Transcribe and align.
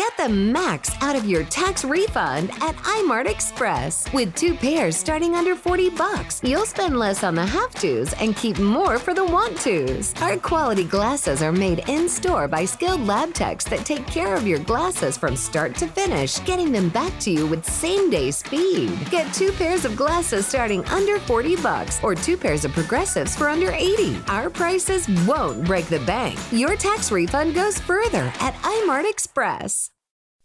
Get 0.00 0.16
the 0.16 0.30
max 0.30 0.90
out 1.02 1.14
of 1.14 1.26
your 1.26 1.44
tax 1.44 1.84
refund 1.84 2.48
at 2.62 2.74
Eyemart 2.76 3.26
Express. 3.26 4.10
With 4.14 4.34
two 4.34 4.54
pairs 4.54 4.96
starting 4.96 5.34
under 5.34 5.54
40 5.54 5.90
bucks, 5.90 6.40
you'll 6.42 6.64
spend 6.64 6.98
less 6.98 7.22
on 7.22 7.34
the 7.34 7.44
have 7.44 7.74
tos 7.74 8.14
and 8.14 8.34
keep 8.34 8.58
more 8.58 8.98
for 8.98 9.12
the 9.12 9.26
want 9.26 9.58
tos. 9.58 10.14
Our 10.22 10.38
quality 10.38 10.84
glasses 10.84 11.42
are 11.42 11.52
made 11.52 11.86
in 11.86 12.08
store 12.08 12.48
by 12.48 12.64
skilled 12.64 13.06
lab 13.06 13.34
techs 13.34 13.66
that 13.66 13.84
take 13.84 14.06
care 14.06 14.34
of 14.34 14.46
your 14.46 14.60
glasses 14.60 15.18
from 15.18 15.36
start 15.36 15.74
to 15.74 15.86
finish, 15.86 16.38
getting 16.46 16.72
them 16.72 16.88
back 16.88 17.12
to 17.20 17.30
you 17.30 17.46
with 17.46 17.66
same 17.66 18.08
day 18.08 18.30
speed. 18.30 18.98
Get 19.10 19.34
two 19.34 19.52
pairs 19.52 19.84
of 19.84 19.96
glasses 19.96 20.46
starting 20.46 20.82
under 20.86 21.18
40 21.18 21.56
bucks 21.56 22.02
or 22.02 22.14
two 22.14 22.38
pairs 22.38 22.64
of 22.64 22.72
progressives 22.72 23.36
for 23.36 23.50
under 23.50 23.70
80. 23.70 24.16
Our 24.28 24.48
prices 24.48 25.06
won't 25.26 25.66
break 25.66 25.88
the 25.88 26.00
bank. 26.06 26.38
Your 26.50 26.74
tax 26.74 27.12
refund 27.12 27.54
goes 27.54 27.78
further 27.78 28.32
at 28.40 28.54
Eyemart 28.62 29.04
Express. 29.04 29.89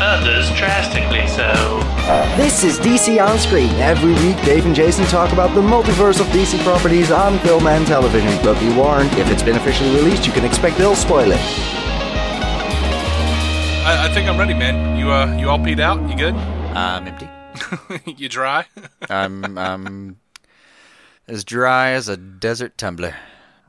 Others 0.00 0.48
drastically 0.56 1.26
so. 1.28 1.52
This 2.36 2.64
is 2.64 2.78
DC 2.80 3.24
On 3.24 3.38
Screen. 3.38 3.70
Every 3.76 4.12
week, 4.26 4.36
Dave 4.44 4.66
and 4.66 4.74
Jason 4.74 5.04
talk 5.06 5.32
about 5.32 5.54
the 5.54 5.60
multiverse 5.62 6.20
of 6.20 6.26
DC 6.28 6.62
properties 6.64 7.10
on 7.12 7.38
film 7.38 7.66
and 7.66 7.86
television. 7.86 8.30
But 8.42 8.58
be 8.58 8.74
warned, 8.74 9.12
if 9.12 9.30
it's 9.30 9.42
been 9.42 9.56
officially 9.56 9.94
released, 9.94 10.26
you 10.26 10.32
can 10.32 10.44
expect 10.44 10.78
they'll 10.78 10.96
spoil 10.96 11.30
it. 11.30 11.38
I, 13.86 14.06
I 14.06 14.08
think 14.12 14.28
I'm 14.28 14.36
ready, 14.38 14.54
man. 14.54 14.98
You 14.98 15.12
uh, 15.12 15.36
you 15.36 15.48
all 15.48 15.58
peed 15.58 15.78
out? 15.78 16.10
You 16.10 16.16
good? 16.16 16.34
I'm 16.34 17.06
empty. 17.06 17.28
you 18.16 18.28
dry? 18.28 18.66
I'm 19.08 19.56
I'm 19.56 20.18
as 21.28 21.44
dry 21.44 21.90
as 21.90 22.08
a 22.08 22.16
desert 22.16 22.76
tumbler. 22.76 23.14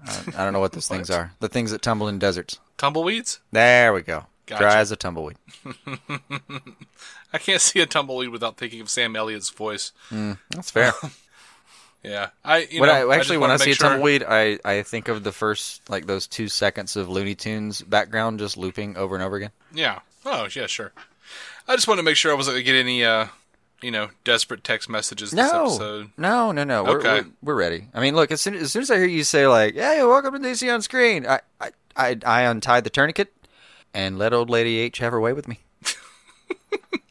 I, 0.04 0.24
I 0.38 0.44
don't 0.44 0.54
know 0.54 0.60
what 0.60 0.72
those 0.72 0.88
things 0.88 1.10
are. 1.10 1.34
The 1.40 1.50
things 1.50 1.70
that 1.72 1.82
tumble 1.84 2.08
in 2.08 2.18
deserts. 2.18 2.60
Tumbleweeds? 2.78 3.40
There 3.52 3.94
we 3.94 4.02
go. 4.02 4.26
Gotcha. 4.46 4.64
Dry 4.64 4.76
as 4.78 4.92
a 4.92 4.96
tumbleweed. 4.96 5.38
I 7.34 7.38
can't 7.38 7.62
see 7.62 7.80
a 7.80 7.86
tumbleweed 7.86 8.30
without 8.30 8.58
thinking 8.58 8.82
of 8.82 8.90
Sam 8.90 9.16
Elliott's 9.16 9.50
voice. 9.50 9.92
That's 10.12 10.72
fair. 10.72 10.94
Yeah, 12.04 12.30
I 12.44 12.68
you 12.70 12.82
when 12.82 12.90
know, 12.90 12.94
I 13.10 13.16
I 13.16 13.18
actually 13.18 13.38
just 13.38 13.42
when 13.42 13.50
I 13.50 13.58
see 13.58 13.72
a 13.72 13.76
tumbleweed, 13.76 14.24
I 14.28 14.60
I 14.64 14.84
think 14.84 15.08
of 15.08 15.24
the 15.24 15.32
first 15.32 15.90
like 15.90 16.06
those 16.06 16.28
two 16.28 16.48
seconds 16.50 16.96
of 16.96 17.10
Looney 17.10 17.34
Tunes 17.34 17.82
background 17.82 18.38
just 18.38 18.58
looping 18.58 18.96
over 18.96 19.16
and 19.16 19.24
over 19.24 19.38
again. 19.38 19.50
Yeah. 19.74 20.02
Oh, 20.24 20.48
yeah, 20.56 20.68
sure. 20.68 20.92
I 21.68 21.76
just 21.76 21.88
wanted 21.88 22.02
to 22.02 22.06
make 22.06 22.16
sure 22.16 22.32
I 22.32 22.36
wasn't 22.36 22.58
gonna 22.58 22.64
get 22.64 22.76
any, 22.76 23.04
uh, 23.04 23.26
you 23.82 23.90
know, 23.90 24.10
desperate 24.24 24.64
text 24.64 24.88
messages 24.88 25.32
this 25.32 25.52
No, 25.52 25.64
episode. 25.64 26.12
no, 26.16 26.52
no, 26.52 26.64
no. 26.64 26.84
We're, 26.84 27.00
Okay. 27.00 27.22
we're, 27.42 27.56
we're 27.56 27.60
ready. 27.60 27.88
I 27.92 28.02
mean, 28.02 28.14
look, 28.16 28.30
as 28.32 28.40
soon, 28.40 28.54
as 28.54 28.72
soon 28.72 28.84
as 28.84 28.92
I 28.92 28.98
hear 28.98 29.08
you 29.08 29.24
say 29.24 29.48
like, 29.48 29.74
"Hey, 29.74 30.04
welcome 30.04 30.32
to 30.36 30.40
DC 30.40 30.72
on 30.72 30.84
Screen," 30.84 31.26
I 31.26 31.40
I 31.60 31.72
I, 31.98 32.18
I 32.24 32.42
untied 32.44 32.84
the 32.84 32.92
tourniquet 32.92 33.34
and 33.96 34.20
let 34.20 34.34
old 34.34 34.50
lady 34.50 34.78
H 34.78 35.00
have 35.00 35.12
her 35.14 35.20
way 35.20 35.34
with 35.34 35.48
me. 35.48 35.60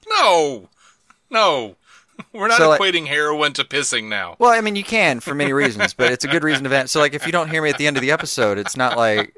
No, 0.08 0.68
no, 1.30 1.74
we're 2.32 2.46
not 2.46 2.58
So, 2.58 2.68
like- 2.68 2.80
equating 2.80 3.06
heroin 3.08 3.52
to 3.54 3.64
pissing 3.64 4.04
now. 4.08 4.36
Well, 4.38 4.50
I 4.52 4.60
mean, 4.60 4.76
you 4.76 4.84
can 4.84 5.18
for 5.20 5.34
many 5.34 5.52
reasons, 5.52 5.92
but 5.92 6.12
it's 6.12 6.24
a 6.24 6.28
good 6.28 6.44
reason 6.44 6.62
to 6.64 6.68
vent. 6.70 6.88
So, 6.90 7.00
like, 7.00 7.14
if 7.14 7.26
you 7.26 7.32
don't 7.32 7.50
hear 7.50 7.60
me 7.62 7.70
at 7.70 7.78
the 7.78 7.86
end 7.88 7.96
of 7.96 8.00
the 8.00 8.12
episode, 8.12 8.56
it's 8.58 8.76
not 8.76 8.96
like, 8.96 9.34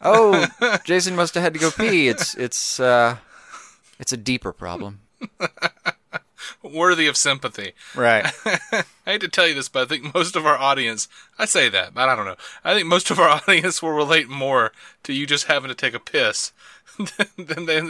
oh, 0.00 0.46
Jason 0.84 1.16
must 1.16 1.34
have 1.34 1.42
had 1.42 1.52
to 1.54 1.58
go 1.58 1.70
pee. 1.72 2.06
It's 2.08 2.34
it's 2.34 2.78
uh, 2.78 3.16
it's 3.98 4.12
a 4.12 4.16
deeper 4.16 4.52
problem. 4.52 5.00
Worthy 6.62 7.06
of 7.08 7.16
sympathy. 7.16 7.72
Right. 7.94 8.24
I 8.46 8.84
hate 9.04 9.20
to 9.22 9.28
tell 9.28 9.46
you 9.48 9.54
this, 9.54 9.68
but 9.68 9.82
I 9.82 9.86
think 9.86 10.14
most 10.14 10.36
of 10.36 10.46
our 10.46 10.56
audience, 10.56 11.08
I 11.38 11.44
say 11.44 11.68
that, 11.70 11.94
but 11.94 12.08
I 12.08 12.14
don't 12.16 12.24
know. 12.26 12.36
I 12.64 12.74
think 12.74 12.86
most 12.86 13.10
of 13.10 13.18
our 13.18 13.28
audience 13.48 13.82
will 13.82 13.92
relate 13.92 14.28
more 14.28 14.72
to 15.04 15.12
you 15.12 15.26
just 15.26 15.46
having 15.46 15.68
to 15.68 15.74
take 15.74 15.94
a 15.94 15.98
piss 16.00 16.52
than 17.36 17.66
they, 17.66 17.82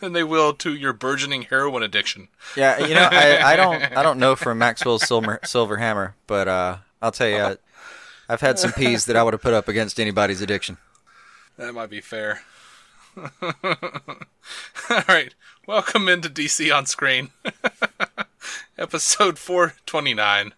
than 0.00 0.12
they 0.12 0.24
will 0.24 0.52
to 0.54 0.74
your 0.74 0.92
burgeoning 0.92 1.42
heroin 1.42 1.82
addiction. 1.82 2.28
Yeah. 2.56 2.78
You 2.86 2.94
know, 2.94 3.08
I, 3.10 3.52
I 3.52 3.56
don't 3.56 3.82
I 3.96 4.02
don't 4.02 4.18
know 4.18 4.36
from 4.36 4.58
Maxwell's 4.58 5.06
silver 5.06 5.40
silver 5.44 5.76
hammer, 5.78 6.14
but 6.26 6.48
uh, 6.48 6.76
I'll 7.00 7.12
tell 7.12 7.28
you, 7.28 7.36
uh, 7.36 7.56
I've 8.28 8.40
had 8.40 8.58
some 8.58 8.72
peas 8.72 9.06
that 9.06 9.16
I 9.16 9.22
would 9.22 9.34
have 9.34 9.42
put 9.42 9.54
up 9.54 9.68
against 9.68 9.98
anybody's 9.98 10.40
addiction. 10.42 10.76
That 11.56 11.74
might 11.74 11.90
be 11.90 12.00
fair. 12.00 12.42
All 13.42 15.02
right. 15.08 15.34
Welcome 15.66 16.08
into 16.08 16.28
DC 16.28 16.74
on 16.74 16.86
Screen. 16.86 17.30
Episode 18.78 19.38
429. 19.38 20.54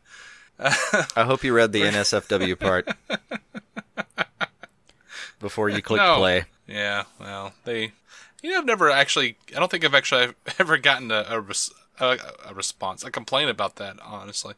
I 0.58 1.24
hope 1.24 1.42
you 1.42 1.52
read 1.54 1.72
the 1.72 1.82
NSFW 1.82 2.58
part 2.58 2.88
before 5.40 5.68
you 5.68 5.82
click 5.82 6.00
No. 6.00 6.16
play. 6.18 6.44
Yeah, 6.66 7.04
well, 7.20 7.52
they. 7.64 7.92
You 8.42 8.50
know, 8.50 8.58
I've 8.58 8.64
never 8.66 8.90
actually. 8.90 9.36
I 9.54 9.58
don't 9.60 9.70
think 9.70 9.84
I've 9.84 9.94
actually 9.94 10.34
ever 10.58 10.76
gotten 10.78 11.10
a, 11.10 11.24
a, 11.28 11.40
res, 11.40 11.70
a, 12.00 12.18
a 12.48 12.54
response, 12.54 13.04
a 13.04 13.10
complaint 13.10 13.50
about 13.50 13.76
that, 13.76 13.96
honestly. 14.04 14.54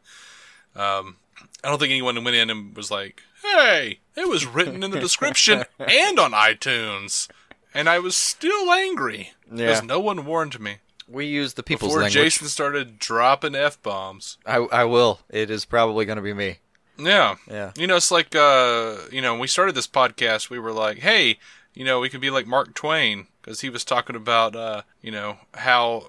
Um, 0.75 1.17
I 1.63 1.69
don't 1.69 1.79
think 1.79 1.91
anyone 1.91 2.23
went 2.25 2.37
in 2.37 2.51
and 2.51 2.77
was 2.77 2.91
like, 2.91 3.23
hey, 3.43 4.01
it 4.17 4.29
was 4.29 4.47
written 4.47 4.83
in 4.83 4.91
the 4.91 5.01
description 5.01 5.65
and 5.79 6.19
on 6.19 6.33
iTunes. 6.33 7.29
And 7.73 7.89
I 7.89 7.99
was 7.99 8.15
still 8.17 8.71
angry. 8.73 9.33
Because 9.51 9.81
Yeah. 9.81 9.87
no 9.87 9.99
one 10.01 10.25
warned 10.25 10.59
me. 10.61 10.77
We 11.09 11.27
use 11.27 11.55
the 11.55 11.63
people's 11.63 11.91
Before 11.91 12.03
language. 12.03 12.15
Jason 12.15 12.49
started 12.49 12.99
dropping 12.99 13.55
F 13.55 13.83
bombs. 13.83 14.39
I 14.47 14.57
I 14.57 14.85
will. 14.85 15.21
It 15.29 15.51
is 15.51 15.65
probably 15.65 16.05
going 16.07 16.17
to 16.17 16.23
be 16.23 16.33
me. 16.33 16.59
Yeah. 16.99 17.35
Yeah. 17.51 17.73
You 17.77 17.87
know, 17.87 17.97
it's 17.97 18.11
like, 18.11 18.35
uh, 18.35 18.97
you 19.13 19.21
know, 19.21 19.33
when 19.33 19.41
we 19.41 19.47
started 19.49 19.75
this 19.75 19.89
podcast, 19.89 20.49
we 20.49 20.59
were 20.59 20.73
like, 20.73 20.99
hey, 21.01 21.39
you 21.75 21.85
know, 21.85 22.01
we 22.01 22.09
could 22.09 22.21
be 22.21 22.31
like 22.31 22.47
Mark 22.47 22.75
Twain, 22.75 23.27
because 23.43 23.61
he 23.61 23.69
was 23.69 23.85
talking 23.85 24.17
about, 24.17 24.57
uh, 24.57 24.83
you 25.03 25.11
know, 25.11 25.39
how 25.55 26.09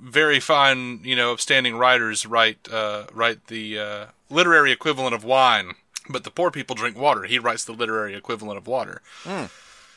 very 0.00 0.38
fine, 0.38 1.00
you 1.02 1.16
know, 1.16 1.32
upstanding 1.32 1.76
writers 1.76 2.24
write, 2.26 2.68
uh, 2.70 3.04
write 3.12 3.48
the, 3.48 3.78
uh, 3.78 4.06
literary 4.30 4.70
equivalent 4.70 5.14
of 5.14 5.24
wine, 5.24 5.74
but 6.08 6.24
the 6.24 6.30
poor 6.30 6.50
people 6.50 6.76
drink 6.76 6.96
water. 6.96 7.24
He 7.24 7.38
writes 7.38 7.64
the 7.64 7.72
literary 7.72 8.14
equivalent 8.14 8.58
of 8.58 8.66
water. 8.66 9.00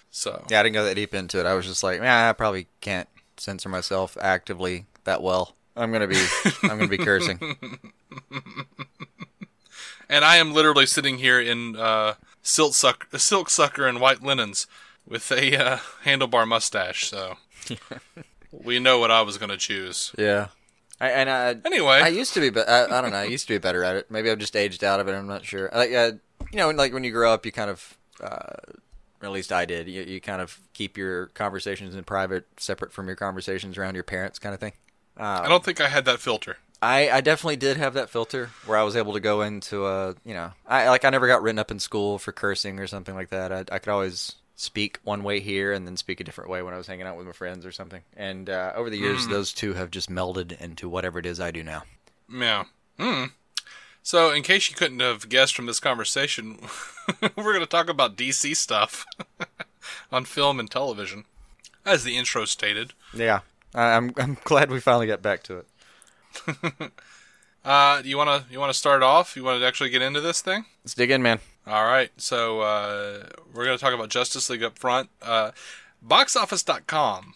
So, 0.10 0.46
Yeah, 0.50 0.60
I 0.60 0.64
didn't 0.64 0.74
go 0.74 0.84
that 0.86 0.96
deep 0.96 1.14
into 1.14 1.40
it. 1.40 1.46
I 1.46 1.54
was 1.54 1.66
just 1.68 1.84
like, 1.84 2.02
yeah, 2.02 2.30
I 2.30 2.34
probably 2.34 2.68
can't 2.82 3.08
censor 3.38 3.70
myself 3.70 4.18
actively 4.20 4.86
that 5.04 5.22
well. 5.22 5.56
I'm 5.76 5.92
gonna 5.92 6.08
be, 6.08 6.22
I'm 6.64 6.78
gonna 6.78 6.88
be 6.88 6.98
cursing. 6.98 7.40
and 10.10 10.26
I 10.26 10.38
am 10.38 10.54
literally 10.54 10.86
sitting 10.86 11.18
here 11.20 11.40
in, 11.40 11.76
uh, 11.76 12.16
silk 12.42 12.74
sucker, 12.74 13.18
silk 13.20 13.50
sucker 13.50 13.88
and 13.88 14.00
white 14.02 14.22
linens 14.24 14.68
with 15.08 15.32
a, 15.32 15.56
uh, 15.58 15.78
handlebar 16.06 16.48
mustache, 16.48 17.10
so. 17.10 17.38
we 18.52 18.80
know 18.80 19.00
what 19.00 19.12
I 19.12 19.22
was 19.22 19.38
going 19.38 19.50
to 19.50 19.58
choose. 19.58 20.12
Yeah. 20.18 20.48
I, 21.00 21.10
and 21.10 21.30
I, 21.30 21.56
Anyway. 21.66 22.00
I 22.02 22.10
used 22.10 22.34
to 22.36 22.40
be, 22.40 22.50
but 22.50 22.70
I, 22.70 22.86
I 22.86 23.02
don't 23.02 23.12
know. 23.12 23.18
I 23.18 23.24
used 23.24 23.48
to 23.48 23.54
be 23.54 23.58
better 23.58 23.84
at 23.84 23.96
it. 23.96 24.12
Maybe 24.12 24.30
I've 24.30 24.40
just 24.40 24.56
aged 24.56 24.84
out 24.84 25.00
of 25.00 25.08
it. 25.08 25.14
I'm 25.14 25.28
not 25.28 25.46
sure. 25.46 25.70
Like, 25.74 25.92
uh, 25.92 26.12
you 26.52 26.58
know, 26.58 26.70
like 26.70 26.94
when 26.94 27.04
you 27.04 27.12
grow 27.12 27.34
up, 27.34 27.46
you 27.46 27.52
kind 27.52 27.70
of, 27.70 27.98
uh, 28.22 28.56
at 29.22 29.32
least 29.32 29.52
I 29.52 29.66
did. 29.66 29.88
You, 29.88 30.04
you 30.04 30.22
kind 30.22 30.42
of 30.42 30.60
keep 30.74 30.98
your 30.98 31.28
conversations 31.28 31.96
in 31.96 32.04
private, 32.04 32.48
separate 32.58 32.92
from 32.92 33.08
your 33.08 33.16
conversations 33.16 33.78
around 33.78 33.96
your 33.96 34.04
parents, 34.04 34.40
kind 34.40 34.54
of 34.54 34.60
thing. 34.60 34.74
I 35.18 35.48
don't 35.48 35.64
think 35.64 35.80
I 35.82 35.90
had 35.90 36.06
that 36.06 36.20
filter. 36.20 36.58
I, 36.82 37.10
I 37.10 37.22
definitely 37.22 37.58
did 37.58 37.78
have 37.78 37.94
that 37.94 38.10
filter 38.10 38.50
where 38.66 38.78
I 38.78 38.84
was 38.84 38.96
able 38.96 39.14
to 39.14 39.20
go 39.20 39.42
into 39.42 39.86
a 39.86 40.16
you 40.26 40.34
know 40.34 40.52
I 40.66 40.90
like 40.90 41.06
I 41.06 41.12
never 41.12 41.28
got 41.28 41.44
written 41.44 41.60
up 41.60 41.70
in 41.70 41.78
school 41.78 42.18
for 42.18 42.32
cursing 42.32 42.80
or 42.80 42.88
something 42.88 43.14
like 43.14 43.30
that. 43.30 43.52
I, 43.52 43.60
I 43.72 43.78
could 43.78 43.90
always 43.90 44.34
speak 44.62 45.00
one 45.04 45.24
way 45.24 45.40
here 45.40 45.74
and 45.74 45.88
then 45.88 45.98
speak 45.98 46.20
a 46.20 46.24
different 46.24 46.50
way 46.50 46.62
when 46.62 46.74
I 46.74 46.78
was 46.78 46.88
hanging 46.88 47.08
out 47.08 47.18
with 47.18 47.26
my 47.26 47.32
friends 47.32 47.66
or 47.66 47.72
something. 47.72 48.02
And 48.16 48.50
uh, 48.50 48.74
over 48.76 48.90
the 48.90 48.98
years, 48.98 49.28
those 49.28 49.54
two 49.54 49.74
have 49.74 49.92
just 49.92 50.10
melded 50.10 50.60
into 50.62 50.88
whatever 50.88 51.20
it 51.20 51.26
is 51.26 51.40
I 51.40 51.52
do 51.52 51.64
now. 51.64 51.84
Yeah. 52.32 52.66
Hmm. 53.00 53.26
So, 54.04 54.32
in 54.32 54.42
case 54.42 54.70
you 54.70 54.76
couldn't 54.76 55.00
have 55.00 55.30
guessed 55.30 55.56
from 55.56 55.68
this 55.68 55.80
conversation, 55.80 56.60
we're 57.22 57.54
going 57.54 57.60
to 57.60 57.66
talk 57.68 57.90
about 57.90 58.16
DC 58.16 58.56
stuff 58.56 59.06
on 60.12 60.26
film 60.26 60.60
and 60.60 60.70
television, 60.70 61.26
as 61.86 62.04
the 62.04 62.18
intro 62.18 62.46
stated. 62.46 62.94
Yeah, 63.14 63.42
I'm 63.76 64.12
I'm 64.18 64.38
glad 64.44 64.72
we 64.72 64.80
finally 64.80 65.06
got 65.06 65.22
back 65.22 65.44
to 65.44 65.58
it. 65.60 66.92
Uh, 67.64 68.02
you 68.04 68.18
want 68.18 68.28
to 68.28 68.52
you 68.52 68.60
want 68.60 68.72
to 68.72 68.78
start 68.78 69.04
off? 69.04 69.36
You 69.36 69.44
want 69.44 69.60
to 69.60 69.68
actually 69.68 69.92
get 69.92 70.02
into 70.02 70.20
this 70.20 70.42
thing? 70.42 70.66
Let's 70.84 70.96
dig 70.96 71.12
in, 71.12 71.22
man. 71.22 71.40
All 71.68 71.86
right. 71.86 72.12
So 72.18 72.62
uh, 72.62 73.28
we're 73.54 73.66
going 73.66 73.78
to 73.78 73.84
talk 73.84 73.94
about 73.94 74.10
Justice 74.10 74.50
League 74.50 74.64
up 74.64 74.78
front. 74.78 75.10
Uh, 75.22 75.52
BoxOffice.com 76.06 77.36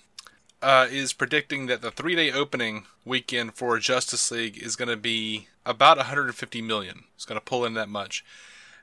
uh, 0.62 0.88
is 0.90 1.14
predicting 1.14 1.68
that 1.68 1.82
the 1.82 1.92
three 1.92 2.16
day 2.16 2.32
opening 2.32 2.86
weekend 3.06 3.54
for 3.54 3.78
Justice 3.80 4.32
League 4.32 4.58
is 4.58 4.76
going 4.76 4.90
to 4.90 4.98
be 4.98 5.48
about 5.66 5.98
150 5.98 6.62
million. 6.62 7.04
It's 7.16 7.26
going 7.26 7.40
to 7.40 7.46
pull 7.46 7.66
in 7.66 7.76
that 7.76 7.90
much. 7.90 8.26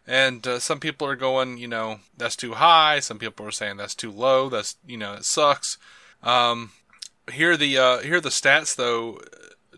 And 0.07 0.47
uh, 0.47 0.59
some 0.59 0.81
people 0.81 1.07
are 1.07 1.17
going, 1.17 1.59
you 1.59 1.69
know, 1.69 2.01
that's 2.17 2.37
too 2.37 2.55
high. 2.55 3.01
Some 3.01 3.19
people 3.19 3.47
are 3.47 3.53
saying 3.53 3.77
that's 3.77 3.95
too 3.95 4.11
low. 4.11 4.49
That's 4.49 4.77
you 4.87 4.97
know, 4.97 5.15
it 5.15 5.25
sucks. 5.25 5.79
Um, 6.23 6.73
here 7.31 7.57
the 7.57 7.79
uh, 7.79 7.99
here 7.99 8.17
are 8.17 8.21
the 8.21 8.29
stats 8.29 8.75
though. 8.75 9.21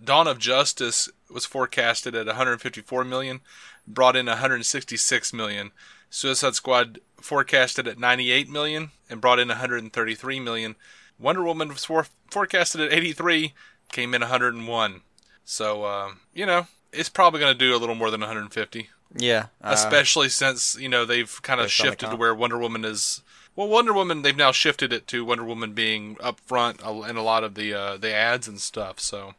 Dawn 0.02 0.26
of 0.26 0.38
Justice 0.38 1.08
was 1.30 1.46
forecasted 1.46 2.14
at 2.14 2.26
154 2.26 3.04
million, 3.04 3.40
brought 3.86 4.16
in 4.16 4.26
166 4.26 5.32
million. 5.32 5.70
Suicide 6.10 6.54
Squad 6.54 7.00
forecasted 7.20 7.88
at 7.88 7.98
98 7.98 8.48
million 8.48 8.90
and 9.10 9.20
brought 9.20 9.38
in 9.38 9.48
133 9.48 10.40
million. 10.40 10.76
Wonder 11.18 11.42
Woman 11.42 11.68
was 11.68 11.84
for- 11.84 12.06
forecasted 12.30 12.80
at 12.80 12.92
83, 12.92 13.52
came 13.92 14.14
in 14.14 14.20
101. 14.20 15.00
So 15.44 15.84
uh, 15.84 16.12
you 16.32 16.46
know, 16.46 16.66
it's 16.92 17.08
probably 17.08 17.40
going 17.40 17.52
to 17.52 17.58
do 17.58 17.74
a 17.74 17.78
little 17.78 17.94
more 17.94 18.10
than 18.10 18.20
150 18.20 18.88
Yeah, 19.16 19.46
uh, 19.62 19.70
especially 19.74 20.28
since 20.28 20.76
you 20.78 20.88
know 20.88 21.04
they've 21.04 21.40
kind 21.42 21.60
of 21.60 21.66
based 21.66 21.80
on 21.80 21.86
the 21.86 21.90
shifted 21.90 22.10
to 22.10 22.16
where 22.16 22.34
Wonder 22.34 22.58
Woman 22.58 22.84
is. 22.84 23.22
Well, 23.56 23.68
Wonder 23.68 23.92
Woman 23.92 24.22
they've 24.22 24.36
now 24.36 24.52
shifted 24.52 24.92
it 24.92 25.06
to 25.08 25.24
Wonder 25.24 25.44
Woman 25.44 25.72
being 25.74 26.16
up 26.20 26.40
front 26.40 26.80
in 26.80 27.16
a 27.16 27.22
lot 27.22 27.44
of 27.44 27.54
the 27.54 27.72
uh, 27.74 27.96
the 27.96 28.12
ads 28.12 28.48
and 28.48 28.60
stuff. 28.60 28.98
So, 29.00 29.34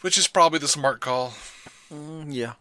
which 0.00 0.18
is 0.18 0.28
probably 0.28 0.58
the 0.58 0.68
smart 0.68 1.00
call. 1.00 1.34
yeah. 1.90 2.52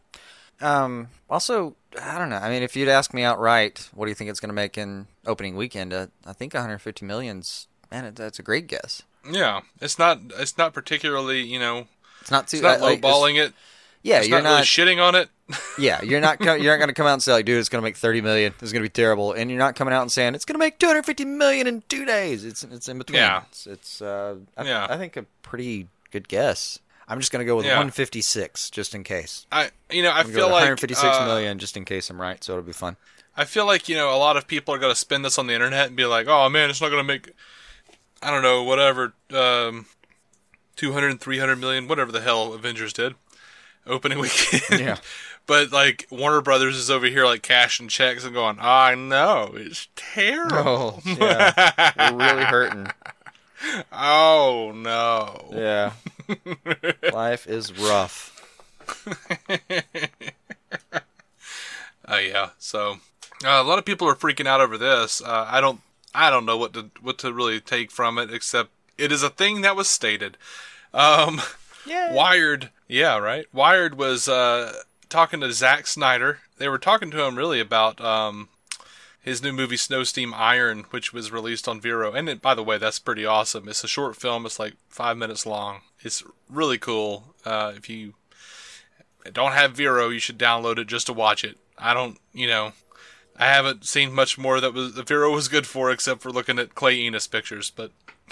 Um. 0.63 1.09
Also, 1.29 1.75
I 2.01 2.17
don't 2.17 2.29
know. 2.29 2.37
I 2.37 2.49
mean, 2.49 2.63
if 2.63 2.75
you'd 2.75 2.87
ask 2.89 3.13
me 3.13 3.23
outright, 3.23 3.89
what 3.93 4.05
do 4.05 4.09
you 4.11 4.15
think 4.15 4.29
it's 4.29 4.39
going 4.39 4.49
to 4.49 4.53
make 4.53 4.77
in 4.77 5.07
opening 5.25 5.55
weekend? 5.55 5.93
Uh, 5.93 6.07
I 6.25 6.33
think 6.33 6.53
150 6.53 7.05
millions. 7.05 7.67
Man, 7.91 8.05
it, 8.05 8.15
that's 8.15 8.39
a 8.39 8.43
great 8.43 8.67
guess. 8.67 9.01
Yeah, 9.29 9.61
it's 9.81 9.97
not 9.99 10.19
it's 10.37 10.57
not 10.57 10.73
particularly 10.73 11.41
you 11.43 11.57
know 11.59 11.87
It's 12.21 12.31
not 12.31 12.47
too. 12.47 12.57
it's 12.57 12.63
not 12.63 12.81
like, 12.81 13.01
lowballing 13.01 13.43
it. 13.43 13.53
Yeah, 14.01 14.19
It's 14.19 14.27
you're 14.27 14.41
not, 14.41 14.49
really 14.49 14.57
not. 14.57 14.65
shitting 14.65 15.01
on 15.01 15.15
it. 15.15 15.29
yeah, 15.79 16.01
you're 16.01 16.19
not. 16.19 16.41
You're 16.41 16.57
not 16.73 16.77
going 16.77 16.87
to 16.89 16.93
come 16.93 17.07
out 17.07 17.13
and 17.13 17.23
say 17.23 17.31
like, 17.33 17.45
dude, 17.45 17.57
it's 17.57 17.69
going 17.69 17.81
to 17.81 17.85
make 17.85 17.95
30 17.95 18.19
million. 18.21 18.53
It's 18.61 18.71
going 18.73 18.81
to 18.83 18.89
be 18.89 18.89
terrible, 18.89 19.31
and 19.33 19.49
you're 19.49 19.59
not 19.59 19.75
coming 19.75 19.93
out 19.93 20.01
and 20.01 20.11
saying 20.11 20.35
it's 20.35 20.43
going 20.45 20.55
to 20.55 20.59
make 20.59 20.77
250 20.79 21.23
million 21.25 21.67
in 21.67 21.83
two 21.87 22.03
days. 22.05 22.43
It's 22.43 22.63
it's 22.63 22.89
in 22.89 22.97
between. 22.97 23.17
Yeah. 23.19 23.43
It's, 23.49 23.65
it's 23.67 24.01
uh, 24.01 24.35
I, 24.57 24.63
Yeah. 24.65 24.87
I 24.89 24.97
think 24.97 25.15
a 25.15 25.23
pretty 25.41 25.87
good 26.11 26.27
guess. 26.27 26.79
I'm 27.07 27.19
just 27.19 27.31
going 27.31 27.41
to 27.41 27.45
go 27.45 27.55
with 27.55 27.65
Yeah. 27.65 27.71
156 27.73 28.69
just 28.69 28.95
in 28.95 29.03
case. 29.03 29.45
I 29.51 29.71
you 29.89 30.03
know 30.03 30.09
I 30.09 30.19
I'm 30.19 30.23
gonna 30.25 30.33
go 30.35 30.39
feel 30.39 30.45
like 30.47 30.61
156 30.61 31.03
uh, 31.05 31.25
million 31.25 31.59
just 31.59 31.75
in 31.77 31.85
case 31.85 32.09
I'm 32.09 32.19
right, 32.21 32.43
so 32.43 32.53
it'll 32.53 32.63
be 32.63 32.71
fun. 32.73 32.95
I 33.35 33.45
feel 33.45 33.65
like 33.65 33.89
you 33.89 33.95
know 33.95 34.09
a 34.15 34.17
lot 34.17 34.37
of 34.37 34.47
people 34.47 34.73
are 34.75 34.77
going 34.79 34.91
to 34.93 34.99
spin 34.99 35.21
this 35.23 35.37
on 35.39 35.47
the 35.47 35.53
internet 35.53 35.87
and 35.87 35.95
be 35.95 36.05
like, 36.05 36.27
"Oh 36.27 36.49
man, 36.49 36.69
it's 36.69 36.79
not 36.81 36.89
going 36.89 37.01
to 37.01 37.07
make, 37.07 37.31
I 38.21 38.29
don't 38.31 38.43
know, 38.43 38.63
whatever, 38.63 39.13
um, 39.33 39.87
200, 40.75 41.19
300 41.19 41.55
million, 41.57 41.87
whatever 41.87 42.11
the 42.11 42.21
hell 42.21 42.53
Avengers 42.53 42.93
did, 42.93 43.15
opening 43.87 44.19
weekend." 44.19 44.79
Yeah. 44.79 44.97
but 45.47 45.71
like 45.71 46.07
Warner 46.11 46.41
Brothers 46.41 46.75
is 46.77 46.91
over 46.91 47.07
here 47.07 47.25
like 47.25 47.41
cashing 47.41 47.87
checks 47.87 48.23
and 48.23 48.33
going, 48.35 48.57
"I 48.61 48.93
know 48.95 49.51
it's 49.55 49.87
terrible. 49.95 50.53
Oh, 50.57 51.01
yeah, 51.05 52.11
we're 52.13 52.17
really 52.33 52.45
hurting. 52.45 52.87
Oh 53.91 54.71
no." 54.75 55.49
Yeah, 55.57 55.93
life 57.13 57.47
is 57.47 57.71
rough. 57.77 58.29
Oh 62.05 62.17
yeah. 62.17 62.49
So 62.59 62.97
uh, 63.45 63.47
a 63.47 63.63
lot 63.63 63.79
of 63.79 63.85
people 63.85 64.07
are 64.09 64.15
freaking 64.15 64.45
out 64.45 64.59
over 64.61 64.77
this. 64.77 65.21
Uh, 65.21 65.47
I 65.49 65.61
don't. 65.61 65.79
I 66.13 66.29
don't 66.29 66.45
know 66.45 66.57
what 66.57 66.73
to 66.73 66.91
what 67.01 67.17
to 67.19 67.31
really 67.33 67.59
take 67.59 67.91
from 67.91 68.17
it, 68.17 68.31
except 68.31 68.71
it 68.97 69.11
is 69.11 69.23
a 69.23 69.29
thing 69.29 69.61
that 69.61 69.75
was 69.75 69.87
stated. 69.89 70.37
Um, 70.93 71.41
Yeah. 71.85 72.13
Wired, 72.13 72.69
yeah, 72.87 73.17
right. 73.17 73.45
Wired 73.53 73.97
was 73.97 74.27
uh, 74.29 74.73
talking 75.09 75.39
to 75.41 75.51
Zack 75.51 75.87
Snyder. 75.87 76.39
They 76.57 76.69
were 76.69 76.77
talking 76.77 77.09
to 77.11 77.23
him 77.23 77.35
really 77.37 77.59
about 77.59 77.99
um, 77.99 78.47
his 79.23 79.41
new 79.41 79.53
movie 79.53 79.77
Snow 79.77 80.03
Steam 80.03 80.33
Iron, 80.35 80.85
which 80.91 81.13
was 81.13 81.31
released 81.31 81.67
on 81.67 81.81
Vero. 81.81 82.11
And 82.11 82.27
it, 82.29 82.41
by 82.41 82.53
the 82.53 82.63
way, 82.63 82.77
that's 82.77 82.99
pretty 82.99 83.25
awesome. 83.25 83.67
It's 83.69 83.83
a 83.83 83.87
short 83.87 84.15
film. 84.17 84.45
It's 84.45 84.59
like 84.59 84.73
five 84.89 85.17
minutes 85.17 85.45
long. 85.45 85.79
It's 86.01 86.23
really 86.49 86.77
cool. 86.77 87.33
Uh, 87.45 87.71
if 87.75 87.89
you 87.89 88.13
don't 89.31 89.53
have 89.53 89.71
Vero, 89.71 90.09
you 90.09 90.19
should 90.19 90.37
download 90.37 90.77
it 90.77 90.87
just 90.87 91.07
to 91.07 91.13
watch 91.13 91.43
it. 91.43 91.57
I 91.77 91.93
don't, 91.93 92.19
you 92.33 92.47
know, 92.47 92.73
I 93.37 93.45
haven't 93.45 93.85
seen 93.85 94.13
much 94.13 94.37
more 94.37 94.59
that 94.59 94.73
was 94.73 94.93
that 94.95 95.07
Vero 95.07 95.31
was 95.31 95.47
good 95.47 95.65
for, 95.65 95.89
except 95.89 96.21
for 96.21 96.29
looking 96.29 96.59
at 96.59 96.75
Clay 96.75 96.99
Enos 96.99 97.27
pictures. 97.27 97.71
But 97.73 97.91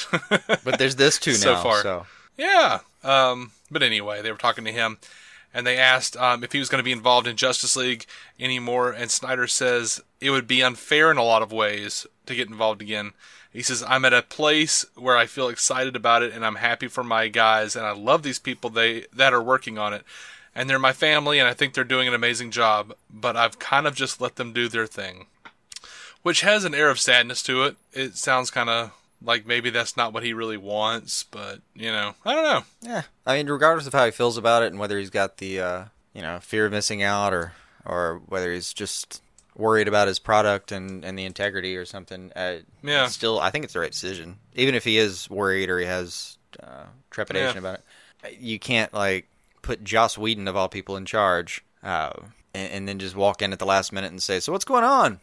But 0.64 0.78
there's 0.78 0.98
this 0.98 1.18
too 1.18 1.32
now. 1.32 1.38
So 1.38 1.56
far. 1.58 1.82
So 1.82 2.06
yeah. 2.38 2.80
Um, 3.04 3.52
but 3.70 3.82
anyway, 3.82 4.22
they 4.22 4.32
were 4.32 4.38
talking 4.38 4.66
to 4.66 4.72
him, 4.72 4.98
and 5.54 5.66
they 5.66 5.78
asked 5.78 6.16
um, 6.18 6.44
if 6.44 6.52
he 6.52 6.60
was 6.60 6.70
going 6.70 6.80
to 6.80 6.84
be 6.84 6.92
involved 6.92 7.28
in 7.28 7.36
Justice 7.36 7.76
League 7.76 8.06
anymore. 8.40 8.92
And 8.92 9.12
Snyder 9.12 9.48
says 9.48 10.02
it 10.20 10.32
would 10.32 10.48
be 10.48 10.64
unfair 10.64 11.12
in 11.12 11.18
a 11.18 11.24
lot 11.24 11.42
of 11.42 11.52
ways 11.52 12.08
to 12.26 12.36
get 12.36 12.50
involved 12.50 12.82
again. 12.82 13.12
He 13.52 13.62
says 13.62 13.84
I'm 13.88 14.06
at 14.06 14.14
a 14.14 14.22
place 14.22 14.86
where 14.96 15.18
I 15.18 15.26
feel 15.26 15.50
excited 15.50 15.96
about 15.96 16.24
it, 16.24 16.34
and 16.34 16.46
I'm 16.46 16.56
happy 16.56 16.88
for 16.88 17.04
my 17.04 17.28
guys, 17.28 17.76
and 17.76 17.86
I 17.86 17.92
love 17.92 18.24
these 18.24 18.40
people 18.40 18.70
they 18.70 19.06
that 19.14 19.34
are 19.34 19.44
working 19.44 19.78
on 19.78 19.94
it, 19.94 20.04
and 20.56 20.70
they're 20.70 20.80
my 20.80 20.94
family, 20.94 21.38
and 21.38 21.48
I 21.48 21.54
think 21.54 21.74
they're 21.74 21.84
doing 21.84 22.08
an 22.08 22.14
amazing 22.14 22.52
job. 22.52 22.94
But 23.10 23.36
I've 23.36 23.60
kind 23.60 23.88
of 23.88 23.96
just 23.96 24.22
let 24.22 24.38
them 24.38 24.54
do 24.54 24.70
their 24.70 24.88
thing, 24.88 25.26
which 26.22 26.42
has 26.42 26.64
an 26.64 26.74
air 26.74 26.90
of 26.90 27.00
sadness 27.00 27.44
to 27.44 27.64
it. 27.64 27.76
It 27.92 28.16
sounds 28.16 28.52
kind 28.52 28.70
of 28.70 28.92
like 29.24 29.46
maybe 29.46 29.70
that's 29.70 29.96
not 29.98 30.14
what 30.14 30.24
he 30.24 30.34
really 30.34 30.58
wants, 30.58 31.24
but 31.24 31.60
you 31.76 31.92
know, 31.92 32.16
I 32.26 32.34
don't 32.34 32.44
know. 32.44 32.64
yeah, 32.82 33.02
I 33.26 33.38
mean, 33.38 33.48
regardless 33.48 33.88
of 33.88 33.94
how 33.94 34.06
he 34.06 34.12
feels 34.12 34.38
about 34.38 34.64
it 34.64 34.68
and 34.72 34.80
whether 34.80 34.98
he's 34.98 35.10
got 35.10 35.38
the 35.38 35.60
uh, 35.60 35.84
you 36.14 36.22
know 36.22 36.40
fear 36.40 36.66
of 36.66 36.72
missing 36.72 37.04
out 37.04 37.34
or 37.34 37.54
or 37.86 38.22
whether 38.28 38.54
he's 38.54 38.74
just 38.74 39.22
worried 39.56 39.88
about 39.88 40.08
his 40.08 40.18
product 40.20 40.72
and, 40.72 41.04
and 41.04 41.18
the 41.20 41.26
integrity 41.26 41.76
or 41.76 41.84
something. 41.86 42.32
Uh, 42.36 42.58
Yeah. 42.82 43.08
Still, 43.08 43.40
I 43.40 43.50
think 43.50 43.66
it's 43.66 43.74
the 43.74 43.80
right 43.82 43.92
decision, 43.92 44.38
even 44.56 44.76
if 44.76 44.84
he 44.86 44.98
is 44.98 45.30
worried 45.30 45.70
or 45.70 45.78
he 45.80 45.86
has 45.86 46.38
uh, 46.64 46.86
trepidation 47.10 47.56
Yeah. 47.64 47.70
about 47.70 47.82
it. 48.24 48.40
You 48.40 48.60
can't 48.60 48.94
like 48.94 49.28
put 49.62 49.84
Joss 49.84 50.18
Whedon 50.18 50.48
of 50.48 50.56
all 50.56 50.70
people 50.70 50.96
in 50.96 51.06
charge, 51.06 51.64
uh, 51.84 52.12
and, 52.54 52.72
and 52.72 52.88
then 52.88 53.00
just 53.00 53.16
walk 53.16 53.42
in 53.42 53.52
at 53.52 53.60
the 53.60 53.66
last 53.66 53.92
minute 53.92 54.12
and 54.12 54.22
say, 54.24 54.40
"So 54.40 54.52
what's 54.52 54.66
going 54.66 54.84
on?" 54.84 55.20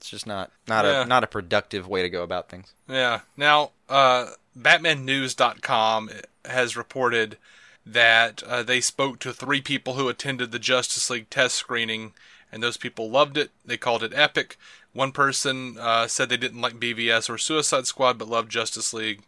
It's 0.00 0.08
just 0.10 0.26
not 0.26 0.50
not 0.66 0.84
Yeah. 0.86 1.02
a 1.02 1.06
not 1.06 1.24
a 1.24 1.26
productive 1.26 1.86
way 1.86 2.00
to 2.02 2.08
go 2.08 2.22
about 2.22 2.48
things. 2.48 2.72
Yeah. 2.88 3.20
Now, 3.36 3.72
uh, 3.88 4.30
BatmanNews.com 4.58 6.10
has 6.46 6.76
reported 6.76 7.36
that 7.84 8.42
uh, 8.44 8.62
they 8.62 8.80
spoke 8.80 9.18
to 9.20 9.32
three 9.32 9.60
people 9.60 9.94
who 9.94 10.08
attended 10.08 10.52
the 10.52 10.58
Justice 10.58 11.10
League 11.10 11.28
test 11.30 11.54
screening, 11.56 12.12
and 12.52 12.62
those 12.62 12.76
people 12.76 13.10
loved 13.10 13.36
it. 13.36 13.50
They 13.64 13.76
called 13.76 14.02
it 14.02 14.12
epic. 14.14 14.56
One 14.92 15.12
person 15.12 15.76
uh, 15.78 16.06
said 16.06 16.28
they 16.28 16.36
didn't 16.36 16.60
like 16.60 16.74
BVS 16.80 17.28
or 17.30 17.38
Suicide 17.38 17.86
Squad, 17.86 18.18
but 18.18 18.28
loved 18.28 18.50
Justice 18.50 18.92
League. 18.92 19.22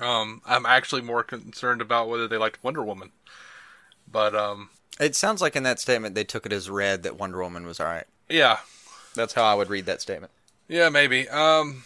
Um, 0.00 0.40
I'm 0.46 0.66
actually 0.66 1.02
more 1.02 1.22
concerned 1.22 1.80
about 1.82 2.08
whether 2.08 2.26
they 2.26 2.38
liked 2.38 2.62
Wonder 2.64 2.82
Woman. 2.82 3.10
But 4.10 4.34
um, 4.34 4.70
It 4.98 5.14
sounds 5.14 5.40
like 5.42 5.54
in 5.54 5.62
that 5.64 5.80
statement 5.80 6.14
they 6.14 6.24
took 6.24 6.46
it 6.46 6.52
as 6.52 6.68
read 6.70 7.02
that 7.02 7.16
Wonder 7.18 7.42
Woman 7.42 7.66
was 7.66 7.78
all 7.78 7.86
right. 7.86 8.06
yeah, 8.28 8.58
That's 9.14 9.34
how 9.34 9.44
I 9.44 9.54
would 9.54 9.68
read 9.68 9.86
that 9.86 10.00
statement. 10.00 10.32
Yeah, 10.68 10.88
maybe. 10.88 11.28
Um, 11.28 11.84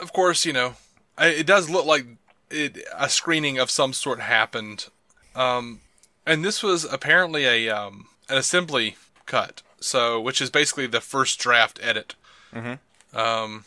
of 0.00 0.12
course, 0.12 0.44
you 0.44 0.52
know, 0.52 0.74
I, 1.16 1.28
it 1.28 1.46
does 1.46 1.70
look 1.70 1.86
like 1.86 2.06
it, 2.50 2.84
a 2.96 3.08
screening 3.08 3.58
of 3.58 3.70
some 3.70 3.92
sort 3.92 4.20
happened. 4.20 4.86
Um, 5.34 5.80
and 6.26 6.44
this 6.44 6.62
was 6.62 6.84
apparently 6.84 7.44
a 7.44 7.68
um, 7.68 8.08
an 8.28 8.36
assembly 8.36 8.96
cut, 9.26 9.62
so 9.80 10.20
which 10.20 10.40
is 10.40 10.50
basically 10.50 10.86
the 10.86 11.00
first 11.00 11.38
draft 11.38 11.78
edit. 11.82 12.14
Mm-hmm. 12.52 13.16
Um, 13.16 13.64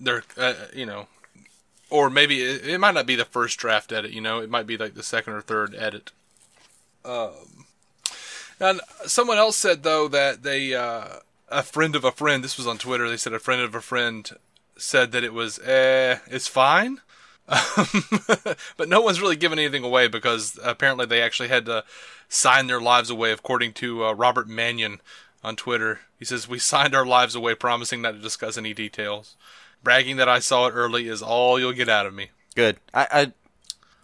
they're 0.00 0.24
uh, 0.36 0.54
you 0.74 0.86
know, 0.86 1.06
or 1.90 2.10
maybe 2.10 2.42
it, 2.42 2.66
it 2.66 2.78
might 2.78 2.94
not 2.94 3.06
be 3.06 3.16
the 3.16 3.24
first 3.24 3.58
draft 3.58 3.92
edit. 3.92 4.10
You 4.10 4.20
know, 4.20 4.40
it 4.40 4.50
might 4.50 4.66
be 4.66 4.76
like 4.76 4.94
the 4.94 5.02
second 5.02 5.34
or 5.34 5.40
third 5.40 5.74
edit. 5.76 6.10
Um, 7.04 7.66
and 8.60 8.80
someone 9.06 9.38
else 9.38 9.56
said 9.56 9.82
though 9.82 10.08
that 10.08 10.42
they 10.42 10.74
uh, 10.74 11.18
a 11.52 11.62
friend 11.62 11.94
of 11.94 12.04
a 12.04 12.12
friend. 12.12 12.42
This 12.42 12.56
was 12.56 12.66
on 12.66 12.78
Twitter. 12.78 13.08
They 13.08 13.16
said 13.16 13.32
a 13.32 13.38
friend 13.38 13.62
of 13.62 13.74
a 13.74 13.80
friend 13.80 14.30
said 14.76 15.12
that 15.12 15.24
it 15.24 15.32
was 15.32 15.58
eh, 15.60 16.18
it's 16.26 16.48
fine. 16.48 17.00
but 18.76 18.88
no 18.88 19.00
one's 19.00 19.20
really 19.20 19.36
given 19.36 19.58
anything 19.58 19.84
away 19.84 20.08
because 20.08 20.58
apparently 20.62 21.06
they 21.06 21.20
actually 21.20 21.48
had 21.48 21.66
to 21.66 21.84
sign 22.28 22.66
their 22.66 22.80
lives 22.80 23.10
away, 23.10 23.32
according 23.32 23.72
to 23.74 24.04
uh, 24.04 24.12
Robert 24.12 24.48
Mannion 24.48 25.00
on 25.42 25.56
Twitter. 25.56 26.00
He 26.18 26.24
says, 26.24 26.48
We 26.48 26.58
signed 26.58 26.94
our 26.94 27.04
lives 27.04 27.34
away, 27.34 27.54
promising 27.54 28.02
not 28.02 28.12
to 28.12 28.18
discuss 28.18 28.56
any 28.56 28.72
details. 28.72 29.36
Bragging 29.82 30.16
that 30.16 30.28
I 30.28 30.38
saw 30.38 30.68
it 30.68 30.72
early 30.72 31.08
is 31.08 31.20
all 31.20 31.58
you'll 31.58 31.72
get 31.72 31.88
out 31.88 32.06
of 32.06 32.14
me. 32.14 32.30
Good. 32.54 32.78
I 32.94 33.06
I, 33.10 33.32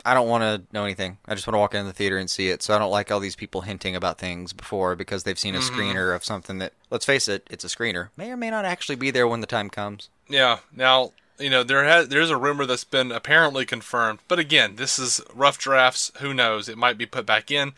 I 0.04 0.14
don't 0.14 0.28
want 0.28 0.42
to 0.42 0.62
know 0.72 0.84
anything. 0.84 1.18
I 1.26 1.34
just 1.34 1.46
want 1.46 1.54
to 1.54 1.58
walk 1.58 1.74
into 1.74 1.86
the 1.86 1.92
theater 1.92 2.18
and 2.18 2.30
see 2.30 2.48
it. 2.48 2.62
So 2.62 2.74
I 2.74 2.78
don't 2.78 2.90
like 2.90 3.10
all 3.10 3.20
these 3.20 3.36
people 3.36 3.62
hinting 3.62 3.96
about 3.96 4.18
things 4.18 4.52
before 4.52 4.96
because 4.96 5.24
they've 5.24 5.38
seen 5.38 5.54
a 5.54 5.58
screener 5.58 6.14
of 6.14 6.24
something 6.24 6.58
that, 6.58 6.72
let's 6.90 7.04
face 7.04 7.28
it, 7.28 7.46
it's 7.50 7.64
a 7.64 7.68
screener. 7.68 8.08
May 8.16 8.30
or 8.30 8.36
may 8.36 8.50
not 8.50 8.64
actually 8.64 8.96
be 8.96 9.10
there 9.10 9.28
when 9.28 9.40
the 9.40 9.46
time 9.46 9.70
comes. 9.70 10.08
Yeah. 10.28 10.58
Now, 10.74 11.12
you 11.38 11.50
know, 11.50 11.62
there 11.62 11.84
has 11.84 12.08
there's 12.08 12.30
a 12.30 12.36
rumor 12.36 12.66
that's 12.66 12.84
been 12.84 13.12
apparently 13.12 13.64
confirmed, 13.64 14.18
but 14.28 14.38
again, 14.38 14.76
this 14.76 14.98
is 14.98 15.20
rough 15.32 15.58
drafts. 15.58 16.10
Who 16.20 16.34
knows? 16.34 16.68
It 16.68 16.78
might 16.78 16.98
be 16.98 17.06
put 17.06 17.26
back 17.26 17.50
in. 17.50 17.72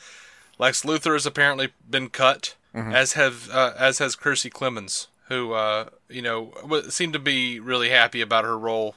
Lex 0.58 0.82
Luthor 0.82 1.14
has 1.14 1.26
apparently 1.26 1.70
been 1.88 2.08
cut, 2.08 2.54
as 2.74 3.14
have 3.14 3.50
uh, 3.50 3.72
as 3.78 3.98
has 3.98 4.16
Kiersey 4.16 4.50
Clemons, 4.50 5.08
who 5.28 5.52
uh, 5.52 5.86
you 6.08 6.22
know 6.22 6.52
seemed 6.88 7.12
to 7.12 7.18
be 7.18 7.60
really 7.60 7.90
happy 7.90 8.20
about 8.20 8.44
her 8.44 8.58
role. 8.58 8.94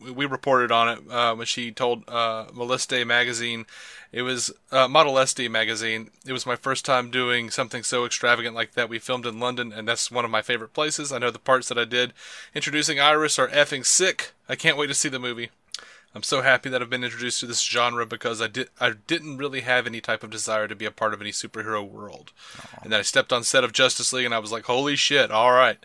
We- 0.00 0.26
reported 0.26 0.72
on 0.72 0.88
it 0.88 1.10
uh, 1.10 1.34
when 1.34 1.46
she 1.46 1.72
told 1.72 2.04
uh, 2.08 2.46
Meliste 2.46 3.06
magazine, 3.06 3.66
it 4.12 4.22
was 4.22 4.50
uh, 4.72 4.88
Modeliste 4.88 5.50
magazine. 5.50 6.10
It 6.26 6.32
was 6.32 6.46
my 6.46 6.56
first 6.56 6.84
time 6.84 7.10
doing 7.10 7.50
something 7.50 7.82
so 7.82 8.04
extravagant 8.04 8.54
like 8.54 8.72
that. 8.72 8.88
We 8.88 8.98
filmed 8.98 9.26
in 9.26 9.38
London, 9.38 9.72
and 9.72 9.86
that's 9.86 10.10
one 10.10 10.24
of 10.24 10.30
my 10.30 10.42
favorite 10.42 10.72
places. 10.72 11.12
I 11.12 11.18
know 11.18 11.30
the 11.30 11.38
parts 11.38 11.68
that 11.68 11.78
I 11.78 11.84
did 11.84 12.12
introducing 12.54 12.98
Iris 12.98 13.38
are 13.38 13.48
effing 13.48 13.84
sick. 13.84 14.32
I 14.48 14.56
can't 14.56 14.76
wait 14.76 14.88
to 14.88 14.94
see 14.94 15.08
the 15.08 15.18
movie. 15.18 15.50
I'm 16.12 16.24
so 16.24 16.42
happy 16.42 16.68
that 16.70 16.82
I've 16.82 16.90
been 16.90 17.04
introduced 17.04 17.38
to 17.40 17.46
this 17.46 17.62
genre 17.62 18.04
because 18.04 18.42
I 18.42 18.48
did 18.48 18.68
I 18.80 18.94
didn't 19.06 19.36
really 19.38 19.60
have 19.60 19.86
any 19.86 20.00
type 20.00 20.24
of 20.24 20.30
desire 20.30 20.66
to 20.66 20.74
be 20.74 20.84
a 20.84 20.90
part 20.90 21.14
of 21.14 21.20
any 21.20 21.30
superhero 21.30 21.88
world, 21.88 22.32
and 22.82 22.92
then 22.92 22.98
I 22.98 23.02
stepped 23.02 23.32
on 23.32 23.44
set 23.44 23.62
of 23.62 23.72
Justice 23.72 24.12
League 24.12 24.24
and 24.24 24.34
I 24.34 24.40
was 24.40 24.50
like, 24.50 24.64
holy 24.64 24.96
shit, 24.96 25.30
all 25.30 25.52
right. 25.52 25.78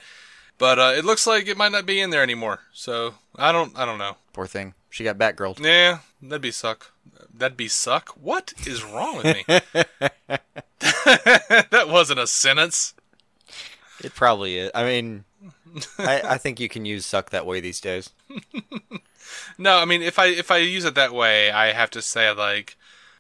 But 0.57 0.79
uh, 0.79 0.93
it 0.97 1.05
looks 1.05 1.27
like 1.27 1.47
it 1.47 1.57
might 1.57 1.73
not 1.73 1.85
be 1.85 1.99
in 2.01 2.09
there 2.09 2.23
anymore. 2.23 2.61
So 2.73 3.15
I 3.37 3.51
don't 3.51 3.77
I 3.77 3.85
don't 3.85 3.97
know. 3.97 4.17
Poor 4.33 4.47
thing. 4.47 4.73
She 4.89 5.03
got 5.03 5.17
Batgirl. 5.17 5.59
Yeah, 5.59 5.99
that'd 6.21 6.41
be 6.41 6.51
suck. 6.51 6.91
That'd 7.33 7.57
be 7.57 7.67
suck. 7.67 8.09
What 8.11 8.53
is 8.65 8.83
wrong 8.83 9.17
with 9.17 9.25
me? 9.25 9.43
that 10.79 11.85
wasn't 11.87 12.19
a 12.19 12.27
sentence. 12.27 12.93
It 14.03 14.13
probably 14.15 14.57
is. 14.57 14.71
I 14.75 14.83
mean, 14.83 15.23
I, 15.97 16.21
I 16.21 16.37
think 16.37 16.59
you 16.59 16.69
can 16.69 16.85
use 16.85 17.05
suck 17.05 17.29
that 17.31 17.45
way 17.45 17.59
these 17.59 17.79
days. 17.81 18.09
No, 19.57 19.77
I 19.77 19.85
mean 19.85 20.01
if 20.01 20.19
I 20.19 20.27
if 20.27 20.51
I 20.51 20.57
use 20.57 20.85
it 20.85 20.95
that 20.95 21.13
way, 21.13 21.49
I 21.49 21.71
have 21.71 21.89
to 21.91 22.01
say 22.01 22.31
like, 22.31 22.77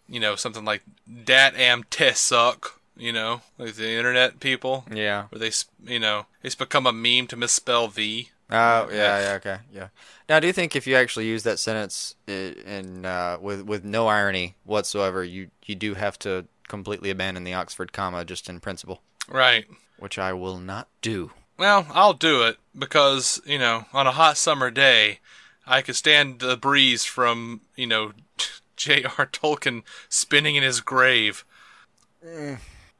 you 0.07 0.19
know, 0.19 0.35
something 0.35 0.63
like 0.65 0.83
"dat 1.23 1.55
am 1.55 1.83
te 1.89 2.11
suck." 2.11 2.79
You 2.95 3.11
know, 3.11 3.41
like 3.57 3.73
the 3.75 3.89
internet 3.91 4.39
people, 4.39 4.85
Yeah. 4.93 5.25
where 5.29 5.39
they, 5.39 5.51
you 5.83 5.99
know, 5.99 6.25
it's 6.43 6.55
become 6.55 6.85
a 6.85 6.93
meme 6.93 7.27
to 7.27 7.35
misspell 7.35 7.87
"the." 7.87 8.27
Oh, 8.49 8.89
yeah, 8.91 9.19
yeah, 9.21 9.33
okay, 9.37 9.57
yeah. 9.73 9.87
Now, 10.29 10.39
do 10.39 10.45
you 10.47 10.53
think 10.53 10.75
if 10.75 10.85
you 10.85 10.95
actually 10.95 11.25
use 11.25 11.43
that 11.43 11.57
sentence 11.57 12.15
in 12.27 13.05
uh, 13.05 13.37
with 13.41 13.61
with 13.63 13.83
no 13.83 14.07
irony 14.07 14.55
whatsoever, 14.63 15.23
you 15.23 15.49
you 15.65 15.73
do 15.75 15.95
have 15.95 16.19
to 16.19 16.45
completely 16.67 17.09
abandon 17.09 17.43
the 17.43 17.53
Oxford 17.53 17.91
comma 17.91 18.23
just 18.25 18.47
in 18.49 18.59
principle, 18.59 19.01
Right. 19.27 19.65
which 19.97 20.19
I 20.19 20.33
will 20.33 20.57
not 20.57 20.87
do. 21.01 21.31
Well, 21.57 21.87
I'll 21.91 22.13
do 22.13 22.43
it 22.43 22.57
because, 22.77 23.41
you 23.45 23.57
know, 23.57 23.85
on 23.93 24.07
a 24.07 24.11
hot 24.11 24.37
summer 24.37 24.69
day, 24.69 25.19
I 25.65 25.81
could 25.81 25.95
stand 25.95 26.39
the 26.39 26.57
breeze 26.57 27.05
from, 27.05 27.61
you 27.75 27.87
know, 27.87 28.11
J.R. 28.75 29.25
Tolkien 29.27 29.83
spinning 30.09 30.55
in 30.55 30.63
his 30.63 30.81
grave. 30.81 31.45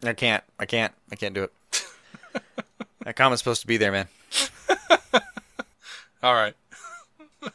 I 0.03 0.13
can't. 0.13 0.43
I 0.59 0.65
can't. 0.65 0.93
I 1.11 1.15
can't 1.15 1.33
do 1.33 1.43
it. 1.43 1.53
that 3.03 3.15
comma's 3.15 3.39
supposed 3.39 3.61
to 3.61 3.67
be 3.67 3.77
there, 3.77 3.91
man. 3.91 4.07
All 6.25 6.33
right. 6.33 6.55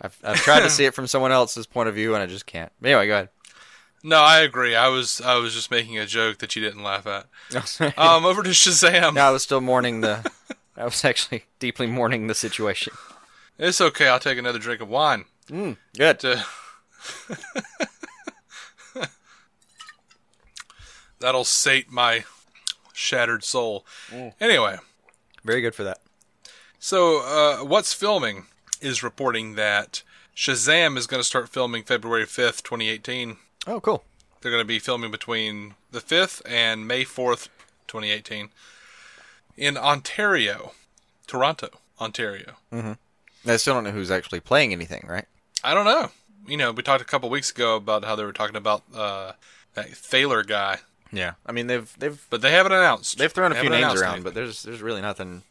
I've 0.00 0.16
I've 0.22 0.36
tried 0.36 0.60
to 0.60 0.70
see 0.70 0.84
it 0.84 0.94
from 0.94 1.08
someone 1.08 1.32
else's 1.32 1.66
point 1.66 1.88
of 1.88 1.96
view, 1.96 2.14
and 2.14 2.22
I 2.22 2.26
just 2.26 2.46
can't. 2.46 2.70
Anyway, 2.80 3.08
go 3.08 3.14
ahead. 3.14 3.30
No, 4.04 4.18
I 4.18 4.38
agree. 4.38 4.76
I 4.76 4.86
was 4.86 5.20
I 5.20 5.34
was 5.34 5.52
just 5.52 5.72
making 5.72 5.98
a 5.98 6.06
joke 6.06 6.38
that 6.38 6.54
you 6.54 6.62
didn't 6.62 6.84
laugh 6.84 7.08
at. 7.08 7.26
Um, 7.98 8.24
over 8.24 8.44
to 8.44 8.50
Shazam. 8.50 9.14
no, 9.14 9.22
I 9.22 9.30
was 9.32 9.42
still 9.42 9.60
mourning 9.60 10.00
the. 10.00 10.30
I 10.76 10.84
was 10.84 11.04
actually 11.04 11.46
deeply 11.58 11.88
mourning 11.88 12.28
the 12.28 12.36
situation. 12.36 12.92
It's 13.58 13.80
okay. 13.80 14.06
I'll 14.06 14.20
take 14.20 14.38
another 14.38 14.60
drink 14.60 14.80
of 14.80 14.88
wine. 14.88 15.24
Good. 15.48 16.20
To... 16.20 16.44
That'll 21.18 21.42
sate 21.42 21.90
my 21.90 22.22
shattered 22.92 23.42
soul. 23.42 23.84
Anyway, 24.40 24.76
Very 25.42 25.62
good 25.62 25.74
for 25.74 25.82
that. 25.82 25.98
So 26.78 27.22
uh, 27.24 27.64
what's 27.64 27.92
filming 27.92 28.46
is 28.80 29.02
reporting 29.02 29.54
that 29.56 30.02
Shazam 30.36 30.96
is 30.96 31.06
going 31.06 31.20
to 31.20 31.24
start 31.26 31.48
filming 31.48 31.82
February 31.82 32.26
fifth, 32.26 32.62
twenty 32.62 32.88
eighteen. 32.88 33.36
Oh, 33.66 33.80
cool. 33.80 34.04
They're 34.40 34.52
going 34.52 34.62
to 34.62 34.66
be 34.68 34.78
filming 34.78 35.10
between 35.10 35.74
the 35.90 35.98
5th 36.00 36.42
and 36.48 36.86
May 36.86 37.04
4th, 37.04 37.48
2018, 37.88 38.50
in 39.56 39.76
Ontario, 39.76 40.72
Toronto, 41.26 41.68
Ontario. 42.00 42.54
I 42.72 43.56
still 43.56 43.74
don't 43.74 43.82
know 43.82 43.90
who's 43.90 44.12
actually 44.12 44.38
playing 44.38 44.72
anything, 44.72 45.04
right? 45.08 45.24
I 45.64 45.74
don't 45.74 45.84
know. 45.86 46.10
You 46.46 46.56
know, 46.56 46.70
we 46.70 46.84
talked 46.84 47.02
a 47.02 47.04
couple 47.04 47.28
weeks 47.30 47.50
ago 47.50 47.74
about 47.76 48.04
how 48.04 48.14
they 48.14 48.24
were 48.24 48.32
talking 48.32 48.54
about 48.56 48.84
uh, 48.94 49.32
that 49.74 49.88
Thaler 49.90 50.44
guy, 50.44 50.78
Yeah. 51.12 51.32
I 51.44 51.50
mean, 51.52 51.66
they've 51.66 51.92
they've 51.98 52.24
but 52.30 52.40
they 52.40 52.52
haven't 52.52 52.72
announced. 52.72 53.18
they've 53.18 53.32
thrown 53.32 53.50
a 53.50 53.56
They 53.56 53.62
few 53.62 53.70
names 53.70 54.00
around, 54.00 54.04
anything. 54.04 54.22
but 54.22 54.34
there's 54.34 54.62
there's 54.62 54.80
really 54.82 55.02
nothing. 55.02 55.42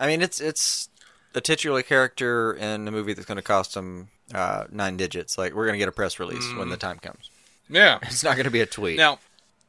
I 0.00 0.06
mean, 0.06 0.22
it's 0.22 0.40
it's 0.40 0.88
a 1.34 1.40
titular 1.40 1.82
character 1.82 2.54
in 2.54 2.88
a 2.88 2.90
movie 2.90 3.12
that's 3.12 3.26
going 3.26 3.36
to 3.36 3.42
cost 3.42 3.74
them 3.74 4.08
uh, 4.34 4.64
nine 4.72 4.96
digits. 4.96 5.38
Like 5.38 5.54
we're 5.54 5.66
going 5.66 5.74
to 5.74 5.78
get 5.78 5.88
a 5.88 5.92
press 5.92 6.18
release 6.18 6.52
when 6.54 6.70
the 6.70 6.76
time 6.76 6.98
comes. 6.98 7.30
yeah. 7.68 7.98
It's 8.02 8.24
not 8.24 8.34
going 8.34 8.44
to 8.44 8.50
be 8.50 8.62
a 8.62 8.66
tweet. 8.66 8.96
Now, 8.96 9.18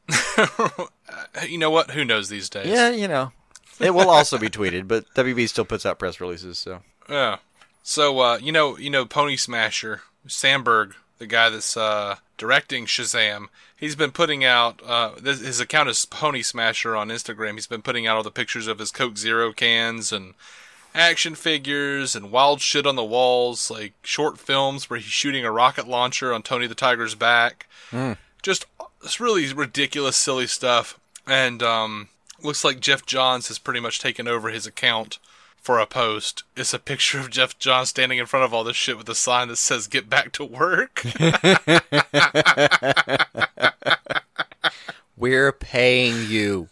you 1.48 1.58
know 1.58 1.70
what? 1.70 1.90
Who 1.92 2.04
knows 2.04 2.28
these 2.28 2.48
days? 2.48 2.66
Yeah, 2.66 2.90
you 2.90 3.06
know, 3.06 3.32
it 3.78 3.90
will 3.94 4.10
also 4.10 4.38
be 4.38 4.48
tweeted, 4.48 4.88
but 4.88 5.04
WB 5.14 5.48
still 5.48 5.64
puts 5.64 5.86
out 5.86 5.98
press 5.98 6.20
releases. 6.20 6.58
So 6.58 6.80
Yeah. 7.08 7.38
So 7.82 8.18
uh, 8.20 8.38
you 8.42 8.52
know, 8.52 8.76
you 8.78 8.90
know, 8.90 9.04
Pony 9.04 9.36
Smasher 9.36 10.02
Sandberg, 10.26 10.94
the 11.22 11.26
guy 11.28 11.48
that's 11.48 11.76
uh, 11.76 12.16
directing 12.36 12.84
Shazam. 12.84 13.46
He's 13.76 13.94
been 13.94 14.10
putting 14.10 14.44
out 14.44 14.82
uh, 14.84 15.12
this, 15.20 15.40
his 15.40 15.60
account 15.60 15.88
is 15.88 16.04
Pony 16.04 16.42
Smasher 16.42 16.96
on 16.96 17.08
Instagram. 17.08 17.54
He's 17.54 17.68
been 17.68 17.80
putting 17.80 18.08
out 18.08 18.16
all 18.16 18.24
the 18.24 18.32
pictures 18.32 18.66
of 18.66 18.80
his 18.80 18.90
Coke 18.90 19.16
Zero 19.16 19.52
cans 19.52 20.12
and 20.12 20.34
action 20.96 21.36
figures 21.36 22.16
and 22.16 22.32
wild 22.32 22.60
shit 22.60 22.88
on 22.88 22.96
the 22.96 23.04
walls, 23.04 23.70
like 23.70 23.94
short 24.02 24.36
films 24.36 24.90
where 24.90 24.98
he's 24.98 25.06
shooting 25.06 25.44
a 25.44 25.52
rocket 25.52 25.86
launcher 25.86 26.34
on 26.34 26.42
Tony 26.42 26.66
the 26.66 26.74
Tiger's 26.74 27.14
back. 27.14 27.68
Just 28.42 28.66
it's 29.04 29.20
really 29.20 29.52
ridiculous, 29.52 30.16
silly 30.16 30.48
stuff. 30.48 30.98
And 31.24 31.62
um, 31.62 32.08
looks 32.42 32.64
like 32.64 32.80
Geoff 32.80 33.06
Johns 33.06 33.46
has 33.46 33.60
pretty 33.60 33.78
much 33.78 34.00
taken 34.00 34.26
over 34.26 34.48
his 34.48 34.66
account 34.66 35.20
for 35.62 35.78
a 35.78 35.86
post. 35.86 36.42
It's 36.56 36.74
a 36.74 36.78
picture 36.78 37.18
of 37.20 37.30
Geoff 37.30 37.58
John 37.58 37.86
standing 37.86 38.18
in 38.18 38.26
front 38.26 38.44
of 38.44 38.52
all 38.52 38.64
this 38.64 38.76
shit 38.76 38.98
with 38.98 39.08
a 39.08 39.14
sign 39.14 39.48
that 39.48 39.56
says 39.56 39.86
"Get 39.86 40.10
back 40.10 40.32
to 40.32 40.44
work." 40.44 41.02
we're 45.16 45.52
paying 45.52 46.26
you. 46.28 46.68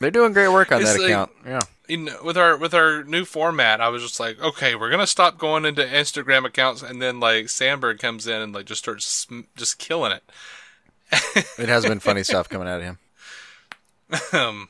They're 0.00 0.10
doing 0.10 0.32
great 0.32 0.48
work 0.48 0.72
on 0.72 0.80
It's 0.82 0.92
that 0.94 1.00
like- 1.00 1.10
account. 1.10 1.30
Yeah. 1.46 1.60
you 1.88 1.96
know, 1.98 2.18
with 2.24 2.36
our 2.36 2.56
with 2.56 2.74
our 2.74 3.04
new 3.04 3.24
format, 3.24 3.80
I 3.80 3.88
was 3.88 4.02
just 4.02 4.18
like, 4.20 4.40
okay, 4.40 4.74
we're 4.74 4.90
gonna 4.90 5.06
stop 5.06 5.38
going 5.38 5.64
into 5.64 5.82
Instagram 5.84 6.44
accounts, 6.44 6.82
and 6.82 7.00
then 7.00 7.20
like 7.20 7.48
Sandberg 7.48 7.98
comes 7.98 8.26
in 8.26 8.40
and 8.40 8.52
like 8.54 8.66
just 8.66 8.82
starts 8.82 9.06
sm- 9.06 9.40
just 9.56 9.78
killing 9.78 10.12
it. 10.12 10.22
It 11.58 11.68
has 11.68 11.84
been 11.84 12.00
funny 12.00 12.22
stuff 12.22 12.48
coming 12.48 12.68
out 12.68 12.80
of 12.80 12.84
him. 12.84 12.98
Um, 14.32 14.68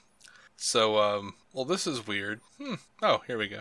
so 0.57 0.99
um, 0.99 1.35
well, 1.53 1.65
this 1.65 1.87
is 1.87 2.07
weird. 2.07 2.41
Hmm. 2.61 2.75
Oh, 3.03 3.23
here 3.27 3.39
we 3.39 3.49
go. 3.49 3.61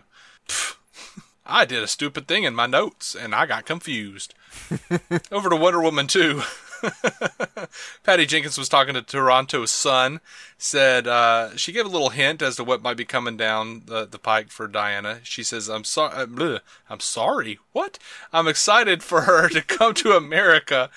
I 1.46 1.66
did 1.66 1.84
a 1.84 1.88
stupid 1.88 2.28
thing 2.28 2.44
in 2.44 2.56
my 2.56 2.68
notes, 2.68 3.16
and 3.16 3.36
I 3.36 3.46
got 3.46 3.66
confused. 3.66 4.34
Over 5.32 5.50
to 5.50 5.56
Wonder 5.56 5.82
Woman 5.82 6.08
2. 6.08 6.42
Patty 8.04 8.26
Jenkins 8.26 8.58
was 8.58 8.70
talking 8.70 8.94
to 8.94 9.02
Toronto's 9.02 9.72
Sun. 9.72 10.20
Said 10.58 11.08
uh, 11.08 11.56
she 11.56 11.72
gave 11.72 11.86
a 11.86 11.90
little 11.90 12.10
hint 12.10 12.42
as 12.42 12.56
to 12.56 12.64
what 12.64 12.82
might 12.82 12.98
be 12.98 13.06
coming 13.06 13.36
down 13.36 13.84
the, 13.86 14.06
the 14.06 14.20
pike 14.20 14.50
for 14.50 14.68
Diana. 14.68 15.20
She 15.24 15.44
says, 15.44 15.70
"I'm 15.70 15.84
sorry. 15.84 16.26
Uh. 16.38 16.60
I'm 16.90 17.00
sorry. 17.00 17.60
What? 17.72 18.00
I'm 18.32 18.48
excited 18.48 19.04
for 19.04 19.22
her 19.22 19.50
to 19.50 19.62
come 19.62 19.94
to 19.96 20.14
America 20.14 20.90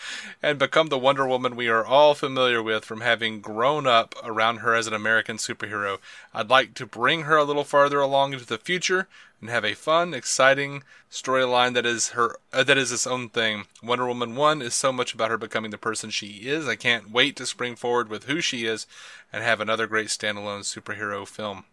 and 0.43 0.59
become 0.59 0.89
the 0.89 0.99
Wonder 0.99 1.27
Woman 1.27 1.57
we 1.57 1.69
are 1.69 1.85
all 1.85 2.15
familiar 2.15 2.63
with 2.63 2.85
from 2.85 3.01
having 3.01 3.41
grown 3.41 3.87
up 3.87 4.15
around 4.23 4.59
her 4.59 4.75
as 4.75 4.87
an 4.87 4.95
American 4.95 5.37
superhero. 5.37 5.99
I'd 6.35 6.51
like 6.51 6.75
to 6.75 6.87
bring 6.87 7.23
her 7.23 7.37
a 7.37 7.45
little 7.45 7.65
farther 7.65 8.01
along 8.01 8.33
into 8.33 8.47
the 8.47 8.59
future." 8.59 9.09
And 9.41 9.51
have 9.51 9.65
a 9.65 9.75
fun, 9.75 10.15
exciting 10.15 10.83
storyline 11.11 11.75
that 11.75 11.87
is 11.87 12.11
her 12.11 12.37
uh, 12.53 12.63
that 12.65 12.79
is 12.79 12.93
its 12.93 13.07
own 13.07 13.29
thing. 13.29 13.67
Wonder 13.83 14.07
Woman 14.07 14.35
1 14.35 14.63
is 14.63 14.75
so 14.75 14.93
much 14.93 15.15
about 15.15 15.31
her 15.31 15.39
becoming 15.39 15.71
the 15.71 15.79
person 15.79 16.11
she 16.11 16.49
is. 16.49 16.67
I 16.67 16.77
can't 16.77 17.11
wait 17.11 17.37
to 17.37 17.47
spring 17.47 17.77
forward 17.77 18.09
with 18.09 18.25
who 18.25 18.41
she 18.41 18.65
is 18.65 18.87
and 19.33 19.43
have 19.43 19.61
another 19.61 19.87
great 19.87 20.09
standalone 20.09 20.61
superhero 20.61 21.27
film. 21.27 21.65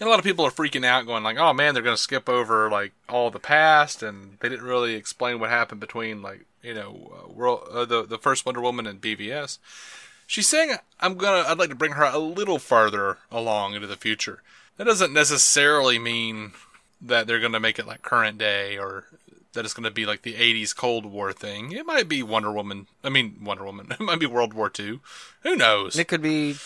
And 0.00 0.06
a 0.06 0.10
lot 0.10 0.18
of 0.18 0.24
people 0.24 0.46
are 0.46 0.50
freaking 0.50 0.84
out 0.84 1.06
going 1.06 1.22
like, 1.22 1.36
"Oh 1.38 1.52
man, 1.52 1.74
they're 1.74 1.82
going 1.82 1.96
to 1.96 2.02
skip 2.02 2.28
over 2.28 2.70
like 2.70 2.92
all 3.08 3.30
the 3.30 3.38
past 3.38 4.02
and 4.02 4.38
they 4.40 4.48
didn't 4.48 4.64
really 4.64 4.94
explain 4.94 5.40
what 5.40 5.50
happened 5.50 5.80
between 5.80 6.22
like, 6.22 6.46
you 6.62 6.74
know, 6.74 7.12
uh, 7.24 7.32
world 7.32 7.68
uh, 7.70 7.84
the 7.84 8.06
the 8.06 8.18
first 8.18 8.46
Wonder 8.46 8.60
Woman 8.60 8.86
and 8.86 9.00
BVS." 9.00 9.58
She's 10.26 10.48
saying 10.48 10.76
I'm 11.00 11.16
gonna. 11.16 11.48
I'd 11.48 11.58
like 11.58 11.70
to 11.70 11.74
bring 11.74 11.92
her 11.92 12.04
a 12.04 12.18
little 12.18 12.58
farther 12.58 13.18
along 13.30 13.74
into 13.74 13.86
the 13.86 13.96
future. 13.96 14.42
That 14.76 14.84
doesn't 14.84 15.12
necessarily 15.12 15.98
mean 15.98 16.52
that 17.00 17.26
they're 17.26 17.40
gonna 17.40 17.60
make 17.60 17.78
it 17.78 17.86
like 17.86 18.02
current 18.02 18.38
day 18.38 18.78
or 18.78 19.04
that 19.52 19.64
it's 19.64 19.74
gonna 19.74 19.90
be 19.90 20.06
like 20.06 20.22
the 20.22 20.34
'80s 20.34 20.74
Cold 20.74 21.06
War 21.06 21.32
thing. 21.32 21.72
It 21.72 21.86
might 21.86 22.08
be 22.08 22.22
Wonder 22.22 22.52
Woman. 22.52 22.86
I 23.02 23.08
mean 23.08 23.38
Wonder 23.42 23.64
Woman. 23.64 23.88
It 23.92 24.00
might 24.00 24.20
be 24.20 24.26
World 24.26 24.54
War 24.54 24.70
II. 24.78 25.00
Who 25.42 25.56
knows? 25.56 25.98
It 25.98 26.08
could 26.08 26.22
be. 26.22 26.56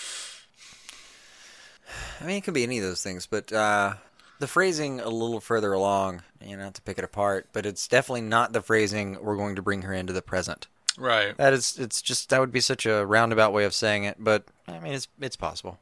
I 2.20 2.24
mean, 2.24 2.36
it 2.36 2.44
could 2.44 2.54
be 2.54 2.62
any 2.62 2.78
of 2.78 2.84
those 2.84 3.02
things, 3.02 3.26
but 3.26 3.52
uh, 3.52 3.94
the 4.38 4.46
phrasing 4.46 5.00
a 5.00 5.08
little 5.08 5.40
further 5.40 5.72
along, 5.72 6.22
you 6.44 6.56
know, 6.56 6.70
to 6.70 6.82
pick 6.82 6.98
it 6.98 7.04
apart, 7.04 7.48
but 7.52 7.66
it's 7.66 7.86
definitely 7.86 8.22
not 8.22 8.52
the 8.52 8.62
phrasing 8.62 9.18
we're 9.20 9.36
going 9.36 9.56
to 9.56 9.62
bring 9.62 9.82
her 9.82 9.92
into 9.92 10.12
the 10.12 10.22
present. 10.22 10.68
Right. 10.96 11.36
That 11.36 11.52
is, 11.52 11.78
it's 11.78 12.02
just 12.02 12.30
that 12.30 12.40
would 12.40 12.52
be 12.52 12.60
such 12.60 12.86
a 12.86 13.04
roundabout 13.04 13.52
way 13.52 13.64
of 13.64 13.74
saying 13.74 14.04
it, 14.04 14.16
but 14.18 14.44
I 14.68 14.78
mean, 14.78 14.92
it's 14.94 15.08
it's 15.20 15.36
possible. 15.36 15.78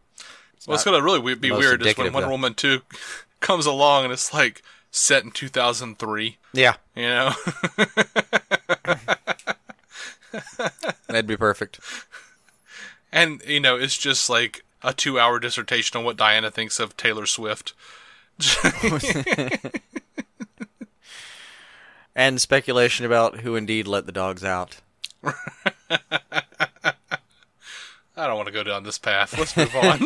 It's 0.54 0.66
Well, 0.66 0.74
it's 0.74 0.84
gonna 0.84 1.02
really 1.02 1.34
be 1.36 1.50
weird 1.50 1.84
is 1.84 1.96
when 1.96 2.12
Wonder 2.12 2.26
though. 2.26 2.32
Woman 2.32 2.54
two 2.54 2.82
comes 3.40 3.66
along 3.66 4.04
and 4.04 4.12
it's 4.12 4.32
like 4.32 4.62
set 4.90 5.24
in 5.24 5.30
2003. 5.30 6.38
yeah, 6.52 6.74
You 6.94 7.02
know. 7.02 7.32
that'd 11.08 11.26
be 11.26 11.36
perfect. 11.36 11.80
And 13.12 13.42
you 13.46 13.60
know, 13.60 13.76
it's 13.76 13.98
just 13.98 14.30
like 14.30 14.64
a 14.82 14.92
two-hour 14.92 15.38
dissertation 15.40 15.98
on 15.98 16.04
what 16.04 16.16
Diana 16.16 16.50
thinks 16.50 16.78
of 16.78 16.96
Taylor 16.96 17.26
Swift. 17.26 17.72
And 22.14 22.40
speculation 22.40 23.06
about 23.06 23.40
who 23.40 23.56
indeed 23.56 23.86
let 23.86 24.04
the 24.04 24.12
dogs 24.12 24.44
out. 24.44 24.78
I 25.24 25.32
don't 28.16 28.36
want 28.36 28.48
to 28.48 28.52
go 28.52 28.64
down 28.64 28.82
this 28.82 28.98
path. 28.98 29.38
Let's 29.38 29.56
move 29.56 29.74
on. 29.76 30.00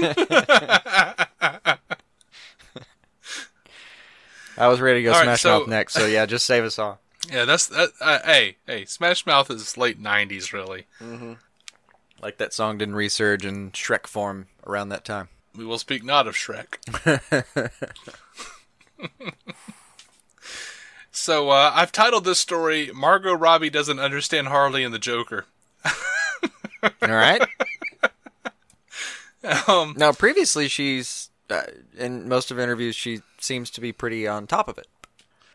I 4.57 4.69
was 4.69 4.81
ready 4.81 5.01
to 5.01 5.05
go 5.05 5.13
All 5.13 5.19
right, 5.19 5.25
Smash 5.25 5.43
so- 5.43 5.61
Mouth 5.61 5.69
next, 5.69 5.95
so 5.95 6.07
yeah, 6.07 6.27
just 6.27 6.47
save 6.47 6.65
us 6.65 6.79
all. 6.79 7.01
yeah, 7.33 7.45
that's 7.45 7.67
that. 7.69 7.91
Uh, 8.01 8.19
hey, 8.25 8.57
hey, 8.67 8.85
Smash 8.85 9.27
Mouth 9.27 9.51
is 9.51 9.77
late 9.77 10.03
'90s, 10.03 10.53
really. 10.53 10.87
Mm-hmm. 11.01 11.35
Like 12.23 12.39
that 12.39 12.53
song 12.53 12.79
didn't 12.79 12.95
resurge 12.95 13.45
in 13.45 13.71
Shrek 13.73 14.07
form 14.07 14.47
around 14.67 14.89
that 14.91 15.05
time. 15.05 15.29
We 15.57 15.65
will 15.65 15.79
speak 15.79 16.05
not 16.05 16.27
of 16.27 16.35
Shrek. 16.35 16.79
so 21.13 21.51
uh, 21.51 21.73
I've 21.75 21.93
titled 21.93 22.25
this 22.25 22.41
story 22.41 22.91
"Margot 22.95 23.35
Robbie 23.35 23.71
doesn't 23.71 23.99
understand 23.99 24.49
Harley 24.49 24.85
and 24.85 24.95
the 24.95 24.99
Joker." 24.99 25.47
All 26.83 26.91
right. 27.03 27.43
Um, 29.69 29.95
now, 29.97 30.13
previously, 30.13 30.69
she's 30.69 31.31
uh, 31.51 31.63
in 31.97 32.29
most 32.29 32.51
of 32.51 32.59
interviews, 32.59 32.97
she 32.97 33.21
seems 33.39 33.71
to 33.71 33.81
be 33.81 33.93
pretty 33.93 34.27
on 34.27 34.47
top 34.47 34.69
of 34.69 34.79
it. 34.79 34.87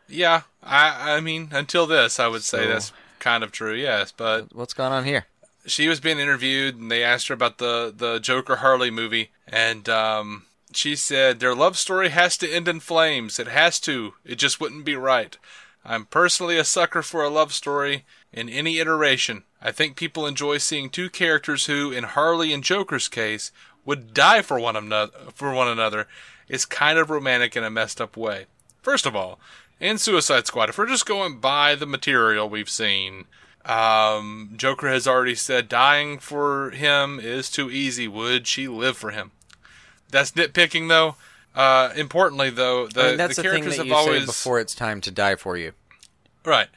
yeah, 0.07 0.41
I, 0.63 1.15
I 1.15 1.19
mean, 1.21 1.49
until 1.51 1.85
this, 1.87 2.19
I 2.19 2.27
would 2.27 2.43
say 2.43 2.63
So- 2.63 2.67
that's 2.69 2.91
kind 3.19 3.43
of 3.43 3.51
true. 3.51 3.73
Yes, 3.73 4.11
but 4.15 4.53
What's 4.55 4.73
going 4.73 4.91
on 4.93 5.05
here? 5.05 5.25
she 5.65 5.87
was 5.89 5.99
being 5.99 6.19
interviewed 6.19 6.77
and 6.77 6.89
they 6.89 7.03
asked 7.03 7.27
her 7.27 7.33
about 7.33 7.57
the 7.57 7.93
the 7.95 8.17
Joker 8.19 8.55
Harley 8.57 8.89
movie 8.89 9.29
and 9.45 9.87
um 9.89 10.45
she 10.73 10.95
said 10.95 11.39
their 11.39 11.53
love 11.53 11.77
story 11.77 12.09
has 12.09 12.37
to 12.37 12.49
end 12.49 12.67
in 12.69 12.79
flames 12.79 13.37
it 13.39 13.47
has 13.49 13.77
to 13.81 14.13
it 14.25 14.35
just 14.35 14.61
wouldn't 14.61 14.85
be 14.85 14.95
right 14.95 15.37
I'm 15.83 16.05
personally 16.05 16.57
a 16.57 16.63
sucker 16.63 17.01
for 17.01 17.23
a 17.23 17.29
love 17.29 17.51
story 17.53 18.05
in 18.31 18.47
any 18.47 18.79
iteration 18.79 19.43
I 19.61 19.71
think 19.73 19.97
people 19.97 20.25
enjoy 20.25 20.57
seeing 20.59 20.89
two 20.89 21.09
characters 21.09 21.65
who 21.65 21.91
in 21.91 22.05
Harley 22.05 22.53
and 22.53 22.63
Joker's 22.63 23.09
case 23.09 23.51
would 23.85 24.13
die 24.13 24.41
for 24.41 24.59
one 24.59 24.75
another 24.75 25.11
for 25.33 25.53
one 25.53 25.67
another 25.67 26.07
it's 26.47 26.65
kind 26.65 26.97
of 26.97 27.09
romantic 27.09 27.55
in 27.55 27.63
a 27.63 27.69
messed 27.69 28.01
up 28.01 28.17
way 28.17 28.45
first 28.81 29.05
of 29.05 29.15
all 29.15 29.39
in 29.79 29.97
Suicide 29.97 30.47
Squad 30.47 30.69
if 30.69 30.77
we're 30.77 30.87
just 30.87 31.05
going 31.05 31.39
by 31.39 31.75
the 31.75 31.85
material 31.85 32.49
we've 32.49 32.69
seen 32.69 33.25
um, 33.65 34.53
Joker 34.55 34.89
has 34.89 35.07
already 35.07 35.35
said 35.35 35.69
dying 35.69 36.17
for 36.17 36.71
him 36.71 37.19
is 37.19 37.49
too 37.49 37.69
easy. 37.69 38.07
Would 38.07 38.47
she 38.47 38.67
live 38.67 38.97
for 38.97 39.11
him? 39.11 39.31
That's 40.09 40.31
nitpicking, 40.31 40.89
though. 40.89 41.15
Uh, 41.55 41.91
importantly, 41.95 42.49
though, 42.49 42.87
the, 42.87 43.01
I 43.01 43.07
mean, 43.09 43.17
that's 43.17 43.35
the 43.35 43.43
the, 43.43 43.49
thing 43.49 43.63
characters 43.63 43.77
that 43.77 43.83
have 43.83 43.87
you 43.87 43.95
always 43.95 44.21
say 44.21 44.25
before 44.25 44.59
it's 44.59 44.73
time 44.73 45.01
to 45.01 45.11
die 45.11 45.35
for 45.35 45.57
you. 45.57 45.73
right. 46.45 46.67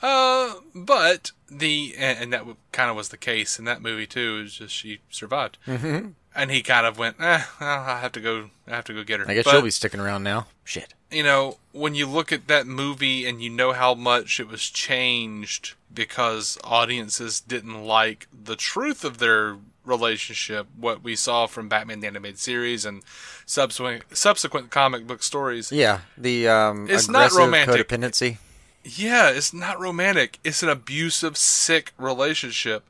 Uh, 0.00 0.54
but 0.74 1.32
the 1.50 1.92
and, 1.98 2.18
and 2.18 2.32
that 2.32 2.44
kind 2.70 2.88
of 2.88 2.94
was 2.94 3.08
the 3.08 3.16
case 3.16 3.58
in 3.58 3.64
that 3.64 3.82
movie 3.82 4.06
too. 4.06 4.42
Is 4.44 4.54
just 4.54 4.72
she 4.72 5.00
survived, 5.10 5.58
mm-hmm. 5.66 6.10
And 6.38 6.50
he 6.50 6.62
kind 6.62 6.86
of 6.86 6.96
went, 6.98 7.16
eh, 7.20 7.42
well, 7.60 7.80
I 7.82 7.98
have 8.00 8.12
to 8.12 8.20
go. 8.20 8.48
I 8.66 8.76
have 8.76 8.84
to 8.86 8.94
go 8.94 9.02
get 9.04 9.20
her. 9.20 9.28
I 9.30 9.34
guess 9.34 9.44
But- 9.44 9.50
she'll 9.52 9.62
be 9.62 9.70
sticking 9.70 10.00
around 10.00 10.22
now. 10.22 10.46
Shit. 10.64 10.94
you 11.10 11.22
know, 11.22 11.56
when 11.72 11.94
you 11.94 12.06
look 12.06 12.32
at 12.32 12.46
that 12.48 12.66
movie 12.66 13.26
and 13.26 13.42
you 13.42 13.48
know 13.50 13.72
how 13.72 13.94
much 13.94 14.38
it 14.40 14.46
was 14.48 14.62
changed 14.68 15.72
because 15.92 16.58
audiences 16.62 17.40
didn't 17.40 17.82
like 17.84 18.26
the 18.30 18.54
truth 18.56 19.04
of 19.04 19.16
their 19.18 19.56
relationship, 19.86 20.66
what 20.78 21.02
we 21.02 21.16
saw 21.16 21.46
from 21.46 21.66
Batman 21.68 22.00
the 22.00 22.06
Animated 22.06 22.38
Series 22.38 22.84
and 22.84 23.02
subsequent 23.46 24.04
subsequent 24.16 24.70
comic 24.70 25.06
book 25.06 25.22
stories. 25.22 25.72
Yeah, 25.72 26.00
the 26.18 26.46
um, 26.48 26.86
It's 26.90 27.08
not 27.08 27.32
romantic. 27.32 27.88
codependency. 27.88 28.36
Yeah, 28.84 29.30
it's 29.30 29.52
not 29.54 29.80
romantic. 29.80 30.38
It's 30.44 30.62
an 30.62 30.68
abusive, 30.68 31.36
sick 31.38 31.92
relationship. 31.98 32.86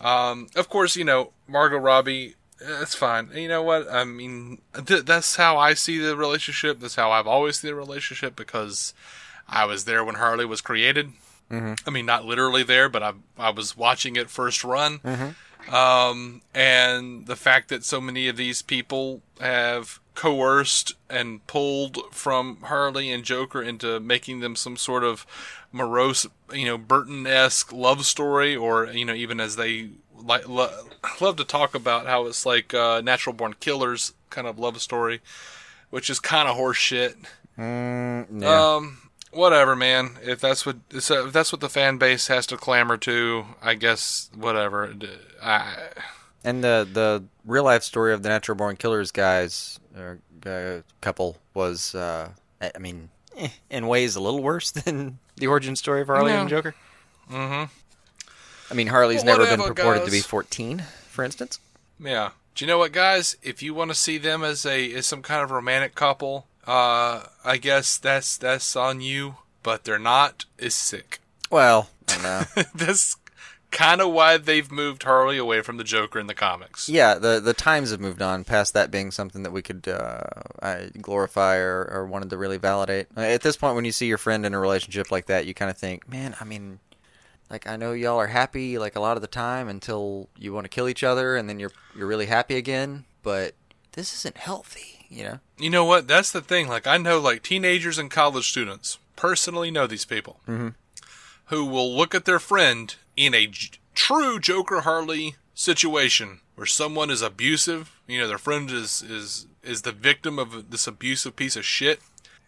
Um, 0.00 0.48
of 0.56 0.68
course, 0.68 0.96
you 0.96 1.04
know 1.04 1.30
Margot 1.46 1.78
Robbie. 1.78 2.34
It's 2.82 2.94
fine. 2.94 3.30
You 3.34 3.48
know 3.48 3.62
what? 3.62 3.90
I 3.92 4.04
mean, 4.04 4.58
th- 4.86 5.04
that's 5.04 5.36
how 5.36 5.58
I 5.58 5.74
see 5.74 5.98
the 5.98 6.16
relationship. 6.16 6.80
That's 6.80 6.94
how 6.94 7.10
I've 7.10 7.26
always 7.26 7.58
seen 7.58 7.70
the 7.70 7.74
relationship 7.74 8.36
because 8.36 8.94
I 9.48 9.64
was 9.64 9.84
there 9.84 10.04
when 10.04 10.16
Harley 10.16 10.44
was 10.44 10.60
created. 10.60 11.12
Mm-hmm. 11.50 11.74
I 11.86 11.90
mean, 11.90 12.06
not 12.06 12.24
literally 12.24 12.62
there, 12.62 12.88
but 12.88 13.02
I 13.02 13.12
I 13.38 13.50
was 13.50 13.76
watching 13.76 14.16
it 14.16 14.30
first 14.30 14.64
run. 14.64 15.00
Um, 15.70 16.42
and 16.54 17.26
the 17.26 17.36
fact 17.36 17.68
that 17.70 17.84
so 17.84 18.00
many 18.00 18.28
of 18.28 18.36
these 18.36 18.60
people 18.60 19.22
have 19.40 19.98
coerced 20.14 20.94
and 21.08 21.46
pulled 21.46 21.98
from 22.12 22.58
Harley 22.62 23.10
and 23.10 23.24
Joker 23.24 23.62
into 23.62 23.98
making 23.98 24.40
them 24.40 24.56
some 24.56 24.76
sort 24.76 25.04
of 25.04 25.26
morose, 25.72 26.26
you 26.52 26.66
know, 26.66 26.78
Burton-esque 26.78 27.72
love 27.72 28.04
story, 28.04 28.54
or 28.54 28.86
you 28.86 29.04
know, 29.04 29.14
even 29.14 29.40
as 29.40 29.56
they 29.56 29.90
like 30.24 30.48
lo- 30.48 30.88
love 31.20 31.36
to 31.36 31.44
talk 31.44 31.74
about 31.74 32.06
how 32.06 32.26
it's 32.26 32.46
like 32.46 32.72
uh, 32.74 33.00
natural 33.02 33.34
born 33.34 33.54
killers 33.60 34.14
kind 34.30 34.46
of 34.46 34.58
love 34.58 34.80
story, 34.80 35.20
which 35.90 36.08
is 36.10 36.20
kind 36.20 36.48
of 36.48 36.56
horseshit. 36.56 37.14
Yeah. 37.56 38.24
Um, 38.74 39.10
whatever, 39.32 39.76
man. 39.76 40.18
If 40.22 40.40
that's 40.40 40.64
what 40.66 40.76
if 40.90 41.08
that's 41.32 41.52
what 41.52 41.60
the 41.60 41.68
fan 41.68 41.98
base 41.98 42.28
has 42.28 42.46
to 42.48 42.56
clamor 42.56 42.96
to, 42.98 43.44
I 43.62 43.74
guess 43.74 44.30
whatever. 44.34 44.92
D- 44.92 45.08
I, 45.42 45.74
and 46.42 46.64
the 46.64 46.88
the 46.90 47.24
real 47.44 47.64
life 47.64 47.82
story 47.82 48.12
of 48.12 48.22
the 48.22 48.28
Natural 48.28 48.56
Born 48.56 48.76
Killers 48.76 49.10
guys 49.10 49.78
or 49.96 50.18
uh, 50.46 50.82
couple 51.00 51.38
was, 51.54 51.94
uh, 51.94 52.30
I 52.60 52.72
I 52.74 52.78
mean, 52.78 53.10
eh, 53.36 53.48
in 53.70 53.86
ways 53.86 54.16
a 54.16 54.20
little 54.20 54.42
worse 54.42 54.70
than 54.72 55.18
the 55.36 55.46
origin 55.46 55.76
story 55.76 56.00
of 56.00 56.08
Harley 56.08 56.32
and 56.32 56.48
Joker. 56.48 56.74
Mm-hmm. 57.30 57.72
I 58.74 58.76
mean, 58.76 58.88
Harley's 58.88 59.22
Well, 59.24 59.38
never 59.38 59.56
been 59.56 59.64
purported 59.64 60.04
to 60.04 60.10
be 60.10 60.18
14, 60.20 60.80
for 61.08 61.22
instance. 61.24 61.60
yeah. 62.00 62.30
Do 62.56 62.64
you 62.64 62.68
know 62.68 62.78
what, 62.78 62.90
guys? 62.92 63.36
If 63.42 63.62
you 63.62 63.72
want 63.72 63.90
to 63.92 63.94
see 63.94 64.18
them 64.18 64.42
as 64.42 64.66
a 64.66 64.92
as 64.94 65.06
some 65.06 65.22
kind 65.22 65.42
of 65.42 65.50
romantic 65.52 65.94
couple, 65.94 66.46
uh, 66.66 67.22
I 67.44 67.56
guess 67.56 67.98
that's 67.98 68.36
that's 68.36 68.74
on 68.76 69.00
you. 69.00 69.36
But 69.62 69.84
they're 69.84 69.98
not. 69.98 70.44
Is 70.58 70.74
sick. 70.74 71.20
Well, 71.50 71.88
I 72.08 72.22
know. 72.56 72.62
that's 72.74 73.16
kind 73.72 74.00
of 74.00 74.12
why 74.12 74.36
they've 74.36 74.70
moved 74.70 75.02
Harley 75.02 75.36
away 75.36 75.60
from 75.62 75.78
the 75.78 75.82
Joker 75.84 76.20
in 76.20 76.28
the 76.28 76.34
comics. 76.34 76.88
yeah, 76.88 77.14
the 77.14 77.40
the 77.40 77.54
times 77.54 77.90
have 77.90 77.98
moved 77.98 78.22
on 78.22 78.44
past 78.44 78.72
that 78.74 78.88
being 78.90 79.10
something 79.10 79.42
that 79.42 79.50
we 79.50 79.60
could 79.62 79.88
uh, 79.88 80.20
I 80.62 80.90
glorify 81.02 81.56
or, 81.56 81.88
or 81.90 82.06
wanted 82.06 82.30
to 82.30 82.36
really 82.36 82.58
validate. 82.58 83.08
At 83.16 83.40
this 83.42 83.56
point, 83.56 83.74
when 83.74 83.84
you 83.84 83.90
see 83.90 84.06
your 84.06 84.18
friend 84.18 84.46
in 84.46 84.54
a 84.54 84.60
relationship 84.60 85.10
like 85.10 85.26
that, 85.26 85.44
you 85.46 85.54
kind 85.54 85.72
of 85.72 85.76
think, 85.76 86.08
man, 86.08 86.36
I 86.40 86.44
mean, 86.44 86.78
like 87.54 87.68
I 87.68 87.76
know 87.76 87.92
y'all 87.92 88.18
are 88.18 88.26
happy 88.26 88.78
like 88.78 88.96
a 88.96 89.00
lot 89.00 89.16
of 89.16 89.20
the 89.20 89.28
time 89.28 89.68
until 89.68 90.28
you 90.36 90.52
want 90.52 90.64
to 90.64 90.68
kill 90.68 90.88
each 90.88 91.04
other, 91.04 91.36
and 91.36 91.48
then 91.48 91.60
you're 91.60 91.70
you're 91.96 92.08
really 92.08 92.26
happy 92.26 92.56
again. 92.56 93.04
But 93.22 93.54
this 93.92 94.12
isn't 94.12 94.36
healthy, 94.36 95.06
you 95.08 95.22
know. 95.22 95.38
You 95.56 95.70
know 95.70 95.84
what? 95.84 96.08
That's 96.08 96.32
the 96.32 96.40
thing. 96.40 96.66
Like 96.66 96.88
I 96.88 96.96
know, 96.96 97.20
like 97.20 97.44
teenagers 97.44 97.96
and 97.96 98.10
college 98.10 98.48
students 98.50 98.98
personally 99.14 99.70
know 99.70 99.86
these 99.86 100.04
people 100.04 100.40
mm-hmm. 100.48 100.70
who 101.46 101.64
will 101.64 101.96
look 101.96 102.12
at 102.12 102.24
their 102.24 102.40
friend 102.40 102.96
in 103.16 103.34
a 103.34 103.46
j- 103.46 103.78
true 103.94 104.40
Joker 104.40 104.80
Harley 104.80 105.36
situation 105.54 106.40
where 106.56 106.66
someone 106.66 107.08
is 107.08 107.22
abusive. 107.22 107.96
You 108.08 108.18
know, 108.18 108.26
their 108.26 108.36
friend 108.36 108.68
is 108.68 109.00
is 109.00 109.46
is 109.62 109.82
the 109.82 109.92
victim 109.92 110.40
of 110.40 110.72
this 110.72 110.88
abusive 110.88 111.36
piece 111.36 111.54
of 111.54 111.64
shit, 111.64 112.00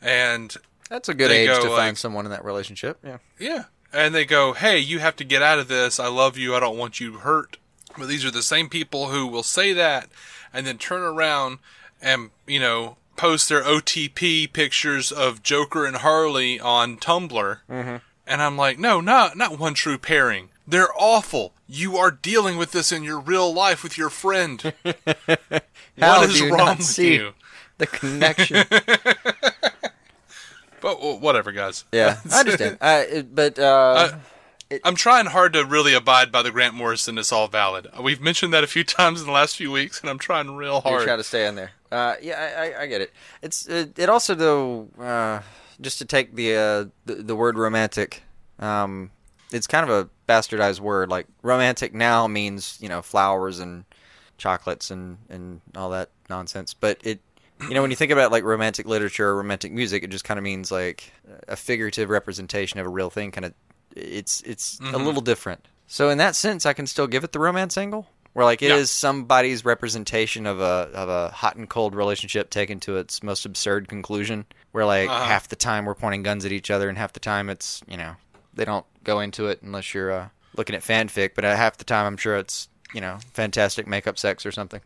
and 0.02 0.52
That's 0.90 1.08
a 1.08 1.14
good 1.14 1.30
age 1.30 1.48
go, 1.48 1.62
to 1.62 1.70
like- 1.70 1.78
find 1.78 1.96
someone 1.96 2.24
in 2.24 2.32
that 2.32 2.44
relationship. 2.44 2.98
Yeah. 3.04 3.18
yeah, 3.38 3.64
and 3.96 4.14
they 4.14 4.24
go, 4.24 4.52
"Hey, 4.52 4.78
you 4.78 4.98
have 4.98 5.16
to 5.16 5.24
get 5.24 5.42
out 5.42 5.58
of 5.58 5.68
this. 5.68 5.98
I 5.98 6.08
love 6.08 6.36
you. 6.36 6.54
I 6.54 6.60
don't 6.60 6.78
want 6.78 7.00
you 7.00 7.14
hurt." 7.14 7.56
But 7.98 8.08
these 8.08 8.24
are 8.24 8.30
the 8.30 8.42
same 8.42 8.68
people 8.68 9.08
who 9.08 9.26
will 9.26 9.42
say 9.42 9.72
that 9.72 10.08
and 10.52 10.66
then 10.66 10.78
turn 10.78 11.02
around 11.02 11.58
and, 12.00 12.30
you 12.46 12.60
know, 12.60 12.96
post 13.16 13.48
their 13.48 13.62
OTP 13.62 14.52
pictures 14.52 15.10
of 15.10 15.42
Joker 15.42 15.86
and 15.86 15.96
Harley 15.96 16.60
on 16.60 16.98
Tumblr. 16.98 17.58
Mm-hmm. 17.70 17.96
And 18.26 18.42
I'm 18.42 18.56
like, 18.56 18.78
no, 18.78 19.00
not, 19.00 19.36
not 19.36 19.58
one 19.58 19.74
true 19.74 19.98
pairing. 19.98 20.50
They're 20.66 20.92
awful. 20.98 21.52
You 21.68 21.96
are 21.96 22.10
dealing 22.10 22.56
with 22.56 22.72
this 22.72 22.90
in 22.92 23.04
your 23.04 23.20
real 23.20 23.52
life 23.52 23.82
with 23.82 23.96
your 23.96 24.10
friend. 24.10 24.60
How 25.98 26.20
what 26.20 26.30
is 26.30 26.42
wrong 26.42 26.78
with 26.78 26.86
see 26.86 27.14
you? 27.14 27.34
the 27.78 27.86
connection? 27.86 28.64
But 30.86 31.02
well, 31.02 31.18
whatever, 31.18 31.50
guys. 31.50 31.84
yeah, 31.90 32.20
I 32.30 32.38
understand. 32.38 32.78
I, 32.80 33.24
but 33.28 33.58
uh, 33.58 34.18
I'm 34.84 34.94
trying 34.94 35.26
hard 35.26 35.54
to 35.54 35.64
really 35.64 35.94
abide 35.94 36.30
by 36.30 36.42
the 36.42 36.52
Grant 36.52 36.74
Morrison 36.74 37.18
"It's 37.18 37.32
all 37.32 37.48
valid." 37.48 37.88
We've 38.00 38.20
mentioned 38.20 38.54
that 38.54 38.62
a 38.62 38.68
few 38.68 38.84
times 38.98 39.20
in 39.20 39.26
the 39.26 39.32
last 39.32 39.56
few 39.56 39.72
weeks, 39.72 40.00
and 40.00 40.08
I'm 40.08 40.20
trying 40.20 40.48
real 40.54 40.74
You're 40.84 40.92
hard. 40.92 41.02
trying 41.02 41.18
to 41.18 41.24
stay 41.24 41.48
in 41.48 41.56
there. 41.56 41.72
Uh, 41.90 42.14
yeah, 42.22 42.38
I, 42.56 42.62
I, 42.62 42.82
I 42.82 42.86
get 42.86 43.00
it. 43.00 43.12
It's 43.42 43.66
it, 43.66 43.98
it 43.98 44.08
also 44.08 44.36
though 44.36 44.86
uh, 44.96 45.40
just 45.80 45.98
to 45.98 46.04
take 46.04 46.36
the, 46.36 46.54
uh, 46.54 46.84
the 47.04 47.14
the 47.16 47.34
word 47.34 47.58
romantic. 47.58 48.22
Um, 48.60 49.10
it's 49.50 49.66
kind 49.66 49.90
of 49.90 49.90
a 49.90 50.08
bastardized 50.32 50.78
word. 50.78 51.08
Like 51.08 51.26
romantic 51.42 51.94
now 51.94 52.28
means 52.28 52.78
you 52.80 52.88
know 52.88 53.02
flowers 53.02 53.58
and 53.58 53.86
chocolates 54.38 54.92
and 54.92 55.18
and 55.28 55.62
all 55.74 55.90
that 55.90 56.10
nonsense. 56.30 56.74
But 56.74 57.00
it 57.02 57.18
you 57.62 57.74
know 57.74 57.82
when 57.82 57.90
you 57.90 57.96
think 57.96 58.12
about 58.12 58.30
like 58.32 58.44
romantic 58.44 58.86
literature 58.86 59.28
or 59.28 59.36
romantic 59.36 59.72
music, 59.72 60.02
it 60.02 60.10
just 60.10 60.24
kind 60.24 60.38
of 60.38 60.44
means 60.44 60.70
like 60.70 61.12
a 61.48 61.56
figurative 61.56 62.10
representation 62.10 62.78
of 62.80 62.86
a 62.86 62.88
real 62.90 63.10
thing. 63.10 63.30
Kind 63.30 63.44
of 63.46 63.54
it's 63.94 64.40
it's 64.42 64.78
a 64.80 64.98
little 64.98 65.22
different. 65.22 65.66
So 65.86 66.08
in 66.10 66.18
that 66.18 66.34
sense, 66.36 66.66
I 66.66 66.72
can 66.72 66.86
still 66.86 67.06
give 67.06 67.22
it 67.24 67.32
the 67.32 67.38
romance 67.38 67.78
angle, 67.78 68.06
where 68.32 68.44
like 68.44 68.60
it 68.62 68.70
is 68.70 68.90
Yeah. 68.90 69.08
somebody's 69.08 69.64
representation 69.64 70.46
of 70.46 70.60
a 70.60 70.90
of 70.94 71.08
a 71.08 71.30
hot 71.30 71.56
and 71.56 71.68
cold 71.68 71.94
relationship 71.94 72.50
taken 72.50 72.80
to 72.80 72.96
its 72.98 73.22
most 73.22 73.44
absurd 73.46 73.88
conclusion, 73.88 74.44
where 74.72 74.84
like 74.84 75.08
Uh-huh. 75.08 75.24
half 75.24 75.48
the 75.48 75.56
time 75.56 75.84
we're 75.86 75.94
pointing 75.94 76.22
guns 76.22 76.44
at 76.44 76.52
each 76.52 76.70
other, 76.70 76.88
and 76.88 76.98
half 76.98 77.12
the 77.12 77.20
time 77.20 77.48
it's 77.48 77.80
you 77.88 77.96
know 77.96 78.16
they 78.54 78.64
don't 78.64 78.84
go 79.04 79.20
into 79.20 79.46
it 79.46 79.62
unless 79.62 79.94
you're 79.94 80.10
uh, 80.12 80.28
looking 80.56 80.74
at 80.74 80.82
fanfic, 80.82 81.30
but 81.34 81.44
uh, 81.44 81.54
half 81.56 81.76
the 81.78 81.84
time 81.84 82.06
I'm 82.06 82.16
sure 82.16 82.36
it's 82.36 82.68
you 82.92 83.00
know 83.00 83.18
fantastic 83.32 83.86
makeup 83.86 84.18
sex 84.18 84.44
or 84.44 84.52
something. 84.52 84.80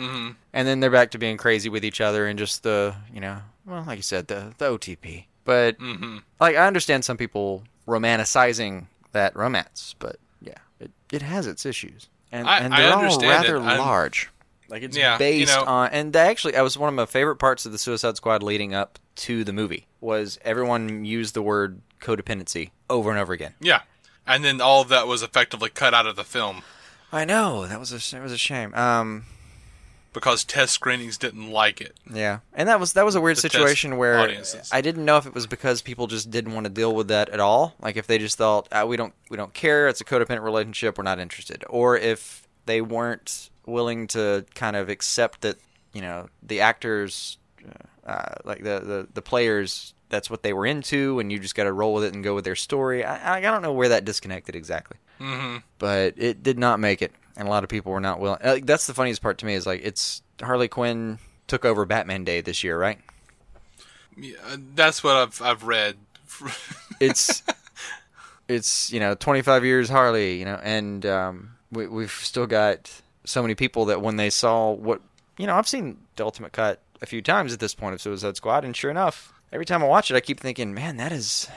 Hmm 0.00 0.30
And 0.52 0.66
then 0.66 0.80
they're 0.80 0.90
back 0.90 1.10
to 1.12 1.18
being 1.18 1.36
crazy 1.36 1.68
with 1.68 1.84
each 1.84 2.00
other 2.00 2.26
and 2.26 2.38
just 2.38 2.62
the 2.62 2.94
you 3.12 3.20
know 3.20 3.38
well 3.66 3.84
like 3.86 3.96
you 3.98 4.02
said 4.02 4.26
the 4.28 4.54
the 4.58 4.66
OTP. 4.66 5.24
But 5.44 5.76
hmm 5.78 6.18
like 6.40 6.56
I 6.56 6.66
understand 6.66 7.04
some 7.04 7.16
people 7.16 7.64
romanticizing 7.86 8.86
that 9.12 9.34
romance, 9.36 9.94
but 9.98 10.16
yeah, 10.40 10.54
it, 10.78 10.90
it 11.12 11.22
has 11.22 11.46
its 11.46 11.66
issues, 11.66 12.08
and 12.32 12.48
I- 12.48 12.58
and 12.60 12.72
they're 12.72 12.92
all 12.92 12.98
understand 13.04 13.44
it. 13.46 13.52
rather 13.52 13.58
I'm- 13.68 13.78
large. 13.78 14.30
Like 14.68 14.84
it's 14.84 14.96
Yeah, 14.96 15.14
you 15.14 15.18
based 15.18 15.52
know- 15.56 15.64
on, 15.64 15.90
and 15.90 16.14
actually, 16.14 16.54
I 16.56 16.62
was 16.62 16.78
one 16.78 16.88
of 16.88 16.94
my 16.94 17.04
favorite 17.06 17.36
parts 17.36 17.66
of 17.66 17.72
the 17.72 17.78
Suicide 17.78 18.16
Squad 18.16 18.40
leading 18.44 18.72
up 18.72 19.00
to 19.16 19.42
the 19.42 19.52
movie 19.52 19.86
was 20.00 20.38
everyone 20.42 21.04
used 21.04 21.34
the 21.34 21.42
word 21.42 21.80
codependency 22.00 22.70
over 22.88 23.10
and 23.10 23.18
over 23.18 23.32
again. 23.32 23.54
Yeah, 23.60 23.80
and 24.28 24.44
then 24.44 24.60
all 24.60 24.80
of 24.80 24.88
that 24.88 25.08
was 25.08 25.24
effectively 25.24 25.70
cut 25.70 25.92
out 25.92 26.06
of 26.06 26.14
the 26.14 26.22
film 26.24 26.62
I 27.12 27.24
know 27.24 27.66
that 27.66 27.80
was 27.80 27.90
a 27.92 28.12
that 28.14 28.22
was 28.22 28.30
a 28.30 28.38
shame. 28.38 28.72
Um, 28.74 29.24
because 30.12 30.44
test 30.44 30.72
screenings 30.72 31.16
didn't 31.18 31.50
like 31.50 31.80
it. 31.80 31.96
Yeah, 32.12 32.40
and 32.52 32.68
that 32.68 32.80
was 32.80 32.94
that 32.94 33.04
was 33.04 33.14
a 33.14 33.20
weird 33.20 33.36
The 33.36 33.42
situation 33.42 33.96
where 33.96 34.18
audiences. 34.18 34.70
I 34.72 34.80
didn't 34.80 35.04
know 35.04 35.16
if 35.16 35.26
it 35.26 35.34
was 35.34 35.46
because 35.46 35.82
people 35.82 36.06
just 36.06 36.30
didn't 36.30 36.54
want 36.54 36.64
to 36.64 36.70
deal 36.70 36.94
with 36.94 37.08
that 37.08 37.28
at 37.28 37.40
all, 37.40 37.74
like 37.80 37.96
if 37.96 38.06
they 38.06 38.18
just 38.18 38.36
thought 38.38 38.68
ah, 38.72 38.84
we 38.84 38.96
don't 38.96 39.14
we 39.28 39.36
don't 39.36 39.54
care, 39.54 39.88
it's 39.88 40.00
a 40.00 40.04
codependent 40.04 40.42
relationship, 40.42 40.98
we're 40.98 41.04
not 41.04 41.18
interested, 41.18 41.64
or 41.68 41.96
if 41.96 42.48
they 42.66 42.80
weren't 42.80 43.50
willing 43.66 44.06
to 44.08 44.44
kind 44.54 44.76
of 44.76 44.88
accept 44.88 45.42
that 45.42 45.56
you 45.92 46.00
know 46.00 46.28
the 46.42 46.60
actors, 46.60 47.38
uh, 48.06 48.34
like 48.44 48.62
the, 48.62 48.80
the 48.80 49.08
the 49.14 49.22
players, 49.22 49.94
that's 50.08 50.28
what 50.28 50.42
they 50.42 50.52
were 50.52 50.66
into, 50.66 51.20
and 51.20 51.30
you 51.30 51.38
just 51.38 51.54
got 51.54 51.64
to 51.64 51.72
roll 51.72 51.94
with 51.94 52.04
it 52.04 52.14
and 52.14 52.24
go 52.24 52.34
with 52.34 52.44
their 52.44 52.56
story. 52.56 53.04
I 53.04 53.38
I 53.38 53.40
don't 53.40 53.62
know 53.62 53.72
where 53.72 53.90
that 53.90 54.04
disconnected 54.04 54.56
exactly. 54.56 54.98
Hmm 55.18 55.58
but 55.80 56.14
it 56.16 56.42
did 56.44 56.58
not 56.58 56.78
make 56.78 57.02
it, 57.02 57.10
and 57.36 57.46
a 57.46 57.50
lot 57.50 57.62
of 57.64 57.70
people 57.70 57.92
were 57.92 58.00
not 58.00 58.20
willing. 58.20 58.38
uh, 58.42 58.58
That's 58.62 58.86
the 58.86 58.94
funniest 58.94 59.22
part 59.22 59.38
to 59.38 59.46
me 59.46 59.54
is 59.54 59.66
like 59.66 59.80
it's 59.84 60.22
Harley 60.40 60.68
Quinn 60.68 61.18
took 61.46 61.64
over 61.64 61.84
Batman 61.84 62.24
Day 62.24 62.40
this 62.40 62.62
year, 62.64 62.78
right? 62.78 62.98
Yeah, 64.16 64.36
that's 64.74 65.02
what 65.04 65.16
I've 65.16 65.40
I've 65.42 65.64
read. 65.64 65.96
It's 67.00 67.42
it's 68.46 68.92
you 68.92 69.00
know 69.00 69.14
25 69.14 69.64
years 69.64 69.88
Harley, 69.88 70.38
you 70.38 70.44
know, 70.44 70.60
and 70.62 71.06
um, 71.06 71.52
we, 71.72 71.86
we've 71.86 72.10
still 72.10 72.46
got 72.46 72.90
so 73.24 73.40
many 73.40 73.54
people 73.54 73.86
that 73.86 74.02
when 74.02 74.16
they 74.16 74.28
saw 74.28 74.70
what 74.72 75.00
you 75.38 75.46
know, 75.46 75.54
I've 75.54 75.68
seen 75.68 75.96
the 76.16 76.24
Ultimate 76.24 76.52
Cut 76.52 76.80
a 77.00 77.06
few 77.06 77.22
times 77.22 77.54
at 77.54 77.60
this 77.60 77.74
point 77.74 77.94
of 77.94 78.02
Suicide 78.02 78.36
Squad, 78.36 78.62
and 78.66 78.76
sure 78.76 78.90
enough, 78.90 79.32
every 79.50 79.64
time 79.64 79.82
I 79.82 79.86
watch 79.86 80.10
it, 80.10 80.14
I 80.14 80.20
keep 80.20 80.38
thinking, 80.38 80.74
man, 80.74 80.98
that 80.98 81.12
is 81.12 81.48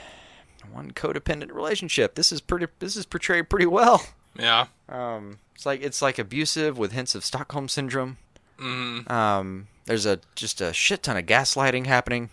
one 0.72 0.92
codependent 0.92 1.54
relationship. 1.54 2.16
This 2.16 2.32
is 2.32 2.40
pretty. 2.40 2.68
This 2.80 2.96
is 2.96 3.06
portrayed 3.06 3.50
pretty 3.50 3.66
well. 3.66 4.02
Yeah, 4.38 4.68
Um, 4.90 5.40
it's 5.56 5.66
like 5.66 5.82
it's 5.82 6.02
like 6.02 6.18
abusive 6.20 6.78
with 6.78 6.92
hints 6.92 7.16
of 7.16 7.24
Stockholm 7.26 7.68
syndrome. 7.68 8.18
hmm 8.58 9.02
Um, 9.12 9.68
there's 9.86 10.06
a 10.06 10.20
just 10.36 10.62
a 10.62 10.74
shit 10.74 11.04
ton 11.04 11.18
of 11.18 11.26
gaslighting 11.26 11.86
happening. 11.88 12.30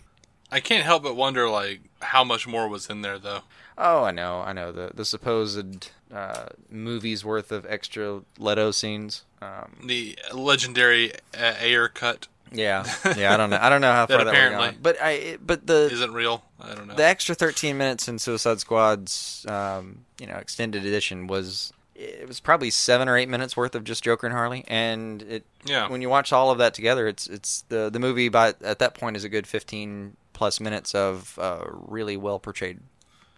I 0.51 0.59
can't 0.59 0.83
help 0.83 1.03
but 1.03 1.15
wonder 1.15 1.49
like 1.49 1.81
how 2.01 2.23
much 2.23 2.47
more 2.47 2.67
was 2.67 2.89
in 2.89 3.01
there 3.01 3.19
though. 3.19 3.41
Oh, 3.77 4.03
I 4.03 4.11
know, 4.11 4.41
I 4.41 4.53
know 4.53 4.71
the 4.71 4.91
the 4.93 5.05
supposed 5.05 5.89
uh, 6.13 6.45
movie's 6.69 7.23
worth 7.23 7.51
of 7.51 7.65
extra 7.65 8.21
Leto 8.37 8.71
scenes. 8.71 9.23
Um, 9.41 9.81
The 9.85 10.17
legendary 10.33 11.13
uh, 11.37 11.53
Ayer 11.61 11.87
cut 11.87 12.27
yeah, 12.53 12.83
yeah, 13.17 13.33
I 13.33 13.37
don't 13.37 13.49
know, 13.49 13.59
I 13.61 13.69
don't 13.69 13.79
know 13.79 13.93
how 13.93 14.07
far 14.07 14.25
that 14.25 14.27
apparently 14.27 14.59
went 14.59 14.75
on, 14.75 14.81
but 14.81 14.97
I 15.01 15.37
but 15.41 15.65
the 15.67 15.89
isn't 15.91 16.13
real. 16.13 16.43
I 16.59 16.75
don't 16.75 16.85
know. 16.87 16.95
the 16.95 17.05
extra 17.05 17.33
13 17.33 17.77
minutes 17.77 18.09
in 18.09 18.19
Suicide 18.19 18.59
Squad's 18.59 19.45
um, 19.47 20.03
you 20.19 20.27
know 20.27 20.35
extended 20.35 20.83
edition 20.85 21.27
was 21.27 21.71
it 22.03 22.27
was 22.27 22.39
probably 22.39 22.69
seven 22.71 23.07
or 23.07 23.17
eight 23.17 23.29
minutes 23.29 23.55
worth 23.55 23.75
of 23.75 23.83
just 23.83 24.03
Joker 24.03 24.27
and 24.27 24.35
Harley, 24.35 24.63
and 24.67 25.21
it 25.23 25.45
Yeah. 25.65 25.87
when 25.89 26.01
you 26.01 26.09
watch 26.09 26.33
all 26.33 26.49
of 26.51 26.57
that 26.57 26.73
together, 26.73 27.07
it's 27.07 27.27
it's 27.27 27.61
the 27.69 27.89
the 27.89 27.99
movie 27.99 28.29
by 28.29 28.53
at 28.63 28.79
that 28.79 28.93
point 28.93 29.15
is 29.17 29.23
a 29.23 29.29
good 29.29 29.47
15 29.47 30.15
plus 30.33 30.59
minutes 30.59 30.95
of 30.95 31.37
uh, 31.39 31.63
really 31.69 32.17
well 32.17 32.39
portrayed 32.39 32.79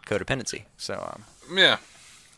codependency. 0.06 0.64
So 0.78 0.96
um, 1.14 1.24
yeah. 1.56 1.78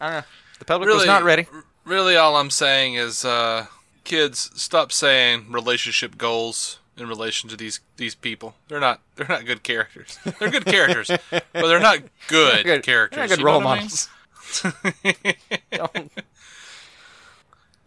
I 0.01 0.05
don't 0.07 0.15
know, 0.19 0.23
the 0.59 0.65
public 0.65 0.87
Really 0.87 0.99
was 0.99 1.07
not 1.07 1.23
ready. 1.23 1.47
Really, 1.85 2.15
all 2.15 2.35
I'm 2.35 2.49
saying 2.49 2.95
is, 2.95 3.23
uh, 3.23 3.67
kids, 4.03 4.49
stop 4.55 4.91
saying 4.91 5.51
relationship 5.51 6.17
goals 6.17 6.79
in 6.97 7.07
relation 7.07 7.49
to 7.49 7.55
these 7.55 7.79
these 7.97 8.15
people. 8.15 8.55
They're 8.67 8.79
not 8.79 9.01
they're 9.15 9.27
not 9.27 9.45
good 9.45 9.63
characters. 9.63 10.17
They're 10.39 10.49
good 10.49 10.65
characters, 10.65 11.11
but 11.29 11.45
they're 11.53 11.79
not 11.79 11.99
good, 12.27 12.65
Good- 12.65 12.83
characters. 12.83 13.15
they're 13.17 13.27
not 13.27 13.35
good 13.37 13.43
role 13.45 13.59
what 13.59 13.67
I 13.67 13.75
mean? 13.75 13.83
models. 13.83 14.09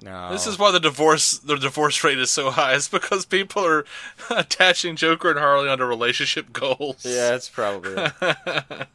No, 0.00 0.30
This 0.30 0.46
is 0.46 0.56
why 0.60 0.70
the 0.70 0.78
divorce 0.78 1.38
the 1.38 1.56
divorce 1.56 2.04
rate 2.04 2.20
is 2.20 2.30
so 2.30 2.50
high. 2.50 2.74
It's 2.74 2.88
because 2.88 3.24
people 3.26 3.64
are 3.66 3.84
attaching 4.30 4.94
Joker 4.94 5.30
and 5.30 5.38
Harley 5.40 5.68
onto 5.68 5.84
relationship 5.84 6.52
goals. 6.52 7.04
yeah, 7.04 7.34
it's 7.34 7.48
probably 7.48 7.94
it. 7.96 8.12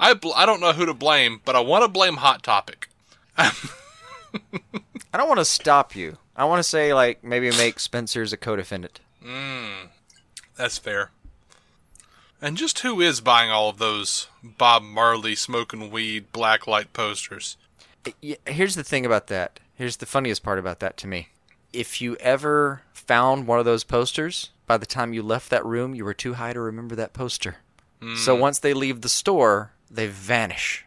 I 0.00 0.14
bl- 0.14 0.32
I 0.34 0.44
don't 0.44 0.60
know 0.60 0.72
who 0.72 0.86
to 0.86 0.94
blame, 0.94 1.40
but 1.44 1.54
I 1.54 1.60
want 1.60 1.84
to 1.84 1.88
blame 1.88 2.16
Hot 2.16 2.42
Topic. 2.42 2.88
I 3.38 3.52
don't 5.16 5.28
want 5.28 5.38
to 5.38 5.44
stop 5.44 5.94
you. 5.94 6.18
I 6.34 6.44
want 6.46 6.58
to 6.58 6.64
say 6.68 6.92
like 6.92 7.22
maybe 7.22 7.50
make 7.50 7.78
Spencer's 7.78 8.32
a 8.32 8.36
co-defendant. 8.36 8.98
Mm. 9.24 9.90
That's 10.56 10.78
fair. 10.78 11.10
And 12.42 12.56
just 12.56 12.78
who 12.80 13.00
is 13.00 13.20
buying 13.20 13.50
all 13.50 13.68
of 13.68 13.78
those 13.78 14.28
Bob 14.42 14.82
Marley 14.82 15.34
smoking 15.34 15.90
weed 15.90 16.32
blacklight 16.32 16.92
posters? 16.92 17.56
Here's 18.46 18.74
the 18.74 18.84
thing 18.84 19.04
about 19.04 19.26
that. 19.26 19.60
Here's 19.74 19.98
the 19.98 20.06
funniest 20.06 20.42
part 20.42 20.58
about 20.58 20.80
that 20.80 20.96
to 20.98 21.06
me. 21.06 21.28
If 21.72 22.00
you 22.00 22.16
ever 22.16 22.82
found 22.92 23.46
one 23.46 23.58
of 23.58 23.64
those 23.64 23.84
posters, 23.84 24.50
by 24.66 24.78
the 24.78 24.86
time 24.86 25.12
you 25.12 25.22
left 25.22 25.50
that 25.50 25.64
room, 25.64 25.94
you 25.94 26.04
were 26.04 26.14
too 26.14 26.34
high 26.34 26.52
to 26.52 26.60
remember 26.60 26.94
that 26.96 27.12
poster. 27.12 27.56
So 28.16 28.34
mm. 28.34 28.40
once 28.40 28.58
they 28.58 28.72
leave 28.72 29.02
the 29.02 29.10
store, 29.10 29.72
they 29.90 30.06
vanish. 30.06 30.86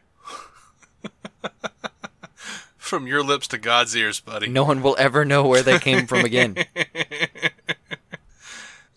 From 2.77 3.05
your 3.05 3.23
lips 3.23 3.47
to 3.49 3.59
God's 3.59 3.95
ears, 3.95 4.19
buddy. 4.19 4.47
No 4.47 4.63
one 4.63 4.81
will 4.81 4.95
ever 4.97 5.23
know 5.23 5.45
where 5.45 5.61
they 5.61 5.77
came 5.77 6.07
from 6.07 6.25
again. 6.25 6.57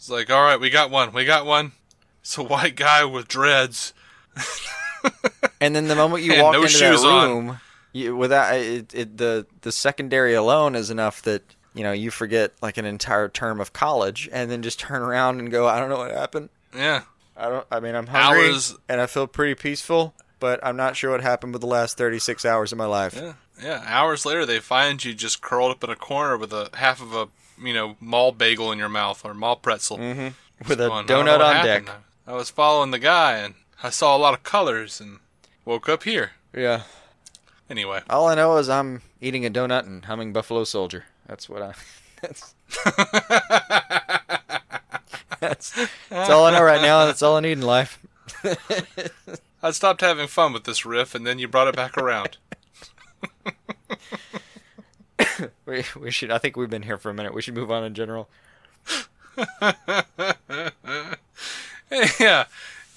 It's 0.07 0.12
like, 0.12 0.31
all 0.31 0.45
right, 0.45 0.61
we 0.61 0.71
got 0.71 0.92
one. 0.92 1.12
We 1.12 1.25
got 1.25 1.47
one. 1.47 1.73
It's 2.27 2.37
a 2.37 2.43
white 2.43 2.75
guy 2.75 3.05
with 3.05 3.29
dreads. 3.29 3.95
And 5.61 5.77
then 5.77 5.87
the 5.87 5.95
moment 5.95 6.25
you 6.25 6.33
walk 6.43 6.55
no 6.55 6.62
into 6.65 6.77
that 6.77 7.01
room, 7.05 7.61
you, 7.93 8.17
without 8.17 8.57
it, 8.57 8.93
it, 8.93 9.17
the 9.17 9.47
the 9.61 9.71
secondary 9.71 10.35
alone 10.35 10.75
is 10.75 10.91
enough 10.91 11.23
that 11.23 11.55
you 11.73 11.85
know 11.85 11.93
you 11.93 12.11
forget 12.11 12.53
like 12.61 12.79
an 12.79 12.85
entire 12.85 13.29
term 13.29 13.61
of 13.61 13.73
college, 13.73 14.29
and 14.33 14.51
then 14.51 14.62
just 14.62 14.81
turn 14.81 15.03
around 15.03 15.39
and 15.39 15.53
go, 15.53 15.69
I 15.69 15.79
don't 15.79 15.89
know 15.89 15.99
what 15.99 16.11
happened. 16.11 16.49
Yeah. 16.75 17.03
I 17.37 17.49
don't. 17.49 17.67
I 17.71 17.79
mean, 17.79 17.95
I'm 17.95 18.09
hungry 18.09 18.49
Hours- 18.49 18.75
and 18.89 19.01
I 19.01 19.07
feel 19.07 19.29
pretty 19.29 19.55
peaceful, 19.55 20.12
but 20.41 20.59
I'm 20.67 20.77
not 20.77 20.97
sure 20.97 21.12
what 21.12 21.21
happened 21.21 21.53
with 21.53 21.61
the 21.61 21.69
last 21.69 21.97
36 21.97 22.45
hours 22.45 22.73
of 22.73 22.79
my 22.79 22.87
life. 22.87 23.15
Yeah. 23.15 23.35
Yeah, 23.62 23.85
hours 23.87 24.27
later 24.27 24.45
they 24.45 24.59
find 24.59 25.03
you 25.03 25.15
just 25.15 25.41
curled 25.41 25.71
up 25.71 25.85
in 25.85 25.91
a 25.91 25.97
corner 25.97 26.37
with 26.37 26.53
a 26.53 26.71
half 26.75 27.01
of 27.01 27.15
a 27.15 27.29
you 27.65 27.73
know 27.73 27.97
mall 28.01 28.33
bagel 28.33 28.73
in 28.73 28.79
your 28.79 28.89
mouth 28.89 29.25
or 29.25 29.33
mall 29.33 29.55
pretzel 29.55 29.99
mm-hmm. 29.99 30.29
with 30.69 30.81
a 30.81 30.89
going, 30.89 31.07
donut 31.07 31.39
on 31.39 31.65
deck. 31.65 31.89
I 32.27 32.33
was 32.33 32.51
following 32.51 32.91
the 32.91 32.99
guy 32.99 33.35
and 33.39 33.55
I 33.83 33.91
saw 33.91 34.17
a 34.17 34.19
lot 34.19 34.35
of 34.35 34.43
colors 34.43 35.01
and 35.01 35.21
woke 35.65 35.89
up 35.89 36.03
here. 36.03 36.33
Yeah. 36.53 36.83
Anyway, 37.71 38.03
All 38.11 38.29
I 38.29 38.35
know 38.35 38.57
is 38.57 38.69
I'm 38.69 39.03
eating 39.21 39.47
a 39.47 39.51
donut 39.51 39.87
and 39.87 40.05
humming 40.05 40.33
Buffalo 40.33 40.65
Soldier. 40.65 41.05
That's 41.27 41.49
what 41.49 41.62
I. 41.62 41.75
That's. 42.23 42.55
that's, 45.41 45.89
that's 46.09 46.31
all 46.31 46.47
I 46.47 46.53
know 46.53 46.62
right 46.62 46.81
now. 46.81 47.05
That's 47.05 47.23
all 47.23 47.37
I 47.37 47.41
need 47.41 47.53
in 47.53 47.62
life. 47.62 48.01
I 49.62 49.71
stopped 49.71 50.01
having 50.01 50.27
fun 50.27 50.53
with 50.53 50.65
this 50.65 50.87
riff 50.87 51.15
and 51.15 51.27
then 51.27 51.39
you 51.39 51.47
brought 51.47 51.69
it 51.69 51.77
back 51.77 51.97
around. 51.99 52.39
We, 55.67 55.85
we 55.99 56.11
should. 56.11 56.31
I 56.31 56.39
think 56.39 56.57
we've 56.57 56.71
been 56.71 56.83
here 56.83 56.97
for 56.97 57.11
a 57.11 57.15
minute. 57.15 57.35
We 57.35 57.43
should 57.43 57.55
move 57.55 57.71
on 57.71 57.85
in 57.85 57.95
general. 57.95 58.29
yeah. 62.20 62.44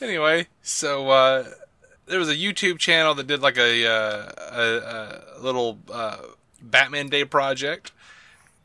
Anyway, 0.01 0.47
so 0.61 1.09
uh, 1.09 1.45
there 2.05 2.19
was 2.19 2.29
a 2.29 2.35
YouTube 2.35 2.79
channel 2.79 3.13
that 3.15 3.27
did 3.27 3.41
like 3.41 3.57
a 3.57 3.85
uh, 3.85 4.31
a, 4.37 5.37
a 5.37 5.39
little 5.41 5.79
uh, 5.91 6.17
Batman 6.61 7.09
Day 7.09 7.25
project, 7.25 7.91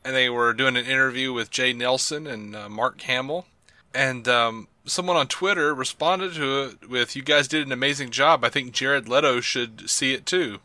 and 0.03 0.15
they 0.15 0.29
were 0.29 0.53
doing 0.53 0.77
an 0.77 0.85
interview 0.85 1.33
with 1.33 1.51
Jay 1.51 1.73
Nelson 1.73 2.27
and 2.27 2.55
uh, 2.55 2.69
Mark 2.69 3.01
Hamill, 3.01 3.45
and 3.93 4.27
um, 4.27 4.67
someone 4.85 5.17
on 5.17 5.27
Twitter 5.27 5.73
responded 5.73 6.33
to 6.35 6.63
it 6.63 6.89
with, 6.89 7.15
"You 7.15 7.21
guys 7.21 7.47
did 7.47 7.65
an 7.65 7.71
amazing 7.71 8.11
job. 8.11 8.43
I 8.43 8.49
think 8.49 8.71
Jared 8.71 9.07
Leto 9.09 9.41
should 9.41 9.89
see 9.89 10.13
it 10.13 10.25
too." 10.25 10.59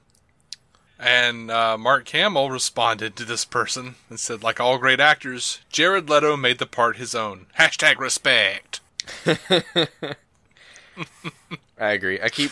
And 1.03 1.51
uh, 1.51 1.79
Mark 1.79 2.07
Hamill 2.11 2.51
responded 2.51 3.17
to 3.17 3.25
this 3.25 3.47
person 3.47 3.95
and 4.11 4.21
said, 4.21 4.43
like 4.43 4.61
all 4.61 4.77
great 4.77 5.01
actors, 5.01 5.61
Jared 5.71 6.11
Leto 6.11 6.37
made 6.37 6.59
the 6.59 6.67
part 6.67 6.99
his 6.99 7.15
own. 7.15 7.47
Hashtag 7.59 7.97
respect. 7.97 8.81
I 11.79 11.93
agree. 11.93 12.21
I 12.21 12.29
keep. 12.29 12.51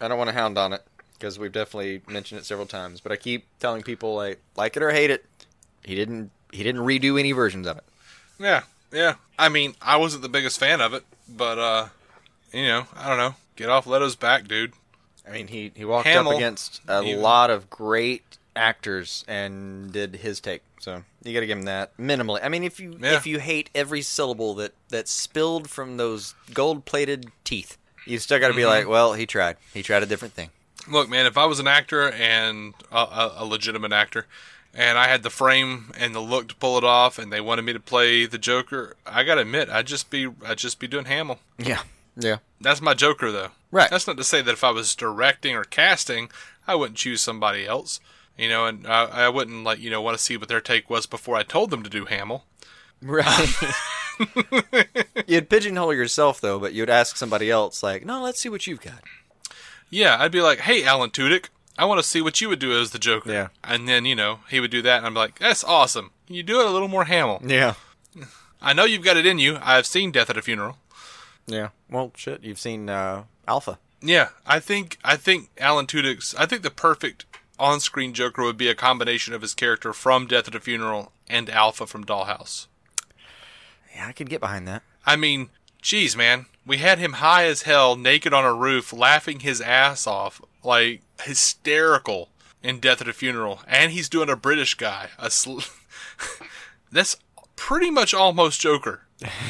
I 0.00 0.08
don't 0.08 0.18
want 0.18 0.28
to 0.28 0.34
hound 0.34 0.58
on 0.58 0.72
it 0.72 0.82
because 1.14 1.38
we've 1.38 1.52
definitely 1.52 2.02
mentioned 2.08 2.40
it 2.40 2.44
several 2.44 2.66
times. 2.66 3.00
But 3.00 3.12
I 3.12 3.16
keep 3.16 3.46
telling 3.58 3.82
people 3.82 4.14
like, 4.14 4.40
like 4.56 4.76
it 4.76 4.82
or 4.82 4.90
hate 4.90 5.10
it, 5.10 5.24
he 5.84 5.94
didn't. 5.94 6.30
He 6.52 6.62
didn't 6.62 6.82
redo 6.82 7.18
any 7.18 7.32
versions 7.32 7.66
of 7.66 7.78
it. 7.78 7.84
Yeah, 8.38 8.62
yeah. 8.92 9.14
I 9.38 9.48
mean, 9.48 9.74
I 9.80 9.96
wasn't 9.96 10.22
the 10.22 10.28
biggest 10.28 10.58
fan 10.58 10.80
of 10.80 10.94
it, 10.94 11.04
but, 11.28 11.58
uh, 11.58 11.88
you 12.52 12.64
know, 12.64 12.86
I 12.94 13.08
don't 13.08 13.18
know. 13.18 13.34
Get 13.56 13.68
off 13.68 13.86
Leto's 13.86 14.16
back, 14.16 14.46
dude. 14.46 14.72
I 15.26 15.32
mean, 15.32 15.48
he 15.48 15.72
he 15.74 15.84
walked 15.84 16.06
Hamill, 16.06 16.32
up 16.32 16.36
against 16.36 16.80
a 16.86 17.02
lot 17.16 17.50
of 17.50 17.68
great 17.68 18.35
actors 18.56 19.24
and 19.28 19.92
did 19.92 20.16
his 20.16 20.40
take. 20.40 20.62
So 20.80 21.02
you 21.24 21.32
got 21.34 21.40
to 21.40 21.46
give 21.46 21.58
him 21.58 21.64
that 21.64 21.96
minimally. 21.96 22.40
I 22.42 22.48
mean, 22.48 22.62
if 22.64 22.78
you 22.80 22.96
Yeah. 23.00 23.16
if 23.16 23.26
you 23.26 23.38
hate 23.38 23.70
every 23.74 24.02
syllable 24.02 24.54
that 24.56 24.72
that 24.88 25.08
spilled 25.08 25.68
from 25.70 25.96
those 25.96 26.34
gold 26.54 26.84
plated 26.84 27.30
teeth, 27.44 27.76
you 28.06 28.18
still 28.18 28.38
got 28.38 28.48
to 28.48 28.54
be 28.54 28.60
Mm-hmm. 28.62 28.68
like, 28.70 28.88
well, 28.88 29.14
he 29.14 29.26
tried. 29.26 29.56
He 29.74 29.82
tried 29.82 30.02
a 30.02 30.06
different 30.06 30.34
thing. 30.34 30.50
Look, 30.88 31.08
man, 31.08 31.26
if 31.26 31.36
I 31.36 31.46
was 31.46 31.58
an 31.58 31.66
actor 31.66 32.10
and 32.12 32.74
a, 32.92 32.96
a, 32.96 33.34
a 33.38 33.44
legitimate 33.44 33.92
actor, 33.92 34.26
and 34.72 34.96
I 34.98 35.08
had 35.08 35.22
the 35.24 35.30
frame 35.30 35.90
and 35.98 36.14
the 36.14 36.20
look 36.20 36.48
to 36.48 36.54
pull 36.54 36.78
it 36.78 36.84
off, 36.84 37.18
and 37.18 37.32
they 37.32 37.40
wanted 37.40 37.62
me 37.62 37.72
to 37.72 37.80
play 37.80 38.24
the 38.26 38.38
Joker, 38.38 38.94
I 39.04 39.24
gotta 39.24 39.40
admit, 39.40 39.68
I'd 39.68 39.86
just 39.86 40.10
be, 40.10 40.28
I'd 40.44 40.58
just 40.58 40.78
be 40.78 40.86
doing 40.86 41.06
Hamill. 41.06 41.40
Yeah. 41.58 41.82
Yeah. 42.16 42.36
That's 42.60 42.80
my 42.80 42.94
Joker, 42.94 43.32
though. 43.32 43.48
Right. 43.72 43.90
That's 43.90 44.06
not 44.06 44.16
to 44.18 44.24
say 44.24 44.40
that 44.42 44.52
if 44.52 44.62
I 44.62 44.70
was 44.70 44.94
directing 44.94 45.56
or 45.56 45.64
casting, 45.64 46.30
I 46.68 46.76
wouldn't 46.76 46.98
choose 46.98 47.20
somebody 47.20 47.66
else. 47.66 47.98
You 48.36 48.48
know, 48.48 48.66
and 48.66 48.86
I, 48.86 49.04
I 49.04 49.28
wouldn't 49.28 49.64
like 49.64 49.78
you 49.78 49.90
know 49.90 50.02
want 50.02 50.16
to 50.16 50.22
see 50.22 50.36
what 50.36 50.48
their 50.48 50.60
take 50.60 50.90
was 50.90 51.06
before 51.06 51.36
I 51.36 51.42
told 51.42 51.70
them 51.70 51.82
to 51.82 51.90
do 51.90 52.04
Hamill. 52.04 52.44
Right. 53.02 53.54
you'd 55.26 55.50
pigeonhole 55.50 55.94
yourself 55.94 56.40
though, 56.40 56.58
but 56.58 56.72
you'd 56.72 56.90
ask 56.90 57.16
somebody 57.16 57.50
else 57.50 57.82
like, 57.82 58.04
"No, 58.04 58.22
let's 58.22 58.40
see 58.40 58.48
what 58.48 58.66
you've 58.66 58.80
got." 58.80 59.02
Yeah, 59.90 60.16
I'd 60.18 60.32
be 60.32 60.40
like, 60.40 60.60
"Hey, 60.60 60.84
Alan 60.84 61.10
Tudyk, 61.10 61.48
I 61.78 61.84
want 61.84 61.98
to 61.98 62.06
see 62.06 62.22
what 62.22 62.40
you 62.40 62.48
would 62.48 62.58
do 62.58 62.78
as 62.78 62.90
the 62.90 62.98
Joker." 62.98 63.30
Yeah. 63.30 63.48
And 63.62 63.88
then 63.88 64.04
you 64.04 64.14
know 64.14 64.40
he 64.48 64.60
would 64.60 64.70
do 64.70 64.82
that, 64.82 64.98
and 64.98 65.06
I'm 65.06 65.14
like, 65.14 65.38
"That's 65.38 65.64
awesome. 65.64 66.10
Can 66.26 66.36
you 66.36 66.42
do 66.42 66.60
it 66.60 66.66
a 66.66 66.70
little 66.70 66.88
more 66.88 67.04
Hamill?" 67.04 67.42
Yeah. 67.44 67.74
I 68.60 68.72
know 68.72 68.84
you've 68.84 69.04
got 69.04 69.18
it 69.18 69.26
in 69.26 69.38
you. 69.38 69.58
I've 69.62 69.86
seen 69.86 70.10
Death 70.10 70.30
at 70.30 70.38
a 70.38 70.42
Funeral. 70.42 70.78
Yeah. 71.46 71.68
Well, 71.90 72.10
shit, 72.16 72.42
you've 72.42 72.58
seen 72.58 72.88
uh, 72.88 73.24
Alpha. 73.46 73.78
Yeah, 74.00 74.30
I 74.46 74.60
think 74.60 74.98
I 75.04 75.16
think 75.16 75.50
Alan 75.58 75.86
Tudyk's. 75.86 76.34
I 76.36 76.46
think 76.46 76.62
the 76.62 76.70
perfect 76.70 77.26
on-screen 77.58 78.12
Joker 78.12 78.42
would 78.42 78.56
be 78.56 78.68
a 78.68 78.74
combination 78.74 79.34
of 79.34 79.42
his 79.42 79.54
character 79.54 79.92
from 79.92 80.26
Death 80.26 80.48
at 80.48 80.54
a 80.54 80.60
Funeral 80.60 81.12
and 81.28 81.48
Alpha 81.50 81.86
from 81.86 82.04
Dollhouse. 82.04 82.66
Yeah, 83.94 84.08
I 84.08 84.12
could 84.12 84.28
get 84.28 84.40
behind 84.40 84.68
that. 84.68 84.82
I 85.06 85.16
mean, 85.16 85.50
geez, 85.80 86.16
man, 86.16 86.46
we 86.66 86.78
had 86.78 86.98
him 86.98 87.14
high 87.14 87.44
as 87.46 87.62
hell, 87.62 87.96
naked 87.96 88.34
on 88.34 88.44
a 88.44 88.52
roof, 88.52 88.92
laughing 88.92 89.40
his 89.40 89.60
ass 89.60 90.06
off, 90.06 90.40
like 90.62 91.00
hysterical 91.22 92.28
in 92.62 92.80
Death 92.80 93.00
at 93.00 93.08
a 93.08 93.12
Funeral, 93.12 93.60
and 93.66 93.92
he's 93.92 94.08
doing 94.08 94.28
a 94.28 94.36
British 94.36 94.74
guy. 94.74 95.10
A 95.18 95.30
sl- 95.30 95.60
That's 96.92 97.16
pretty 97.54 97.90
much 97.90 98.12
almost 98.12 98.60
Joker. 98.60 99.02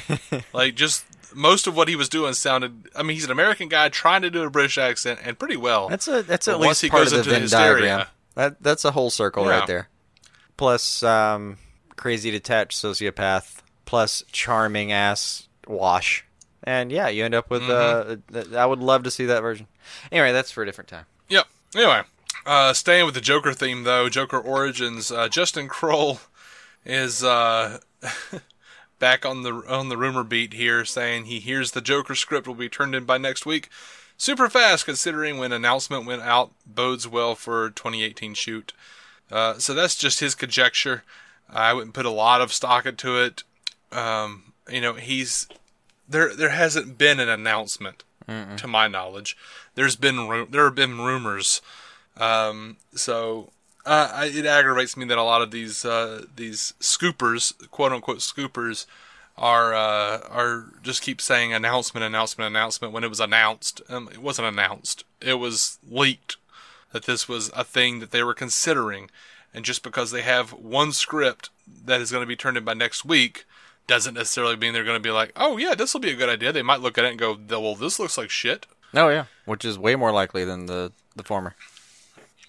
like, 0.53 0.75
just 0.75 1.05
most 1.37 1.67
of 1.67 1.77
what 1.77 1.87
he 1.89 1.95
was 1.97 2.09
doing 2.09 2.33
sounded. 2.35 2.89
I 2.97 3.03
mean, 3.03 3.15
he's 3.15 3.25
an 3.25 3.31
American 3.31 3.69
guy 3.69 3.89
trying 3.89 4.23
to 4.23 4.31
do 4.31 4.43
a 4.43 4.51
British 4.51 4.79
accent, 4.79 5.21
and 5.23 5.39
pretty 5.39 5.57
well. 5.57 5.89
That's 5.89 6.09
a 6.09 6.23
that's 6.23 6.49
at 6.49 6.59
least 6.59 6.89
part 6.91 7.07
of 7.07 7.13
the 7.13 7.23
Venn 7.23 7.43
hysteria- 7.43 7.75
diagram. 7.87 8.07
That 8.35 8.63
that's 8.63 8.85
a 8.85 8.91
whole 8.91 9.11
circle 9.11 9.45
Yeah. 9.45 9.51
right 9.59 9.67
there. 9.67 9.89
Plus, 10.57 11.03
um, 11.03 11.59
crazy 11.97 12.31
detached 12.31 12.73
sociopath. 12.83 13.59
Plus, 13.85 14.25
charming 14.33 14.91
ass 14.93 15.49
wash. 15.69 16.25
And 16.65 16.91
yeah, 16.91 17.09
you 17.09 17.25
end 17.25 17.35
up 17.35 17.51
with. 17.51 17.63
Uh, 17.63 18.17
th- 18.33 18.53
I 18.53 18.67
would 18.67 18.81
love 18.81 19.05
to 19.05 19.11
see 19.11 19.27
that 19.27 19.41
version. 19.43 19.69
Anyway, 20.11 20.33
that's 20.33 20.51
for 20.51 20.63
a 20.63 20.67
different 20.67 20.89
time. 20.89 21.05
Yep. 21.29 21.47
Anyway, 21.77 22.03
uh, 22.45 22.73
staying 22.73 23.05
with 23.05 23.15
the 23.15 23.21
Joker 23.21 23.53
theme 23.53 23.85
though, 23.85 24.09
Joker 24.09 24.39
Origins. 24.39 25.13
Uh, 25.13 25.29
Justin 25.29 25.69
Kroll 25.69 26.19
is 26.85 27.23
uh, 27.23 27.79
back 28.99 29.25
on 29.27 29.43
the 29.43 29.63
on 29.69 29.89
the 29.89 29.97
rumor 29.97 30.25
beat 30.25 30.53
here, 30.55 30.85
saying 30.85 31.25
he 31.25 31.41
hears 31.41 31.71
the 31.71 31.81
Joker 31.81 32.15
script 32.15 32.47
will 32.47 32.55
be 32.55 32.69
turned 32.69 32.95
in 32.95 33.05
by 33.05 33.19
next 33.19 33.47
week. 33.47 33.69
Super 34.19 34.49
fast, 34.49 34.87
considering 34.87 35.39
when 35.39 35.53
announcement 35.53 36.07
went 36.07 36.23
out, 36.23 36.53
bodes 36.67 37.07
well 37.07 37.35
for 37.35 37.69
2018 37.71 38.35
shoot. 38.35 38.73
Uh, 39.31 39.59
so 39.59 39.75
that's 39.75 39.97
just 39.97 40.21
his 40.21 40.35
conjecture. 40.35 41.03
I 41.51 41.73
wouldn't 41.75 41.95
put 41.95 42.07
a 42.07 42.11
lot 42.11 42.41
of 42.41 42.53
stock 42.53 42.87
into 42.87 43.19
it. 43.19 43.43
Um, 43.93 44.53
you 44.71 44.81
know, 44.81 44.95
he's 44.95 45.47
there. 46.09 46.35
There 46.35 46.51
hasn't 46.51 46.99
been 46.99 47.21
an 47.21 47.29
announcement, 47.29 48.05
to 48.57 48.67
my 48.67 48.89
knowledge. 48.89 49.37
There's 49.75 49.97
been 49.97 50.49
there 50.51 50.65
have 50.65 50.75
been 50.75 50.99
rumors. 50.99 51.61
Um, 52.17 52.79
so 52.95 53.51
uh, 53.87 54.11
I, 54.13 54.27
it 54.27 54.45
aggravates 54.45 54.97
me 54.97 55.07
that 55.07 55.17
a 55.17 55.23
lot 55.23 55.43
of 55.43 55.53
these 55.53 55.85
uh, 55.85 56.25
these 56.35 56.75
scoopers, 56.81 57.53
quote 57.71 57.93
unquote 57.93 58.19
scoopers, 58.19 58.87
are 59.39 59.73
uh, 59.73 60.27
are 60.29 60.73
just 60.83 61.03
keep 61.03 61.21
saying 61.21 61.53
announcement, 61.53 62.05
announcement, 62.05 62.49
announcement 62.49 62.93
when 62.93 63.05
it 63.05 63.09
was 63.09 63.21
announced. 63.21 63.81
Um, 63.89 64.09
it 64.13 64.19
wasn't 64.19 64.49
announced. 64.49 65.05
It 65.21 65.35
was 65.35 65.79
leaked 65.89 66.37
that 66.93 67.05
this 67.05 67.29
was 67.29 67.51
a 67.55 67.63
thing 67.63 68.01
that 68.01 68.11
they 68.11 68.25
were 68.25 68.35
considering, 68.35 69.09
and 69.55 69.65
just 69.65 69.83
because 69.83 70.11
they 70.11 70.23
have 70.23 70.53
one 70.53 70.93
script 70.93 71.51
that 71.85 72.01
is 72.01 72.11
going 72.11 72.23
to 72.23 72.27
be 72.27 72.37
turned 72.37 72.57
in 72.57 72.65
by 72.65 72.75
next 72.75 73.05
week 73.05 73.45
doesn't 73.87 74.15
necessarily 74.15 74.57
mean 74.57 74.73
they're 74.73 74.83
going 74.83 74.97
to 74.97 75.09
be 75.09 75.13
like, 75.13 75.31
oh 75.37 75.59
yeah, 75.59 75.75
this 75.77 75.95
will 75.95 76.01
be 76.01 76.11
a 76.11 76.17
good 76.17 76.29
idea. 76.29 76.51
They 76.51 76.63
might 76.63 76.81
look 76.81 76.99
at 76.99 77.05
it 77.05 77.11
and 77.11 77.19
go, 77.19 77.39
well, 77.49 77.77
this 77.77 78.01
looks 78.01 78.19
like 78.19 78.31
shit. 78.31 78.67
Oh 78.95 79.09
yeah, 79.09 79.27
which 79.45 79.65
is 79.65 79.79
way 79.79 79.95
more 79.95 80.11
likely 80.11 80.45
than 80.45 80.67
the 80.67 80.93
the 81.15 81.23
former. 81.23 81.55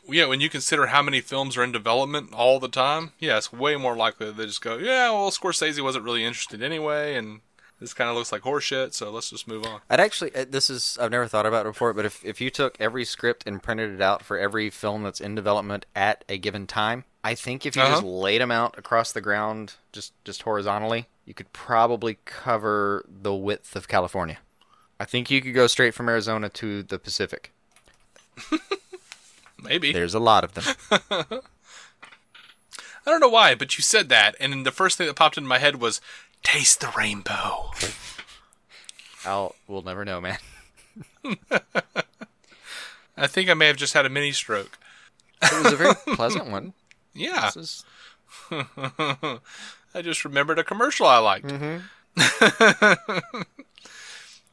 Yeah, 0.10 0.26
when 0.26 0.42
you 0.42 0.50
consider 0.50 0.88
how 0.88 1.02
many 1.02 1.22
films 1.22 1.58
are 1.58 1.64
in 1.64 1.72
development 1.72 2.34
all 2.34 2.60
the 2.60 2.68
time, 2.68 3.12
yeah, 3.20 3.38
it's 3.38 3.52
way 3.54 3.76
more 3.76 3.96
likely 3.96 4.28
that 4.28 4.38
they 4.38 4.46
just 4.46 4.62
go, 4.62 4.78
yeah, 4.78 5.10
well, 5.12 5.32
Scorsese 5.32 5.82
wasn't 5.82 6.06
really 6.06 6.24
interested 6.24 6.62
anyway, 6.62 7.16
and 7.16 7.42
this 7.80 7.94
kind 7.94 8.10
of 8.10 8.16
looks 8.16 8.32
like 8.32 8.42
horseshit, 8.42 8.94
so 8.94 9.12
let's 9.12 9.30
just 9.30 9.48
move 9.48 9.64
on. 9.66 9.82
I'd 9.90 10.00
actually, 10.00 10.34
uh, 10.36 10.46
this 10.50 10.70
is, 10.70 10.98
I've 11.00 11.12
never 11.12 11.28
thought 11.28 11.46
about 11.46 11.66
it 11.66 11.70
before, 11.70 11.94
but 11.94 12.06
if, 12.06 12.24
if 12.26 12.42
you 12.42 12.50
took 12.50 12.76
every 12.80 13.06
script 13.06 13.44
and 13.46 13.62
printed 13.62 13.94
it 13.94 14.02
out 14.02 14.24
for 14.24 14.38
every 14.40 14.70
film 14.70 15.04
that's 15.04 15.22
in 15.22 15.36
development 15.36 15.86
at 15.96 16.24
a 16.28 16.38
given 16.38 16.66
time, 16.68 17.04
I 17.24 17.36
think 17.36 17.66
if 17.66 17.76
you 17.76 17.82
just 17.84 18.02
Uh-huh. 18.02 18.08
laid 18.08 18.42
them 18.42 18.52
out 18.52 18.78
across 18.80 19.12
the 19.12 19.22
ground, 19.22 19.76
just, 19.92 20.14
just 20.26 20.42
horizontally, 20.44 21.08
you 21.26 21.34
could 21.34 21.52
probably 21.54 22.18
cover 22.26 23.06
the 23.08 23.36
width 23.36 23.76
of 23.76 23.88
California. 23.88 24.38
I 25.00 25.06
think 25.06 25.30
you 25.30 25.42
could 25.42 25.54
go 25.54 25.68
straight 25.68 25.94
from 25.94 26.10
Arizona 26.10 26.50
to 26.50 26.82
the 26.82 26.98
Pacific. 26.98 27.52
Maybe. 29.62 29.92
There's 29.92 30.14
a 30.14 30.20
lot 30.20 30.44
of 30.44 30.54
them. 30.54 30.64
I 33.06 33.12
don't 33.12 33.22
know 33.22 33.30
why, 33.30 33.56
but 33.56 33.78
you 33.78 33.82
said 33.82 34.10
that, 34.10 34.36
and 34.40 34.66
the 34.66 34.72
first 34.72 34.98
thing 34.98 35.08
that 35.08 35.16
popped 35.16 35.38
into 35.38 35.48
my 35.48 35.60
head 35.60 35.80
was, 35.80 36.02
taste 36.44 36.82
the 36.82 36.92
rainbow. 36.98 37.72
I'll, 39.26 39.56
we'll 39.68 39.82
never 39.82 40.04
know, 40.06 40.20
man. 40.22 40.38
I 43.18 43.28
think 43.28 43.50
I 43.50 43.54
may 43.54 43.68
have 43.68 43.78
just 43.78 43.94
had 43.94 44.06
a 44.06 44.10
mini 44.10 44.32
stroke. 44.32 44.78
It 45.42 45.64
was 45.64 45.74
a 45.74 45.76
very 45.76 45.94
pleasant 46.16 46.50
one. 46.50 46.74
Yeah. 47.14 47.52
Is- 47.56 47.86
I 48.52 50.02
just 50.02 50.26
remembered 50.26 50.60
a 50.60 50.64
commercial 50.64 51.08
I 51.08 51.18
liked. 51.20 51.48
Mm-hmm. 51.48 53.42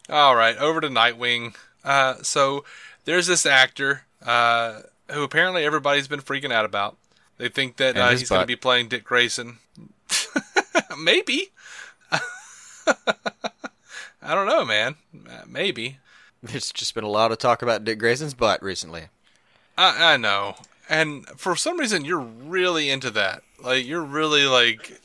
All 0.08 0.36
right, 0.36 0.56
over 0.58 0.80
to 0.80 0.88
Nightwing. 0.88 1.54
Uh, 1.82 2.22
so 2.22 2.64
there's 3.04 3.26
this 3.26 3.44
actor 3.46 4.04
uh, 4.24 4.80
who 5.10 5.22
apparently 5.22 5.64
everybody's 5.64 6.08
been 6.08 6.20
freaking 6.20 6.52
out 6.52 6.64
about. 6.64 6.96
They 7.38 7.48
think 7.48 7.76
that 7.76 7.96
uh, 7.96 8.10
he's 8.10 8.28
going 8.28 8.42
to 8.42 8.46
be 8.46 8.56
playing 8.56 8.88
Dick 8.88 9.04
Grayson. 9.04 9.58
Maybe. 10.98 11.50
I 14.22 14.34
don't 14.34 14.46
know, 14.46 14.64
man. 14.64 14.96
Uh, 15.28 15.42
Maybe. 15.46 15.98
There's 16.42 16.72
just 16.72 16.94
been 16.94 17.04
a 17.04 17.08
lot 17.08 17.32
of 17.32 17.38
talk 17.38 17.62
about 17.62 17.84
Dick 17.84 17.98
Grayson's 17.98 18.34
butt 18.34 18.62
recently. 18.62 19.04
I, 19.76 20.14
I 20.14 20.16
know. 20.16 20.56
And 20.88 21.26
for 21.28 21.56
some 21.56 21.78
reason, 21.78 22.04
you're 22.04 22.20
really 22.20 22.90
into 22.90 23.10
that. 23.12 23.42
Like, 23.62 23.86
you're 23.86 24.02
really, 24.02 24.44
like, 24.44 25.00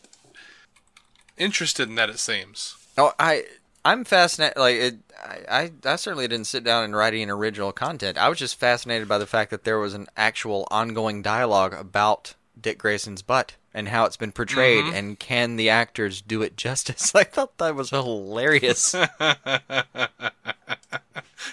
interested 1.37 1.87
in 1.87 1.95
that, 1.95 2.09
it 2.09 2.19
seems. 2.19 2.75
Oh, 2.97 3.13
I 3.17 3.45
I'm 3.85 4.03
fascinated. 4.03 4.57
Like 4.57 4.75
it, 4.75 4.97
I, 5.17 5.39
I 5.49 5.71
I 5.85 5.95
certainly 5.95 6.27
didn't 6.27 6.47
sit 6.47 6.63
down 6.63 6.83
and 6.83 6.95
write 6.95 7.13
any 7.13 7.29
original 7.29 7.71
content. 7.71 8.17
I 8.17 8.29
was 8.29 8.39
just 8.39 8.59
fascinated 8.59 9.07
by 9.07 9.17
the 9.17 9.27
fact 9.27 9.51
that 9.51 9.63
there 9.63 9.79
was 9.79 9.93
an 9.93 10.07
actual 10.17 10.67
ongoing 10.69 11.21
dialogue 11.21 11.73
about 11.73 12.35
Dick 12.59 12.79
Grayson's 12.79 13.21
butt 13.21 13.55
and 13.73 13.89
how 13.89 14.05
it's 14.05 14.17
been 14.17 14.31
portrayed, 14.31 14.83
mm-hmm. 14.83 14.95
and 14.95 15.19
can 15.19 15.55
the 15.55 15.69
actors 15.69 16.21
do 16.21 16.41
it 16.41 16.57
justice? 16.57 17.13
I 17.15 17.23
thought 17.23 17.57
that 17.57 17.75
was 17.75 17.91
hilarious. 17.91 18.95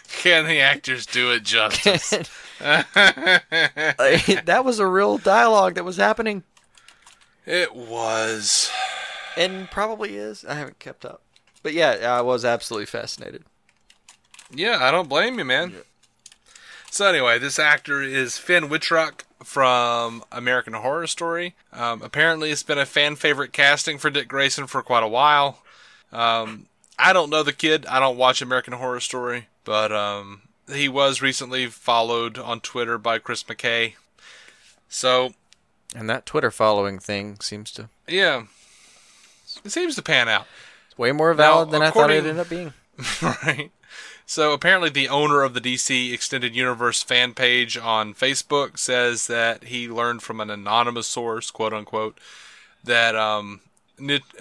Can 0.09 0.47
the 0.47 0.61
actors 0.61 1.07
do 1.07 1.31
it 1.31 1.45
justice? 1.45 2.13
That 2.59 4.63
was 4.65 4.79
a 4.79 4.87
real 4.87 5.19
dialogue 5.19 5.75
that 5.75 5.85
was 5.85 5.99
happening, 5.99 6.43
it 7.45 7.77
was. 7.77 8.71
and 9.37 9.71
probably 9.71 10.17
is. 10.17 10.43
I 10.45 10.55
haven't 10.55 10.79
kept 10.79 11.05
up, 11.05 11.21
but 11.67 11.75
yeah, 11.75 12.17
I 12.17 12.23
was 12.23 12.45
absolutely 12.45 12.87
fascinated. 12.87 13.43
Yeah, 14.55 14.79
I 14.81 14.93
don't 14.93 15.09
blame 15.09 15.37
you, 15.37 15.45
man. 15.45 15.73
So 16.93 17.09
anyway, 17.09 17.41
this 17.41 17.59
actor 17.59 18.01
is 18.03 18.39
Finn 18.39 18.69
Wittrock 18.69 19.25
from 19.43 20.23
American 20.31 20.75
Horror 20.75 21.09
Story. 21.09 21.57
Um, 21.73 22.03
apparently, 22.03 22.53
it's 22.53 22.63
been 22.63 22.79
a 22.79 22.87
fan 22.87 23.17
favorite 23.17 23.53
casting 23.53 23.99
for 23.99 24.11
Dick 24.11 24.29
Grayson 24.29 24.69
for 24.69 24.81
quite 24.81 25.03
a 25.03 25.09
while. 25.09 25.59
Um, 26.13 26.67
I 27.01 27.13
don't 27.13 27.31
know 27.31 27.43
the 27.43 27.53
kid. 27.53 27.85
I 27.87 27.99
don't 27.99 28.17
watch 28.17 28.41
American 28.41 28.75
Horror 28.75 29.01
Story, 29.01 29.49
but 29.65 29.91
um, 29.91 30.43
he 30.73 30.89
was 30.89 31.21
recently 31.21 31.67
followed 31.67 32.39
on 32.39 32.61
Twitter 32.61 32.97
by 32.97 33.19
Chris 33.19 33.43
McKay. 33.43 33.95
So 34.89 35.35
And 35.97 36.09
that 36.09 36.27
Twitter 36.27 36.53
following 36.53 37.01
thing 37.01 37.41
seems 37.41 37.73
to 37.73 37.89
yeah, 38.07 38.45
it 39.65 39.73
seems 39.73 39.97
to 39.97 40.03
pan 40.03 40.29
out. 40.29 40.47
Way 40.97 41.13
more 41.13 41.35
valid 41.35 41.71
than 41.71 41.83
I 41.83 41.91
thought 41.91 42.11
it 42.11 42.19
ended 42.19 42.39
up 42.39 42.49
being. 42.49 42.73
right? 43.23 43.71
So 44.25 44.53
apparently, 44.53 44.91
the 44.91 45.09
owner 45.09 45.43
of 45.43 45.55
the 45.55 45.61
DC 45.61 46.13
Extended 46.13 46.57
Universe 46.57 47.03
fan 47.03 47.33
page 47.33 47.77
on 47.79 48.13
Facebook 48.13 48.77
says 48.77 49.29
that 49.29 49.65
he 49.65 49.89
learned 49.89 50.23
from 50.23 50.41
an 50.41 50.51
anonymous 50.51 51.07
source, 51.07 51.51
quote 51.53 51.73
unquote, 51.73 52.19
that 52.83 53.15
um, 53.15 53.61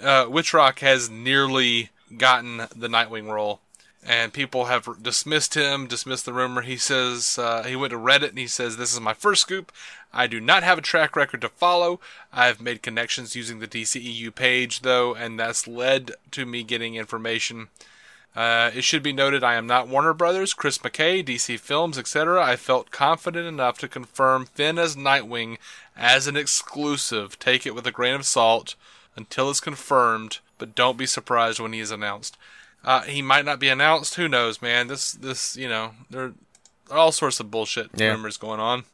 uh, 0.02 0.26
Wittrock 0.28 0.80
has 0.80 1.08
nearly 1.08 1.90
gotten 2.16 2.58
the 2.74 2.88
Nightwing 2.88 3.30
role, 3.30 3.60
and 4.06 4.32
people 4.32 4.66
have 4.66 5.02
dismissed 5.02 5.54
him, 5.54 5.88
dismissed 5.88 6.26
the 6.26 6.32
rumor. 6.32 6.62
He 6.62 6.76
says 6.76 7.38
uh, 7.38 7.64
he 7.64 7.74
went 7.74 7.90
to 7.90 7.98
Reddit 7.98 8.30
and 8.30 8.38
he 8.38 8.46
says, 8.46 8.76
"This 8.76 8.92
is 8.92 9.00
my 9.00 9.12
first 9.14 9.42
scoop. 9.42 9.72
I 10.12 10.26
do 10.28 10.40
not 10.40 10.62
have 10.62 10.78
a 10.78 10.82
track 10.82 11.16
record 11.16 11.40
to 11.40 11.48
follow. 11.48 12.00
I've 12.32 12.60
made 12.60 12.82
connections 12.82 13.34
using 13.34 13.58
the 13.58 13.66
DCEU 13.66 14.34
page, 14.34 14.82
though, 14.82 15.14
and 15.14 15.38
that's 15.38 15.66
led 15.66 16.12
to 16.30 16.46
me 16.46 16.62
getting 16.62 16.94
information." 16.94 17.68
Uh, 18.36 18.70
it 18.74 18.84
should 18.84 19.02
be 19.02 19.14
noted 19.14 19.42
I 19.42 19.54
am 19.54 19.66
not 19.66 19.88
Warner 19.88 20.12
Brothers, 20.12 20.52
Chris 20.52 20.76
McKay, 20.78 21.24
DC 21.24 21.58
Films, 21.58 21.98
etc. 21.98 22.44
I 22.44 22.56
felt 22.56 22.90
confident 22.90 23.46
enough 23.46 23.78
to 23.78 23.88
confirm 23.88 24.44
Finn 24.44 24.78
as 24.78 24.94
Nightwing 24.94 25.56
as 25.96 26.26
an 26.26 26.36
exclusive. 26.36 27.38
Take 27.38 27.66
it 27.66 27.74
with 27.74 27.86
a 27.86 27.92
grain 27.92 28.14
of 28.14 28.26
salt 28.26 28.74
until 29.16 29.48
it's 29.48 29.60
confirmed, 29.60 30.40
but 30.58 30.74
don't 30.74 30.98
be 30.98 31.06
surprised 31.06 31.58
when 31.58 31.72
he 31.72 31.80
is 31.80 31.90
announced. 31.90 32.36
Uh, 32.86 33.02
he 33.02 33.20
might 33.20 33.44
not 33.44 33.58
be 33.58 33.68
announced. 33.68 34.14
Who 34.14 34.28
knows, 34.28 34.62
man? 34.62 34.86
This, 34.86 35.12
this, 35.12 35.56
you 35.56 35.68
know, 35.68 35.90
there 36.08 36.32
are 36.90 36.96
all 36.96 37.10
sorts 37.12 37.40
of 37.40 37.50
bullshit 37.50 37.90
Yeah. 37.94 38.12
rumors 38.12 38.36
going 38.38 38.60
on. 38.60 38.84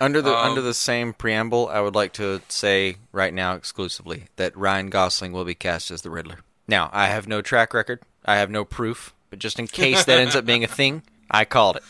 Under 0.00 0.22
the 0.22 0.34
Um, 0.34 0.48
under 0.52 0.62
the 0.62 0.72
same 0.72 1.12
preamble, 1.12 1.68
I 1.68 1.80
would 1.80 1.94
like 1.94 2.14
to 2.14 2.40
say 2.48 2.96
right 3.12 3.34
now 3.34 3.54
exclusively 3.54 4.28
that 4.36 4.56
Ryan 4.56 4.88
Gosling 4.88 5.32
will 5.32 5.44
be 5.44 5.54
cast 5.54 5.90
as 5.90 6.00
the 6.00 6.08
Riddler. 6.10 6.38
Now, 6.66 6.88
I 6.92 7.08
have 7.08 7.28
no 7.28 7.42
track 7.42 7.74
record, 7.74 8.00
I 8.24 8.36
have 8.36 8.48
no 8.50 8.64
proof, 8.64 9.12
but 9.28 9.38
just 9.40 9.58
in 9.58 9.66
case 9.66 10.04
that 10.06 10.18
ends 10.18 10.34
up 10.34 10.46
being 10.46 10.64
a 10.64 10.68
thing, 10.80 11.02
I 11.30 11.44
called 11.44 11.76
it. 11.76 11.82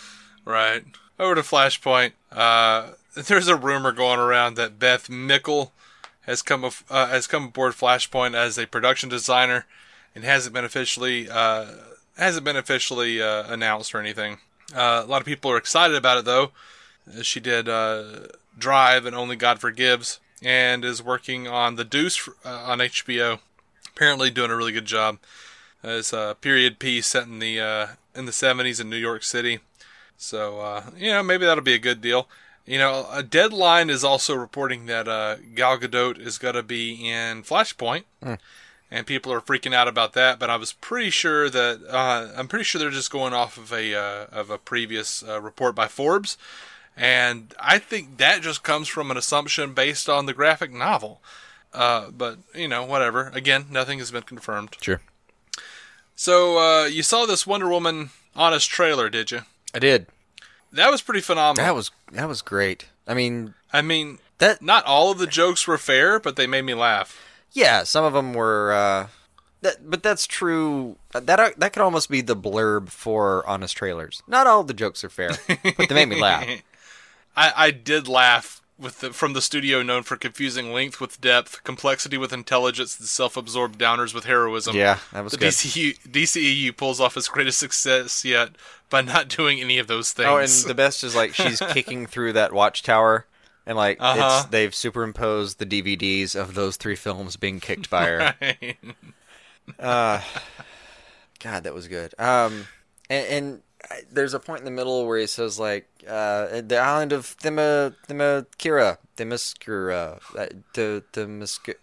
Right. 0.45 0.85
Over 1.21 1.37
to 1.37 1.43
Flashpoint. 1.43 2.13
Uh, 2.33 2.89
there's 3.15 3.47
a 3.47 3.55
rumor 3.57 3.93
going 3.93 4.19
around 4.19 4.57
that 4.57 4.79
Beth 4.81 5.09
Mickle 5.09 5.73
has 6.23 6.43
come 6.43 6.65
uh, 6.65 7.07
has 7.07 7.27
come 7.29 7.45
aboard 7.47 7.75
Flashpoint 7.75 8.35
as 8.35 8.59
a 8.59 8.67
production 8.67 9.09
designer, 9.09 9.67
and 10.15 10.25
hasn't 10.25 10.55
been 10.55 10.65
officially 10.65 11.29
uh, 11.31 11.67
hasn't 12.17 12.45
been 12.45 12.57
officially 12.57 13.21
uh, 13.23 13.45
announced 13.53 13.95
or 13.95 14.01
anything. 14.01 14.39
Uh, 14.75 15.03
a 15.05 15.07
lot 15.09 15.21
of 15.21 15.27
people 15.27 15.51
are 15.51 15.57
excited 15.57 15.97
about 15.97 16.19
it 16.19 16.25
though. 16.25 16.53
Uh, 17.09 17.23
She 17.23 17.41
did 17.41 17.69
uh, 17.69 18.27
Drive 18.59 19.07
and 19.07 19.17
Only 19.17 19.37
God 19.37 19.61
Forgives, 19.61 20.21
and 20.43 20.85
is 20.85 21.03
working 21.03 21.49
on 21.49 21.77
The 21.77 21.85
Deuce 21.85 22.29
on 22.45 22.79
HBO. 22.79 23.41
Apparently, 23.95 24.31
doing 24.31 24.51
a 24.51 24.57
really 24.57 24.73
good 24.73 24.87
job. 24.87 25.19
It's 25.83 26.13
a 26.13 26.37
period 26.41 26.79
piece 26.79 27.07
set 27.09 27.25
in 27.25 27.39
the 27.39 27.59
in 28.15 28.27
the 28.27 28.33
70s 28.33 28.81
in 28.81 28.91
New 28.91 28.97
York 28.97 29.23
City. 29.23 29.61
So, 30.17 30.61
uh, 30.61 30.83
you 30.97 31.11
know, 31.11 31.23
maybe 31.23 31.47
that'll 31.47 31.65
be 31.65 31.73
a 31.75 31.79
good 31.79 32.01
deal. 32.03 32.29
You 32.67 32.79
know, 32.79 33.07
a 33.11 33.23
Deadline 33.23 33.89
is 33.89 34.05
also 34.05 34.35
reporting 34.35 34.85
that 34.87 35.09
uh, 35.09 35.37
Gal 35.55 35.79
Gadot 35.79 36.19
is 36.19 36.37
going 36.39 36.55
to 36.55 36.63
be 36.63 37.09
in 37.11 37.43
Flashpoint, 37.43 38.05
and 38.91 39.07
people 39.07 39.33
are 39.33 39.41
freaking 39.41 39.75
out 39.75 39.89
about 39.89 40.13
that. 40.15 40.39
But 40.39 40.51
I 40.51 40.57
was 40.57 40.73
pretty 40.73 41.11
sure 41.11 41.49
that 41.49 41.81
uh, 41.89 42.29
I'm 42.37 42.49
pretty 42.49 42.65
sure 42.65 42.79
they're 42.79 42.91
just 42.91 43.11
going 43.11 43.33
off 43.33 43.57
of 43.57 43.73
a 43.73 43.95
uh, 43.95 44.27
of 44.33 44.51
a 44.51 44.59
previous 44.59 45.23
uh, 45.23 45.41
report 45.41 45.75
by 45.75 45.89
Forbes, 45.89 46.37
and 46.97 47.55
I 47.61 47.79
think 47.79 48.19
that 48.19 48.43
just 48.43 48.63
comes 48.63 48.89
from 48.89 49.11
an 49.11 49.17
assumption 49.17 49.75
based 49.75 50.09
on 50.09 50.27
the 50.27 50.35
graphic 50.35 50.73
novel. 50.73 51.21
Uh, 51.73 52.11
but 52.11 52.39
you 52.55 52.69
know, 52.69 52.85
whatever. 52.85 53.31
Again, 53.35 53.67
nothing 53.71 53.99
has 53.99 54.11
been 54.11 54.23
confirmed. 54.23 54.77
Sure. 54.81 55.01
So 56.17 56.59
uh, 56.59 56.85
you 56.87 57.03
saw 57.03 57.27
this 57.27 57.47
Wonder 57.47 57.69
Woman 57.69 58.11
honest 58.35 58.69
trailer, 58.69 59.09
did 59.09 59.31
you? 59.31 59.41
I 59.73 59.79
did. 59.79 60.07
That 60.73 60.91
was 60.91 61.03
pretty 61.03 61.21
phenomenal. 61.21 61.65
That 61.65 61.75
was 61.75 61.91
that 62.13 62.29
was 62.29 62.43
great. 62.43 62.87
I 63.07 63.15
mean, 63.15 63.55
I 63.73 63.83
mean, 63.83 64.19
that 64.39 64.63
not 64.63 64.85
all 64.85 65.11
of 65.11 65.19
the 65.19 65.27
jokes 65.27 65.67
were 65.67 65.79
fair, 65.79 66.21
but 66.21 66.37
they 66.37 66.47
made 66.47 66.63
me 66.63 66.75
laugh. 66.75 67.19
Yeah, 67.53 67.83
some 67.85 68.05
of 68.05 68.13
them 68.13 68.35
were 68.35 68.73
uh 68.73 69.07
that 69.63 69.91
but 69.91 70.03
that's 70.03 70.27
true. 70.27 70.97
That 71.13 71.27
that 71.27 71.73
could 71.73 71.83
almost 71.83 72.09
be 72.09 72.21
the 72.21 72.37
blurb 72.37 72.89
for 72.89 73.47
honest 73.47 73.77
trailers. 73.77 74.23
Not 74.27 74.47
all 74.47 74.65
the 74.65 74.75
jokes 74.75 75.05
are 75.05 75.11
fair, 75.11 75.31
but 75.77 75.89
they 75.89 75.95
made 75.95 76.09
me 76.09 76.21
laugh. 76.21 76.49
I, 77.37 77.53
I 77.57 77.71
did 77.71 78.09
laugh 78.09 78.61
with 78.79 79.01
the, 79.01 79.13
from 79.13 79.35
the 79.35 79.43
studio 79.43 79.83
known 79.83 80.03
for 80.03 80.17
confusing 80.17 80.73
length 80.73 81.01
with 81.01 81.21
depth, 81.21 81.63
complexity 81.65 82.17
with 82.17 82.33
intelligence, 82.33 82.99
and 82.99 83.07
self-absorbed 83.07 83.79
downers 83.79 84.15
with 84.15 84.25
heroism. 84.25 84.75
Yeah, 84.75 84.99
that 85.13 85.23
was 85.23 85.33
the 85.33 85.39
good. 85.39 85.53
DCU, 85.53 85.99
DCEU 86.09 86.77
pulls 86.77 87.01
off 87.01 87.17
its 87.17 87.29
greatest 87.29 87.59
success 87.59 88.25
yet 88.25 88.51
by 88.89 89.03
not 89.03 89.29
doing 89.29 89.61
any 89.61 89.79
of 89.79 89.87
those 89.87 90.13
things. 90.13 90.29
Oh, 90.29 90.39
and 90.39 90.51
the 90.69 90.75
best 90.75 91.05
is 91.05 91.15
like 91.15 91.35
she's 91.35 91.61
kicking 91.71 92.07
through 92.07 92.33
that 92.33 92.53
watchtower, 92.53 93.27
and 93.71 93.77
like 93.79 93.99
Uh-huh. 94.01 94.41
it's 94.43 94.51
they've 94.51 94.75
superimposed 94.75 95.61
the 95.61 95.67
DVDs 95.67 96.35
of 96.35 96.55
those 96.55 96.77
three 96.77 96.97
films 96.97 97.37
being 97.37 97.61
kicked 97.61 97.89
by 97.89 98.05
her. 98.07 98.35
God, 99.79 100.23
that 101.65 101.73
was 101.75 101.89
good. 101.89 102.13
Um, 102.19 102.67
and, 103.09 103.27
and 103.29 103.63
I- 103.91 104.03
there's 104.11 104.35
a 104.35 104.41
point 104.41 104.59
in 104.61 104.65
the 104.65 104.71
middle 104.71 105.07
where 105.07 105.19
he 105.19 105.27
says 105.27 105.59
like, 105.59 105.89
uh, 106.07 106.61
the 106.63 106.79
island 106.79 107.13
of 107.13 107.25
Thema 107.27 107.95
Themakira, 108.09 108.99
Themyscira, 109.17 110.21
uh, 110.37 110.47
to 110.75 111.03
Themysc. 111.13 111.75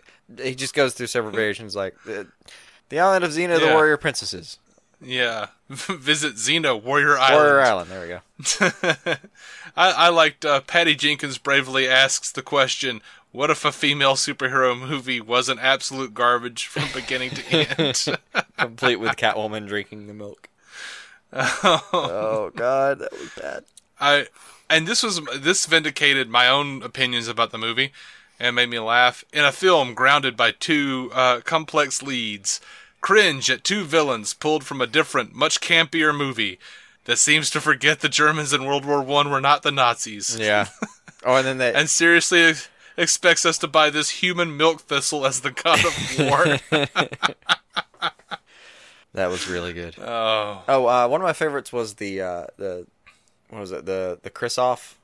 He 0.43 0.55
just 0.55 0.73
goes 0.73 0.93
through 0.93 1.07
several 1.07 1.33
variations 1.35 1.75
like 1.75 1.95
the, 2.05 2.27
the 2.89 2.99
island 2.99 3.23
of 3.23 3.31
Xena, 3.31 3.59
the 3.59 3.73
warrior 3.73 3.97
princesses, 3.97 4.59
yeah, 5.01 5.47
visit 5.69 6.35
Xena 6.35 6.81
Warrior 6.81 7.17
Island. 7.17 7.35
warrior 7.35 7.61
island. 7.61 7.89
There 7.91 8.01
we 8.01 8.07
go. 8.07 9.15
I, 9.75 9.91
I 9.91 10.09
liked 10.09 10.45
uh, 10.45 10.61
Patty 10.61 10.95
Jenkins 10.95 11.37
bravely 11.37 11.87
asks 11.87 12.31
the 12.31 12.41
question, 12.41 13.01
"What 13.31 13.49
if 13.49 13.63
a 13.65 13.71
female 13.71 14.13
superhero 14.15 14.79
movie 14.79 15.21
was 15.21 15.49
an 15.49 15.59
absolute 15.59 16.13
garbage 16.13 16.65
from 16.67 16.85
beginning 16.93 17.31
to 17.31 17.45
end?" 17.79 18.17
Complete 18.57 18.97
with 18.97 19.15
Catwoman 19.17 19.67
drinking 19.67 20.07
the 20.07 20.13
milk. 20.13 20.49
oh 21.33 22.51
God, 22.55 22.99
that 22.99 23.11
was 23.11 23.29
bad. 23.39 23.63
I 23.99 24.27
and 24.69 24.87
this 24.87 25.03
was 25.03 25.21
this 25.37 25.65
vindicated 25.65 26.29
my 26.29 26.47
own 26.47 26.83
opinions 26.83 27.27
about 27.27 27.51
the 27.51 27.57
movie 27.57 27.91
and 28.39 28.55
made 28.55 28.69
me 28.69 28.79
laugh. 28.79 29.23
In 29.33 29.45
a 29.45 29.51
film 29.51 29.93
grounded 29.93 30.37
by 30.37 30.51
two 30.51 31.09
uh, 31.13 31.41
complex 31.41 32.01
leads, 32.01 32.61
cringe 33.07 33.49
at 33.49 33.63
two 33.63 33.85
villains 33.85 34.33
pulled 34.33 34.65
from 34.65 34.81
a 34.81 34.85
different, 34.87 35.33
much 35.33 35.61
campier 35.61 36.13
movie 36.13 36.59
that 37.05 37.17
seems 37.17 37.49
to 37.49 37.61
forget 37.61 38.01
the 38.01 38.09
Germans 38.09 38.51
in 38.51 38.65
World 38.65 38.83
War 38.83 39.01
One 39.01 39.31
were 39.31 39.39
not 39.39 39.63
the 39.63 39.71
Nazis. 39.71 40.37
Yeah. 40.37 40.67
Oh, 41.25 41.35
and 41.35 41.47
then 41.47 41.57
that. 41.57 41.75
And 41.75 41.89
seriously 41.89 42.43
ex- 42.43 42.69
expects 42.95 43.43
us 43.45 43.57
to 43.59 43.67
buy 43.67 43.89
this 43.89 44.09
human 44.21 44.55
milk 44.55 44.81
thistle 44.81 45.25
as 45.25 45.41
the 45.41 45.49
god 45.51 45.79
of 45.83 46.19
war. 46.19 46.59
that 49.13 49.29
was 49.29 49.47
really 49.49 49.73
good. 49.73 49.97
oh, 49.99 50.61
Oh, 50.67 50.85
uh, 50.85 51.07
one 51.07 51.19
of 51.19 51.25
my 51.25 51.33
favorites 51.33 51.73
was 51.73 51.95
the 51.95 52.21
uh, 52.21 52.45
the 52.57 52.85
what 53.49 53.59
was 53.61 53.71
it 53.71 53.85
the 53.85 54.19
the 54.21 54.29
Chris 54.29 54.57
off. 54.59 54.99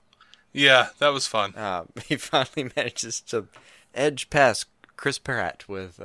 yeah, 0.54 0.90
that 1.00 1.10
was 1.14 1.26
fun. 1.26 1.56
Uh, 1.56 1.86
he 2.06 2.16
finally 2.16 2.70
manages 2.76 3.20
to 3.22 3.48
edge 3.96 4.30
past 4.30 4.68
Chris 4.98 5.18
Pratt 5.18 5.64
with. 5.68 6.00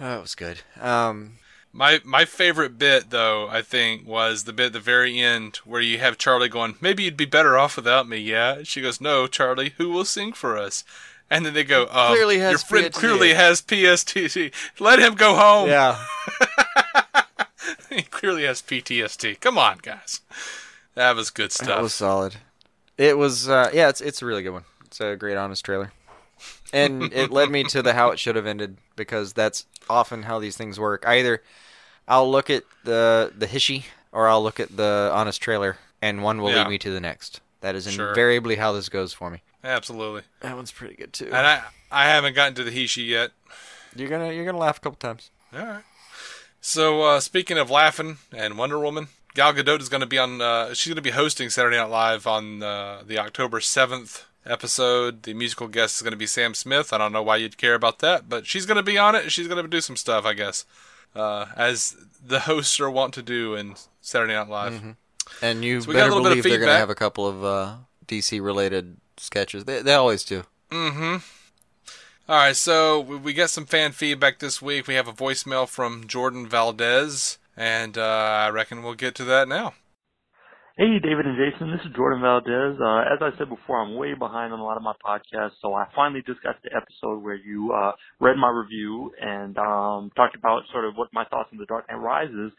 Oh, 0.00 0.18
it 0.18 0.22
was 0.22 0.34
good. 0.34 0.60
Um, 0.80 1.38
My 1.72 2.00
my 2.04 2.24
favorite 2.24 2.78
bit 2.78 3.10
though, 3.10 3.48
I 3.48 3.62
think, 3.62 4.06
was 4.06 4.44
the 4.44 4.52
bit 4.52 4.66
at 4.66 4.72
the 4.72 4.80
very 4.80 5.20
end 5.20 5.56
where 5.64 5.80
you 5.80 5.98
have 5.98 6.16
Charlie 6.18 6.48
going, 6.48 6.76
"Maybe 6.80 7.02
you'd 7.04 7.16
be 7.16 7.24
better 7.26 7.58
off 7.58 7.76
without 7.76 8.08
me." 8.08 8.16
Yeah, 8.18 8.62
she 8.62 8.80
goes, 8.80 9.00
"No, 9.00 9.26
Charlie, 9.26 9.74
who 9.76 9.90
will 9.90 10.04
sing 10.04 10.32
for 10.32 10.56
us?" 10.56 10.84
And 11.30 11.44
then 11.44 11.52
they 11.52 11.62
go, 11.64 11.82
um, 11.90 12.08
Clearly 12.14 12.38
has 12.38 12.52
"Your 12.52 12.58
friend 12.60 12.86
PTSD." 12.86 12.92
clearly 13.00 13.34
has 13.34 13.60
PTSD. 13.60 14.52
Let 14.80 14.98
him 14.98 15.14
go 15.14 15.34
home. 15.34 15.68
yeah, 15.68 16.02
he 17.90 18.02
clearly 18.02 18.44
has 18.44 18.62
PTSD. 18.62 19.38
Come 19.40 19.58
on, 19.58 19.78
guys, 19.82 20.20
that 20.94 21.14
was 21.16 21.30
good 21.30 21.52
stuff. 21.52 21.66
that 21.68 21.82
was 21.82 21.92
solid. 21.94 22.36
It 22.96 23.18
was. 23.18 23.48
Uh, 23.48 23.70
yeah, 23.74 23.88
it's 23.88 24.00
it's 24.00 24.22
a 24.22 24.26
really 24.26 24.42
good 24.42 24.52
one. 24.52 24.64
It's 24.86 25.00
a 25.00 25.16
great, 25.16 25.36
honest 25.36 25.64
trailer. 25.64 25.92
And 26.72 27.12
it 27.12 27.30
led 27.30 27.50
me 27.50 27.64
to 27.64 27.82
the 27.82 27.94
how 27.94 28.10
it 28.10 28.18
should 28.18 28.36
have 28.36 28.46
ended 28.46 28.76
because 28.96 29.32
that's 29.32 29.66
often 29.88 30.24
how 30.24 30.38
these 30.38 30.56
things 30.56 30.78
work. 30.78 31.04
Either 31.06 31.42
I'll 32.06 32.30
look 32.30 32.50
at 32.50 32.64
the 32.84 33.32
the 33.36 33.46
HISHE 33.46 33.84
or 34.12 34.28
I'll 34.28 34.42
look 34.42 34.58
at 34.60 34.76
the 34.76 35.10
honest 35.12 35.40
trailer, 35.42 35.78
and 36.02 36.22
one 36.22 36.40
will 36.40 36.50
Yeah. 36.50 36.58
lead 36.62 36.68
me 36.68 36.78
to 36.78 36.90
the 36.90 37.00
next. 37.00 37.40
That 37.60 37.74
is 37.74 37.90
Sure. 37.92 38.10
invariably 38.10 38.56
how 38.56 38.72
this 38.72 38.88
goes 38.88 39.12
for 39.12 39.30
me. 39.30 39.42
Absolutely. 39.64 40.22
That 40.40 40.54
one's 40.56 40.70
pretty 40.72 40.94
good 40.94 41.12
too. 41.12 41.26
And 41.26 41.46
I 41.46 41.62
I 41.90 42.04
haven't 42.04 42.34
gotten 42.34 42.54
to 42.54 42.64
the 42.64 42.70
HISHE 42.70 42.98
yet. 43.04 43.32
You're 43.96 44.08
gonna 44.08 44.32
you're 44.32 44.44
gonna 44.44 44.58
laugh 44.58 44.76
a 44.78 44.80
couple 44.80 44.96
times. 44.98 45.30
All 45.54 45.64
right. 45.64 45.84
So 46.60 47.02
uh, 47.02 47.20
speaking 47.20 47.56
of 47.58 47.70
laughing 47.70 48.18
and 48.34 48.58
Wonder 48.58 48.78
Woman, 48.78 49.08
Gal 49.34 49.52
Gadot 49.54 49.80
is 49.80 49.88
going 49.88 50.00
to 50.00 50.06
be 50.06 50.18
on. 50.18 50.40
Uh, 50.40 50.74
she's 50.74 50.88
going 50.88 50.96
to 50.96 51.02
be 51.02 51.10
hosting 51.10 51.50
Saturday 51.50 51.76
Night 51.76 51.88
Live 51.90 52.26
on 52.26 52.62
uh, 52.62 53.02
the 53.06 53.18
October 53.18 53.60
seventh 53.60 54.24
episode. 54.48 55.22
The 55.22 55.34
musical 55.34 55.68
guest 55.68 55.96
is 55.96 56.02
going 56.02 56.12
to 56.12 56.16
be 56.18 56.26
Sam 56.26 56.54
Smith. 56.54 56.92
I 56.92 56.98
don't 56.98 57.12
know 57.12 57.22
why 57.22 57.36
you'd 57.36 57.58
care 57.58 57.74
about 57.74 57.98
that, 58.00 58.28
but 58.28 58.46
she's 58.46 58.66
going 58.66 58.76
to 58.76 58.82
be 58.82 58.98
on 58.98 59.14
it. 59.14 59.24
and 59.24 59.32
She's 59.32 59.48
going 59.48 59.62
to 59.62 59.68
do 59.68 59.80
some 59.80 59.96
stuff, 59.96 60.24
I 60.24 60.34
guess, 60.34 60.64
uh, 61.14 61.46
as 61.56 61.96
the 62.24 62.40
hosts 62.40 62.78
are 62.80 62.90
wont 62.90 63.14
to 63.14 63.22
do 63.22 63.54
in 63.54 63.74
Saturday 64.00 64.34
Night 64.34 64.48
Live. 64.48 64.96
And 65.42 65.64
you 65.64 65.80
So 65.80 65.88
we 65.88 65.94
got 65.94 66.00
a 66.00 66.02
better 66.04 66.14
little 66.14 66.22
bit 66.22 66.38
of 66.38 66.42
believe 66.42 66.58
they're 66.58 66.66
gonna 66.66 66.78
have 66.78 66.90
a 66.90 66.94
couple 66.94 67.26
of 67.26 67.44
uh, 67.44 67.76
DC 68.06 68.42
related 68.42 68.96
sketches. 69.18 69.64
They 69.64 69.82
they 69.82 69.94
always 69.94 70.24
do. 70.24 70.44
Mm-hmm. 70.70 71.16
All 72.30 72.36
right, 72.36 72.56
so 72.56 73.00
we, 73.00 73.16
we 73.16 73.32
get 73.32 73.50
some 73.50 73.66
fan 73.66 73.92
feedback 73.92 74.38
this 74.38 74.60
week. 74.60 74.86
We 74.86 74.94
have 74.94 75.08
a 75.08 75.12
voicemail 75.12 75.68
from 75.68 76.06
Jordan 76.06 76.46
Valdez, 76.46 77.38
and 77.56 77.96
uh, 77.96 78.02
I 78.02 78.48
reckon 78.50 78.82
we'll 78.82 78.94
get 78.94 79.14
to 79.16 79.24
that 79.24 79.48
now. 79.48 79.74
Hey, 80.78 81.00
David 81.02 81.26
and 81.26 81.34
Jason, 81.34 81.72
this 81.72 81.80
is 81.84 81.96
Jordan 81.96 82.22
Valdez. 82.22 82.78
Uh, 82.78 83.02
as 83.02 83.18
I 83.18 83.36
said 83.36 83.48
before, 83.48 83.82
I'm 83.82 83.96
way 83.96 84.14
behind 84.14 84.52
on 84.52 84.60
a 84.60 84.62
lot 84.64 84.76
of 84.76 84.84
my 84.84 84.94
podcasts, 85.04 85.58
so 85.60 85.74
I 85.74 85.88
finally 85.92 86.22
just 86.24 86.40
got 86.44 86.54
the 86.62 86.70
episode 86.70 87.18
where 87.18 87.34
you 87.34 87.72
uh, 87.72 87.90
read 88.20 88.36
my 88.38 88.48
review 88.48 89.10
and 89.20 89.58
um, 89.58 90.12
talked 90.14 90.36
about 90.36 90.62
sort 90.70 90.84
of 90.84 90.94
what 90.94 91.08
my 91.12 91.24
thoughts 91.24 91.48
on 91.50 91.58
The 91.58 91.66
Dark 91.66 91.90
Knight 91.90 91.98
Rises. 91.98 92.52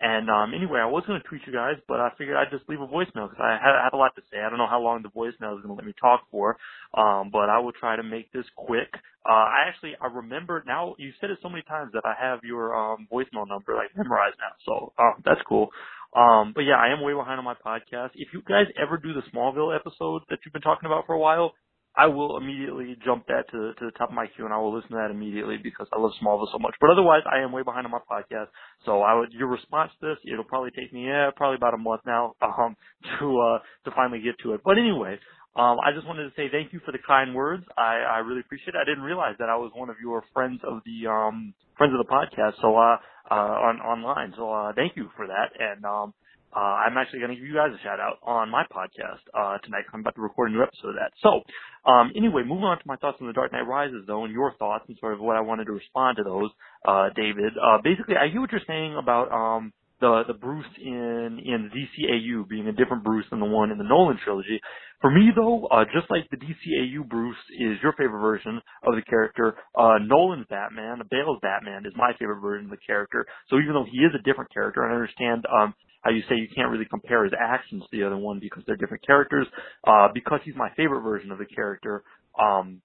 And 0.00 0.30
um, 0.30 0.54
anyway, 0.54 0.78
I 0.78 0.86
was 0.86 1.02
going 1.08 1.20
to 1.20 1.28
tweet 1.28 1.42
you 1.48 1.52
guys, 1.52 1.74
but 1.88 1.98
I 1.98 2.10
figured 2.16 2.36
I'd 2.36 2.50
just 2.56 2.68
leave 2.68 2.80
a 2.80 2.86
voicemail 2.86 3.26
because 3.26 3.42
I 3.42 3.58
had, 3.58 3.74
I 3.74 3.84
had 3.84 3.92
a 3.92 3.96
lot 3.96 4.14
to 4.14 4.22
say. 4.30 4.38
I 4.38 4.48
don't 4.50 4.58
know 4.58 4.70
how 4.70 4.80
long 4.80 5.02
the 5.02 5.10
voicemail 5.10 5.58
is 5.58 5.62
going 5.66 5.74
to 5.74 5.74
let 5.74 5.84
me 5.84 5.94
talk 6.00 6.22
for, 6.30 6.56
um, 6.94 7.30
but 7.32 7.50
I 7.50 7.58
will 7.58 7.72
try 7.72 7.96
to 7.96 8.04
make 8.04 8.30
this 8.32 8.46
quick. 8.54 8.94
Uh, 9.28 9.32
I 9.50 9.66
actually 9.66 9.94
I 10.00 10.06
remember 10.06 10.62
now. 10.66 10.94
You 10.98 11.10
said 11.20 11.30
it 11.30 11.38
so 11.42 11.48
many 11.48 11.62
times 11.62 11.90
that 11.94 12.04
I 12.04 12.14
have 12.20 12.40
your 12.44 12.76
um, 12.76 13.08
voicemail 13.10 13.48
number 13.48 13.74
like 13.74 13.96
memorized 13.96 14.36
now, 14.38 14.54
so 14.64 14.92
um, 14.98 15.22
that's 15.24 15.40
cool. 15.48 15.70
Um, 16.14 16.52
but 16.54 16.62
yeah, 16.62 16.76
I 16.76 16.92
am 16.92 17.02
way 17.02 17.12
behind 17.12 17.38
on 17.38 17.44
my 17.44 17.54
podcast. 17.54 18.10
If 18.14 18.28
you 18.32 18.42
guys 18.46 18.66
ever 18.80 18.98
do 18.98 19.12
the 19.12 19.22
Smallville 19.34 19.74
episode 19.74 20.22
that 20.30 20.38
you've 20.44 20.52
been 20.52 20.62
talking 20.62 20.86
about 20.86 21.06
for 21.06 21.14
a 21.14 21.18
while, 21.18 21.54
I 21.96 22.06
will 22.06 22.36
immediately 22.36 22.96
jump 23.04 23.26
that 23.28 23.50
to, 23.52 23.72
to 23.78 23.84
the 23.86 23.92
top 23.92 24.08
of 24.10 24.14
my 24.14 24.26
queue 24.26 24.44
and 24.44 24.52
I 24.52 24.58
will 24.58 24.74
listen 24.74 24.90
to 24.90 24.96
that 24.96 25.12
immediately 25.12 25.58
because 25.62 25.86
I 25.92 26.00
love 26.00 26.10
Smallville 26.22 26.50
so 26.50 26.58
much. 26.58 26.74
But 26.80 26.90
otherwise, 26.90 27.22
I 27.30 27.40
am 27.40 27.52
way 27.52 27.62
behind 27.62 27.86
on 27.86 27.92
my 27.92 28.02
podcast. 28.10 28.48
So 28.84 29.02
I 29.02 29.14
would, 29.14 29.32
your 29.32 29.46
response 29.46 29.92
to 30.00 30.08
this, 30.08 30.18
it'll 30.30 30.44
probably 30.44 30.70
take 30.70 30.92
me, 30.92 31.06
yeah, 31.06 31.30
probably 31.36 31.56
about 31.56 31.74
a 31.74 31.78
month 31.78 32.02
now, 32.04 32.34
um, 32.42 32.76
to, 33.20 33.40
uh, 33.40 33.58
to 33.84 33.94
finally 33.94 34.20
get 34.20 34.34
to 34.42 34.54
it. 34.54 34.62
But 34.64 34.78
anyway, 34.78 35.18
um, 35.56 35.78
I 35.78 35.92
just 35.94 36.06
wanted 36.06 36.24
to 36.24 36.34
say 36.36 36.48
thank 36.50 36.72
you 36.72 36.80
for 36.84 36.92
the 36.92 36.98
kind 37.06 37.34
words. 37.34 37.64
I, 37.78 38.02
I 38.02 38.18
really 38.18 38.40
appreciate 38.40 38.74
it. 38.74 38.80
I 38.80 38.84
didn't 38.84 39.04
realize 39.04 39.36
that 39.38 39.48
I 39.48 39.56
was 39.56 39.70
one 39.74 39.90
of 39.90 39.96
your 40.02 40.24
friends 40.32 40.60
of 40.64 40.82
the, 40.84 41.08
um, 41.08 41.54
friends 41.78 41.94
of 41.94 42.04
the 42.04 42.10
podcast. 42.10 42.60
So, 42.60 42.76
uh, 42.76 42.96
uh, 43.30 43.34
on, 43.34 43.80
online. 43.80 44.34
So, 44.36 44.50
uh, 44.50 44.72
thank 44.74 44.96
you 44.96 45.08
for 45.16 45.26
that. 45.26 45.54
And, 45.58 45.84
um, 45.84 46.12
uh, 46.54 46.86
I'm 46.86 46.96
actually 46.96 47.18
going 47.18 47.30
to 47.30 47.36
give 47.36 47.46
you 47.46 47.54
guys 47.54 47.70
a 47.74 47.82
shout 47.82 47.98
out 47.98 48.18
on 48.22 48.48
my 48.48 48.62
podcast 48.70 49.22
uh, 49.34 49.58
tonight. 49.58 49.82
I'm 49.92 50.00
about 50.00 50.14
to 50.14 50.22
record 50.22 50.50
a 50.50 50.54
new 50.54 50.62
episode 50.62 50.90
of 50.90 50.94
that. 50.94 51.10
So, 51.20 51.42
um, 51.90 52.12
anyway, 52.14 52.42
moving 52.46 52.64
on 52.64 52.78
to 52.78 52.84
my 52.86 52.94
thoughts 52.96 53.18
on 53.20 53.26
The 53.26 53.32
Dark 53.32 53.50
Knight 53.52 53.66
Rises, 53.66 54.04
though, 54.06 54.24
and 54.24 54.32
your 54.32 54.54
thoughts 54.54 54.84
and 54.86 54.96
sort 55.00 55.14
of 55.14 55.20
what 55.20 55.36
I 55.36 55.40
wanted 55.40 55.64
to 55.66 55.72
respond 55.72 56.18
to 56.18 56.22
those, 56.22 56.50
uh, 56.86 57.10
David. 57.16 57.54
Uh, 57.58 57.78
basically, 57.82 58.14
I 58.14 58.30
hear 58.30 58.40
what 58.40 58.52
you're 58.52 58.60
saying 58.68 58.96
about 58.96 59.32
um, 59.32 59.72
the 60.04 60.22
the 60.28 60.38
Bruce 60.38 60.68
in 60.76 61.40
in 61.40 61.70
DCAU 61.72 62.46
being 62.46 62.68
a 62.68 62.72
different 62.72 63.02
Bruce 63.02 63.24
than 63.30 63.40
the 63.40 63.46
one 63.46 63.70
in 63.70 63.78
the 63.78 63.84
Nolan 63.84 64.18
trilogy. 64.22 64.60
For 65.00 65.10
me, 65.10 65.30
though, 65.34 65.66
uh, 65.66 65.84
just 65.92 66.10
like 66.10 66.28
the 66.30 66.36
DCAU 66.36 67.08
Bruce 67.08 67.40
is 67.58 67.78
your 67.82 67.92
favorite 67.92 68.20
version 68.20 68.60
of 68.84 68.94
the 68.94 69.02
character, 69.02 69.54
uh, 69.74 69.96
Nolan's 70.00 70.46
Batman, 70.48 71.00
Bale's 71.10 71.38
Batman, 71.40 71.86
is 71.86 71.92
my 71.96 72.12
favorite 72.18 72.40
version 72.40 72.66
of 72.66 72.70
the 72.70 72.84
character. 72.86 73.24
So 73.48 73.56
even 73.56 73.72
though 73.72 73.86
he 73.90 73.98
is 73.98 74.12
a 74.14 74.22
different 74.22 74.52
character, 74.52 74.84
and 74.84 74.92
I 74.92 74.96
understand 74.96 75.44
um, 75.52 75.74
how 76.02 76.10
you 76.10 76.22
say 76.28 76.36
you 76.36 76.48
can't 76.54 76.70
really 76.70 76.88
compare 76.88 77.24
his 77.24 77.32
actions 77.38 77.82
to 77.82 77.96
the 77.96 78.04
other 78.04 78.16
one 78.16 78.40
because 78.40 78.62
they're 78.66 78.76
different 78.76 79.06
characters. 79.06 79.46
Uh, 79.86 80.08
because 80.12 80.40
he's 80.44 80.56
my 80.56 80.68
favorite 80.76 81.02
version 81.02 81.32
of 81.32 81.38
the 81.38 81.46
character, 81.46 82.04
um, 82.38 82.80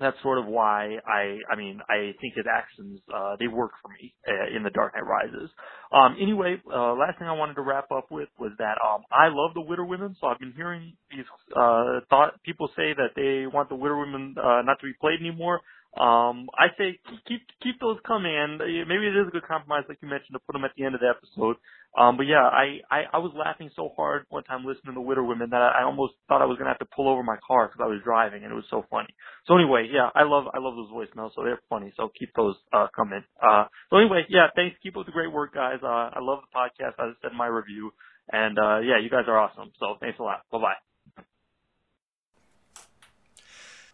that's 0.00 0.16
sort 0.22 0.38
of 0.38 0.46
why 0.46 0.96
I, 1.06 1.38
I 1.52 1.56
mean, 1.56 1.80
I 1.88 2.14
think 2.20 2.34
his 2.36 2.46
actions, 2.50 3.00
uh, 3.14 3.36
they 3.38 3.48
work 3.48 3.72
for 3.82 3.88
me 3.90 4.14
uh, 4.28 4.56
in 4.56 4.62
The 4.64 4.70
Dark 4.70 4.94
Knight 4.94 5.06
Rises. 5.06 5.50
Um, 5.92 6.16
anyway, 6.20 6.60
uh, 6.72 6.94
last 6.94 7.18
thing 7.18 7.28
I 7.28 7.32
wanted 7.32 7.54
to 7.54 7.62
wrap 7.62 7.90
up 7.92 8.06
with 8.10 8.28
was 8.38 8.52
that, 8.58 8.78
um, 8.84 9.02
I 9.12 9.28
love 9.28 9.54
the 9.54 9.60
Witter 9.62 9.84
Women, 9.84 10.16
so 10.20 10.28
I've 10.28 10.38
been 10.40 10.54
hearing 10.56 10.94
these, 11.10 11.26
uh, 11.56 12.00
thought, 12.10 12.42
people 12.44 12.68
say 12.76 12.94
that 12.94 13.10
they 13.16 13.46
want 13.46 13.68
the 13.68 13.76
Witter 13.76 13.98
Women, 13.98 14.34
uh, 14.38 14.62
not 14.64 14.80
to 14.80 14.86
be 14.86 14.94
played 15.00 15.20
anymore. 15.20 15.60
Um, 15.98 16.48
I 16.54 16.68
say 16.78 16.98
keep 17.26 17.42
keep 17.62 17.80
those 17.80 17.98
coming, 18.06 18.30
and 18.34 18.60
uh, 18.62 18.64
maybe 18.86 19.06
it 19.10 19.16
is 19.16 19.26
a 19.26 19.30
good 19.32 19.42
compromise, 19.42 19.84
like 19.88 19.98
you 20.00 20.08
mentioned, 20.08 20.34
to 20.34 20.38
put 20.38 20.52
them 20.52 20.64
at 20.64 20.70
the 20.76 20.84
end 20.84 20.94
of 20.94 21.00
the 21.00 21.08
episode. 21.10 21.56
Um, 21.98 22.16
but 22.16 22.26
yeah, 22.26 22.46
I, 22.46 22.78
I 22.90 23.02
I 23.14 23.18
was 23.18 23.32
laughing 23.34 23.70
so 23.74 23.90
hard 23.96 24.24
one 24.28 24.44
time 24.44 24.64
listening 24.64 24.94
to 24.94 24.98
the 24.98 25.00
Witter 25.00 25.24
Women 25.24 25.50
that 25.50 25.60
I, 25.60 25.80
I 25.80 25.82
almost 25.82 26.14
thought 26.28 26.42
I 26.42 26.46
was 26.46 26.58
gonna 26.58 26.70
have 26.70 26.78
to 26.78 26.88
pull 26.94 27.08
over 27.08 27.24
my 27.24 27.36
car 27.46 27.66
because 27.66 27.82
I 27.82 27.88
was 27.88 28.00
driving, 28.04 28.44
and 28.44 28.52
it 28.52 28.54
was 28.54 28.70
so 28.70 28.86
funny. 28.88 29.12
So 29.46 29.56
anyway, 29.56 29.88
yeah, 29.90 30.10
I 30.14 30.22
love 30.22 30.46
I 30.54 30.58
love 30.60 30.76
those 30.76 30.90
voicemails, 30.94 31.34
so 31.34 31.42
they're 31.42 31.60
funny. 31.68 31.92
So 31.96 32.10
keep 32.16 32.30
those 32.36 32.54
uh, 32.72 32.86
coming. 32.94 33.24
Uh, 33.42 33.64
so 33.90 33.96
anyway, 33.96 34.26
yeah, 34.28 34.46
thanks. 34.54 34.76
Keep 34.84 34.96
up 34.96 35.06
the 35.06 35.12
great 35.12 35.32
work, 35.32 35.54
guys. 35.54 35.80
Uh, 35.82 36.14
I 36.14 36.20
love 36.20 36.38
the 36.46 36.54
podcast. 36.54 36.94
As 37.02 37.16
I 37.18 37.20
said 37.20 37.32
in 37.32 37.36
my 37.38 37.46
review, 37.48 37.90
and 38.30 38.58
uh, 38.58 38.78
yeah, 38.78 38.98
you 39.02 39.10
guys 39.10 39.24
are 39.26 39.38
awesome. 39.38 39.72
So 39.80 39.96
thanks 40.00 40.20
a 40.20 40.22
lot. 40.22 40.42
Bye 40.52 40.58
bye. 40.58 40.89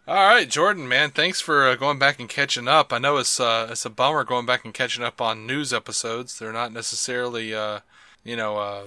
All 0.09 0.14
right, 0.14 0.48
Jordan, 0.48 0.86
man, 0.86 1.11
thanks 1.11 1.40
for 1.40 1.66
uh, 1.66 1.74
going 1.74 1.98
back 1.98 2.20
and 2.20 2.28
catching 2.28 2.68
up. 2.68 2.92
I 2.92 2.98
know 2.98 3.16
it's 3.16 3.40
uh, 3.40 3.66
it's 3.72 3.84
a 3.84 3.90
bummer 3.90 4.22
going 4.22 4.46
back 4.46 4.64
and 4.64 4.72
catching 4.72 5.02
up 5.02 5.20
on 5.20 5.46
news 5.46 5.72
episodes. 5.72 6.38
They're 6.38 6.52
not 6.52 6.72
necessarily, 6.72 7.52
uh, 7.52 7.80
you 8.22 8.36
know, 8.36 8.57
uh, 8.57 8.82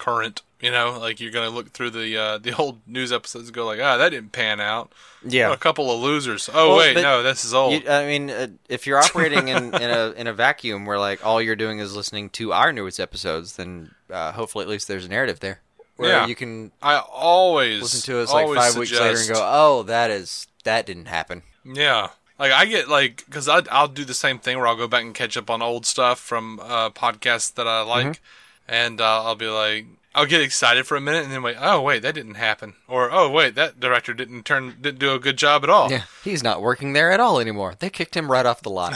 current. 0.00 0.42
You 0.60 0.72
know, 0.72 0.98
like 0.98 1.20
you're 1.20 1.30
gonna 1.30 1.50
look 1.50 1.70
through 1.70 1.90
the 1.90 2.16
uh, 2.16 2.38
the 2.38 2.56
old 2.58 2.80
news 2.88 3.12
episodes 3.12 3.46
and 3.48 3.54
go 3.54 3.64
like, 3.66 3.78
ah, 3.80 3.98
that 3.98 4.08
didn't 4.08 4.32
pan 4.32 4.60
out. 4.60 4.90
Yeah. 5.24 5.52
A 5.52 5.56
couple 5.56 5.92
of 5.92 6.00
losers. 6.00 6.50
Oh 6.52 6.70
Well, 6.70 6.78
wait, 6.78 6.94
no, 6.94 7.22
this 7.22 7.44
is 7.44 7.54
old. 7.54 7.74
You, 7.84 7.88
I 7.88 8.06
mean, 8.06 8.30
uh, 8.30 8.48
if 8.68 8.84
you're 8.84 8.98
operating 8.98 9.46
in, 9.46 9.66
in 9.74 9.90
a 9.90 10.10
in 10.16 10.26
a 10.26 10.32
vacuum 10.32 10.86
where 10.86 10.98
like 10.98 11.24
all 11.24 11.40
you're 11.40 11.54
doing 11.54 11.78
is 11.78 11.94
listening 11.94 12.30
to 12.30 12.52
our 12.52 12.72
newest 12.72 12.98
episodes, 12.98 13.54
then 13.54 13.94
hopefully 14.10 14.64
at 14.64 14.68
least 14.68 14.88
there's 14.88 15.04
a 15.04 15.08
narrative 15.08 15.38
there 15.38 15.60
where 15.96 16.10
Yeah. 16.10 16.26
you 16.26 16.34
can 16.34 16.72
I 16.82 16.98
always 16.98 17.82
listen 17.82 18.00
to 18.12 18.20
us 18.20 18.32
like 18.32 18.48
five 18.56 18.76
weeks 18.76 18.90
later 18.90 19.18
and 19.20 19.28
go, 19.28 19.40
"Oh, 19.40 19.82
that 19.84 20.10
is 20.10 20.48
that 20.64 20.86
didn't 20.86 21.06
happen." 21.06 21.42
Yeah. 21.64 22.08
Like 22.38 22.50
I 22.52 22.64
get 22.66 22.88
like 22.88 23.24
because 23.26 23.48
I'll 23.48 23.62
I'll 23.70 23.86
do 23.88 24.04
the 24.04 24.12
same 24.14 24.38
thing 24.40 24.58
where 24.58 24.66
I'll 24.66 24.76
go 24.76 24.88
back 24.88 25.02
and 25.04 25.14
catch 25.14 25.36
up 25.36 25.48
on 25.50 25.62
old 25.62 25.86
stuff 25.86 26.18
from 26.18 26.58
uh, 26.60 26.90
podcasts 26.90 27.54
that 27.54 27.68
I 27.68 27.82
like, 27.82 28.06
Mm-hmm. 28.06 28.74
and 28.74 29.00
uh, 29.00 29.22
I'll 29.24 29.36
be 29.36 29.46
like, 29.46 29.86
I'll 30.16 30.26
get 30.26 30.40
excited 30.40 30.84
for 30.84 30.96
a 30.96 31.00
minute 31.00 31.22
and 31.22 31.32
then 31.32 31.42
wait. 31.44 31.56
Oh 31.60 31.80
wait, 31.80 32.02
that 32.02 32.16
didn't 32.16 32.34
happen. 32.34 32.74
Or 32.88 33.08
oh 33.12 33.30
wait, 33.30 33.54
that 33.54 33.78
director 33.78 34.12
didn't 34.14 34.44
turn 34.44 34.74
didn't 34.80 34.98
do 34.98 35.14
a 35.14 35.20
good 35.20 35.36
job 35.38 35.62
at 35.62 35.70
all. 35.70 35.92
Yeah, 35.92 36.02
he's 36.24 36.42
not 36.42 36.60
working 36.60 36.92
there 36.92 37.12
at 37.12 37.20
all 37.20 37.38
anymore. 37.38 37.74
They 37.78 37.88
kicked 37.88 38.16
him 38.16 38.28
right 38.30 38.44
off 38.46 38.62
the 38.62 38.70
lot. 38.70 38.94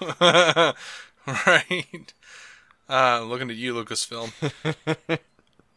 right. 1.26 2.12
Uh, 2.88 3.22
looking 3.24 3.50
at 3.50 3.56
you, 3.56 3.74
Lucasfilm. 3.74 4.30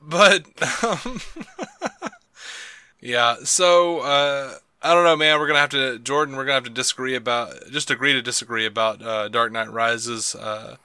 but 0.01 0.45
um, 1.05 1.21
yeah, 3.01 3.37
so 3.43 3.99
uh, 4.01 4.53
I 4.81 4.93
don't 4.93 5.03
know, 5.03 5.15
man. 5.15 5.39
We're 5.39 5.47
gonna 5.47 5.59
have 5.59 5.69
to 5.71 5.99
Jordan. 5.99 6.35
We're 6.35 6.45
gonna 6.45 6.55
have 6.55 6.63
to 6.63 6.69
disagree 6.69 7.15
about 7.15 7.53
just 7.71 7.91
agree 7.91 8.13
to 8.13 8.21
disagree 8.21 8.65
about 8.65 9.01
uh, 9.01 9.27
Dark 9.27 9.51
Knight 9.51 9.71
Rises. 9.71 10.35
Uh, 10.35 10.77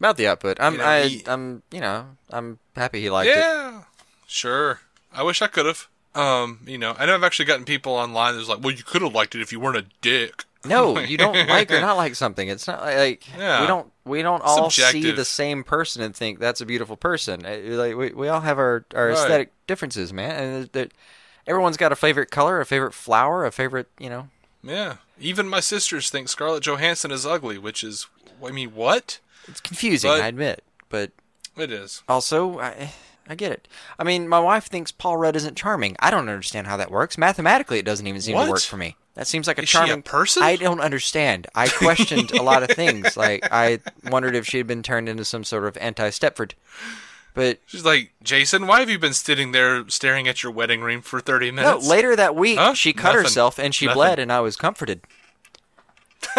About 0.00 0.16
the 0.16 0.26
output, 0.26 0.56
I'm, 0.60 0.72
You 0.74 0.78
know, 0.78 0.84
I, 0.86 1.22
I'm, 1.26 1.62
you 1.70 1.80
know, 1.80 2.06
I'm 2.30 2.58
happy 2.74 3.00
he 3.02 3.10
liked 3.10 3.28
it. 3.30 3.36
yeah, 3.36 3.82
sure. 4.26 4.80
I 5.12 5.22
wish 5.22 5.42
I 5.42 5.46
could 5.46 5.66
have. 5.66 5.88
Um, 6.14 6.60
you 6.66 6.76
know, 6.78 6.94
I 6.98 7.06
know 7.06 7.14
I've 7.14 7.22
actually 7.24 7.44
gotten 7.46 7.64
people 7.64 7.92
online 7.94 8.34
that's 8.36 8.48
like, 8.48 8.60
"Well, 8.62 8.72
you 8.74 8.82
could 8.84 9.00
have 9.02 9.14
liked 9.14 9.34
it 9.34 9.40
if 9.40 9.52
you 9.52 9.60
weren't 9.60 9.76
a 9.78 9.86
dick." 10.00 10.44
No, 10.64 10.98
you 11.12 11.16
don't 11.18 11.48
like 11.48 11.70
or 11.70 11.80
not 11.80 11.96
like 11.96 12.14
something. 12.14 12.48
It's 12.48 12.66
not 12.66 12.82
like 12.82 13.24
Yeah. 13.36 13.60
we 13.62 13.66
don't 13.66 13.92
we 14.04 14.22
don't 14.22 14.42
all 14.42 14.70
see 14.70 15.10
the 15.10 15.24
same 15.24 15.64
person 15.64 16.02
and 16.02 16.14
think 16.16 16.38
that's 16.38 16.60
a 16.60 16.66
beautiful 16.66 16.96
person. 16.96 17.44
Uh, 17.44 17.58
Like 17.76 17.96
we, 17.96 18.10
we 18.12 18.28
all 18.28 18.40
have 18.40 18.58
our, 18.58 18.84
our 18.94 19.08
Right. 19.08 19.12
aesthetic 19.18 19.52
differences, 19.66 20.12
man, 20.12 20.30
and 20.42 20.68
that 20.72 20.92
everyone's 21.46 21.76
got 21.76 21.92
a 21.92 21.96
favorite 21.96 22.30
color, 22.30 22.60
a 22.60 22.66
favorite 22.66 22.94
flower, 22.94 23.44
a 23.44 23.52
favorite 23.52 23.88
you 23.98 24.08
know. 24.10 24.28
Yeah, 24.62 24.96
even 25.20 25.48
my 25.48 25.60
sisters 25.60 26.08
think 26.10 26.28
Scarlett 26.28 26.62
Johansson 26.64 27.10
is 27.10 27.26
ugly, 27.26 27.58
which 27.58 27.82
is, 27.82 28.06
I 28.44 28.50
mean, 28.52 28.74
what? 28.74 29.18
It's 29.48 29.60
confusing, 29.60 30.10
But- 30.10 30.20
I 30.22 30.28
admit, 30.28 30.62
but 30.88 31.10
It 31.56 31.72
is. 31.72 32.02
also 32.08 32.60
I, 32.60 32.92
I 33.28 33.34
get 33.34 33.50
it. 33.52 33.66
I 33.98 34.04
mean, 34.04 34.28
my 34.28 34.38
wife 34.38 34.66
thinks 34.66 34.92
Paul 34.92 35.16
Rudd 35.16 35.34
isn't 35.36 35.56
charming. 35.56 35.96
I 35.98 36.10
don't 36.10 36.28
understand 36.28 36.66
how 36.68 36.76
that 36.76 36.90
works. 36.92 37.18
Mathematically, 37.18 37.78
it 37.80 37.84
doesn't 37.84 38.06
even 38.06 38.20
seem 38.20 38.36
What? 38.36 38.44
to 38.44 38.50
work 38.50 38.60
for 38.62 38.76
me. 38.76 38.96
That 39.14 39.26
seems 39.26 39.46
like 39.46 39.58
a 39.58 39.62
Is 39.62 39.68
she 39.68 39.76
a 39.76 39.80
charming 39.80 40.02
person? 40.02 40.42
I 40.42 40.56
don't 40.56 40.80
understand. 40.80 41.46
I 41.54 41.68
questioned 41.68 42.30
a 42.32 42.42
lot 42.42 42.62
of 42.62 42.70
things. 42.76 43.16
Like 43.16 43.46
I 43.52 43.80
wondered 44.04 44.34
if 44.36 44.46
she 44.46 44.56
had 44.58 44.66
been 44.66 44.82
turned 44.82 45.08
into 45.08 45.24
some 45.24 45.44
sort 45.44 45.64
of 45.64 45.76
anti-Stepford. 45.78 46.52
But 47.34 47.60
She's 47.66 47.84
like, 47.84 48.12
Jason, 48.22 48.66
why 48.66 48.80
have 48.80 48.90
you 48.90 48.98
been 48.98 49.14
sitting 49.14 49.52
there 49.52 49.88
staring 49.88 50.28
at 50.28 50.42
your 50.42 50.52
wedding 50.52 50.82
ring 50.82 51.00
for 51.00 51.18
30 51.20 51.50
minutes? 51.52 51.82
no, 51.84 51.88
later 51.90 52.14
that 52.14 52.36
week 52.36 52.58
Huh? 52.58 52.74
she 52.74 52.92
cut 52.92 53.10
Nothing. 53.10 53.22
herself 53.22 53.58
and 53.58 53.74
she 53.74 53.86
Nothing. 53.86 53.96
bled, 53.96 54.18
and 54.18 54.30
I 54.32 54.40
was 54.40 54.56
comforted. 54.56 55.00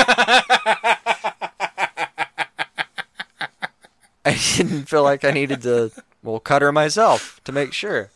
I 4.26 4.40
didn't 4.56 4.86
feel 4.86 5.04
like 5.04 5.26
I 5.26 5.32
needed 5.32 5.62
to 5.64 5.92
well 6.24 6.40
cut 6.40 6.62
her 6.62 6.72
myself 6.72 7.42
to 7.44 7.52
make 7.52 7.74
sure. 7.74 8.12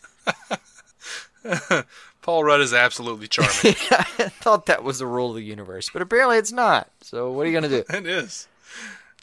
Paul 2.21 2.43
Rudd 2.43 2.61
is 2.61 2.73
absolutely 2.73 3.27
charming. 3.27 3.51
I 3.91 4.03
thought 4.29 4.65
that 4.67 4.83
was 4.83 4.99
the 4.99 5.05
rule 5.05 5.29
of 5.31 5.35
the 5.35 5.41
universe, 5.43 5.89
but 5.91 6.01
apparently 6.01 6.37
it's 6.37 6.51
not. 6.51 6.89
So 7.01 7.31
what 7.31 7.45
are 7.45 7.49
you 7.49 7.53
gonna 7.53 7.69
do? 7.69 7.83
it 7.89 8.05
is. 8.07 8.47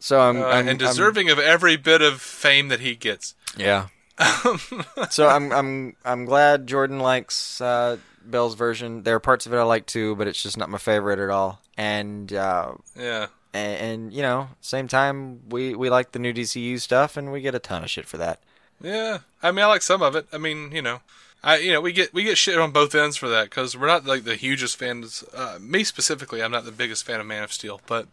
So 0.04 0.20
I'm, 0.20 0.36
Uh, 0.36 0.44
I'm 0.46 0.68
and 0.68 0.68
I'm- 0.68 0.76
deserving 0.76 1.30
of 1.30 1.38
every 1.38 1.76
bit 1.76 2.02
of 2.02 2.20
fame 2.20 2.68
that 2.68 2.80
he 2.80 2.94
gets. 2.94 3.34
yeah. 3.56 3.86
so 5.10 5.26
I'm 5.28 5.50
I'm 5.50 5.96
I'm 6.04 6.24
glad 6.24 6.66
Jordan 6.66 6.98
likes 7.00 7.58
uh, 7.60 7.96
Bale's 8.28 8.54
version. 8.54 9.02
There 9.02 9.16
are 9.16 9.20
parts 9.20 9.46
of 9.46 9.52
it 9.52 9.56
I 9.56 9.62
like 9.62 9.86
too, 9.86 10.14
but 10.16 10.28
it's 10.28 10.42
just 10.42 10.56
not 10.58 10.68
my 10.68 10.78
favorite 10.78 11.18
at 11.18 11.30
all. 11.30 11.60
And 11.76 12.32
uh, 12.32 12.74
Yeah. 12.96 13.26
and, 13.54 13.76
and 13.80 14.12
you 14.12 14.22
know, 14.22 14.50
same 14.60 14.88
time 14.88 15.40
we 15.48 15.74
we 15.74 15.88
like 15.90 16.12
the 16.12 16.18
new 16.18 16.32
DCU 16.34 16.78
stuff, 16.80 17.16
and 17.16 17.32
we 17.32 17.40
get 17.40 17.54
a 17.54 17.58
ton 17.58 17.82
of 17.82 17.90
shit 17.90 18.06
for 18.06 18.18
that. 18.18 18.40
Yeah. 18.80 19.18
I 19.42 19.50
mean, 19.52 19.64
I 19.64 19.68
like 19.68 19.82
some 19.82 20.02
of 20.02 20.14
it. 20.14 20.26
I 20.32 20.38
mean, 20.38 20.70
you 20.70 20.82
know, 20.82 21.00
I 21.42 21.56
you 21.58 21.72
know 21.72 21.80
we 21.80 21.92
get 21.92 22.12
we 22.14 22.22
get 22.24 22.36
shit 22.38 22.58
on 22.58 22.70
both 22.72 22.94
ends 22.94 23.16
for 23.16 23.28
that 23.30 23.44
because 23.50 23.76
we're 23.76 23.86
not 23.88 24.04
like 24.04 24.24
the 24.24 24.36
hugest 24.36 24.76
fans. 24.76 25.24
Uh, 25.34 25.58
me 25.60 25.82
specifically, 25.82 26.42
I'm 26.42 26.52
not 26.52 26.64
the 26.66 26.72
biggest 26.72 27.04
fan 27.04 27.20
of 27.20 27.26
Man 27.26 27.42
of 27.42 27.52
Steel, 27.52 27.80
but 27.86 28.06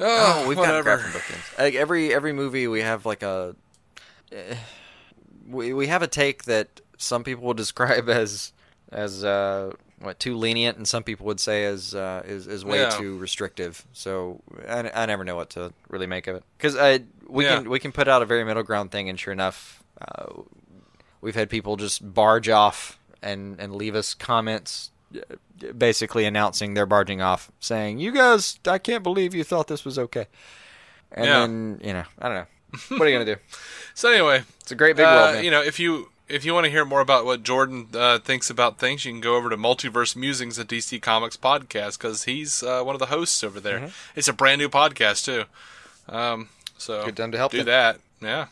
oh, 0.00 0.46
we've 0.48 0.56
got 0.56 0.66
whatever. 0.66 0.96
crap 0.98 1.00
from 1.00 1.20
bookends. 1.20 1.58
Like 1.58 1.74
every 1.74 2.14
every 2.14 2.32
movie, 2.32 2.66
we 2.68 2.80
have 2.80 3.04
like 3.06 3.22
a 3.22 3.54
eh, 4.32 4.56
we 5.48 5.72
we 5.72 5.86
have 5.88 6.02
a 6.02 6.06
take 6.08 6.44
that 6.44 6.80
some 6.98 7.24
people 7.24 7.44
would 7.44 7.56
describe 7.56 8.08
as 8.08 8.52
as 8.90 9.24
uh, 9.24 9.72
what 10.00 10.18
too 10.18 10.36
lenient, 10.36 10.76
and 10.78 10.86
some 10.88 11.02
people 11.02 11.26
would 11.26 11.40
say 11.40 11.64
as 11.64 11.94
uh, 11.94 12.22
is 12.26 12.46
is 12.46 12.64
way 12.64 12.80
Yeah. 12.82 12.90
too 12.90 13.18
restrictive. 13.18 13.84
So 13.92 14.40
I, 14.68 14.90
I 14.94 15.06
never 15.06 15.24
know 15.24 15.36
what 15.36 15.50
to 15.50 15.72
really 15.88 16.06
make 16.06 16.26
of 16.26 16.36
it 16.36 16.44
because 16.56 16.76
I 16.76 17.00
we 17.28 17.44
Yeah. 17.44 17.58
can 17.58 17.70
we 17.70 17.78
can 17.80 17.92
put 17.92 18.08
out 18.08 18.22
a 18.22 18.26
very 18.26 18.44
middle 18.44 18.62
ground 18.62 18.90
thing, 18.90 19.08
and 19.08 19.18
sure 19.18 19.32
enough, 19.32 19.82
uh, 20.00 20.42
we've 21.20 21.34
had 21.34 21.50
people 21.50 21.76
just 21.76 22.14
barge 22.14 22.48
off 22.48 22.98
and 23.22 23.58
and 23.60 23.74
leave 23.74 23.94
us 23.94 24.14
comments. 24.14 24.90
Basically 25.76 26.24
announcing 26.24 26.74
they're 26.74 26.86
barging 26.86 27.20
off, 27.20 27.50
saying, 27.60 27.98
"You 27.98 28.12
guys, 28.12 28.58
I 28.66 28.78
can't 28.78 29.02
believe 29.02 29.34
you 29.34 29.42
thought 29.44 29.66
this 29.66 29.84
was 29.84 29.98
okay." 29.98 30.26
And 31.12 31.26
Yeah. 31.26 31.40
then 31.40 31.80
you 31.82 31.92
know, 31.94 32.04
I 32.18 32.28
don't 32.28 32.34
know. 32.34 32.46
What 32.98 33.06
are 33.06 33.10
you 33.10 33.18
gonna 33.18 33.34
do? 33.36 33.40
So 33.94 34.12
anyway, 34.12 34.44
It's 34.60 34.70
a 34.70 34.76
great 34.76 34.94
big 34.94 35.06
uh, 35.06 35.08
world, 35.10 35.34
man. 35.36 35.44
you 35.44 35.50
know, 35.50 35.60
if 35.62 35.80
you 35.80 36.10
if 36.28 36.44
you 36.44 36.54
want 36.54 36.66
to 36.66 36.70
hear 36.70 36.84
more 36.84 37.00
about 37.00 37.24
what 37.24 37.42
Jordan 37.42 37.88
uh, 37.94 38.18
thinks 38.20 38.48
about 38.50 38.78
things, 38.78 39.04
you 39.04 39.10
can 39.10 39.20
go 39.20 39.34
over 39.34 39.50
to 39.50 39.56
Multiverse 39.56 40.14
Musings, 40.14 40.56
at 40.58 40.68
DC 40.68 41.00
Comics 41.02 41.36
podcast, 41.36 41.98
because 41.98 42.24
he's 42.24 42.62
uh, 42.62 42.82
one 42.84 42.94
of 42.94 43.00
the 43.00 43.06
hosts 43.06 43.42
over 43.42 43.58
there. 43.58 43.78
Mm-hmm. 43.80 43.88
It's 44.14 44.28
a 44.28 44.32
brand 44.32 44.60
new 44.60 44.68
podcast 44.68 45.24
too. 45.24 45.44
Um, 46.08 46.50
so 46.76 47.04
Good 47.06 47.16
time 47.16 47.32
to 47.32 47.38
help 47.38 47.50
do 47.50 47.58
them. 47.58 47.66
that. 47.66 48.00
Yeah, 48.20 48.46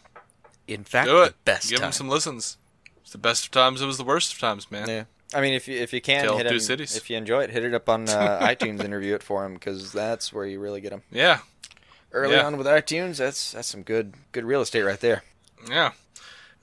In 0.66 0.82
fact, 0.84 1.06
do 1.08 1.22
it. 1.22 1.28
the 1.28 1.34
best 1.44 1.68
Give 1.70 1.78
time. 1.78 1.88
him 1.88 1.92
some 1.92 2.08
listens. 2.08 2.56
It's 3.02 3.12
the 3.12 3.18
best 3.18 3.44
of 3.44 3.50
times. 3.52 3.80
It 3.82 3.86
was 3.86 3.98
the 3.98 4.04
worst 4.04 4.32
of 4.32 4.38
times, 4.40 4.68
man. 4.70 4.88
Yeah. 4.88 5.04
I 5.34 5.40
mean, 5.40 5.54
if 5.54 5.66
you 5.68 5.76
if 5.78 5.92
you 5.92 6.00
can 6.00 6.22
Tale 6.22 6.36
hit 6.38 6.46
him, 6.46 6.60
Cities. 6.60 6.96
if 6.96 7.10
you 7.10 7.16
enjoy 7.16 7.42
it, 7.42 7.50
hit 7.50 7.64
it 7.64 7.74
up 7.74 7.88
on 7.88 8.08
uh, 8.08 8.38
iTunes. 8.42 8.82
Interview 8.84 9.14
it 9.14 9.22
for 9.22 9.44
him 9.44 9.54
because 9.54 9.92
that's 9.92 10.32
where 10.32 10.46
you 10.46 10.60
really 10.60 10.80
get 10.80 10.90
them. 10.90 11.02
Yeah, 11.10 11.40
Early 12.12 12.36
Yeah. 12.36 12.46
on 12.46 12.56
with 12.56 12.66
iTunes, 12.66 13.16
that's 13.18 13.52
that's 13.52 13.68
some 13.68 13.82
good 13.82 14.14
good 14.32 14.44
real 14.44 14.60
estate 14.60 14.82
right 14.82 15.00
there. 15.00 15.22
yeah. 15.68 15.92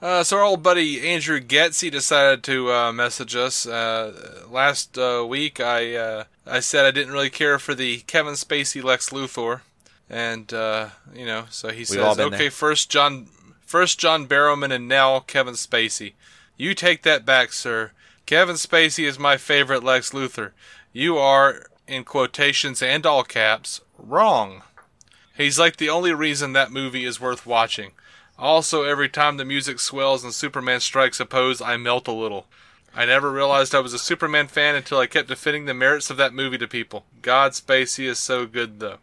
Uh, 0.02 0.22
so 0.22 0.36
our 0.38 0.44
old 0.44 0.62
buddy 0.62 1.08
Andrew 1.10 1.40
Getz, 1.40 1.80
he 1.80 1.90
decided 1.90 2.44
to 2.44 2.70
uh, 2.74 2.92
message 2.92 3.38
us 3.38 3.66
uh, 3.66 4.44
last 4.50 4.98
uh, 4.98 5.26
week. 5.28 5.62
I 5.62 5.96
uh, 5.96 6.24
I 6.46 6.60
said 6.60 6.86
I 6.86 6.92
didn't 6.92 7.14
really 7.14 7.30
care 7.30 7.58
for 7.58 7.74
the 7.74 8.00
Kevin 8.00 8.34
Spacey 8.34 8.84
Lex 8.84 9.12
Luthor, 9.12 9.62
and 10.10 10.52
uh, 10.54 10.90
you 11.14 11.26
know, 11.26 11.46
so 11.50 11.70
he 11.70 11.82
all 12.00 12.16
says, 12.16 12.20
"Okay, 12.26 12.38
there. 12.38 12.52
first 12.52 12.90
John, 12.90 13.28
first 13.66 13.98
John 13.98 14.28
Barrowman, 14.28 14.74
and 14.74 14.90
now 14.90 15.20
Kevin 15.22 15.54
Spacey. 15.54 16.14
You 16.58 16.74
take 16.74 17.04
that 17.04 17.26
back, 17.26 17.54
sir. 17.54 17.92
Kevin 18.26 18.56
Spacey 18.56 19.06
is 19.06 19.20
my 19.20 19.38
favorite 19.38 19.84
Lex 19.84 20.12
Luthor. 20.12 20.52
You 20.92 21.18
are, 21.18 21.68
in 21.88 22.04
quotations 22.04 22.82
and 22.82 23.06
all 23.06 23.24
caps, 23.24 23.82
wrong." 23.98 24.64
He's 25.36 25.58
like 25.58 25.78
the 25.78 25.90
only 25.90 26.14
reason 26.14 26.54
that 26.54 26.72
movie 26.72 27.06
is 27.06 27.20
worth 27.20 27.46
watching. 27.46 27.92
Also, 28.38 28.84
every 28.84 29.10
time 29.10 29.38
the 29.38 29.46
music 29.46 29.80
swells 29.80 30.24
and 30.24 30.34
Superman 30.34 30.80
strikes 30.80 31.20
a 31.20 31.26
pose, 31.26 31.62
I 31.62 31.78
melt 31.78 32.08
a 32.08 32.12
little. 32.12 32.48
I 32.96 33.06
never 33.06 33.32
realized 33.32 33.74
I 33.74 33.80
was 33.80 33.94
a 33.94 34.00
Superman 34.00 34.48
fan 34.48 34.76
until 34.76 35.00
I 35.00 35.08
kept 35.08 35.28
defending 35.28 35.66
the 35.66 35.74
merits 35.74 36.10
of 36.12 36.18
that 36.18 36.34
movie 36.34 36.60
to 36.60 36.68
people. 36.68 37.06
God, 37.22 37.54
Spacey 37.54 38.06
is 38.06 38.20
so 38.20 38.46
good, 38.46 38.80
though. 38.80 38.98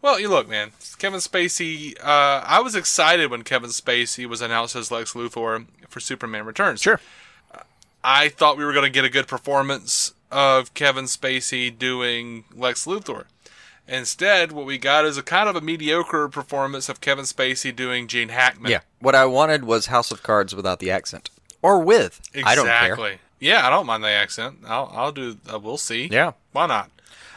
Well, 0.00 0.20
you 0.20 0.28
look, 0.28 0.48
man. 0.48 0.70
Kevin 0.98 1.20
Spacey. 1.20 1.98
Uh, 2.00 2.44
I 2.46 2.60
was 2.60 2.74
excited 2.74 3.30
when 3.30 3.42
Kevin 3.42 3.70
Spacey 3.70 4.26
was 4.26 4.40
announced 4.40 4.76
as 4.76 4.90
Lex 4.90 5.14
Luthor 5.14 5.66
for 5.88 6.00
Superman 6.00 6.44
Returns. 6.44 6.82
Sure. 6.82 7.00
I 8.04 8.28
thought 8.28 8.56
we 8.56 8.64
were 8.64 8.72
going 8.72 8.84
to 8.84 8.90
get 8.90 9.04
a 9.04 9.08
good 9.10 9.26
performance 9.28 10.14
of 10.30 10.74
Kevin 10.74 11.04
Spacey 11.04 11.76
doing 11.76 12.44
Lex 12.54 12.86
Luthor. 12.86 13.24
Instead, 13.88 14.52
what 14.52 14.64
we 14.64 14.78
got 14.78 15.04
is 15.04 15.16
a 15.18 15.22
kind 15.22 15.48
of 15.48 15.56
a 15.56 15.60
mediocre 15.60 16.28
performance 16.28 16.88
of 16.88 17.00
Kevin 17.00 17.24
Spacey 17.24 17.74
doing 17.74 18.06
Gene 18.06 18.28
Hackman. 18.28 18.70
Yeah. 18.70 18.80
What 19.00 19.14
I 19.14 19.26
wanted 19.26 19.64
was 19.64 19.86
House 19.86 20.10
of 20.12 20.22
Cards 20.22 20.54
without 20.54 20.78
the 20.78 20.90
accent, 20.90 21.30
or 21.62 21.80
with. 21.80 22.20
exactly. 22.32 22.42
I 22.44 22.54
don't 22.54 22.96
care. 22.96 23.18
Yeah, 23.40 23.66
I 23.66 23.70
don't 23.70 23.86
mind 23.86 24.04
the 24.04 24.08
accent. 24.08 24.58
I'll 24.66 24.90
I'll 24.94 25.12
do. 25.12 25.36
Uh, 25.52 25.58
we'll 25.58 25.76
see. 25.78 26.06
Yeah. 26.10 26.32
why 26.52 26.66
not? 26.66 26.90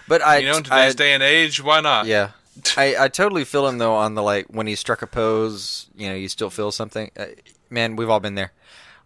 But 0.07 0.21
I, 0.21 0.37
You 0.37 0.45
know, 0.49 0.57
in 0.57 0.63
today's 0.63 0.93
I, 0.93 0.97
day 0.97 1.13
and 1.13 1.23
age, 1.23 1.63
why 1.63 1.81
not? 1.81 2.05
yeah. 2.05 2.31
I, 2.77 2.95
I 2.97 3.07
totally 3.09 3.43
feel 3.43 3.67
him 3.67 3.79
though 3.79 3.95
on 3.95 4.13
the 4.13 4.21
like 4.21 4.45
when 4.45 4.67
he 4.67 4.75
struck 4.75 5.01
a 5.01 5.07
pose, 5.07 5.87
you 5.95 6.07
know, 6.07 6.15
you 6.15 6.27
still 6.29 6.51
feel 6.51 6.71
something. 6.71 7.09
Uh, 7.17 7.25
man, 7.71 7.95
we've 7.95 8.09
all 8.09 8.19
been 8.19 8.35
there. 8.35 8.51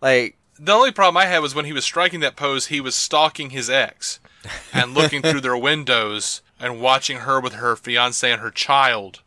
Like 0.01 0.35
The 0.59 0.73
only 0.73 0.91
problem 0.91 1.17
I 1.17 1.25
had 1.25 1.39
was 1.39 1.55
when 1.55 1.65
he 1.65 1.73
was 1.73 1.85
striking 1.85 2.19
that 2.19 2.35
pose, 2.35 2.67
he 2.67 2.81
was 2.81 2.95
stalking 2.95 3.51
his 3.51 3.69
ex 3.69 4.19
and 4.73 4.93
looking 4.93 5.21
through 5.21 5.41
their 5.41 5.57
windows 5.57 6.41
and 6.59 6.81
watching 6.81 7.19
her 7.19 7.39
with 7.39 7.53
her 7.53 7.75
fiance 7.75 8.29
and 8.29 8.41
her 8.41 8.51
child. 8.51 9.21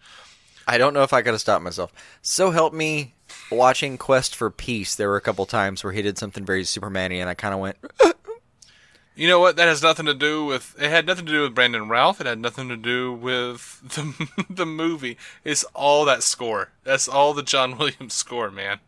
I 0.68 0.78
don't 0.78 0.95
know 0.95 1.03
if 1.03 1.12
I 1.12 1.22
could 1.22 1.33
have 1.33 1.41
stopped 1.41 1.64
myself. 1.64 1.93
So 2.20 2.51
help 2.51 2.72
me, 2.74 3.14
watching 3.51 3.97
Quest 3.99 4.37
for 4.37 4.51
Peace, 4.51 4.95
there 4.95 5.09
were 5.09 5.16
a 5.16 5.22
couple 5.22 5.47
times 5.47 5.83
where 5.83 5.93
he 5.93 6.03
did 6.03 6.18
something 6.18 6.45
very 6.45 6.64
Superman-y, 6.64 7.16
and 7.16 7.28
I 7.28 7.35
kind 7.35 7.55
of 7.55 7.61
went, 7.61 7.76
You 9.14 9.28
know 9.28 9.41
what? 9.41 9.57
That 9.57 9.68
has 9.68 9.83
nothing 9.83 10.07
to 10.07 10.14
do 10.14 10.47
with. 10.47 10.74
It 10.80 10.89
had 10.89 11.07
nothing 11.07 11.26
to 11.26 11.33
do 11.33 11.43
with 11.43 11.55
Brandon 11.55 11.87
Routh. 11.87 12.20
It 12.20 12.26
had 12.26 12.39
nothing 12.39 12.68
to 12.70 12.78
do 12.78 13.12
with 13.12 13.80
the 13.95 14.45
the 14.49 14.64
movie. 14.64 15.18
It's 15.45 15.64
all 15.74 16.05
that 16.07 16.22
score. 16.22 16.70
That's 16.85 17.09
all 17.09 17.35
the 17.35 17.43
John 17.43 17.76
Williams 17.78 18.14
score, 18.14 18.51
man. 18.51 18.80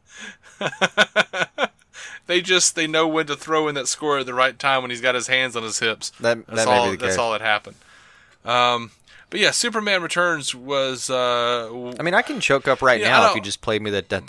They 2.27 2.41
just 2.41 2.75
they 2.77 2.87
know 2.87 3.07
when 3.07 3.27
to 3.27 3.37
throw 3.37 3.69
in 3.69 3.75
that 3.75 3.89
score 3.89 4.19
at 4.19 4.27
the 4.27 4.35
right 4.35 4.59
time 4.59 4.83
when 4.83 4.91
he's 4.91 5.01
got 5.01 5.15
his 5.15 5.27
hands 5.27 5.57
on 5.57 5.63
his 5.63 5.79
hips. 5.79 6.11
That- 6.21 6.47
that's 6.47 6.65
that 6.65 6.69
all. 6.69 6.91
that's 6.91 7.03
case. 7.03 7.19
all 7.19 7.33
that 7.33 7.41
happened. 7.41 7.77
Um, 8.45 8.91
but 9.31 9.41
yeah, 9.41 9.51
Superman 9.51 10.01
Returns 10.03 10.55
was. 10.55 11.11
Uh, 11.11 11.93
I 11.99 12.03
mean, 12.05 12.15
I 12.15 12.23
can 12.23 12.39
choke 12.41 12.69
up 12.69 12.83
right 12.83 13.01
Yeah, 13.01 13.09
now 13.09 13.31
if 13.31 13.35
you 13.35 13.41
just 13.41 13.63
played 13.63 13.83
me 13.83 13.91
da- 13.91 14.21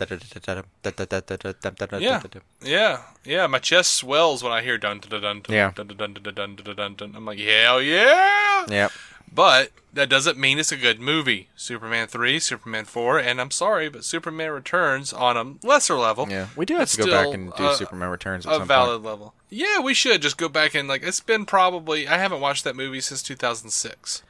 Yeah, 2.01 2.21
yeah, 2.63 3.01
yeah. 3.23 3.45
My 3.47 3.59
chest 3.59 3.93
swells 3.93 4.41
when 4.41 4.51
I 4.51 4.61
hear 4.63 4.77
dun 4.79 4.99
dun 4.99 5.21
dun 5.21 5.41
dun 5.41 5.55
Yeah. 5.55 5.71
dun 5.75 5.87
dun 5.87 5.97
dun 5.97 6.13
dun 6.13 6.33
dun 6.33 6.55
dun 6.55 6.75
dun 6.75 6.95
dun. 6.95 7.13
I'm 7.15 7.25
like, 7.25 7.37
hell 7.39 7.81
yeah! 7.81 8.65
Yep. 8.67 8.91
But 9.33 9.71
that 9.93 10.09
doesn't 10.09 10.37
mean 10.37 10.59
it's 10.59 10.71
a 10.71 10.77
good 10.77 10.99
movie. 10.99 11.49
Superman 11.55 12.07
three, 12.07 12.39
Superman 12.39 12.85
four, 12.85 13.17
and 13.19 13.39
I'm 13.41 13.51
sorry, 13.51 13.89
but 13.89 14.03
Superman 14.05 14.51
Returns 14.51 15.11
on 15.13 15.37
a 15.37 15.65
lesser 15.67 15.95
level. 15.95 16.27
Yeah, 16.29 16.47
we 16.55 16.65
do 16.65 16.75
have 16.77 16.89
to 16.91 16.97
go 16.97 17.07
back 17.11 17.33
and 17.33 17.53
do 17.55 17.65
uh, 17.65 17.73
Superman 17.75 18.09
Returns 18.09 18.45
at 18.45 18.53
a 18.53 18.55
some 18.57 18.67
valid 18.67 19.01
point. 19.01 19.05
level. 19.05 19.33
Yeah, 19.49 19.79
we 19.79 19.93
should 19.93 20.21
just 20.21 20.37
go 20.37 20.49
back 20.49 20.75
and 20.75 20.87
like 20.87 21.03
it's 21.03 21.19
been 21.19 21.45
probably 21.45 22.07
I 22.07 22.17
haven't 22.17 22.41
watched 22.41 22.63
that 22.65 22.75
movie 22.75 23.01
since 23.01 23.21
2006. 23.23 24.23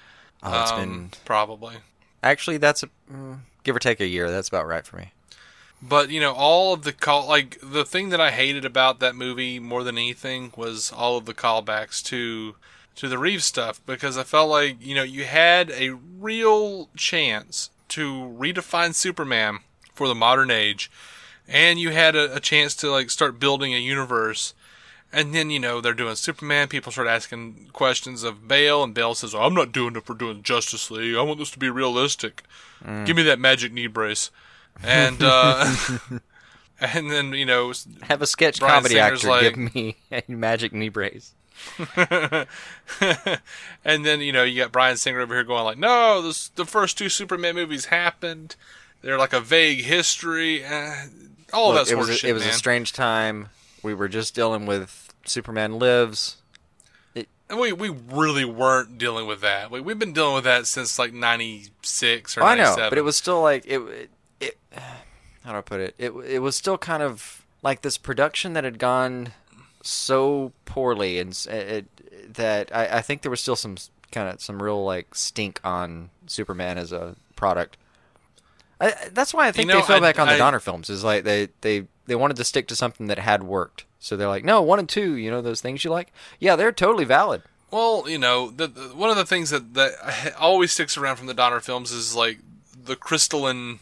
Oh, 0.43 0.61
it's 0.61 0.71
Um, 0.71 0.79
been 0.79 1.09
probably. 1.23 1.75
actually 2.23 2.57
that's 2.57 2.83
a 2.83 2.89
mm, 3.11 3.39
give 3.63 3.75
or 3.75 3.79
take 3.79 3.99
a 3.99 4.07
year. 4.07 4.29
That's 4.29 4.47
about 4.47 4.67
right 4.67 4.85
for 4.85 4.97
me. 4.97 5.11
But 5.81 6.09
you 6.09 6.19
know, 6.19 6.33
all 6.33 6.73
of 6.73 6.83
the 6.83 6.93
call 6.93 7.27
like 7.27 7.57
the 7.61 7.85
thing 7.85 8.09
that 8.09 8.21
I 8.21 8.31
hated 8.31 8.65
about 8.65 8.99
that 8.99 9.15
movie 9.15 9.59
more 9.59 9.83
than 9.83 9.97
anything 9.97 10.51
was 10.55 10.91
all 10.91 11.17
of 11.17 11.25
the 11.25 11.33
callbacks 11.33 12.03
to 12.05 12.55
to 12.95 13.07
the 13.07 13.17
Reeves 13.17 13.45
stuff 13.45 13.81
because 13.85 14.17
I 14.17 14.23
felt 14.23 14.49
like 14.49 14.77
you 14.85 14.95
know 14.95 15.03
you 15.03 15.25
had 15.25 15.69
a 15.71 15.91
real 15.91 16.89
chance 16.95 17.69
to 17.89 18.13
redefine 18.37 18.93
Superman 18.93 19.59
for 19.93 20.07
the 20.07 20.15
modern 20.15 20.49
age, 20.51 20.89
and 21.47 21.79
you 21.79 21.91
had 21.91 22.15
a, 22.15 22.35
a 22.35 22.39
chance 22.39 22.75
to 22.77 22.89
like 22.91 23.09
start 23.09 23.39
building 23.39 23.73
a 23.73 23.79
universe. 23.79 24.53
And 25.13 25.33
then 25.33 25.49
you 25.49 25.59
know 25.59 25.79
they're 25.79 25.93
doing 25.93 26.15
Superman. 26.15 26.67
People 26.67 26.91
start 26.91 27.07
asking 27.07 27.69
questions 27.71 28.23
of 28.23 28.49
Bale, 28.49 28.83
and 28.83 28.93
Bale 28.93 29.15
says, 29.15 29.33
oh, 29.33 29.41
"I'm 29.43 29.53
not 29.53 29.71
doing 29.71 29.95
it 29.95 30.05
for 30.05 30.13
doing 30.13 30.43
Justice 30.43 30.91
League. 30.91 31.15
I 31.15 31.21
want 31.21 31.39
this 31.39 31.51
to 31.51 31.59
be 31.59 31.69
realistic. 31.69 32.43
Give 33.05 33.15
me 33.15 33.23
that 33.23 33.39
magic 33.39 33.71
knee 33.71 33.87
brace." 33.87 34.29
And 34.83 35.17
uh, 35.21 35.73
and 36.81 37.09
then 37.09 37.31
you 37.33 37.45
know 37.45 37.71
Have 38.03 38.21
a 38.21 38.27
sketch 38.27 38.59
Bryan 38.59 38.75
comedy 38.75 38.95
Singer's 38.95 39.19
actor 39.23 39.27
like- 39.29 39.55
give 39.55 39.75
me 39.75 39.95
a 40.11 40.23
magic 40.27 40.73
knee 40.73 40.89
brace. 40.89 41.33
and 43.83 44.05
then 44.05 44.21
you 44.21 44.31
know 44.31 44.43
you 44.43 44.61
got 44.61 44.71
Bryan 44.71 44.97
Singer 44.97 45.19
over 45.21 45.33
here 45.33 45.43
going 45.43 45.63
like, 45.63 45.77
"No, 45.77 46.21
this, 46.21 46.49
the 46.49 46.65
first 46.65 46.97
two 46.97 47.09
Superman 47.09 47.55
movies 47.55 47.85
happened. 47.85 48.55
They're 49.01 49.17
like 49.17 49.33
a 49.33 49.41
vague 49.41 49.83
history. 49.83 50.63
Eh, 50.63 51.05
all 51.53 51.69
Look, 51.69 51.77
that's 51.77 51.91
it 51.91 51.97
was 51.97 52.09
horseshit, 52.09 52.23
a, 52.25 52.29
it 52.29 52.33
was 52.33 52.43
man. 52.43 52.51
a 52.51 52.53
strange 52.53 52.93
time. 52.93 53.49
We 53.83 53.93
were 53.93 54.07
just 54.07 54.33
dealing 54.33 54.65
with 54.65 55.13
Superman 55.25 55.77
Lives. 55.79 56.37
and 57.15 57.59
we 57.59 57.71
we 57.73 57.89
really 57.89 58.45
weren't 58.45 58.97
dealing 58.97 59.27
with 59.27 59.41
that. 59.41 59.69
We, 59.71 59.79
we've 59.81 59.99
been 59.99 60.13
dealing 60.13 60.35
with 60.35 60.43
that 60.45 60.65
since 60.67 60.97
like 60.97 61.13
'96 61.13 62.37
or 62.37 62.41
Oh, 62.43 62.45
I 62.45 62.55
know, 62.55 62.63
'97. 62.63 62.89
but 62.91 62.97
it 62.97 63.03
was 63.03 63.15
still 63.15 63.41
like 63.41 63.65
it. 63.65 63.79
it, 63.79 64.09
it 64.39 64.57
how 65.43 65.51
do 65.51 65.57
I 65.59 65.61
put 65.61 65.79
it? 65.79 65.95
It 65.97 66.11
it 66.27 66.39
was 66.39 66.55
still 66.55 66.77
kind 66.77 67.03
of 67.03 67.45
like 67.61 67.81
this 67.81 67.97
production 67.97 68.53
that 68.53 68.63
had 68.63 68.79
gone 68.79 69.33
so 69.85 70.51
poorly, 70.65 71.19
and 71.19 71.31
s- 71.31 71.45
it, 71.47 71.85
that 72.33 72.75
I, 72.75 72.97
I 72.97 73.01
think 73.01 73.21
there 73.21 73.31
was 73.31 73.41
still 73.41 73.55
some 73.55 73.75
kind 74.11 74.29
of 74.29 74.41
some 74.41 74.61
real 74.61 74.83
like 74.83 75.15
stink 75.15 75.59
on 75.63 76.09
Superman 76.27 76.77
as 76.77 76.91
a 76.91 77.15
product. 77.35 77.77
I, 78.81 78.93
that's 79.11 79.33
why 79.33 79.47
I 79.47 79.51
think 79.51 79.67
know, 79.69 79.75
they 79.75 79.81
fell 79.85 79.97
I- 79.97 79.99
back 80.01 80.19
on 80.19 80.27
the 80.27 80.33
I- 80.33 80.37
Donner 80.37 80.59
films. 80.59 80.89
Is 80.89 81.03
like 81.03 81.23
they, 81.23 81.49
they 81.61 81.87
they 82.07 82.15
wanted 82.15 82.37
to 82.37 82.43
stick 82.43 82.67
to 82.67 82.75
something 82.75 83.07
that 83.07 83.19
had 83.19 83.43
worked. 83.43 83.85
So 83.99 84.15
they're 84.15 84.27
like, 84.27 84.43
no, 84.43 84.61
one 84.61 84.77
and 84.79 84.87
two, 84.89 85.15
you 85.15 85.31
know, 85.31 85.41
those 85.41 85.61
things 85.61 85.83
you 85.83 85.89
like. 85.89 86.11
Yeah, 86.39 86.55
they're 86.55 86.71
totally 86.71 87.05
valid. 87.05 87.41
Well, 87.71 88.07
you 88.07 88.19
know, 88.19 88.51
the, 88.51 88.67
the, 88.67 88.81
one 88.89 89.09
of 89.09 89.15
the 89.15 89.25
things 89.25 89.49
that 89.49 89.73
that 89.73 90.33
always 90.39 90.71
sticks 90.71 90.97
around 90.97 91.15
from 91.17 91.27
the 91.27 91.33
Donner 91.33 91.59
films 91.59 91.91
is 91.91 92.15
like 92.15 92.39
the 92.83 92.95
crystalline 92.95 93.79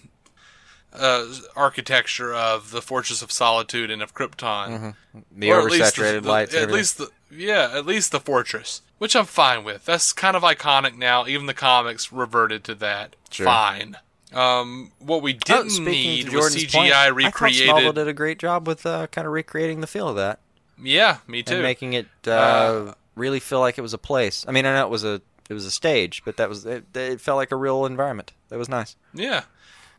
uh, 0.94 1.26
architecture 1.56 2.34
of 2.34 2.72
the 2.72 2.82
Fortress 2.82 3.22
of 3.22 3.32
Solitude 3.32 3.90
and 3.92 4.02
of 4.02 4.14
Krypton. 4.14 4.96
The 5.36 5.52
Or 5.52 5.60
at 5.60 5.66
oversaturated 5.72 6.24
the- 6.24 6.30
lights. 6.30 6.54
At 6.56 6.72
least 6.72 6.98
the 6.98 7.10
yeah, 7.32 7.72
at 7.74 7.86
least 7.88 8.12
the 8.12 8.20
fortress, 8.20 8.82
which 9.00 9.16
I'm 9.16 9.26
fine 9.26 9.64
with. 9.64 9.86
That's 9.86 10.14
kind 10.14 10.36
of 10.36 10.44
iconic 10.44 10.96
now. 10.98 11.26
Even 11.26 11.48
the 11.48 11.54
comics 11.56 12.12
reverted 12.12 12.64
to 12.66 12.76
that. 12.76 13.16
Sure. 13.32 13.46
Fine. 13.46 13.98
Um, 14.34 14.92
what 15.00 15.22
we 15.24 15.34
Oh, 15.34 15.38
didn't 15.44 15.70
speaking 15.72 16.28
need 16.28 16.30
was 16.34 16.56
CGI 16.56 16.72
point, 16.74 16.92
I 16.94 17.06
thought 17.08 17.16
recreated. 17.16 17.70
Smallville 17.70 17.94
did 17.96 18.08
a 18.08 18.14
great 18.14 18.38
job 18.40 18.68
with 18.68 18.86
uh, 18.86 19.08
kind 19.08 19.26
of 19.28 19.34
recreating 19.34 19.82
the 19.82 19.88
feel 19.88 20.08
of 20.10 20.16
that 20.16 20.40
yeah, 20.82 21.18
me 21.28 21.44
too. 21.44 21.54
and 21.56 21.64
making 21.64 21.94
it 21.94 22.08
uh, 22.28 22.32
Uh, 22.32 22.94
really 23.16 23.40
feel 23.40 23.60
like 23.60 23.78
it 23.78 23.82
was 23.82 23.94
a 23.94 23.98
place. 24.00 24.44
I 24.48 24.52
mean, 24.52 24.66
I 24.66 24.74
know 24.74 24.86
it 24.86 24.90
was 24.90 25.04
a 25.04 25.22
it 25.50 25.54
was 25.54 25.66
a 25.66 25.72
stage, 25.72 26.24
but 26.26 26.38
that 26.38 26.50
was 26.50 26.66
it, 26.66 26.84
it 26.96 27.22
felt 27.22 27.38
like 27.38 27.52
a 27.52 27.56
real 27.56 27.86
environment. 27.86 28.32
That 28.50 28.58
was 28.60 28.70
nice. 28.70 28.96
yeah, 29.14 29.44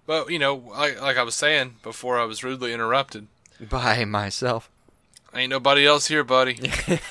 but 0.06 0.30
you 0.30 0.38
know, 0.38 0.54
like, 0.54 1.00
like 1.00 1.16
I 1.16 1.22
was 1.22 1.34
saying 1.34 1.76
before, 1.82 2.18
I 2.18 2.24
was 2.24 2.44
rudely 2.44 2.72
interrupted. 2.72 3.26
By 3.60 4.04
myself, 4.04 4.68
Ain't 5.34 5.50
nobody 5.50 5.84
else 5.84 6.06
here, 6.06 6.22
buddy. 6.22 6.54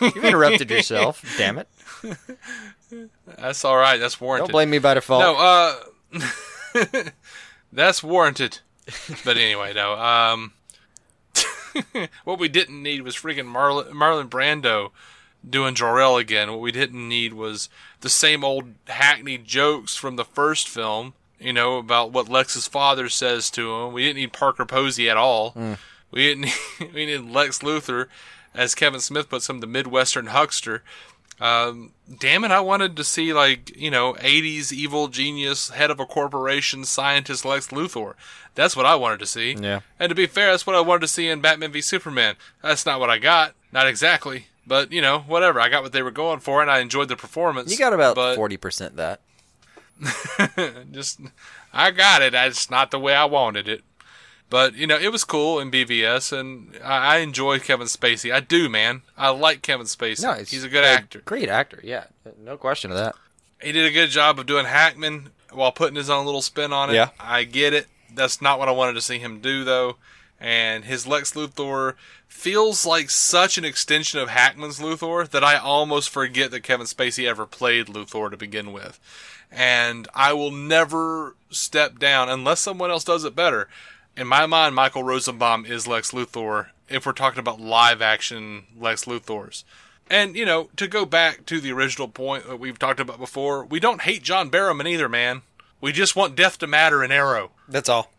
you 0.00 0.22
interrupted 0.22 0.70
yourself. 0.70 1.22
Damn 1.36 1.58
it! 1.58 1.68
That's 3.26 3.64
all 3.64 3.76
right. 3.76 3.98
That's 3.98 4.18
warranted. 4.18 4.46
Don't 4.46 4.52
blame 4.52 4.70
me 4.70 4.78
by 4.78 4.94
default. 4.94 5.20
No, 5.20 5.36
uh, 5.36 7.02
that's 7.72 8.02
warranted. 8.02 8.58
But 9.24 9.36
anyway, 9.36 9.72
no. 9.74 9.94
Um, 9.94 10.52
what 12.24 12.38
we 12.38 12.48
didn't 12.48 12.82
need 12.82 13.02
was 13.02 13.14
freaking 13.14 13.52
Marlon, 13.52 13.90
Marlon 13.90 14.28
Brando 14.28 14.90
doing 15.48 15.76
Jor-El 15.76 16.16
again. 16.16 16.50
What 16.50 16.60
we 16.60 16.72
didn't 16.72 17.08
need 17.08 17.34
was 17.34 17.68
the 18.00 18.08
same 18.08 18.42
old 18.42 18.74
hackneyed 18.88 19.44
jokes 19.44 19.94
from 19.94 20.16
the 20.16 20.24
first 20.24 20.68
film. 20.68 21.14
You 21.40 21.52
know 21.52 21.78
about 21.78 22.12
what 22.12 22.28
Lex's 22.28 22.68
father 22.68 23.08
says 23.08 23.50
to 23.50 23.74
him. 23.74 23.92
We 23.92 24.04
didn't 24.04 24.16
need 24.16 24.32
Parker 24.32 24.66
Posey 24.66 25.08
at 25.08 25.16
all. 25.16 25.54
We 26.10 26.22
didn't. 26.22 26.42
Need, 26.42 26.54
we 26.94 27.06
needed 27.06 27.30
Lex 27.30 27.60
Luthor, 27.60 28.06
as 28.54 28.74
Kevin 28.74 29.00
Smith 29.00 29.28
puts 29.30 29.48
him, 29.48 29.60
the 29.60 29.66
Midwestern 29.66 30.26
huckster. 30.26 30.82
Um, 31.40 31.92
damn 32.18 32.44
it, 32.44 32.50
I 32.50 32.60
wanted 32.60 32.96
to 32.98 33.04
see 33.04 33.32
like 33.32 33.74
you 33.74 33.90
know 33.90 34.12
'80s 34.14 34.72
evil 34.72 35.08
genius, 35.08 35.70
head 35.70 35.90
of 35.90 35.98
a 35.98 36.04
corporation, 36.04 36.84
scientist 36.84 37.44
Lex 37.46 37.68
Luthor. 37.68 38.14
That's 38.54 38.76
what 38.76 38.84
I 38.84 38.94
wanted 38.96 39.20
to 39.20 39.26
see. 39.26 39.56
Yeah. 39.58 39.80
And 39.98 40.10
to 40.10 40.14
be 40.14 40.26
fair, 40.26 40.50
that's 40.50 40.66
what 40.66 40.76
I 40.76 40.80
wanted 40.80 41.02
to 41.02 41.08
see 41.08 41.28
in 41.28 41.40
Batman 41.40 41.72
v 41.72 41.80
Superman. 41.80 42.36
That's 42.62 42.84
not 42.84 43.00
what 43.00 43.08
I 43.08 43.18
got. 43.18 43.54
Not 43.72 43.86
exactly. 43.86 44.48
But 44.66 44.92
you 44.92 45.00
know, 45.00 45.20
whatever. 45.20 45.60
I 45.60 45.70
got 45.70 45.82
what 45.82 45.92
they 45.92 46.02
were 46.02 46.10
going 46.10 46.40
for, 46.40 46.60
and 46.60 46.70
I 46.70 46.80
enjoyed 46.80 47.08
the 47.08 47.16
performance. 47.16 47.72
you 47.72 47.78
got 47.78 47.94
about 47.94 48.16
forty 48.36 48.58
percent 48.58 48.96
that. 48.96 49.20
just 50.90 51.20
I 51.72 51.90
got 51.90 52.22
it. 52.22 52.34
It's 52.34 52.70
not 52.70 52.90
the 52.90 52.98
way 52.98 53.14
I 53.14 53.24
wanted 53.24 53.68
it. 53.68 53.82
But 54.50 54.74
you 54.74 54.86
know, 54.86 54.98
it 54.98 55.12
was 55.12 55.22
cool 55.24 55.60
in 55.60 55.70
BVS, 55.70 56.36
and 56.36 56.76
I, 56.84 57.14
I 57.14 57.18
enjoy 57.18 57.60
Kevin 57.60 57.86
Spacey. 57.86 58.32
I 58.32 58.40
do, 58.40 58.68
man. 58.68 59.02
I 59.16 59.30
like 59.30 59.62
Kevin 59.62 59.86
Spacey. 59.86 60.24
No, 60.24 60.32
it's 60.32 60.50
he's 60.50 60.64
a 60.64 60.68
good 60.68 60.84
actor. 60.84 61.22
Great 61.24 61.48
actor. 61.48 61.80
Yeah, 61.84 62.04
no 62.44 62.56
question 62.56 62.90
of 62.90 62.96
that. 62.96 63.14
He 63.62 63.70
did 63.70 63.86
a 63.86 63.92
good 63.92 64.10
job 64.10 64.40
of 64.40 64.46
doing 64.46 64.66
Hackman 64.66 65.30
while 65.52 65.70
putting 65.70 65.96
his 65.96 66.10
own 66.10 66.26
little 66.26 66.42
spin 66.42 66.72
on 66.72 66.90
it. 66.90 66.94
Yeah. 66.94 67.10
I 67.20 67.44
get 67.44 67.72
it. 67.72 67.86
That's 68.12 68.42
not 68.42 68.58
what 68.58 68.68
I 68.68 68.72
wanted 68.72 68.94
to 68.94 69.00
see 69.00 69.18
him 69.18 69.40
do, 69.40 69.62
though. 69.62 69.96
And 70.40 70.84
his 70.84 71.06
Lex 71.06 71.34
Luthor 71.34 71.94
feels 72.26 72.86
like 72.86 73.10
such 73.10 73.58
an 73.58 73.64
extension 73.64 74.18
of 74.18 74.30
Hackman's 74.30 74.80
Luthor 74.80 75.28
that 75.28 75.44
I 75.44 75.58
almost 75.58 76.08
forget 76.08 76.50
that 76.50 76.62
Kevin 76.62 76.86
Spacey 76.86 77.28
ever 77.28 77.44
played 77.44 77.86
Luthor 77.86 78.30
to 78.30 78.36
begin 78.36 78.72
with. 78.72 78.98
And 79.50 80.08
I 80.14 80.32
will 80.32 80.50
never 80.50 81.36
step 81.50 81.98
down 81.98 82.28
unless 82.28 82.60
someone 82.60 82.90
else 82.90 83.04
does 83.04 83.24
it 83.24 83.34
better. 83.34 83.68
In 84.16 84.26
my 84.26 84.46
mind, 84.46 84.74
Michael 84.74 85.02
Rosenbaum 85.02 85.66
is 85.66 85.86
Lex 85.86 86.12
Luthor 86.12 86.68
if 86.88 87.06
we're 87.06 87.12
talking 87.12 87.38
about 87.38 87.60
live 87.60 88.02
action 88.02 88.64
Lex 88.78 89.04
Luthors. 89.04 89.64
And, 90.08 90.34
you 90.34 90.44
know, 90.44 90.70
to 90.76 90.88
go 90.88 91.04
back 91.04 91.46
to 91.46 91.60
the 91.60 91.72
original 91.72 92.08
point 92.08 92.46
that 92.48 92.58
we've 92.58 92.78
talked 92.78 93.00
about 93.00 93.18
before, 93.18 93.64
we 93.64 93.78
don't 93.78 94.02
hate 94.02 94.22
John 94.22 94.50
Barrowman 94.50 94.88
either, 94.88 95.08
man. 95.08 95.42
We 95.80 95.92
just 95.92 96.16
want 96.16 96.36
death 96.36 96.58
to 96.58 96.66
matter 96.66 97.02
in 97.02 97.12
Arrow. 97.12 97.52
That's 97.68 97.88
all. 97.88 98.12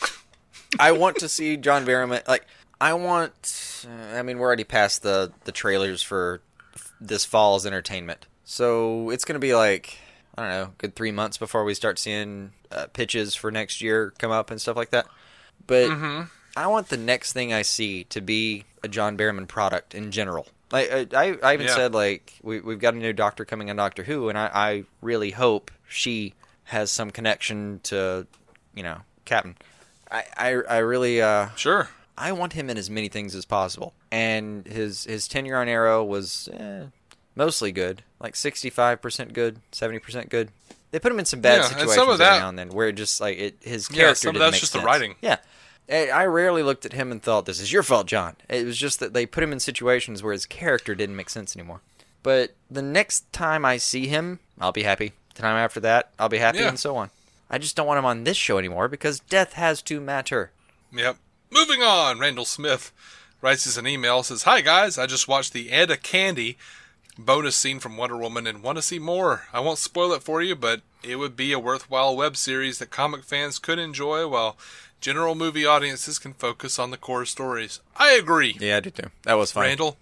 I 0.80 0.92
want 0.92 1.18
to 1.18 1.28
see 1.28 1.56
John 1.56 1.84
Barrowman. 1.84 2.26
Like, 2.26 2.46
I 2.80 2.94
want. 2.94 3.86
I 4.12 4.22
mean, 4.22 4.38
we're 4.38 4.46
already 4.46 4.64
past 4.64 5.02
the 5.02 5.32
the 5.44 5.52
trailers 5.52 6.02
for 6.02 6.40
this 7.00 7.24
fall's 7.24 7.64
entertainment, 7.64 8.26
so 8.44 9.10
it's 9.10 9.24
gonna 9.24 9.38
be 9.38 9.54
like 9.54 9.98
I 10.36 10.42
don't 10.42 10.50
know, 10.50 10.72
good 10.78 10.94
three 10.94 11.12
months 11.12 11.38
before 11.38 11.64
we 11.64 11.74
start 11.74 11.98
seeing 11.98 12.52
uh, 12.70 12.86
pitches 12.92 13.34
for 13.34 13.50
next 13.50 13.80
year 13.80 14.12
come 14.18 14.30
up 14.30 14.50
and 14.50 14.60
stuff 14.60 14.76
like 14.76 14.90
that. 14.90 15.06
But 15.66 15.90
I 16.56 16.66
want 16.66 16.88
the 16.88 16.96
next 16.96 17.32
thing 17.32 17.52
I 17.52 17.62
see 17.62 18.04
to 18.04 18.20
be 18.20 18.64
a 18.82 18.88
John 18.88 19.16
Barrowman 19.16 19.48
product 19.48 19.94
in 19.94 20.10
general. 20.10 20.46
Like 20.70 20.90
I, 20.92 21.06
I 21.14 21.36
I 21.42 21.54
even 21.54 21.66
Yeah. 21.66 21.74
said 21.74 21.94
like 21.94 22.34
we 22.42 22.60
we've 22.60 22.78
got 22.80 22.94
a 22.94 22.96
new 22.98 23.12
doctor 23.12 23.44
coming 23.44 23.70
on 23.70 23.76
Doctor 23.76 24.02
Who, 24.02 24.28
and 24.28 24.36
I, 24.36 24.50
I 24.52 24.84
really 25.00 25.30
hope 25.30 25.70
she 25.88 26.34
has 26.64 26.90
some 26.90 27.10
connection 27.12 27.80
to, 27.84 28.26
you 28.74 28.82
know, 28.82 28.98
Captain. 29.24 29.56
I 30.10 30.24
I, 30.36 30.48
I 30.68 30.78
really 30.78 31.22
uh 31.22 31.48
Sure. 31.56 31.88
I 32.18 32.32
want 32.32 32.54
him 32.54 32.68
in 32.70 32.78
as 32.78 32.88
many 32.90 33.08
things 33.08 33.34
as 33.34 33.44
possible, 33.44 33.92
and 34.10 34.66
his 34.66 35.04
his 35.04 35.28
tenure 35.28 35.56
on 35.58 35.68
Arrow 35.68 36.02
was 36.02 36.48
eh, 36.52 36.86
mostly 37.36 37.70
good, 37.70 38.02
like 38.18 38.34
sixty 38.34 38.70
five 38.70 39.00
percent 39.00 39.32
good, 39.32 39.60
seventy 39.70 40.00
percent 40.00 40.28
good. 40.30 40.48
They 40.90 40.98
put 40.98 41.12
him 41.12 41.18
in 41.18 41.24
some 41.24 41.40
bad 41.40 41.58
Yeah, 41.58 41.62
situations 41.68 41.94
some 41.94 42.08
of 42.08 42.20
every 42.20 42.38
now 42.40 42.48
and 42.48 42.58
then, 42.58 42.70
where 42.70 42.88
it 42.88 42.94
just 42.94 43.20
like 43.20 43.38
it 43.38 43.56
his 43.60 43.86
character 43.86 44.06
Yeah, 44.08 44.12
some 44.14 44.28
of 44.30 44.34
didn't 44.34 44.40
that's 44.40 44.52
make 44.54 44.60
just 44.60 44.72
the 44.72 44.80
writing. 44.80 45.14
Yeah, 45.20 45.36
I 45.88 46.24
rarely 46.24 46.62
looked 46.62 46.84
at 46.86 46.92
him 46.94 47.12
and 47.12 47.22
thought, 47.22 47.44
"This 47.46 47.60
is 47.60 47.72
your 47.72 47.82
fault, 47.82 48.06
John." 48.06 48.36
It 48.48 48.64
was 48.64 48.78
just 48.78 48.98
that 49.00 49.12
they 49.12 49.26
put 49.26 49.42
him 49.44 49.52
in 49.52 49.60
situations 49.60 50.22
where 50.22 50.32
his 50.32 50.46
character 50.46 50.94
didn't 50.94 51.16
make 51.16 51.30
sense 51.30 51.54
anymore. 51.54 51.80
But 52.22 52.54
the 52.70 52.82
next 52.82 53.32
time 53.32 53.64
I 53.64 53.76
see 53.76 54.08
him, 54.08 54.40
I'll 54.60 54.72
be 54.72 54.82
happy. 54.82 55.12
The 55.34 55.42
time 55.42 55.56
after 55.56 55.78
that, 55.80 56.10
I'll 56.18 56.28
be 56.28 56.38
happy, 56.38 56.58
Yeah. 56.58 56.68
and 56.68 56.78
so 56.78 56.96
on. 56.96 57.10
I 57.48 57.58
just 57.58 57.76
don't 57.76 57.86
want 57.86 57.98
him 57.98 58.04
on 58.04 58.24
this 58.24 58.36
show 58.36 58.58
anymore 58.58 58.88
because 58.88 59.20
death 59.20 59.52
has 59.52 59.80
to 59.82 60.00
matter. 60.00 60.50
Yep. 60.92 61.18
Moving 61.52 61.82
on, 61.82 62.18
Randall 62.18 62.44
Smith 62.44 62.90
writes 63.40 63.66
us 63.68 63.76
an 63.76 63.86
email 63.86 64.22
says, 64.24 64.42
"Hi 64.44 64.60
guys, 64.62 64.98
I 64.98 65.06
just 65.06 65.28
watched 65.28 65.52
the 65.52 65.70
Etta 65.70 65.96
Candy 65.96 66.58
bonus 67.18 67.56
scene 67.56 67.80
from 67.80 67.96
Wonder 67.96 68.16
Woman 68.16 68.46
and 68.46 68.62
want 68.62 68.76
to 68.76 68.82
see 68.82 68.98
more. 68.98 69.46
I 69.52 69.60
won't 69.60 69.78
spoil 69.78 70.12
it 70.12 70.22
for 70.22 70.42
you, 70.42 70.54
but 70.54 70.82
it 71.02 71.16
would 71.16 71.36
be 71.36 71.52
a 71.52 71.58
worthwhile 71.58 72.16
web 72.16 72.36
series 72.36 72.78
that 72.78 72.90
comic 72.90 73.24
fans 73.24 73.58
could 73.58 73.78
enjoy 73.78 74.26
while 74.28 74.56
general 75.00 75.34
movie 75.34 75.66
audiences 75.66 76.18
can 76.18 76.34
focus 76.34 76.78
on 76.78 76.90
the 76.90 76.96
core 76.96 77.24
stories." 77.26 77.80
I 77.96 78.12
agree. 78.12 78.56
Yeah, 78.60 78.78
I 78.78 78.80
do 78.80 78.90
too. 78.90 79.10
That 79.24 79.34
was 79.34 79.52
fun. 79.52 79.64
Randall, 79.64 79.96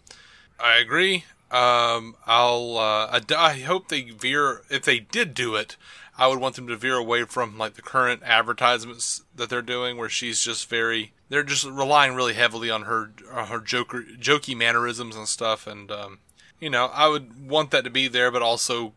I 0.58 0.76
agree. 0.78 1.24
Um, 1.50 2.16
I'll. 2.26 2.78
Uh, 2.78 3.08
I, 3.12 3.20
d- 3.20 3.34
I 3.34 3.60
hope 3.60 3.88
they 3.88 4.02
veer. 4.02 4.62
If 4.70 4.82
they 4.84 4.98
did 4.98 5.34
do 5.34 5.54
it, 5.54 5.76
I 6.18 6.26
would 6.26 6.40
want 6.40 6.56
them 6.56 6.66
to 6.68 6.76
veer 6.76 6.96
away 6.96 7.24
from 7.24 7.58
like 7.58 7.74
the 7.74 7.82
current 7.82 8.22
advertisements 8.24 9.22
that 9.36 9.50
they're 9.50 9.62
doing, 9.62 9.96
where 9.96 10.08
she's 10.08 10.40
just 10.40 10.68
very. 10.68 11.12
They're 11.28 11.42
just 11.44 11.64
relying 11.64 12.14
really 12.14 12.34
heavily 12.34 12.70
on 12.70 12.82
her 12.82 13.12
her 13.30 13.60
joker, 13.60 14.02
jokey 14.02 14.56
mannerisms 14.56 15.16
and 15.16 15.28
stuff, 15.28 15.66
and 15.66 15.90
um, 15.92 16.18
you 16.64 16.70
know, 16.70 16.86
I 16.86 17.08
would 17.08 17.46
want 17.50 17.72
that 17.72 17.84
to 17.84 17.90
be 17.90 18.08
there, 18.08 18.30
but 18.30 18.40
also 18.40 18.94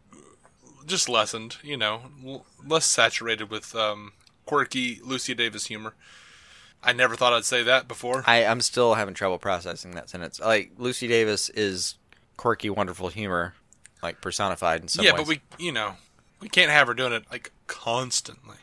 just 0.85 1.09
lessened. 1.09 1.57
You 1.61 1.75
know, 1.75 2.03
l- 2.25 2.45
less 2.65 2.85
saturated 2.85 3.49
with 3.49 3.75
um, 3.75 4.13
quirky 4.45 5.01
Lucy 5.03 5.33
Davis 5.33 5.65
humor. 5.65 5.93
I 6.81 6.93
never 6.93 7.17
thought 7.17 7.33
I'd 7.33 7.43
say 7.43 7.63
that 7.63 7.89
before. 7.89 8.23
I, 8.25 8.45
I'm 8.45 8.61
still 8.61 8.93
having 8.93 9.13
trouble 9.13 9.37
processing 9.37 9.91
that 9.91 10.09
sentence. 10.09 10.39
Like 10.39 10.71
Lucy 10.77 11.09
Davis 11.09 11.49
is 11.49 11.95
quirky, 12.37 12.69
wonderful 12.69 13.09
humor, 13.09 13.53
like 14.01 14.21
personified 14.21 14.79
in 14.79 14.87
some 14.87 15.03
yeah, 15.03 15.11
ways. 15.11 15.19
but 15.19 15.27
we, 15.27 15.41
you 15.57 15.73
know, 15.73 15.95
we 16.39 16.47
can't 16.47 16.71
have 16.71 16.87
her 16.87 16.93
doing 16.93 17.11
it 17.11 17.25
like 17.29 17.51
constantly. 17.67 18.55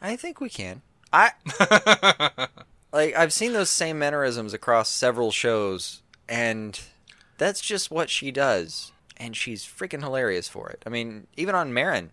I 0.00 0.14
think 0.14 0.40
we 0.40 0.48
can. 0.48 0.82
I 1.12 1.32
like 2.92 3.16
I've 3.16 3.32
seen 3.32 3.54
those 3.54 3.70
same 3.70 3.98
mannerisms 3.98 4.54
across 4.54 4.88
several 4.88 5.32
shows, 5.32 6.00
and 6.28 6.78
that's 7.38 7.60
just 7.60 7.90
what 7.90 8.10
she 8.10 8.30
does, 8.30 8.92
and 9.16 9.36
she's 9.36 9.64
freaking 9.64 10.02
hilarious 10.02 10.48
for 10.48 10.68
it. 10.70 10.82
I 10.86 10.88
mean, 10.90 11.26
even 11.36 11.54
on 11.54 11.72
Maron, 11.72 12.10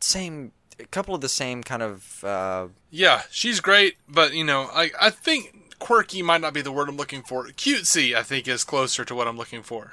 same, 0.00 0.52
a 0.78 0.84
couple 0.86 1.14
of 1.14 1.20
the 1.20 1.28
same 1.28 1.62
kind 1.62 1.82
of. 1.82 2.22
Uh, 2.24 2.68
Yeah, 2.90 3.22
she's 3.30 3.60
great, 3.60 3.96
but 4.08 4.34
you 4.34 4.44
know, 4.44 4.68
I 4.72 4.90
I 5.00 5.10
think 5.10 5.74
quirky 5.78 6.22
might 6.22 6.40
not 6.40 6.54
be 6.54 6.62
the 6.62 6.72
word 6.72 6.88
I'm 6.88 6.96
looking 6.96 7.22
for. 7.22 7.46
Cutesy, 7.46 8.14
I 8.14 8.22
think, 8.22 8.48
is 8.48 8.64
closer 8.64 9.04
to 9.04 9.14
what 9.14 9.28
I'm 9.28 9.36
looking 9.36 9.62
for. 9.62 9.92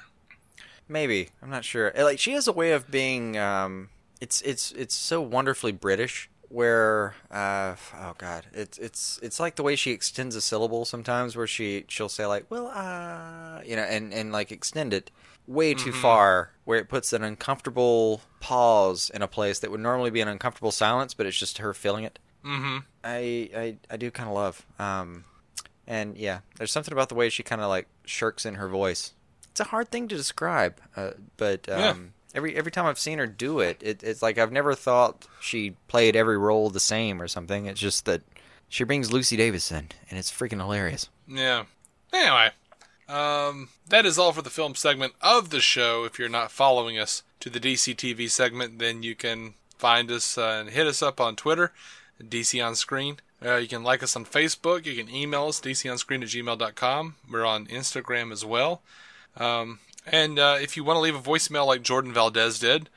Maybe 0.87 1.29
I'm 1.41 1.49
not 1.49 1.65
sure. 1.65 1.91
Like 1.97 2.19
she 2.19 2.33
has 2.33 2.47
a 2.47 2.51
way 2.53 2.71
of 2.71 2.91
being. 2.91 3.37
Um, 3.37 3.89
it's 4.21 4.41
it's 4.41 4.71
it's 4.73 4.95
so 4.95 5.21
wonderfully 5.21 5.71
British. 5.71 6.29
Where 6.49 7.15
uh, 7.31 7.75
oh 7.97 8.13
god, 8.17 8.45
it's 8.53 8.77
it's 8.77 9.19
it's 9.21 9.39
like 9.39 9.55
the 9.55 9.63
way 9.63 9.75
she 9.75 9.91
extends 9.91 10.35
a 10.35 10.41
syllable 10.41 10.85
sometimes, 10.85 11.35
where 11.35 11.47
she 11.47 11.85
she'll 11.87 12.09
say 12.09 12.25
like, 12.25 12.45
well, 12.49 12.67
uh, 12.67 13.61
you 13.65 13.75
know, 13.75 13.81
and 13.83 14.13
and 14.13 14.31
like 14.31 14.51
extend 14.51 14.93
it 14.93 15.11
way 15.47 15.73
too 15.73 15.91
far, 15.91 16.51
where 16.63 16.79
it 16.79 16.89
puts 16.89 17.13
an 17.13 17.23
uncomfortable 17.23 18.21
pause 18.39 19.11
in 19.13 19.21
a 19.21 19.27
place 19.27 19.59
that 19.59 19.71
would 19.71 19.79
normally 19.79 20.11
be 20.11 20.21
an 20.21 20.27
uncomfortable 20.27 20.71
silence, 20.71 21.13
but 21.13 21.25
it's 21.25 21.37
just 21.37 21.57
her 21.59 21.73
feeling 21.73 22.03
it. 22.03 22.19
Mm-hmm. 22.45 22.77
I 23.03 23.49
I, 23.55 23.77
I 23.89 23.97
do 23.97 24.11
kind 24.11 24.29
of 24.29 24.35
love. 24.35 24.65
Um, 24.79 25.25
and 25.87 26.17
yeah, 26.17 26.39
there's 26.57 26.71
something 26.71 26.93
about 26.93 27.09
the 27.09 27.15
way 27.15 27.29
she 27.29 27.43
kind 27.43 27.61
of 27.61 27.69
like 27.69 27.87
shirks 28.05 28.45
in 28.45 28.55
her 28.55 28.69
voice. 28.69 29.13
It's 29.51 29.59
a 29.59 29.65
hard 29.65 29.89
thing 29.89 30.07
to 30.09 30.15
describe, 30.15 30.79
uh, 30.95 31.11
but 31.37 31.67
um. 31.69 32.13
Every 32.35 32.55
every 32.55 32.71
time 32.71 32.85
I've 32.85 32.99
seen 32.99 33.17
her 33.17 33.25
do 33.25 33.59
it, 33.59 33.81
it, 33.81 34.03
it's 34.03 34.21
like 34.21 34.37
I've 34.37 34.51
never 34.51 34.75
thought 34.75 35.27
she 35.39 35.75
played 35.87 36.15
every 36.15 36.37
role 36.37 36.69
the 36.69 36.79
same 36.79 37.21
or 37.21 37.27
something. 37.27 37.65
It's 37.65 37.79
just 37.79 38.05
that 38.05 38.21
she 38.67 38.83
brings 38.83 39.11
Lucy 39.11 39.37
Davis 39.37 39.71
in, 39.71 39.89
and 40.09 40.19
it's 40.19 40.31
freaking 40.31 40.59
hilarious. 40.59 41.09
Yeah. 41.27 41.63
Anyway, 42.13 42.51
um, 43.07 43.69
that 43.87 44.05
is 44.05 44.19
all 44.19 44.33
for 44.33 44.41
the 44.41 44.49
film 44.49 44.75
segment 44.75 45.13
of 45.21 45.49
the 45.49 45.61
show. 45.61 46.03
If 46.03 46.19
you're 46.19 46.29
not 46.29 46.51
following 46.51 46.99
us 46.99 47.23
to 47.39 47.49
the 47.49 47.59
DC 47.59 47.95
TV 47.95 48.29
segment, 48.29 48.79
then 48.79 49.01
you 49.01 49.15
can 49.15 49.55
find 49.77 50.11
us 50.11 50.37
uh, 50.37 50.57
and 50.59 50.69
hit 50.69 50.87
us 50.87 51.01
up 51.01 51.19
on 51.19 51.35
Twitter, 51.35 51.71
DC 52.21 52.65
on 52.65 52.75
Screen. 52.75 53.17
Uh, 53.43 53.57
you 53.57 53.67
can 53.67 53.83
like 53.83 54.01
us 54.01 54.15
on 54.15 54.25
Facebook. 54.25 54.85
You 54.85 54.95
can 54.95 55.13
email 55.13 55.47
us, 55.47 55.59
dconscreen 55.59 56.23
at 56.23 56.29
gmail.com. 56.29 57.15
We're 57.29 57.45
on 57.45 57.67
Instagram 57.67 58.31
as 58.31 58.45
well. 58.45 58.81
Um, 59.37 59.79
and 60.05 60.37
uh, 60.39 60.57
if 60.61 60.77
you 60.77 60.83
want 60.83 60.97
to 60.97 61.01
leave 61.01 61.15
a 61.15 61.19
voicemail 61.19 61.65
like 61.65 61.81
Jordan 61.81 62.13
Valdez 62.13 62.59
did, 62.59 62.89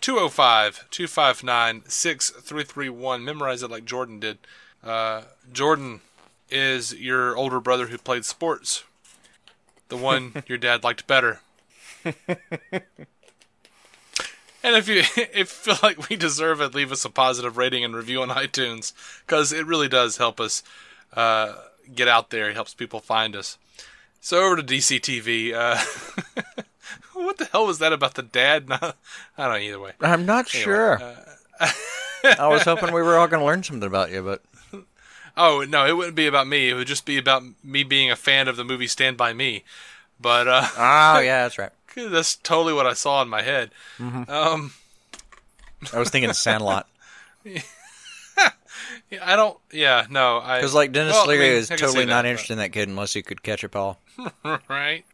205 0.00 0.88
259 0.90 1.82
6331. 1.86 3.24
Memorize 3.24 3.62
it 3.62 3.70
like 3.70 3.84
Jordan 3.84 4.20
did. 4.20 4.38
Uh, 4.84 5.22
Jordan 5.52 6.00
is 6.50 6.94
your 6.94 7.36
older 7.36 7.60
brother 7.60 7.88
who 7.88 7.98
played 7.98 8.24
sports. 8.24 8.84
The 9.88 9.96
one 9.96 10.42
your 10.46 10.58
dad 10.58 10.84
liked 10.84 11.06
better. 11.06 11.40
and 12.04 12.14
if 14.62 14.88
you 14.88 14.98
if 15.16 15.36
you 15.36 15.44
feel 15.44 15.78
like 15.82 16.08
we 16.08 16.16
deserve 16.16 16.60
it, 16.60 16.74
leave 16.74 16.92
us 16.92 17.04
a 17.04 17.10
positive 17.10 17.56
rating 17.56 17.84
and 17.84 17.94
review 17.96 18.22
on 18.22 18.28
iTunes 18.28 18.92
because 19.26 19.52
it 19.52 19.66
really 19.66 19.88
does 19.88 20.18
help 20.18 20.40
us 20.40 20.62
uh, 21.14 21.54
get 21.94 22.08
out 22.08 22.30
there. 22.30 22.50
It 22.50 22.54
helps 22.54 22.74
people 22.74 23.00
find 23.00 23.34
us. 23.34 23.58
So 24.26 24.42
over 24.42 24.56
to 24.56 24.62
DCTV. 24.64 25.54
Uh, 25.54 25.78
what 27.12 27.38
the 27.38 27.44
hell 27.44 27.64
was 27.64 27.78
that 27.78 27.92
about 27.92 28.14
the 28.14 28.24
dad? 28.24 28.68
Not, 28.68 28.96
I 29.38 29.44
don't 29.44 29.52
know. 29.52 29.58
Either 29.58 29.78
way. 29.78 29.92
I'm 30.00 30.26
not 30.26 30.48
sure. 30.48 31.00
I 31.60 32.48
was 32.48 32.64
hoping 32.64 32.92
we 32.92 33.02
were 33.02 33.16
all 33.16 33.28
going 33.28 33.38
to 33.38 33.46
learn 33.46 33.62
something 33.62 33.86
about 33.86 34.10
you, 34.10 34.22
but 34.22 34.42
Oh 35.36 35.64
no, 35.68 35.86
it 35.86 35.96
wouldn't 35.96 36.16
be 36.16 36.26
about 36.26 36.48
me. 36.48 36.70
It 36.70 36.74
would 36.74 36.88
just 36.88 37.06
be 37.06 37.18
about 37.18 37.44
me 37.62 37.84
being 37.84 38.10
a 38.10 38.16
fan 38.16 38.48
of 38.48 38.56
the 38.56 38.64
movie 38.64 38.88
Stand 38.88 39.16
by 39.16 39.32
Me. 39.32 39.62
But 40.20 40.48
uh, 40.48 40.66
oh 40.76 41.20
yeah, 41.20 41.44
that's 41.44 41.56
right. 41.56 41.70
that's 41.94 42.34
totally 42.34 42.74
what 42.74 42.84
I 42.84 42.94
saw 42.94 43.22
in 43.22 43.28
my 43.28 43.42
head. 43.42 43.70
Um, 44.00 44.72
I 45.92 46.00
was 46.00 46.10
thinking 46.10 46.32
Sandlot 46.32 46.88
yeah, 49.10 49.18
I 49.22 49.36
don't. 49.36 49.58
Yeah, 49.72 50.06
no. 50.10 50.38
I 50.38 50.58
because 50.58 50.74
like 50.74 50.92
Denis 50.92 51.12
well, 51.14 51.24
I 51.24 51.26
Leary 51.26 51.48
mean, 51.48 51.52
is 51.52 51.70
I 51.70 51.74
can 51.74 51.78
see 51.78 51.86
totally 51.86 52.04
that, 52.06 52.10
not 52.10 52.22
but- 52.22 52.28
interested 52.30 52.52
in 52.54 52.58
that 52.58 52.72
kid 52.72 52.88
unless 52.88 53.12
he 53.12 53.22
could 53.22 53.42
catch 53.42 53.64
a 53.64 53.68
ball. 53.68 54.00
right? 54.68 55.04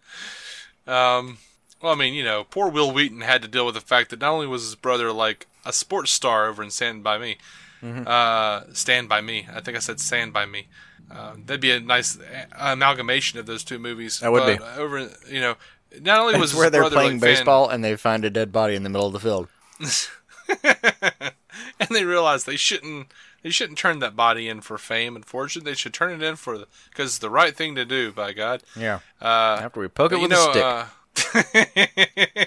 Um, 0.86 1.38
well, 1.82 1.92
I 1.92 1.94
mean, 1.96 2.14
you 2.14 2.24
know, 2.24 2.44
poor 2.44 2.68
Wil 2.70 2.92
Wheaton 2.92 3.20
had 3.22 3.42
to 3.42 3.48
deal 3.48 3.66
with 3.66 3.74
the 3.74 3.80
fact 3.80 4.10
that 4.10 4.20
not 4.20 4.32
only 4.32 4.46
was 4.46 4.62
his 4.64 4.74
brother 4.74 5.12
like 5.12 5.46
a 5.64 5.72
sports 5.72 6.10
star 6.12 6.46
over 6.48 6.62
in 6.62 6.70
Stand 6.70 7.02
by 7.04 7.18
Me, 7.18 7.36
Mm-hmm. 7.82 8.04
uh, 8.06 8.72
Stand 8.74 9.08
by 9.08 9.20
Me. 9.20 9.48
I 9.52 9.60
think 9.60 9.76
I 9.76 9.80
said 9.80 9.98
Stand 9.98 10.32
by 10.32 10.46
Me. 10.46 10.68
Uh, 11.10 11.32
that'd 11.44 11.60
be 11.60 11.72
a 11.72 11.80
nice 11.80 12.16
amalgamation 12.56 13.40
of 13.40 13.46
those 13.46 13.64
two 13.64 13.78
movies. 13.80 14.20
That 14.20 14.30
would 14.30 14.44
But 14.44 14.58
be. 14.58 14.64
over. 14.80 15.10
You 15.28 15.40
know, 15.40 15.54
not 16.00 16.20
only 16.20 16.38
was 16.38 16.52
It's 16.52 16.58
where 16.60 16.70
they're 16.70 16.82
brother, 16.82 16.94
playing 16.94 17.14
like, 17.14 17.20
fan- 17.22 17.34
baseball 17.34 17.68
and 17.68 17.82
they 17.82 17.96
find 17.96 18.24
a 18.24 18.30
dead 18.30 18.52
body 18.52 18.76
in 18.76 18.84
the 18.84 18.88
middle 18.88 19.08
of 19.08 19.12
the 19.12 19.18
field. 19.20 19.48
and 20.64 21.88
they 21.90 22.04
realize 22.04 22.44
they 22.44 22.56
shouldn't. 22.56 23.08
They 23.42 23.50
shouldn't 23.50 23.78
turn 23.78 23.98
that 23.98 24.14
body 24.14 24.48
in 24.48 24.60
for 24.60 24.78
fame 24.78 25.16
and 25.16 25.24
fortune. 25.24 25.64
They 25.64 25.74
should 25.74 25.92
turn 25.92 26.12
it 26.12 26.22
in 26.22 26.36
for 26.36 26.64
because 26.90 27.10
it's 27.10 27.18
the 27.18 27.30
right 27.30 27.56
thing 27.56 27.74
to 27.74 27.84
do. 27.84 28.12
By 28.12 28.32
God. 28.32 28.62
Yeah. 28.76 29.00
Uh, 29.20 29.60
After 29.62 29.80
we 29.80 29.88
poke 29.88 30.12
it 30.12 30.20
with 30.20 30.30
you 30.30 30.38
a 30.38 30.88
stick. 31.14 31.64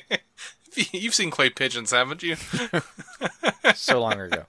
uh, 0.10 0.18
You've 0.92 1.16
seen 1.16 1.32
clay 1.32 1.50
pigeons, 1.50 1.92
haven't 1.92 2.24
you? 2.24 2.36
so 3.76 4.02
long 4.02 4.20
ago. 4.20 4.46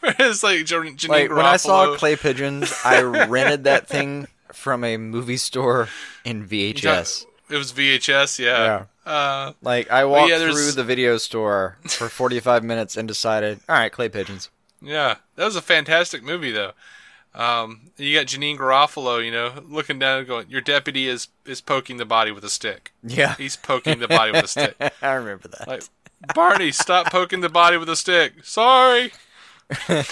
it's 0.02 0.42
like 0.42 0.60
Janeane 0.60 0.96
Janeane 0.96 1.08
Like 1.08 1.30
when 1.30 1.44
I 1.44 1.56
saw 1.56 1.96
clay 1.96 2.16
pigeons, 2.16 2.72
I 2.84 3.02
rented 3.02 3.64
that 3.64 3.88
thing 3.88 4.28
from 4.52 4.84
a 4.84 4.96
movie 4.96 5.36
store 5.36 5.88
in 6.24 6.46
VHS. 6.46 7.24
It 7.50 7.56
was 7.56 7.72
VHS, 7.72 8.38
yeah. 8.38 8.84
Uh, 9.04 9.52
Like 9.62 9.90
I 9.90 10.04
walked 10.04 10.30
yeah, 10.30 10.38
through 10.38 10.72
the 10.72 10.84
video 10.84 11.16
store 11.16 11.78
for 11.86 12.08
45 12.08 12.62
minutes 12.62 12.96
and 12.96 13.08
decided, 13.08 13.60
all 13.68 13.76
right, 13.76 13.90
clay 13.90 14.08
pigeons. 14.08 14.50
Yeah, 14.80 15.16
that 15.36 15.44
was 15.44 15.56
a 15.56 15.62
fantastic 15.62 16.22
movie, 16.22 16.52
though. 16.52 16.72
Um, 17.34 17.90
you 17.96 18.16
got 18.16 18.26
Janeane 18.26 18.58
Garofalo, 18.58 19.24
you 19.24 19.30
know, 19.30 19.52
looking 19.68 19.98
down 19.98 20.18
and 20.18 20.26
going, 20.26 20.48
"Your 20.48 20.60
deputy 20.60 21.08
is 21.08 21.28
is 21.44 21.60
poking 21.60 21.96
the 21.98 22.04
body 22.04 22.32
with 22.32 22.44
a 22.44 22.50
stick. 22.50 22.92
Yeah, 23.02 23.34
He's 23.36 23.56
poking 23.56 23.98
the 24.00 24.08
body 24.08 24.32
with 24.32 24.44
a 24.44 24.48
stick." 24.48 24.76
I 25.02 25.12
remember 25.12 25.48
that. 25.48 25.68
Like, 25.68 25.82
Barney, 26.34 26.72
stop 26.72 27.10
poking 27.12 27.40
the 27.40 27.48
body 27.48 27.76
with 27.76 27.88
a 27.88 27.96
stick. 27.96 28.44
Sorry. 28.44 29.12
I 29.88 30.06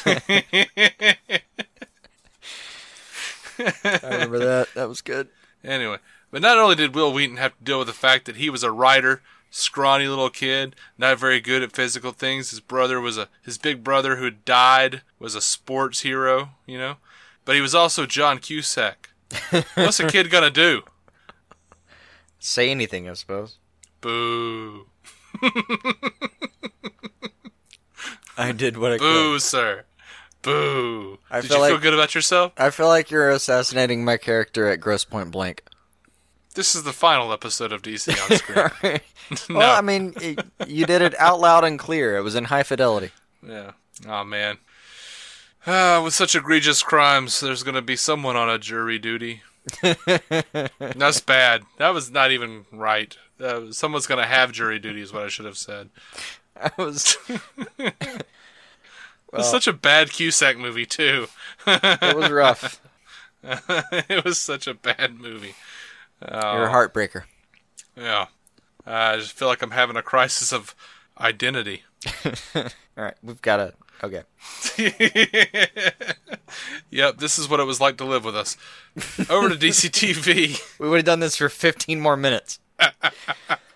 remember 4.03 4.39
that. 4.39 4.69
That 4.75 4.89
was 4.89 5.01
good. 5.01 5.29
Anyway, 5.65 5.99
but 6.31 6.43
not 6.43 6.59
only 6.59 6.77
did 6.77 6.95
Wil 6.95 7.13
Wheaton 7.13 7.39
have 7.39 7.57
to 7.59 7.65
deal 7.65 7.79
with 7.79 7.89
the 7.89 7.95
fact 7.95 8.27
that 8.27 8.37
he 8.37 8.51
was 8.51 8.63
a 8.63 8.71
writer, 8.71 9.23
scrawny 9.51 10.07
little 10.09 10.31
kid, 10.31 10.77
not 10.99 11.19
very 11.19 11.41
good 11.41 11.63
at 11.63 11.73
physical 11.73 12.13
things. 12.13 12.51
His 12.51 12.61
brother 12.61 13.01
was 13.01 13.17
a 13.19 13.29
his 13.43 13.59
big 13.59 13.83
brother 13.85 14.17
who 14.17 14.25
had 14.25 14.45
died 14.45 15.03
was 15.19 15.35
a 15.35 15.41
sports 15.41 16.01
hero, 16.03 16.51
you 16.67 16.79
know. 16.79 16.97
But 17.45 17.55
he 17.55 17.61
was 17.61 17.75
also 17.75 18.07
John 18.07 18.39
Cusack. 18.39 19.11
What's 19.75 20.01
a 20.01 20.07
kid 20.09 20.31
gonna 20.31 20.51
do? 20.51 20.83
Say 22.39 22.71
anything, 22.71 23.09
I 23.09 23.15
suppose. 23.15 23.59
Boo. 24.01 24.87
I 28.39 28.53
did 28.53 28.77
what 28.77 28.93
I 28.93 28.99
could. 28.99 29.05
Boo, 29.05 29.33
could. 29.35 29.43
sir. 29.43 29.85
Boo. 30.43 31.19
I 31.31 31.41
Did 31.41 31.49
feel 31.49 31.59
you 31.59 31.65
feel 31.65 31.73
like- 31.75 31.83
good 31.83 31.95
about 31.95 32.15
yourself? 32.15 32.53
I 32.57 32.71
feel 32.71 32.87
like 32.89 33.11
you're 33.11 33.31
assassinating 33.31 34.05
my 34.05 34.17
character 34.17 34.69
at 34.69 34.81
Grosse 34.81 35.05
Pointe 35.05 35.31
Blank. 35.33 35.63
This 36.57 36.75
is 36.75 36.85
the 36.85 36.93
final 36.95 37.35
episode 37.35 37.71
of 37.71 37.83
DC 37.83 38.09
on 38.09 38.37
screen. 38.81 39.01
no. 39.51 39.59
Well, 39.59 39.77
I 39.77 39.83
mean, 39.83 40.15
it, 40.23 40.41
you 40.67 40.87
did 40.87 41.03
it 41.03 41.15
out 41.21 41.39
loud 41.39 41.65
and 41.65 41.79
clear. 41.79 42.17
It 42.17 42.23
was 42.23 42.35
in 42.35 42.45
high 42.45 42.63
fidelity. 42.63 43.11
Yeah. 43.47 43.73
Oh 44.09 44.25
man. 44.25 44.57
Ah, 45.67 46.01
with 46.03 46.15
such 46.15 46.35
egregious 46.35 46.83
crimes, 46.83 47.41
there's 47.41 47.63
gonna 47.63 47.83
be 47.83 47.95
someone 47.95 48.37
on 48.37 48.49
a 48.49 48.59
jury 48.59 48.99
duty. 48.99 49.43
That's 49.83 51.21
bad. 51.21 51.65
That 51.77 51.91
was 51.91 52.11
not 52.11 52.31
even 52.31 52.65
right. 52.73 53.15
Uh, 53.39 53.71
someone's 53.71 54.07
gonna 54.07 54.27
have 54.27 54.51
jury 54.51 54.79
duty, 54.79 55.03
is 55.03 55.13
what 55.13 55.25
I 55.25 55.29
should 55.29 55.45
have 55.45 55.59
said. 55.59 55.91
I 56.59 56.71
was. 56.79 57.19
It's 57.79 59.51
such 59.51 59.67
a 59.67 59.75
bad 59.75 60.11
Cusack 60.11 60.57
movie 60.57 60.87
too. 60.87 61.27
It 61.67 62.17
was 62.17 62.31
rough. 62.31 62.81
it 63.43 64.25
was 64.25 64.39
such 64.39 64.67
a 64.67 64.73
bad 64.73 65.21
movie. 65.21 65.55
You're 66.21 66.65
a 66.67 66.73
heartbreaker. 66.73 67.25
Yeah. 67.97 68.27
I 68.87 69.17
just 69.17 69.33
feel 69.33 69.49
like 69.49 69.63
I'm 69.63 69.73
having 69.73 69.97
a 69.97 70.03
crisis 70.03 70.53
of 70.53 70.75
identity. 71.19 71.83
All 72.55 72.65
right, 72.97 73.15
we've 73.23 73.43
got 73.43 73.57
to. 73.57 73.75
Okay. 74.03 74.23
Yep, 76.91 77.19
this 77.19 77.39
is 77.39 77.49
what 77.49 77.61
it 77.61 77.65
was 77.65 77.81
like 77.81 77.97
to 77.99 78.05
live 78.05 78.25
with 78.25 78.37
us. 78.37 78.57
Over 79.29 79.49
to 79.51 79.55
DCTV. 79.57 80.61
We 80.79 80.89
would 80.89 80.97
have 80.99 81.05
done 81.05 81.21
this 81.21 81.37
for 81.37 81.49
15 81.49 82.01
more 82.01 82.17
minutes. 82.17 82.59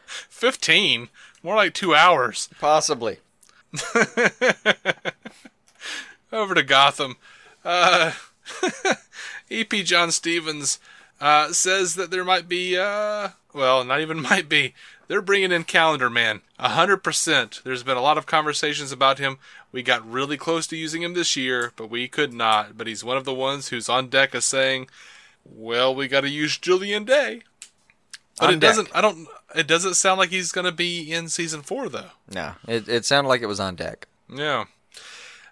15? 0.09 1.09
More 1.43 1.57
like 1.57 1.75
two 1.75 1.95
hours. 1.95 2.49
Possibly. 2.61 3.19
over 6.33 6.55
to 6.55 6.63
Gotham. 6.63 7.17
Uh, 7.65 8.13
EP 9.51 9.69
John 9.71 10.11
Stephens 10.13 10.79
uh, 11.21 11.53
says 11.53 11.95
that 11.97 12.11
there 12.11 12.25
might 12.25 12.49
be, 12.49 12.77
uh, 12.79 13.31
well, 13.53 13.85
not 13.85 14.01
even 14.01 14.21
might 14.31 14.49
be. 14.49 14.75
They're 15.09 15.21
bringing 15.23 15.51
in 15.53 15.65
Calendar 15.65 16.09
Man. 16.09 16.41
A 16.59 16.69
hundred 16.71 16.99
percent. 16.99 17.61
There's 17.65 17.83
been 17.83 17.97
a 17.97 18.03
lot 18.03 18.17
of 18.19 18.27
conversations 18.27 18.93
about 18.93 19.19
him. 19.19 19.39
We 19.73 19.83
got 19.83 20.09
really 20.09 20.37
close 20.37 20.67
to 20.69 20.77
using 20.77 21.03
him 21.03 21.15
this 21.15 21.37
year, 21.37 21.73
but 21.77 21.91
we 21.91 22.07
could 22.07 22.33
not. 22.33 22.79
But 22.79 22.87
he's 22.87 23.03
one 23.03 23.17
of 23.17 23.25
the 23.25 23.35
ones 23.35 23.69
who's 23.69 23.89
on 23.89 24.09
deck 24.09 24.35
as 24.37 24.45
saying, 24.45 24.89
"Well, 25.45 25.93
we 25.95 26.07
got 26.07 26.21
to 26.21 26.29
use 26.29 26.57
Julian 26.59 27.05
Day." 27.05 27.43
But 28.39 28.51
On 28.51 28.55
it 28.55 28.61
deck. 28.61 28.71
doesn't. 28.71 28.89
I 28.95 29.01
don't. 29.01 29.27
It 29.55 29.67
doesn't 29.67 29.95
sound 29.95 30.19
like 30.19 30.31
he's 30.31 30.53
going 30.53 30.65
to 30.65 30.73
be 30.73 31.11
in 31.13 31.29
season 31.29 31.63
four, 31.63 31.89
though. 31.89 32.11
No, 32.33 32.53
it, 32.69 32.89
it 32.89 33.05
sounded 33.05 33.29
like 33.29 33.43
it 33.43 33.47
was 33.47 33.59
on 33.59 33.75
deck. 33.75 34.07
Yeah. 34.33 34.67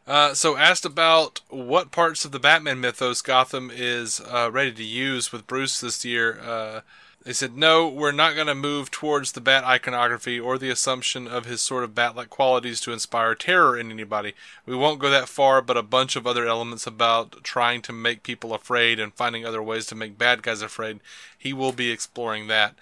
Uh, 0.09 0.33
so 0.33 0.57
asked 0.57 0.87
about 0.87 1.43
what 1.51 1.91
parts 1.91 2.25
of 2.25 2.33
the 2.33 2.39
Batman 2.39 2.81
mythos 2.81 3.21
Gotham 3.21 3.71
is 3.71 4.23
uh, 4.23 4.51
ready 4.51 4.73
to 4.73 4.83
use 4.83 5.33
with 5.33 5.47
Bruce 5.47 5.83
this 5.83 6.03
year. 6.03 6.41
Uh, 6.41 6.81
they 7.25 7.35
said, 7.35 7.59
no, 7.59 7.87
we're 7.87 8.11
not 8.11 8.35
going 8.35 8.47
to 8.47 8.55
move 8.55 8.91
towards 8.91 9.33
the 9.33 9.43
Bat 9.43 9.65
iconography 9.65 10.41
or 10.41 10.57
the 10.57 10.71
assumption 10.71 11.29
of 11.29 11.45
his 11.45 11.61
sort 11.61 11.85
of 11.85 11.95
bat-like 11.95 12.31
qualities 12.31 12.81
to 12.81 12.93
inspire 12.93 13.35
terror 13.35 13.79
in 13.79 13.91
anybody. 13.91 14.33
We 14.65 14.75
won't 14.75 14.99
go 14.99 15.11
that 15.11 15.29
far, 15.29 15.61
but 15.61 15.77
a 15.77 15.83
bunch 15.83 16.17
of 16.17 16.27
other 16.27 16.47
elements 16.47 16.87
about 16.87 17.45
trying 17.45 17.83
to 17.83 17.93
make 17.93 18.23
people 18.23 18.55
afraid 18.55 18.99
and 18.99 19.13
finding 19.13 19.45
other 19.45 19.63
ways 19.63 19.85
to 19.87 19.95
make 19.95 20.17
bad 20.17 20.43
guys 20.43 20.63
afraid. 20.63 21.01
He 21.37 21.53
will 21.53 21.73
be 21.73 21.91
exploring 21.91 22.47
that. 22.47 22.77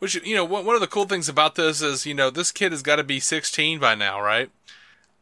Which, 0.00 0.16
you 0.26 0.34
know, 0.34 0.44
one 0.44 0.74
of 0.74 0.80
the 0.80 0.88
cool 0.88 1.04
things 1.04 1.28
about 1.28 1.54
this 1.54 1.80
is, 1.80 2.04
you 2.04 2.14
know, 2.14 2.30
this 2.30 2.50
kid 2.50 2.72
has 2.72 2.82
got 2.82 2.96
to 2.96 3.04
be 3.04 3.20
16 3.20 3.78
by 3.78 3.94
now, 3.94 4.20
right? 4.20 4.50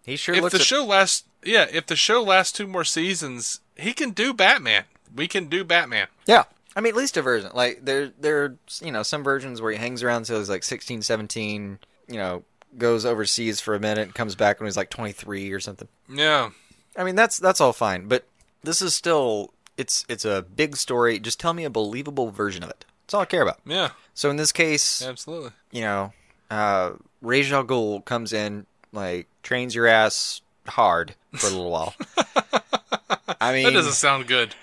He 0.06 0.16
sure 0.16 0.34
if 0.34 0.50
the 0.50 0.58
show 0.58 0.84
lasts 0.84 1.24
yeah 1.44 1.66
if 1.72 1.86
the 1.86 1.96
show 1.96 2.22
lasts 2.22 2.52
two 2.52 2.66
more 2.66 2.84
seasons 2.84 3.60
he 3.76 3.92
can 3.92 4.10
do 4.10 4.32
batman 4.32 4.84
we 5.14 5.28
can 5.28 5.46
do 5.46 5.64
batman 5.64 6.08
yeah. 6.26 6.44
I 6.74 6.80
mean, 6.80 6.92
at 6.92 6.96
least 6.96 7.16
a 7.16 7.22
version. 7.22 7.50
Like 7.54 7.84
there, 7.84 8.12
there, 8.18 8.44
are, 8.44 8.56
you 8.80 8.92
know, 8.92 9.02
some 9.02 9.22
versions 9.22 9.60
where 9.60 9.72
he 9.72 9.78
hangs 9.78 10.02
around 10.02 10.18
until 10.18 10.38
he's 10.38 10.48
like 10.48 10.62
16, 10.62 11.02
17. 11.02 11.78
You 12.08 12.16
know, 12.16 12.44
goes 12.78 13.04
overseas 13.04 13.60
for 13.60 13.74
a 13.74 13.80
minute, 13.80 14.14
comes 14.14 14.34
back 14.34 14.58
when 14.58 14.66
he's 14.66 14.76
like 14.76 14.90
23 14.90 15.52
or 15.52 15.60
something. 15.60 15.88
yeah 16.08 16.50
I 16.96 17.04
mean, 17.04 17.14
that's 17.14 17.38
that's 17.38 17.60
all 17.60 17.72
fine, 17.72 18.06
but 18.06 18.24
this 18.62 18.82
is 18.82 18.94
still 18.94 19.52
it's 19.78 20.04
it's 20.08 20.24
a 20.24 20.44
big 20.54 20.76
story. 20.76 21.18
Just 21.18 21.40
tell 21.40 21.54
me 21.54 21.64
a 21.64 21.70
believable 21.70 22.30
version 22.30 22.62
of 22.62 22.70
it. 22.70 22.84
That's 23.06 23.14
all 23.14 23.22
I 23.22 23.26
care 23.26 23.42
about. 23.42 23.60
yeah 23.64 23.90
So 24.14 24.30
in 24.30 24.36
this 24.36 24.52
case, 24.52 25.02
absolutely 25.02 25.50
you 25.70 25.82
know, 25.82 26.12
uh, 26.50 26.92
Ra's 27.22 27.50
al 27.52 27.64
Ghul 27.64 28.04
comes 28.04 28.32
in, 28.32 28.66
like 28.92 29.26
trains 29.42 29.74
your 29.74 29.86
ass 29.86 30.42
hard 30.66 31.14
for 31.34 31.46
a 31.46 31.50
little 31.50 31.70
while. 31.70 31.94
I 33.40 33.52
mean, 33.52 33.64
that 33.64 33.72
doesn't 33.72 33.92
sound 33.92 34.26
good 34.26 34.54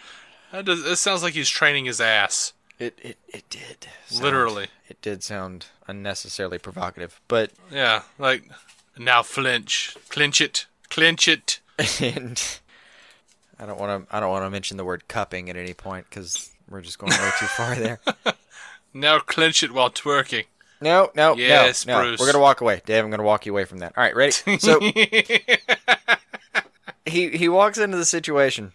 that 0.51 0.65
does 0.65 0.83
it 0.85 0.95
sounds 0.95 1.21
like 1.23 1.33
he's 1.33 1.49
training 1.49 1.85
his 1.85 1.99
ass 2.01 2.53
it, 2.79 2.97
it 3.03 3.17
it 3.27 3.43
did 3.49 3.87
sound- 4.07 4.23
Literally. 4.23 4.67
It 4.87 5.01
did 5.01 5.21
sound 5.21 5.65
unnecessarily 5.87 6.57
provocative, 6.59 7.19
but 7.27 7.51
yeah 7.71 8.03
like 8.17 8.43
now 8.97 9.21
flinch 9.21 9.95
clinch 10.09 10.39
it 10.41 10.65
clinch 10.89 11.27
it 11.27 11.59
and 12.01 12.41
I 13.59 13.65
don't 13.65 13.79
want 13.79 14.07
to 14.09 14.15
I 14.15 14.19
don't 14.19 14.29
want 14.31 14.45
to 14.45 14.49
mention 14.49 14.77
the 14.77 14.85
word 14.85 15.07
cupping 15.07 15.49
at 15.49 15.55
any 15.57 15.73
point 15.73 16.05
because 16.09 16.51
we're 16.69 16.81
just 16.81 16.97
going 16.99 17.11
way 17.11 17.31
too 17.39 17.45
far 17.47 17.75
there. 17.75 17.99
now 18.93 19.19
clinch 19.19 19.61
it 19.63 19.71
while 19.71 19.89
twerking 19.89 20.45
No, 20.81 21.11
no, 21.15 21.35
Yes, 21.35 21.85
no, 21.85 21.97
no. 21.97 22.01
Bruce. 22.07 22.19
We're 22.19 22.27
gonna 22.31 22.41
walk 22.41 22.61
away, 22.61 22.81
Dave. 22.85 23.03
I'm 23.03 23.11
gonna 23.11 23.23
walk 23.23 23.45
you 23.45 23.51
away 23.51 23.65
from 23.65 23.79
that. 23.79 23.93
All 23.97 24.03
right, 24.03 24.15
ready? 24.15 24.33
So 24.59 24.79
he 27.05 27.29
he 27.29 27.49
walks 27.49 27.77
into 27.77 27.97
the 27.97 28.05
situation. 28.05 28.73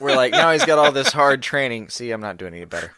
We're 0.00 0.16
like, 0.16 0.32
now 0.32 0.50
he's 0.52 0.64
got 0.64 0.78
all 0.78 0.90
this 0.92 1.12
hard 1.12 1.42
training. 1.42 1.88
See, 1.88 2.10
I'm 2.10 2.20
not 2.20 2.36
doing 2.36 2.54
any 2.54 2.64
better. 2.64 2.92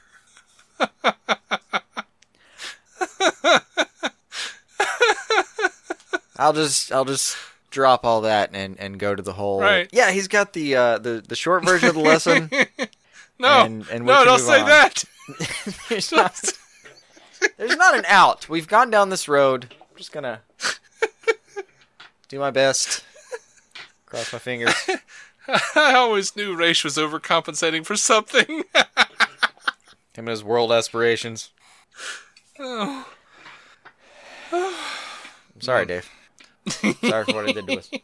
I'll 6.38 6.52
just 6.52 6.92
I'll 6.92 7.04
just 7.04 7.36
drop 7.70 8.04
all 8.04 8.22
that 8.22 8.50
and 8.52 8.78
and 8.78 8.98
go 8.98 9.14
to 9.14 9.22
the 9.22 9.32
whole. 9.32 9.60
Right. 9.60 9.88
Yeah, 9.92 10.10
he's 10.10 10.28
got 10.28 10.52
the 10.52 10.76
uh 10.76 10.98
the 10.98 11.22
the 11.26 11.36
short 11.36 11.64
version 11.64 11.88
of 11.88 11.94
the 11.94 12.00
lesson. 12.02 12.50
no 13.38 13.48
And- 13.64 13.86
and 13.88 14.04
no 14.04 14.24
don't 14.24 14.38
say 14.40 14.60
on. 14.60 14.66
that 14.68 15.04
there's 15.88 16.12
not 16.12 16.38
there's 17.56 17.76
not 17.76 17.96
an 17.96 18.04
out. 18.06 18.48
We've 18.48 18.68
gone 18.68 18.90
down 18.90 19.08
this 19.08 19.28
road. 19.28 19.68
I'm 19.80 19.96
just 19.96 20.12
gonna 20.12 20.40
do 22.28 22.38
my 22.38 22.50
best. 22.50 23.02
Cross 24.06 24.32
my 24.32 24.38
fingers. 24.38 24.74
i 25.76 25.94
always 25.94 26.34
knew 26.34 26.56
Raish 26.56 26.82
was 26.82 26.96
overcompensating 26.96 27.86
for 27.86 27.96
something 27.96 28.64
Him 30.14 30.24
and 30.24 30.28
his 30.28 30.42
world 30.42 30.72
aspirations. 30.72 31.50
Oh. 32.58 33.06
I'm 34.52 35.60
sorry, 35.60 35.84
Dave. 35.86 36.10
sorry 37.04 37.24
for 37.24 37.34
what 37.34 37.48
I 37.48 37.52
did 37.52 37.66
to 37.66 37.78
us. 37.78 37.90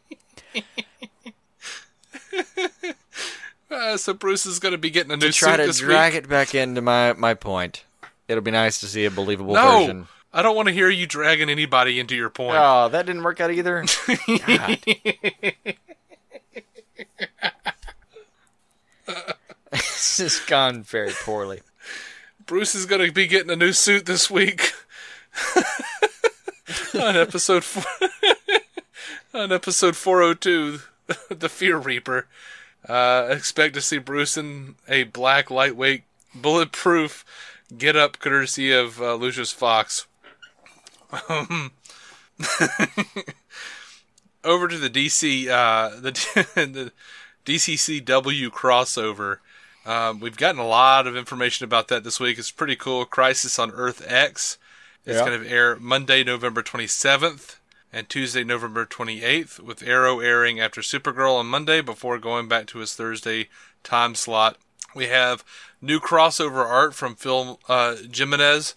Uh, 3.71 3.97
so 3.97 4.13
Bruce 4.13 4.45
is 4.45 4.59
going 4.59 4.73
to 4.73 4.79
be 4.79 4.91
getting 4.91 5.13
a 5.13 5.17
new 5.17 5.29
To 5.29 5.33
try 5.33 5.57
to 5.57 5.65
this 5.67 5.79
drag 5.79 6.13
week. 6.13 6.25
it 6.25 6.29
back 6.29 6.55
into 6.55 6.83
my 6.83 7.15
my 7.15 7.33
point. 7.33 7.85
It'll 8.29 8.43
be 8.43 8.51
nice 8.51 8.79
to 8.81 8.87
see 8.87 9.07
a 9.07 9.11
believable 9.11 9.55
No, 9.55 9.79
version. 9.81 10.09
I 10.31 10.43
don't 10.43 10.55
want 10.55 10.69
to 10.69 10.75
hear 10.75 10.91
you 10.91 11.07
dragging 11.07 11.49
anybody 11.49 11.99
into 11.99 12.15
your 12.15 12.29
point. 12.29 12.59
Oh, 12.61 12.91
that 12.91 13.07
didn't 13.07 13.23
work 13.23 13.41
out 13.41 13.51
either. 13.51 13.85
This 19.71 20.19
has 20.19 20.41
gone 20.41 20.83
very 20.83 21.13
poorly. 21.23 21.61
Bruce 22.45 22.75
is 22.75 22.87
going 22.87 23.07
to 23.07 23.13
be 23.13 23.27
getting 23.27 23.51
a 23.51 23.57
new 23.57 23.73
suit 23.73 24.05
this 24.05 24.31
week. 24.31 24.73
on 26.95 27.17
episode 27.17 27.65
four, 27.65 28.09
on 29.33 29.53
episode 29.53 29.97
402, 29.97 30.81
the 31.35 31.49
Fear 31.49 31.79
Reaper. 31.79 32.27
Uh, 32.87 33.29
expect 33.31 33.75
to 33.75 33.81
see 33.81 33.99
Bruce 33.99 34.37
in 34.37 34.75
a 34.89 35.05
black, 35.05 35.51
lightweight, 35.51 36.03
bulletproof 36.35 37.25
get 37.77 37.97
up 37.97 38.19
courtesy 38.19 38.73
of 38.73 39.01
uh, 39.01 39.15
Lucius 39.15 39.53
Fox. 39.53 40.07
Um, 41.29 41.73
over 44.45 44.69
to 44.69 44.79
the 44.79 44.91
DC, 44.91 45.49
uh, 45.49 46.01
the, 46.01 46.11
the 46.55 46.93
DCCW 47.45 48.49
crossover. 48.51 49.39
Um, 49.85 50.21
we've 50.21 50.37
gotten 50.37 50.61
a 50.61 50.67
lot 50.67 51.07
of 51.07 51.17
information 51.17 51.65
about 51.65 51.89
that 51.89 52.05
this 52.05 52.21
week. 52.21 52.39
It's 52.39 52.51
pretty 52.51 52.77
cool. 52.77 53.05
Crisis 53.05 53.59
on 53.59 53.71
Earth 53.73 54.05
X. 54.07 54.59
It's 55.05 55.19
Yeah. 55.19 55.27
going 55.27 55.43
to 55.43 55.49
air 55.51 55.77
Monday, 55.81 56.23
November 56.23 56.63
27th 56.63 57.57
and 57.93 58.09
Tuesday, 58.09 58.45
November 58.45 58.87
28th, 58.87 59.59
with 59.59 59.83
Arrow 59.83 60.21
airing 60.21 60.61
after 60.61 60.81
Supergirl 60.81 61.39
on 61.39 61.47
Monday 61.47 61.81
before 61.81 62.19
going 62.19 62.47
back 62.49 62.67
to 62.69 62.79
his 62.79 62.95
Thursday 62.95 63.49
time 63.83 64.15
slot. 64.15 64.57
We 64.95 65.07
have 65.09 65.45
new 65.81 65.99
crossover 65.99 66.65
art 66.65 66.95
from 66.95 67.17
Phil 67.17 67.59
uh, 67.69 67.97
Jimenez, 68.13 68.75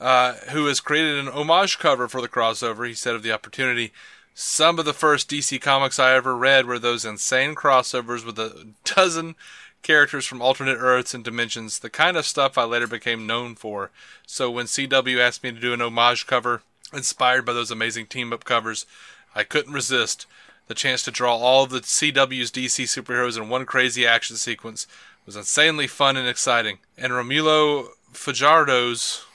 uh, 0.00 0.34
who 0.50 0.66
has 0.66 0.80
created 0.80 1.18
an 1.18 1.28
homage 1.28 1.78
cover 1.78 2.08
for 2.08 2.20
the 2.20 2.28
crossover. 2.28 2.88
He 2.88 2.94
said 2.94 3.14
of 3.14 3.22
the 3.22 3.32
opportunity, 3.32 3.92
some 4.40 4.78
of 4.78 4.86
the 4.86 4.94
first 4.94 5.28
DC 5.28 5.60
comics 5.60 5.98
I 5.98 6.14
ever 6.14 6.34
read 6.34 6.64
were 6.64 6.78
those 6.78 7.04
insane 7.04 7.54
crossovers 7.54 8.24
with 8.24 8.38
a 8.38 8.68
dozen 8.84 9.34
characters 9.82 10.24
from 10.24 10.40
alternate 10.40 10.78
Earths 10.78 11.12
and 11.12 11.22
dimensions, 11.22 11.80
the 11.80 11.90
kind 11.90 12.16
of 12.16 12.24
stuff 12.24 12.56
I 12.56 12.64
later 12.64 12.86
became 12.86 13.26
known 13.26 13.54
for. 13.54 13.90
So 14.26 14.50
when 14.50 14.64
CW 14.64 15.20
asked 15.20 15.42
me 15.42 15.52
to 15.52 15.60
do 15.60 15.74
an 15.74 15.82
homage 15.82 16.26
cover 16.26 16.62
inspired 16.90 17.44
by 17.44 17.52
those 17.52 17.70
amazing 17.70 18.06
team 18.06 18.32
up 18.32 18.44
covers, 18.44 18.86
I 19.34 19.44
couldn't 19.44 19.74
resist. 19.74 20.24
The 20.68 20.74
chance 20.74 21.02
to 21.02 21.10
draw 21.10 21.36
all 21.36 21.64
of 21.64 21.70
the 21.70 21.80
CW's 21.80 22.50
DC 22.50 22.84
superheroes 22.84 23.36
in 23.36 23.50
one 23.50 23.66
crazy 23.66 24.06
action 24.06 24.36
sequence 24.36 24.86
was 25.26 25.36
insanely 25.36 25.86
fun 25.86 26.16
and 26.16 26.26
exciting. 26.26 26.78
And 26.96 27.12
Romulo 27.12 27.88
Fajardo's 28.14 29.26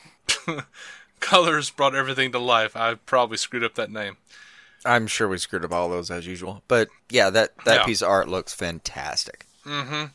colors 1.19 1.69
brought 1.69 1.93
everything 1.93 2.31
to 2.31 2.39
life. 2.39 2.75
I 2.75 2.95
probably 2.95 3.37
screwed 3.37 3.63
up 3.63 3.75
that 3.75 3.91
name. 3.91 4.17
I'm 4.85 5.07
sure 5.07 5.27
we 5.27 5.37
screwed 5.37 5.65
up 5.65 5.71
all 5.73 5.89
those 5.89 6.11
as 6.11 6.27
usual. 6.27 6.61
But 6.67 6.89
yeah, 7.09 7.29
that, 7.31 7.51
that 7.65 7.79
Yeah. 7.79 7.85
piece 7.85 8.01
of 8.01 8.09
art 8.09 8.27
looks 8.27 8.53
fantastic. 8.53 9.45
Mm-hmm. 9.65 10.05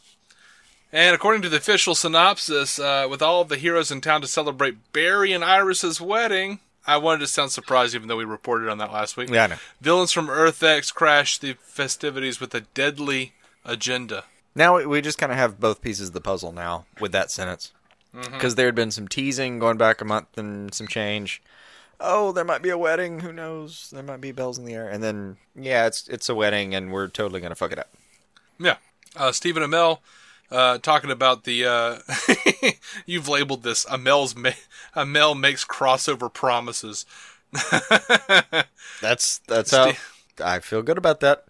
And 0.92 1.14
according 1.14 1.42
to 1.42 1.48
the 1.48 1.58
official 1.58 1.94
synopsis, 1.94 2.78
uh, 2.78 3.06
with 3.08 3.22
all 3.22 3.42
of 3.42 3.48
the 3.48 3.56
heroes 3.56 3.90
in 3.90 4.00
town 4.00 4.20
to 4.22 4.26
celebrate 4.26 4.92
Barry 4.92 5.32
and 5.32 5.44
Iris's 5.44 6.00
wedding, 6.00 6.60
I 6.86 6.96
wanted 6.96 7.20
to 7.20 7.26
sound 7.28 7.52
surprised 7.52 7.94
even 7.94 8.08
though 8.08 8.16
we 8.16 8.24
reported 8.24 8.68
on 8.68 8.78
that 8.78 8.92
last 8.92 9.16
week. 9.16 9.28
Yeah, 9.30 9.44
I 9.44 9.46
know. 9.48 9.56
Villains 9.80 10.12
from 10.12 10.28
Earth 10.30 10.62
X 10.62 10.90
crash 10.90 11.38
the 11.38 11.54
festivities 11.62 12.40
with 12.40 12.54
a 12.54 12.62
deadly 12.62 13.34
agenda. 13.64 14.24
Now 14.54 14.76
we- 14.78 14.86
we 14.86 15.00
just 15.00 15.18
kind 15.18 15.30
of 15.30 15.38
have 15.38 15.60
both 15.60 15.80
pieces 15.82 16.08
of 16.08 16.14
the 16.14 16.20
puzzle 16.20 16.50
now 16.52 16.86
with 16.98 17.12
that 17.12 17.30
sentence. 17.30 17.72
Because 18.12 18.56
there 18.56 18.66
had 18.66 18.74
been 18.74 18.90
some 18.90 19.06
teasing 19.06 19.60
going 19.60 19.76
back 19.76 20.00
a 20.00 20.04
month 20.04 20.36
and 20.36 20.74
some 20.74 20.88
change. 20.88 21.40
Oh, 22.00 22.32
there 22.32 22.44
might 22.44 22.62
be 22.62 22.70
a 22.70 22.78
wedding. 22.78 23.20
Who 23.20 23.32
knows? 23.32 23.90
There 23.92 24.02
might 24.02 24.20
be 24.20 24.32
bells 24.32 24.58
in 24.58 24.64
the 24.64 24.74
air. 24.74 24.88
And 24.88 25.02
then, 25.02 25.36
yeah, 25.54 25.86
it's 25.86 26.08
it's 26.08 26.28
a 26.28 26.34
wedding, 26.34 26.74
and 26.74 26.92
we're 26.92 27.08
totally 27.08 27.40
going 27.40 27.50
to 27.50 27.56
fuck 27.56 27.72
it 27.72 27.78
up. 27.78 27.92
Yeah. 28.58 28.76
Uh, 29.14 29.32
Stephen 29.32 29.62
Amell 29.62 29.98
uh, 30.50 30.78
talking 30.78 31.10
about 31.10 31.44
the. 31.44 31.64
Uh, 31.66 31.98
you've 33.06 33.28
labeled 33.28 33.62
this 33.62 33.84
Amell's 33.86 34.34
ma- 34.34 34.50
Amel 34.94 35.34
makes 35.34 35.64
crossover 35.64 36.32
promises. 36.32 37.06
That's 39.00 39.38
that's 39.48 39.72
how 39.72 39.92
I 40.42 40.60
feel 40.60 40.82
good 40.82 40.98
about 40.98 41.20
that. 41.20 41.44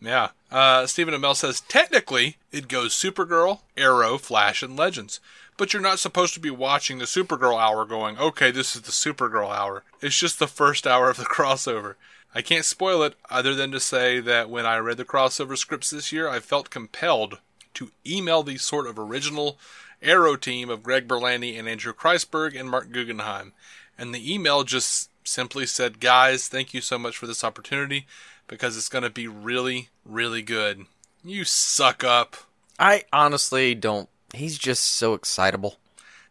Yeah. 0.00 0.30
Uh, 0.50 0.86
Stephen 0.86 1.14
Amell 1.14 1.34
says 1.34 1.62
technically 1.62 2.36
it 2.52 2.68
goes 2.68 2.94
Supergirl, 2.94 3.60
Arrow, 3.76 4.18
Flash, 4.18 4.62
and 4.62 4.76
Legends. 4.76 5.20
But 5.56 5.72
you're 5.72 5.82
not 5.82 5.98
supposed 5.98 6.34
to 6.34 6.40
be 6.40 6.50
watching 6.50 6.98
the 6.98 7.06
Supergirl 7.06 7.60
hour 7.60 7.84
going, 7.84 8.18
okay, 8.18 8.50
this 8.50 8.76
is 8.76 8.82
the 8.82 8.92
Supergirl 8.92 9.50
hour. 9.50 9.84
It's 10.02 10.18
just 10.18 10.38
the 10.38 10.46
first 10.46 10.86
hour 10.86 11.08
of 11.08 11.16
the 11.16 11.24
crossover. 11.24 11.94
I 12.34 12.42
can't 12.42 12.66
spoil 12.66 13.02
it 13.02 13.14
other 13.30 13.54
than 13.54 13.70
to 13.72 13.80
say 13.80 14.20
that 14.20 14.50
when 14.50 14.66
I 14.66 14.76
read 14.76 14.98
the 14.98 15.06
crossover 15.06 15.56
scripts 15.56 15.88
this 15.88 16.12
year, 16.12 16.28
I 16.28 16.40
felt 16.40 16.68
compelled 16.68 17.38
to 17.74 17.90
email 18.06 18.42
the 18.42 18.58
sort 18.58 18.86
of 18.86 18.98
original 18.98 19.58
Arrow 20.02 20.36
team 20.36 20.68
of 20.68 20.82
Greg 20.82 21.08
Berlanti 21.08 21.58
and 21.58 21.66
Andrew 21.68 21.94
Kreisberg 21.94 22.58
and 22.58 22.68
Mark 22.68 22.90
Guggenheim. 22.90 23.52
And 23.98 24.14
the 24.14 24.34
email 24.34 24.64
just 24.64 25.08
simply 25.24 25.64
said, 25.66 26.00
guys, 26.00 26.48
thank 26.48 26.74
you 26.74 26.80
so 26.80 26.98
much 26.98 27.16
for 27.16 27.26
this 27.26 27.42
opportunity 27.42 28.06
because 28.48 28.76
it's 28.76 28.88
going 28.88 29.04
to 29.04 29.10
be 29.10 29.26
really, 29.26 29.88
really 30.04 30.42
good. 30.42 30.86
You 31.24 31.44
suck 31.44 32.04
up. 32.04 32.36
I 32.78 33.04
honestly 33.12 33.74
don't. 33.74 34.08
He's 34.34 34.58
just 34.58 34.84
so 34.84 35.14
excitable. 35.14 35.76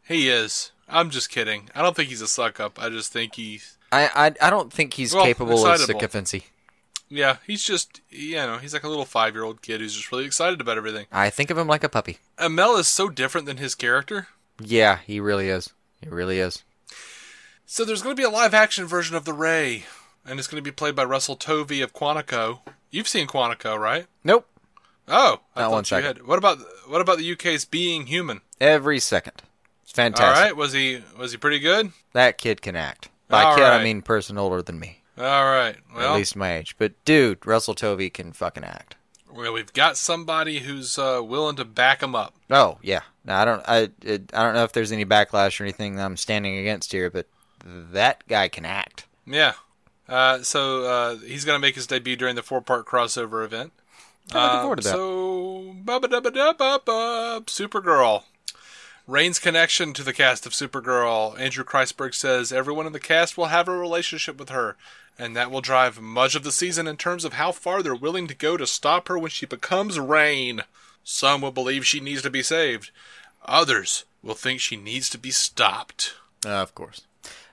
He 0.08 0.30
is. 0.30 0.72
I'm 0.88 1.10
just 1.10 1.30
kidding. 1.30 1.70
I 1.74 1.82
don't 1.82 1.96
think 1.96 2.10
he's 2.10 2.22
a 2.22 2.28
suck 2.28 2.60
up. 2.60 2.80
I 2.82 2.90
just 2.90 3.12
think 3.12 3.36
he's. 3.36 3.78
I 3.92 4.10
I, 4.42 4.48
I 4.48 4.50
don't 4.50 4.72
think 4.72 4.94
he's 4.96 5.14
Well, 5.14 5.24
capable 5.26 5.66
of 5.66 5.72
excitable. 5.74 6.00
sycophancy. 6.00 6.46
Yeah, 7.10 7.38
he's 7.48 7.64
just. 7.64 8.02
You 8.10 8.36
know, 8.38 8.58
he's 8.58 8.74
like 8.74 8.84
a 8.84 8.90
little 8.90 9.06
five 9.06 9.34
year 9.34 9.44
old 9.44 9.62
kid 9.62 9.82
who's 9.82 9.96
just 9.96 10.12
really 10.12 10.26
excited 10.26 10.62
about 10.62 10.78
everything. 10.78 11.06
I 11.12 11.30
think 11.30 11.50
of 11.50 11.58
him 11.58 11.68
like 11.68 11.84
a 11.84 11.90
puppy. 11.90 12.20
Amell 12.38 12.78
is 12.80 12.88
so 12.88 13.10
different 13.10 13.48
than 13.48 13.58
his 13.58 13.74
character. 13.76 14.28
Yeah, 14.62 15.00
he 15.06 15.20
really 15.20 15.50
is. 15.50 15.72
He 16.02 16.10
really 16.10 16.40
is. 16.40 16.64
So 17.66 17.84
there's 17.84 18.02
going 18.04 18.16
to 18.16 18.20
be 18.20 18.26
a 18.26 18.30
live 18.30 18.54
action 18.54 18.86
version 18.86 19.16
of 19.16 19.26
The 19.26 19.34
Ray, 19.34 19.86
and 20.26 20.38
it's 20.40 20.48
going 20.48 20.64
to 20.64 20.68
be 20.68 20.74
played 20.74 20.96
by 20.96 21.04
Russell 21.04 21.36
Tovey 21.36 21.82
of 21.82 21.94
Quantico. 21.94 22.60
You've 22.92 23.08
seen 23.08 23.26
Quantico, 23.28 23.78
right? 23.80 24.06
Nope. 24.24 24.48
Oh, 25.08 25.40
I 25.56 25.62
Not 25.62 25.72
one 25.72 25.86
second. 25.86 26.18
had. 26.18 26.28
What 26.28 26.38
about 26.40 26.58
what 26.88 27.02
about 27.02 27.18
the 27.20 27.32
UK's 27.32 27.66
Being 27.66 28.08
Human? 28.08 28.42
Every 28.60 29.00
second. 29.00 29.42
It's 29.84 29.92
fantastic. 29.92 30.44
right, 30.44 30.56
was 30.56 30.74
he 30.74 31.04
was 31.18 31.32
he 31.32 31.38
pretty 31.38 31.60
good? 31.60 31.92
That 32.14 32.38
kid 32.38 32.62
can 32.62 32.76
act. 32.76 33.10
By 33.28 33.44
All 33.44 33.56
kid, 33.56 33.64
I 33.66 33.84
mean 33.84 34.02
person 34.02 34.38
older 34.38 34.62
than 34.62 34.80
me, 34.80 35.02
All 35.18 35.46
right. 35.46 35.76
Well, 35.96 36.14
at 36.14 36.18
least 36.18 36.36
my 36.36 36.56
age. 36.58 36.76
But 36.78 36.94
dude, 37.06 37.46
Russell 37.46 37.74
Tovey 37.76 38.10
can 38.12 38.34
fucking 38.34 38.64
act. 38.64 38.96
well, 39.32 39.54
we've 39.54 39.74
got 39.74 39.98
somebody 39.98 40.60
who's 40.60 40.98
uh, 41.00 41.22
willing 41.24 41.56
to 41.58 41.66
back 41.66 42.02
him 42.04 42.16
up. 42.16 42.34
Oh 42.50 42.78
yeah. 42.82 43.02
No, 43.26 43.34
I 43.36 43.46
don't. 43.46 43.64
I 43.68 43.90
it, 44.04 44.32
I 44.34 44.44
don't 44.44 44.54
know 44.56 44.64
if 44.64 44.74
there's 44.74 44.92
any 44.92 45.06
backlash 45.06 45.60
or 45.60 45.64
anything 45.64 45.96
that 45.96 46.06
I'm 46.06 46.18
standing 46.18 46.58
against 46.58 46.92
here, 46.92 47.10
but 47.10 47.28
that 47.66 48.28
guy 48.28 48.48
can 48.48 48.66
act. 48.66 49.06
Yeah. 49.26 49.54
Uh, 50.08 50.44
so 50.44 50.86
uh, 50.86 51.16
he's 51.18 51.46
going 51.46 51.56
to 51.56 51.62
make 51.62 51.74
his 51.74 51.88
debut 51.88 52.16
during 52.16 52.36
the 52.36 52.44
four-part 52.44 52.86
crossover 52.86 53.44
event. 53.44 53.74
I'm 54.32 54.42
looking 54.44 54.58
Uh, 54.58 54.62
forward 54.62 54.76
to 54.78 54.84
that. 54.84 54.90
So, 54.92 55.76
ba-ba-da-ba-da-ba-ba, 55.84 57.44
Supergirl. 57.48 58.24
Reign's 59.08 59.38
connection 59.40 59.94
to 59.94 60.04
the 60.04 60.14
cast 60.14 60.46
of 60.48 60.54
Supergirl. 60.54 61.40
Andrew 61.40 61.64
Kreisberg 61.64 62.16
says 62.16 62.52
everyone 62.52 62.88
in 62.88 62.94
the 62.94 63.00
cast 63.00 63.38
will 63.38 63.46
have 63.48 63.68
a 63.68 63.78
relationship 63.78 64.38
with 64.40 64.50
her, 64.50 64.78
and 65.20 65.36
that 65.36 65.52
will 65.52 65.62
drive 65.62 66.02
much 66.02 66.34
of 66.34 66.44
the 66.44 66.52
season 66.52 66.88
in 66.88 66.98
terms 66.98 67.24
of 67.24 67.34
how 67.34 67.52
far 67.52 67.84
they're 67.84 67.94
willing 67.94 68.28
to 68.28 68.34
go 68.34 68.58
to 68.58 68.66
stop 68.66 69.08
her 69.08 69.18
when 69.20 69.30
she 69.30 69.46
becomes 69.46 70.00
Rain. 70.00 70.62
Some 71.04 71.42
will 71.42 71.52
believe 71.52 71.86
she 71.86 72.00
needs 72.00 72.24
to 72.24 72.32
be 72.32 72.42
saved. 72.42 72.90
Others 73.46 74.06
will 74.24 74.34
think 74.34 74.60
she 74.60 74.76
needs 74.76 75.08
to 75.12 75.20
be 75.20 75.30
stopped. 75.30 76.16
Uh, 76.44 76.50
of 76.50 76.74
course. 76.74 77.02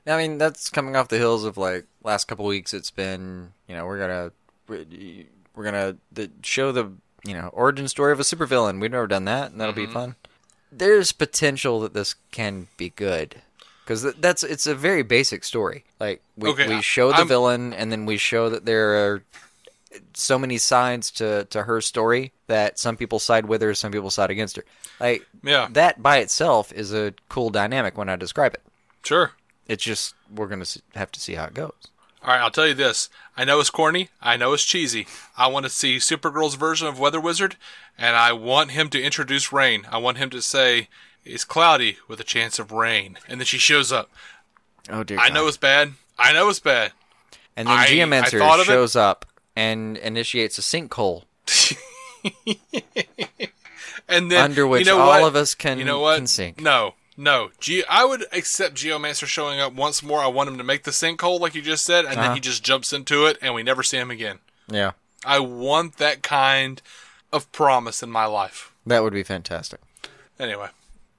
I 0.06 0.16
mean, 0.16 0.38
that's 0.38 0.70
coming 0.70 0.96
off 0.96 1.08
the 1.08 1.18
heels 1.18 1.44
of 1.44 1.58
like 1.58 1.84
last 2.02 2.24
couple 2.28 2.46
weeks. 2.46 2.72
It's 2.72 2.90
been 2.90 3.52
you 3.68 3.74
know 3.76 3.84
we're 3.84 3.98
gonna 3.98 4.32
we're 5.55 5.64
gonna 5.64 5.96
the, 6.11 6.30
show 6.42 6.72
the 6.72 6.90
you 7.24 7.34
know 7.34 7.48
origin 7.53 7.88
story 7.88 8.12
of 8.12 8.20
a 8.20 8.24
supervillain. 8.24 8.80
We've 8.80 8.90
never 8.90 9.07
done 9.07 9.24
that, 9.26 9.53
and 9.53 9.61
that'll 9.61 9.74
Mm-hmm. 9.74 9.86
be 9.86 9.92
fun. 9.92 10.16
There's 10.70 11.12
potential 11.12 11.80
that 11.80 11.92
this 11.94 12.14
can 12.30 12.68
be 12.76 12.90
good 12.90 13.36
because 13.84 14.03
that's 14.14 14.42
it's 14.42 14.66
a 14.66 14.74
very 14.74 15.03
basic 15.03 15.44
story. 15.44 15.84
Like 16.00 16.22
we 16.36 16.48
Okay, 16.50 16.68
we 16.68 16.80
show 16.82 17.09
the 17.11 17.16
I'm- 17.18 17.28
villain, 17.28 17.72
and 17.74 17.92
then 17.92 18.07
we 18.07 18.16
show 18.16 18.48
that 18.48 18.64
there 18.64 18.94
are 19.12 19.22
so 20.14 20.38
many 20.38 20.57
sides 20.57 21.11
to 21.12 21.44
to 21.46 21.64
her 21.64 21.80
story 21.82 22.32
that 22.46 22.78
some 22.78 22.96
people 22.96 23.18
side 23.18 23.44
with 23.46 23.61
her, 23.61 23.74
some 23.74 23.92
people 23.92 24.11
side 24.11 24.30
against 24.30 24.57
her. 24.57 24.64
Like 24.98 25.26
Yeah. 25.42 25.68
that 25.72 26.03
by 26.03 26.18
itself 26.18 26.72
is 26.72 26.94
a 26.94 27.12
cool 27.28 27.50
dynamic 27.50 27.98
when 27.98 28.09
I 28.09 28.16
describe 28.16 28.55
it. 28.55 28.62
Sure. 29.05 29.32
It's 29.66 29.84
just 29.84 30.14
we're 30.34 30.46
gonna 30.48 30.64
have 30.94 31.12
to 31.12 31.20
see 31.20 31.34
how 31.34 31.44
it 31.44 31.55
goes. 31.55 31.72
All 32.22 32.28
right, 32.32 32.40
I'll 32.40 32.50
tell 32.50 32.66
you 32.68 32.74
this. 32.74 33.11
I 33.37 33.45
know 33.45 33.61
it's 33.61 33.70
corny. 33.70 34.09
I 34.20 34.37
know 34.37 34.53
it's 34.53 34.64
cheesy. 34.64 35.07
I 35.39 35.47
want 35.47 35.64
to 35.64 35.70
see 35.70 35.97
Supergirl's 35.97 36.55
version 36.55 36.87
of 36.87 36.99
Weather 36.99 37.20
Wizard, 37.20 37.57
and 37.97 38.14
I 38.16 38.33
want 38.33 38.72
him 38.72 38.89
to 38.91 39.03
introduce 39.03 39.53
rain. 39.53 39.87
I 39.91 39.99
want 39.99 40.18
him 40.18 40.28
to 40.30 40.43
say, 40.43 40.89
it's 41.24 41.45
cloudy 41.45 41.97
with 42.09 42.20
a 42.20 42.24
chance 42.24 42.59
of 42.59 42.72
rain. 42.72 43.16
And 43.28 43.41
then 43.41 43.47
she 43.47 43.59
shows 43.59 43.91
up. 43.93 44.11
Oh 44.91 45.03
dear. 45.05 45.18
I 45.18 45.30
know 45.30 45.47
it's 45.49 45.57
bad. 45.57 45.93
I 46.18 46.33
know 46.33 46.49
it's 46.49 46.61
bad. 46.61 46.93
And 47.57 47.68
then 47.68 47.76
I- 47.76 47.85
I 47.85 47.87
Geomancer 47.87 48.39
thought 48.39 48.61
of 48.61 48.66
it. 48.68 48.72
shows 48.72 48.97
up 48.97 49.24
and 49.57 49.97
initiates 49.99 50.59
a 50.59 50.62
sinkhole 50.62 51.24
And 54.09 54.30
then, 54.30 54.45
under 54.45 54.66
which 54.66 54.80
you 54.80 54.93
know 54.93 54.99
all 54.99 55.09
what? 55.22 55.22
of 55.28 55.37
us 55.37 55.55
can 55.55 55.78
you 55.78 55.85
know 55.85 56.01
what? 56.01 56.16
can 56.16 56.26
sink. 56.26 56.61
No, 56.61 56.95
no. 57.22 57.50
Ge- 57.60 57.84
I 57.88 58.04
would 58.04 58.24
accept 58.32 58.74
Geomancer 58.74 59.26
showing 59.26 59.60
up 59.60 59.72
once 59.72 60.02
more. 60.02 60.20
I 60.20 60.26
want 60.26 60.48
him 60.48 60.58
to 60.58 60.64
make 60.64 60.82
the 60.84 60.90
sinkhole, 60.90 61.38
like 61.40 61.54
you 61.54 61.62
just 61.62 61.84
said, 61.84 62.04
and 62.04 62.14
then 62.16 62.24
Uh-huh. 62.24 62.34
he 62.34 62.40
just 62.40 62.62
jumps 62.64 62.92
into 62.92 63.26
it, 63.26 63.38
and 63.40 63.54
we 63.54 63.62
never 63.62 63.82
see 63.82 63.96
him 63.98 64.10
again. 64.10 64.38
Yeah. 64.68 64.92
I 65.24 65.38
want 65.38 65.96
that 65.98 66.22
kind 66.22 66.82
of 67.32 67.50
promise 67.52 68.02
in 68.02 68.10
my 68.10 68.24
life. 68.26 68.72
That 68.86 69.02
would 69.02 69.12
be 69.12 69.22
fantastic. 69.22 69.80
Anyway, 70.38 70.68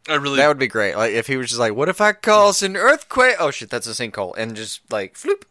I 0.10 0.16
really 0.16 0.38
That 0.38 0.48
would 0.50 0.60
be 0.60 0.68
great. 0.68 0.96
Like 0.96 1.14
if 1.14 1.28
he 1.28 1.38
was 1.38 1.48
just 1.48 1.60
like, 1.60 1.74
"What 1.74 1.88
if 1.90 2.02
I 2.02 2.12
cause 2.12 2.62
an 2.62 2.76
earthquake?" 2.76 3.36
Oh 3.40 3.52
shit, 3.52 3.70
that's 3.70 3.88
a 3.88 3.92
sinkhole, 3.92 4.36
and 4.38 4.56
just 4.56 4.82
like 4.92 5.14
floop, 5.16 5.44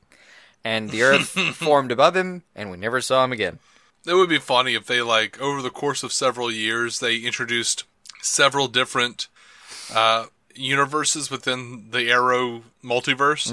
and 0.63 0.91
the 0.91 1.03
earth 1.03 1.29
formed 1.55 1.91
above 1.91 2.15
him, 2.15 2.43
and 2.55 2.71
we 2.71 2.77
never 2.77 3.01
saw 3.01 3.25
him 3.25 3.33
again. 3.33 3.59
It 4.07 4.15
would 4.15 4.29
be 4.29 4.39
funny 4.39 4.75
if 4.75 4.87
they 4.87 5.01
like 5.01 5.41
over 5.41 5.63
the 5.63 5.71
course 5.71 6.03
of 6.03 6.13
several 6.13 6.51
years 6.51 6.99
they 6.99 7.17
introduced 7.19 7.85
several 8.21 8.69
different 8.69 9.29
uh, 9.95 10.27
universes 10.55 11.31
within 11.31 11.89
the 11.91 12.11
Arrow 12.11 12.63
multiverse, 12.85 13.51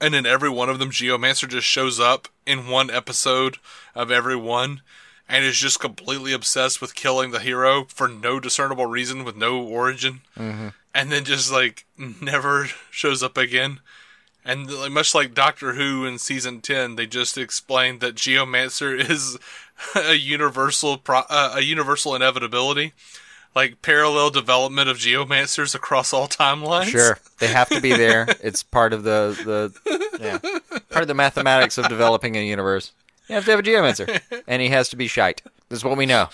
and 0.00 0.14
in 0.14 0.26
every 0.26 0.48
one 0.50 0.68
of 0.68 0.78
them, 0.78 0.90
Geomancer 0.90 1.48
just 1.48 1.66
shows 1.66 2.00
up 2.00 2.28
in 2.46 2.66
one 2.66 2.90
episode 2.90 3.58
of 3.94 4.10
every 4.10 4.36
one, 4.36 4.80
and 5.28 5.44
is 5.44 5.56
just 5.56 5.80
completely 5.80 6.32
obsessed 6.32 6.80
with 6.80 6.94
killing 6.94 7.30
the 7.30 7.38
hero 7.40 7.84
for 7.88 8.08
no 8.08 8.40
discernible 8.40 8.86
reason 8.86 9.24
with 9.24 9.36
no 9.36 9.62
origin, 9.62 10.20
and 10.94 11.12
then 11.12 11.24
just 11.24 11.50
like 11.52 11.86
never 11.96 12.66
shows 12.90 13.22
up 13.22 13.36
again. 13.36 13.80
And 14.44 14.68
like, 14.68 14.90
much 14.90 15.14
like 15.14 15.34
Doctor 15.34 15.74
Who 15.74 16.04
in 16.04 16.18
season 16.18 16.60
ten, 16.60 16.96
they 16.96 17.06
just 17.06 17.38
explained 17.38 18.00
that 18.00 18.16
Geomancer 18.16 18.98
is 19.10 19.38
a 19.94 20.14
universal 20.14 20.98
pro- 20.98 21.22
uh, 21.30 21.52
a 21.54 21.60
universal 21.60 22.16
inevitability, 22.16 22.92
like 23.54 23.82
parallel 23.82 24.30
development 24.30 24.88
of 24.88 24.96
Geomancers 24.96 25.74
across 25.74 26.12
all 26.12 26.28
timelines. 26.28 26.84
Sure, 26.86 27.18
they 27.38 27.48
have 27.48 27.68
to 27.70 27.80
be 27.80 27.92
there. 27.92 28.26
It's 28.42 28.62
part 28.62 28.92
of 28.92 29.02
the 29.04 29.36
the 29.44 30.18
yeah, 30.20 30.38
part 30.90 31.02
of 31.02 31.08
the 31.08 31.14
mathematics 31.14 31.78
of 31.78 31.88
developing 31.88 32.36
a 32.36 32.40
universe. 32.40 32.92
You 33.28 33.36
have 33.36 33.44
to 33.44 33.50
have 33.52 33.60
a 33.60 33.62
geomancer, 33.62 34.20
and 34.46 34.60
he 34.60 34.68
has 34.68 34.88
to 34.90 34.96
be 34.96 35.06
shite. 35.06 35.42
This 35.68 35.78
is 35.78 35.84
what 35.84 35.96
we 35.96 36.06
know. 36.06 36.28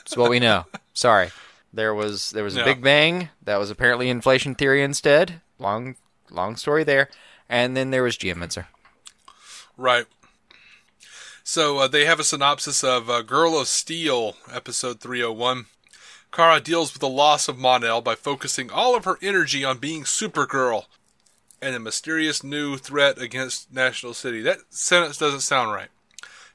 It's 0.00 0.16
what 0.16 0.30
we 0.30 0.38
know. 0.40 0.66
Sorry, 0.94 1.30
there 1.72 1.94
was 1.94 2.30
there 2.32 2.44
was 2.44 2.54
a 2.56 2.60
Yeah. 2.60 2.64
big 2.64 2.82
bang. 2.82 3.28
That 3.42 3.56
was 3.58 3.70
apparently 3.70 4.08
inflation 4.10 4.54
theory 4.54 4.82
instead. 4.82 5.40
Long 5.58 5.96
long 6.30 6.56
story 6.56 6.84
there, 6.84 7.08
and 7.48 7.76
then 7.76 7.90
there 7.90 8.02
was 8.02 8.16
geomancer. 8.16 8.66
Right. 9.76 10.06
So 11.44 11.78
uh, 11.78 11.88
they 11.88 12.04
have 12.04 12.20
a 12.20 12.24
synopsis 12.24 12.84
of 12.84 13.10
uh, 13.10 13.22
Girl 13.22 13.58
of 13.58 13.66
Steel, 13.66 14.36
episode 14.52 15.00
301. 15.00 15.66
Kara 16.32 16.60
deals 16.60 16.92
with 16.92 17.00
the 17.00 17.08
loss 17.08 17.46
of 17.46 17.58
Mon-El 17.58 18.00
by 18.00 18.14
focusing 18.14 18.70
all 18.70 18.96
of 18.96 19.04
her 19.04 19.18
energy 19.20 19.64
on 19.64 19.78
being 19.78 20.04
Supergirl 20.04 20.86
and 21.60 21.74
a 21.74 21.78
mysterious 21.80 22.42
new 22.42 22.76
threat 22.76 23.18
against 23.18 23.72
National 23.72 24.14
City. 24.14 24.40
That 24.42 24.60
sentence 24.70 25.18
doesn't 25.18 25.40
sound 25.40 25.72
right. 25.72 25.88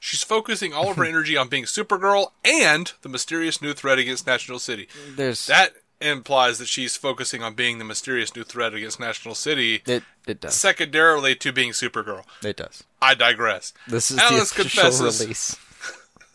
She's 0.00 0.22
focusing 0.22 0.72
all 0.74 0.90
of 0.90 0.96
her 0.96 1.04
energy 1.08 1.36
on 1.36 1.48
being 1.48 1.64
Supergirl 1.64 2.32
and 2.44 2.92
the 3.02 3.08
mysterious 3.08 3.62
new 3.62 3.72
threat 3.72 3.98
against 3.98 4.26
National 4.26 4.58
City. 4.58 4.88
There's 5.16 5.46
That 5.46 5.74
implies 6.00 6.58
that 6.58 6.68
she's 6.68 6.96
focusing 6.96 7.42
on 7.42 7.54
being 7.54 7.78
the 7.78 7.84
mysterious 7.84 8.34
new 8.36 8.44
threat 8.44 8.74
against 8.74 9.00
National 9.00 9.34
City, 9.34 9.82
it 9.86 10.02
it 10.26 10.40
does 10.40 10.54
secondarily 10.54 11.34
to 11.36 11.52
being 11.52 11.72
Supergirl. 11.72 12.24
it 12.44 12.56
does. 12.56 12.84
I 13.00 13.14
digress. 13.14 13.72
This 13.88 14.10
is 14.10 14.18
Alice 14.18 14.52
the 14.52 14.62
official 14.62 14.82
confesses. 14.82 15.20
release. 15.20 15.56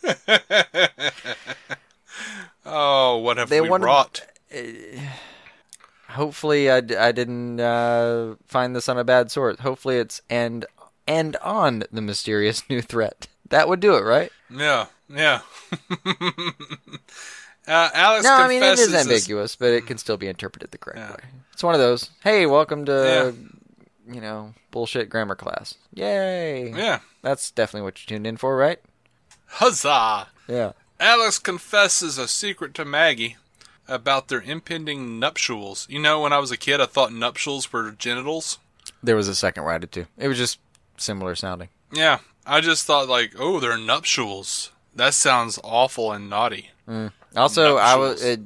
Oh, 2.66 3.18
what 3.18 3.36
have 3.36 3.48
They 3.50 3.60
we 3.60 3.68
wanted- 3.68 3.84
wrought? 3.86 4.22
Hopefully, 6.10 6.70
I 6.70 6.80
didn't 6.80 7.58
uh, 7.60 8.36
find 8.46 8.74
this 8.76 8.88
on 8.88 8.98
a 8.98 9.04
bad 9.04 9.30
sort. 9.30 9.60
Hopefully, 9.60 9.98
it's 9.98 10.20
and 10.30 10.64
and 11.08 11.36
on 11.36 11.84
the 11.90 12.00
mysterious 12.00 12.62
new 12.70 12.80
threat. 12.82 13.26
That 13.50 13.68
would 13.68 13.80
do 13.80 13.94
it, 13.96 14.02
right? 14.02 14.30
Yeah, 14.50 14.86
yeah. 15.08 15.40
uh, 17.66 17.90
Alex 17.94 18.24
No, 18.24 18.32
I 18.34 18.48
mean 18.48 18.62
it 18.62 18.78
is 18.78 18.92
this- 18.92 19.02
ambiguous, 19.02 19.56
but 19.56 19.72
it 19.72 19.86
can 19.86 19.98
still 19.98 20.16
be 20.16 20.28
interpreted 20.28 20.70
the 20.70 20.78
correct 20.78 20.98
Yeah. 21.00 21.10
way. 21.10 21.24
It's 21.52 21.62
one 21.64 21.74
of 21.74 21.80
those. 21.80 22.10
Hey, 22.22 22.46
welcome 22.46 22.84
to 22.86 23.34
you 24.10 24.20
know 24.20 24.54
bullshit 24.70 25.08
grammar 25.08 25.34
class. 25.34 25.74
Yay! 25.94 26.70
Yeah. 26.76 27.00
That's 27.22 27.50
definitely 27.50 27.84
what 27.86 28.00
you 28.00 28.06
tuned 28.06 28.26
in 28.26 28.36
for, 28.36 28.56
right? 28.56 28.78
Huzzah! 29.46 30.28
Yeah. 30.48 30.72
Alex 31.04 31.38
confesses 31.38 32.16
a 32.16 32.26
secret 32.26 32.72
to 32.72 32.82
Maggie 32.82 33.36
about 33.86 34.28
their 34.28 34.40
impending 34.40 35.18
nuptials. 35.18 35.86
You 35.90 35.98
know, 35.98 36.22
when 36.22 36.32
I 36.32 36.38
was 36.38 36.50
a 36.50 36.56
kid, 36.56 36.80
I 36.80 36.86
thought 36.86 37.12
nuptials 37.12 37.70
were 37.70 37.90
genitals. 37.90 38.58
There 39.02 39.14
was 39.14 39.28
a 39.28 39.34
second 39.34 39.64
where 39.64 39.74
I 39.74 39.78
did 39.78 39.92
too. 39.92 40.06
It 40.16 40.28
was 40.28 40.38
just 40.38 40.58
similar 40.96 41.34
sounding. 41.34 41.68
Yeah, 41.92 42.20
I 42.46 42.62
just 42.62 42.86
thought 42.86 43.06
like, 43.06 43.34
oh, 43.38 43.60
they're 43.60 43.76
nuptials. 43.76 44.72
That 44.94 45.12
sounds 45.12 45.58
awful 45.62 46.10
and 46.10 46.30
naughty. 46.30 46.70
Mm. 46.88 47.12
Also, 47.36 47.76
I 47.76 47.96
was 47.96 48.24
it, 48.24 48.40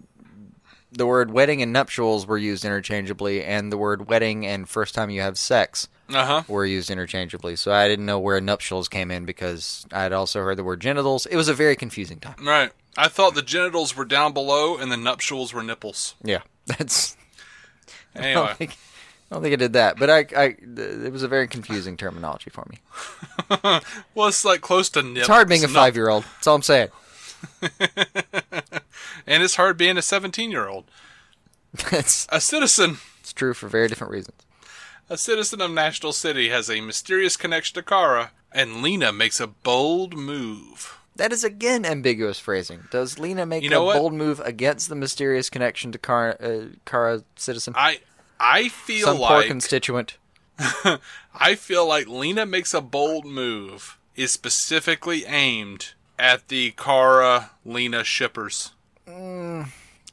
the 0.91 1.07
word 1.07 1.31
wedding 1.31 1.63
and 1.63 1.73
nuptials 1.73 2.27
were 2.27 2.39
used 2.39 2.65
interchangeably, 2.65 3.45
and 3.45 3.71
the 3.71 3.79
word 3.79 4.09
wedding 4.09 4.45
and 4.45 4.69
first 4.69 4.97
time 4.97 5.11
you 5.11 5.21
have 5.21 5.39
sex 5.39 5.87
Uh 6.11 6.25
huh. 6.25 6.43
were 6.49 6.65
used 6.65 6.91
interchangeably. 6.91 7.55
So 7.57 7.73
I 7.73 7.87
didn't 7.89 8.07
know 8.07 8.19
where 8.19 8.41
nuptials 8.41 8.89
came 8.89 9.11
in 9.11 9.25
because 9.27 9.85
I 9.93 10.03
had 10.03 10.13
also 10.13 10.41
heard 10.41 10.57
the 10.57 10.65
word 10.65 10.81
genitals. 10.81 11.27
It 11.27 11.37
was 11.37 11.49
a 11.49 11.55
very 11.55 11.77
confusing 11.77 12.19
time. 12.19 12.37
Right. 12.43 12.71
I 12.97 13.09
thought 13.09 13.35
the 13.35 13.43
genitals 13.43 13.95
were 13.95 14.05
down 14.07 14.33
below 14.33 14.77
and 14.77 14.91
the 14.91 14.97
nuptials 14.97 15.53
were 15.53 15.63
nipples. 15.63 16.15
Yeah, 16.23 16.41
that's. 16.67 17.17
I 18.15 18.21
Anyway, 18.21 18.33
don't 18.47 18.57
think, 18.57 18.71
I 19.31 19.35
don't 19.35 19.43
think 19.43 19.53
I 19.53 19.57
did 19.57 19.73
that, 19.75 19.99
but 19.99 20.11
I, 20.11 20.19
I, 20.37 20.57
it 20.59 21.13
was 21.13 21.23
a 21.23 21.29
very 21.29 21.47
confusing 21.47 21.97
terminology 21.97 22.51
for 22.51 22.67
me. 22.71 22.79
well, 24.15 24.29
it's 24.29 24.45
like 24.45 24.61
close 24.63 24.89
to 24.91 25.03
nip. 25.03 25.19
It's 25.19 25.29
hard 25.29 25.49
being 25.49 25.61
a 25.61 25.65
It's 25.65 25.73
nup- 25.73 25.77
five-year-old. 25.77 26.25
That's 26.25 26.47
all 26.47 26.57
I'm 26.57 26.63
saying. 26.63 26.89
and 29.27 29.43
it's 29.43 29.57
hard 29.57 29.77
being 29.77 29.97
a 29.99 30.03
seventeen-year-old. 30.03 30.85
it's, 31.93 32.27
A 32.31 32.41
citizen, 32.41 32.99
it's 33.21 33.33
true 33.33 33.55
for 33.55 33.69
very 33.69 33.89
different 33.89 34.11
reasons. 34.13 34.37
A 35.09 35.17
citizen 35.19 35.61
of 35.61 35.71
National 35.71 36.13
City, 36.13 36.49
has 36.51 36.69
a 36.71 36.81
mysterious 36.81 37.37
connection 37.37 37.75
to 37.75 37.83
Kara, 37.83 38.33
and 38.53 38.83
Lena 38.83 39.13
makes 39.13 39.41
a 39.41 39.47
bold 39.47 40.17
move. 40.17 40.99
That 41.17 41.33
is 41.33 41.43
again 41.45 41.85
ambiguous 41.85 42.39
phrasing. 42.39 42.85
Does 42.91 43.19
Lena 43.19 43.45
make 43.45 43.63
You 43.65 43.71
know 43.71 43.83
a 43.83 43.87
what? 43.87 43.97
bold 43.99 44.15
move 44.15 44.41
against 44.41 44.89
the 44.89 44.95
mysterious 44.95 45.51
connection 45.51 45.91
to 45.93 45.99
Kara, 45.99 46.37
uh, 46.41 46.67
Kara 46.85 47.23
citizen? 47.37 47.75
I, 47.77 48.01
I 48.39 48.69
feel 48.69 49.07
Some 49.07 49.17
poor 49.17 49.39
like 49.39 49.49
constituent. 49.49 50.17
I 51.35 51.55
feel 51.57 51.87
like 51.87 52.07
Lena 52.09 52.47
makes 52.47 52.73
a 52.75 52.81
bold 52.81 53.25
move 53.27 53.99
is 54.17 54.31
specifically 54.33 55.25
aimed 55.27 55.95
at 56.19 56.49
the 56.49 56.73
Kara 56.73 57.51
Lena 57.65 58.03
shippers. 58.05 58.73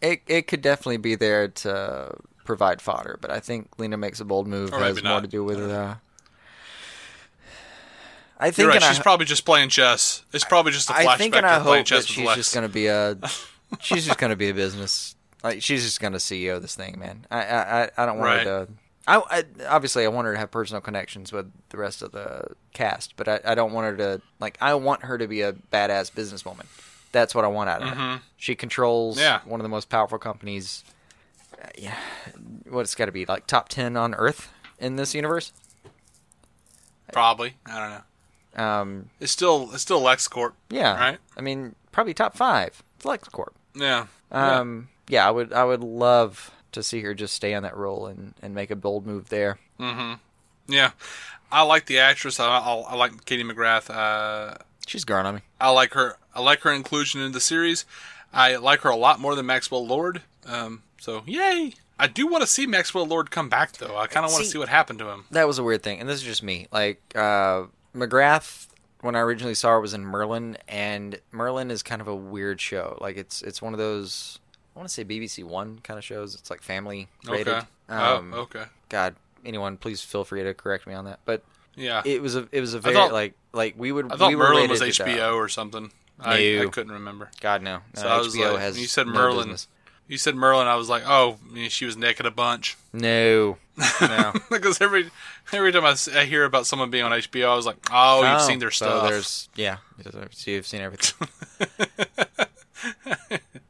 It 0.01 0.21
it 0.27 0.47
could 0.47 0.61
definitely 0.61 0.97
be 0.97 1.15
there 1.15 1.47
to 1.47 2.15
provide 2.45 2.81
fodder, 2.81 3.17
but 3.21 3.29
I 3.31 3.39
think 3.41 3.69
Lena 3.77 3.97
makes 3.97 4.19
a 4.21 4.25
bold 4.25 4.47
move 4.47 4.71
Or 4.71 4.79
has 4.79 4.95
more 5.03 5.13
not. 5.15 5.21
to 5.23 5.27
do 5.27 5.43
with. 5.43 5.59
Uh, 5.59 5.95
I 8.37 8.51
think 8.51 8.57
You're 8.57 8.67
right. 8.69 8.75
and 8.75 8.85
I- 8.85 8.89
She's 8.93 8.99
probably 9.01 9.25
just 9.25 9.45
playing 9.45 9.69
chess. 9.69 10.23
It's 10.33 10.43
probably 10.43 10.71
just 10.71 10.89
a 10.89 10.95
I 10.95 11.05
flashback 11.05 11.17
think 11.17 11.35
and 11.35 11.45
I 11.45 11.59
hope 11.59 11.87
that 11.87 12.05
she's 12.05 12.25
Lex. 12.25 12.35
just 12.37 12.53
going 12.53 12.67
to 12.67 12.73
be 12.73 12.87
a 12.87 13.17
she's 13.79 14.05
just 14.05 14.17
going 14.19 14.29
to 14.31 14.35
be 14.35 14.49
a 14.49 14.53
business 14.53 15.15
like 15.43 15.61
she's 15.61 15.83
just 15.83 15.99
going 16.01 16.13
to 16.13 16.19
CEO 16.19 16.61
this 16.61 16.75
thing, 16.75 16.99
man. 16.99 17.25
I 17.31 17.43
I 17.45 17.83
I- 17.85 17.89
I 17.97 18.05
don't 18.05 18.17
want 18.17 18.27
Right. 18.29 18.45
her 18.47 18.65
to. 18.65 18.71
I, 19.07 19.17
I 19.29 19.43
obviously 19.67 20.03
I 20.03 20.07
want 20.07 20.25
her 20.25 20.33
to 20.33 20.39
have 20.39 20.49
personal 20.49 20.81
connections 20.81 21.31
with 21.31 21.51
the 21.69 21.77
rest 21.77 22.01
of 22.01 22.11
the 22.11 22.47
cast, 22.73 23.15
but 23.15 23.27
I, 23.27 23.39
I 23.45 23.55
don't 23.55 23.71
want 23.71 23.85
her 23.85 23.97
to 23.97 24.21
like. 24.39 24.57
I 24.59 24.73
want 24.73 25.03
her 25.03 25.17
to 25.17 25.27
be 25.27 25.41
a 25.41 25.53
badass 25.53 26.11
businesswoman. 26.11 26.65
That's 27.11 27.33
what 27.35 27.45
I 27.45 27.47
want 27.47 27.69
out 27.69 27.83
of 27.83 27.89
her. 27.89 28.21
She 28.35 28.55
controls 28.55 29.15
Mm-hmm. 29.17 29.23
Yeah. 29.23 29.39
one 29.45 29.59
of 29.61 29.63
the 29.63 29.69
most 29.69 29.89
powerful 29.89 30.17
companies. 30.17 30.83
Uh, 31.61 31.67
yeah, 31.77 31.97
what 32.69 32.81
it's 32.81 32.95
got 32.95 33.05
to 33.05 33.11
be 33.11 33.25
like 33.25 33.47
top 33.47 33.69
ten 33.69 33.95
on 33.97 34.13
Earth 34.15 34.49
in 34.79 34.95
this 34.95 35.13
universe. 35.15 35.51
Probably. 37.11 37.53
I 37.65 37.79
don't 37.79 37.89
know. 37.89 38.63
Um, 38.63 39.09
It's 39.19 39.31
still 39.31 39.69
it's 39.73 39.81
still 39.81 40.01
LexCorp. 40.01 40.53
yeah, 40.69 40.97
Right. 40.97 41.17
I 41.37 41.41
mean, 41.41 41.75
probably 41.91 42.13
top 42.13 42.35
five. 42.37 42.81
It's 42.97 43.05
LexCorp. 43.05 43.53
Yeah. 43.75 44.07
Um, 44.31 44.89
yeah. 45.09 45.27
I 45.27 45.31
would 45.31 45.53
I 45.53 45.63
would 45.65 45.81
love 45.83 46.51
to 46.71 46.81
see 46.83 47.01
her 47.01 47.13
just 47.13 47.33
stay 47.33 47.53
on 47.53 47.63
that 47.63 47.75
role 47.77 48.07
and, 48.07 48.33
and 48.41 48.53
make 48.55 48.71
a 48.71 48.75
bold 48.75 49.05
move 49.05 49.29
there. 49.29 49.59
Mm-hmm. 49.79 50.13
Yeah. 50.73 50.91
I 51.51 51.61
like 51.61 51.85
the 51.85 51.99
actress. 51.99 52.39
I, 52.39 52.45
I, 52.47 52.73
I 52.75 52.95
like 52.95 53.25
Katie 53.25 53.43
McGrath. 53.43 53.89
Uh, 53.93 54.55
She's 54.87 55.05
growing 55.05 55.25
on 55.25 55.35
me. 55.35 55.41
I 55.59 55.69
like 55.69 55.93
her. 55.93 56.17
I 56.33 56.41
like 56.41 56.61
her 56.61 56.71
inclusion 56.73 57.21
in 57.21 57.31
the 57.31 57.39
series. 57.39 57.85
I 58.33 58.55
like 58.57 58.81
her 58.81 58.89
a 58.89 58.95
lot 58.95 59.19
more 59.19 59.35
than 59.35 59.45
Maxwell 59.45 59.85
Lord. 59.85 60.21
Um, 60.45 60.83
so 61.05 61.23
yay! 61.25 61.73
I 61.99 62.07
do 62.07 62.27
want 62.27 62.41
to 62.41 62.47
see 62.47 62.65
Maxwell 62.67 63.05
Lord 63.05 63.31
come 63.31 63.47
back 63.49 63.73
though. 63.73 63.95
I 63.97 64.07
kind 64.07 64.25
of 64.25 64.31
want 64.31 64.41
to 64.43 64.47
See- 64.47 64.53
see 64.53 64.57
what 64.57 64.69
happened 64.69 64.99
to 64.99 65.09
him. 65.09 65.25
That 65.31 65.47
was 65.47 65.59
a 65.59 65.63
weird 65.63 65.83
thing, 65.83 65.99
and 65.99 66.09
this 66.09 66.17
is 66.17 66.23
just 66.23 66.43
me. 66.43 66.67
Like 66.71 67.01
uh, 67.15 67.65
McGrath, 67.95 68.67
when 69.01 69.15
I 69.15 69.19
originally 69.19 69.55
saw 69.55 69.69
her, 69.71 69.79
was 69.81 69.93
in 69.93 70.05
Merlin, 70.05 70.57
and 70.67 71.19
Merlin 71.31 71.71
is 71.71 71.83
kind 71.83 72.01
of 72.01 72.07
a 72.07 72.15
weird 72.15 72.59
show. 72.59 72.97
Like 73.01 73.17
it's 73.17 73.41
it's 73.41 73.61
one 73.61 73.73
of 73.73 73.79
those 73.79 74.39
I 74.75 74.79
want 74.79 74.89
to 74.89 74.93
say 74.93 75.05
BBC 75.05 75.43
One 75.43 75.79
kind 75.79 75.97
of 75.97 76.03
shows. 76.03 76.35
It's 76.35 76.49
like 76.49 76.61
family 76.61 77.07
rated. 77.27 77.47
Okay. 77.49 77.65
Um, 77.87 78.33
oh, 78.33 78.39
okay. 78.41 78.63
God, 78.89 79.15
anyone, 79.45 79.77
please 79.77 80.01
feel 80.01 80.23
free 80.23 80.43
to 80.43 80.53
correct 80.53 80.87
me 80.87 80.93
on 80.95 81.05
that. 81.05 81.19
But 81.23 81.43
Yeah. 81.75 82.01
it 82.03 82.21
was 82.21 82.35
a 82.35 82.47
it 82.51 82.59
was 82.61 82.73
a 82.73 82.79
very 82.79 82.95
thought- 82.95 83.13
like 83.13 83.35
like 83.53 83.75
we 83.77 83.91
would 83.91 84.11
I 84.11 84.17
thought 84.17 84.29
we 84.29 84.35
were 84.35 84.49
Merlin 84.49 84.69
was 84.69 84.81
HBO 84.81 85.35
or 85.35 85.47
something. 85.49 85.91
I, 86.19 86.61
I 86.61 86.65
couldn't 86.67 86.93
remember. 86.93 87.29
God 87.41 87.61
no. 87.61 87.79
no 87.95 88.01
So 88.01 88.07
HBO 88.07 88.53
like- 88.53 88.61
has 88.61 88.79
you 88.79 88.87
said 88.87 89.05
no 89.07 89.13
Merlin. 89.13 89.37
business. 89.49 89.67
You 90.07 90.17
said 90.17 90.35
Merlin. 90.35 90.67
I 90.67 90.75
was 90.75 90.87
like, 90.89 91.03
oh, 91.07 91.37
she 91.69 91.85
was 91.85 91.97
naked 91.97 92.25
a 92.27 92.31
bunch. 92.31 92.77
No. 92.93 93.57
No. 93.99 94.33
because 94.51 94.79
every 94.79 95.09
every 95.51 95.71
time 95.71 95.83
I 95.83 96.25
hear 96.25 96.43
about 96.45 96.67
someone 96.67 96.89
being 96.91 97.03
on 97.03 97.11
HBO, 97.11 97.49
I 97.49 97.55
was 97.55 97.65
like, 97.65 97.77
oh, 97.91 98.21
you've 98.21 98.41
Oh, 98.41 98.47
seen 98.47 98.59
their 98.59 98.71
so 98.71 98.85
stuff. 98.85 99.09
there's 99.09 99.49
yeah. 99.55 99.77
So 100.31 100.51
you've 100.51 100.67
seen 100.67 100.81
everything. 100.81 101.27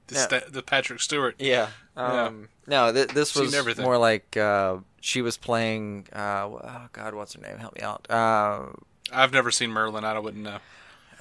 the, 0.08 0.16
sta- 0.16 0.50
the 0.50 0.62
Patrick 0.62 1.00
Stewart. 1.02 1.36
Yeah. 1.40 1.70
Um, 1.96 2.50
No, 2.68 2.92
th- 2.92 3.10
this 3.10 3.36
was 3.36 3.54
everything. 3.54 3.86
more 3.86 3.98
like 3.98 4.36
uh, 4.38 4.78
she 5.02 5.22
was 5.22 5.38
playing. 5.38 6.08
Uh, 6.14 6.48
oh 6.52 6.88
God, 6.94 7.14
what's 7.14 7.34
her 7.34 7.42
name? 7.42 7.58
Help 7.58 7.76
me 7.76 7.82
out. 7.82 8.06
Uh, 8.10 8.64
I've 9.12 9.32
never 9.34 9.52
seen 9.52 9.70
Merlin. 9.72 10.04
I 10.04 10.20
wouldn't 10.20 10.44
know. 10.44 10.58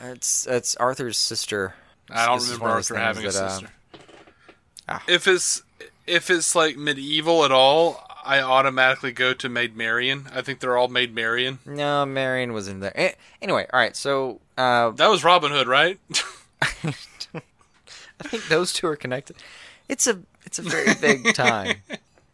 it's 0.00 0.46
it's 0.46 0.74
Arthur's 0.76 1.18
sister. 1.18 1.74
I 2.10 2.26
don't 2.26 2.38
This 2.38 2.48
remember 2.48 2.62
one 2.64 2.70
of 2.72 2.76
those 2.78 2.90
Arthur 2.90 3.00
having 3.02 3.20
a 3.26 3.30
things 3.30 3.34
that, 3.36 3.44
uh, 3.44 3.50
sister. 3.50 3.70
Ah. 4.88 5.02
If 5.08 5.26
it's 5.26 5.62
if 6.06 6.30
it's 6.30 6.54
like 6.54 6.76
medieval 6.76 7.44
at 7.44 7.52
all, 7.52 8.06
I 8.24 8.40
automatically 8.40 9.12
go 9.12 9.34
to 9.34 9.48
Maid 9.48 9.76
Marian. 9.76 10.26
I 10.34 10.42
think 10.42 10.60
they're 10.60 10.76
all 10.76 10.88
Maid 10.88 11.14
Marian. 11.14 11.58
No, 11.66 12.04
Marian 12.06 12.52
was 12.52 12.68
in 12.68 12.80
there. 12.80 13.14
Anyway, 13.42 13.66
all 13.72 13.78
right. 13.80 13.96
So 13.96 14.40
uh, 14.58 14.90
That 14.90 15.08
was 15.08 15.24
Robin 15.24 15.50
Hood, 15.52 15.66
right? 15.66 15.98
I 17.34 18.28
think 18.28 18.46
those 18.48 18.72
two 18.72 18.86
are 18.86 18.96
connected. 18.96 19.36
It's 19.88 20.06
a 20.06 20.20
it's 20.44 20.58
a 20.58 20.62
very 20.62 20.94
big 21.00 21.34
time. 21.34 21.76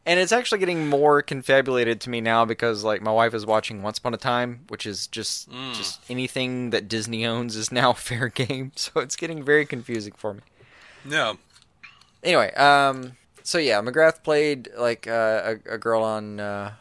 And 0.06 0.18
it's 0.18 0.32
actually 0.32 0.58
getting 0.58 0.88
more 0.88 1.22
confabulated 1.22 2.00
to 2.02 2.10
me 2.10 2.20
now 2.20 2.44
because 2.44 2.82
like 2.84 3.02
my 3.02 3.12
wife 3.12 3.34
is 3.34 3.46
watching 3.46 3.82
Once 3.82 3.98
Upon 3.98 4.14
a 4.14 4.16
Time, 4.18 4.60
which 4.68 4.86
is 4.86 5.06
just 5.06 5.48
just 5.72 6.00
anything 6.08 6.70
that 6.70 6.88
Disney 6.88 7.24
owns 7.26 7.56
is 7.56 7.70
now 7.72 7.92
fair 7.92 8.28
game. 8.34 8.72
So 8.76 9.00
it's 9.00 9.16
getting 9.16 9.42
very 9.44 9.66
confusing 9.66 10.14
for 10.16 10.34
me. 10.34 10.40
no. 11.04 11.38
Anyway, 12.22 12.52
um 12.54 13.12
so 13.42 13.58
yeah, 13.58 13.80
McGrath 13.80 14.22
played 14.22 14.68
like 14.76 15.06
uh, 15.06 15.56
a, 15.66 15.74
a 15.74 15.78
girl 15.78 16.02
on 16.02 16.40
uh, 16.40 16.72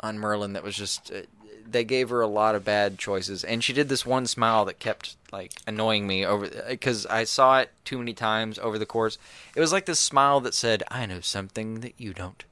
on 0.00 0.18
Merlin 0.18 0.52
that 0.54 0.62
was 0.62 0.76
just 0.76 1.10
uh, 1.10 1.22
they 1.66 1.84
gave 1.84 2.10
her 2.10 2.20
a 2.20 2.26
lot 2.26 2.54
of 2.54 2.64
bad 2.64 2.98
choices, 2.98 3.42
and 3.44 3.64
she 3.64 3.72
did 3.72 3.88
this 3.88 4.04
one 4.04 4.26
smile 4.26 4.64
that 4.66 4.78
kept 4.78 5.16
like 5.32 5.52
annoying 5.66 6.06
me 6.06 6.24
over 6.24 6.48
because 6.68 7.06
I 7.06 7.24
saw 7.24 7.60
it 7.60 7.70
too 7.84 7.98
many 7.98 8.12
times 8.12 8.58
over 8.58 8.78
the 8.78 8.86
course. 8.86 9.18
It 9.56 9.60
was 9.60 9.72
like 9.72 9.86
this 9.86 10.00
smile 10.00 10.40
that 10.42 10.54
said, 10.54 10.82
"I 10.88 11.06
know 11.06 11.20
something 11.20 11.80
that 11.80 11.94
you 11.96 12.12
don't," 12.12 12.44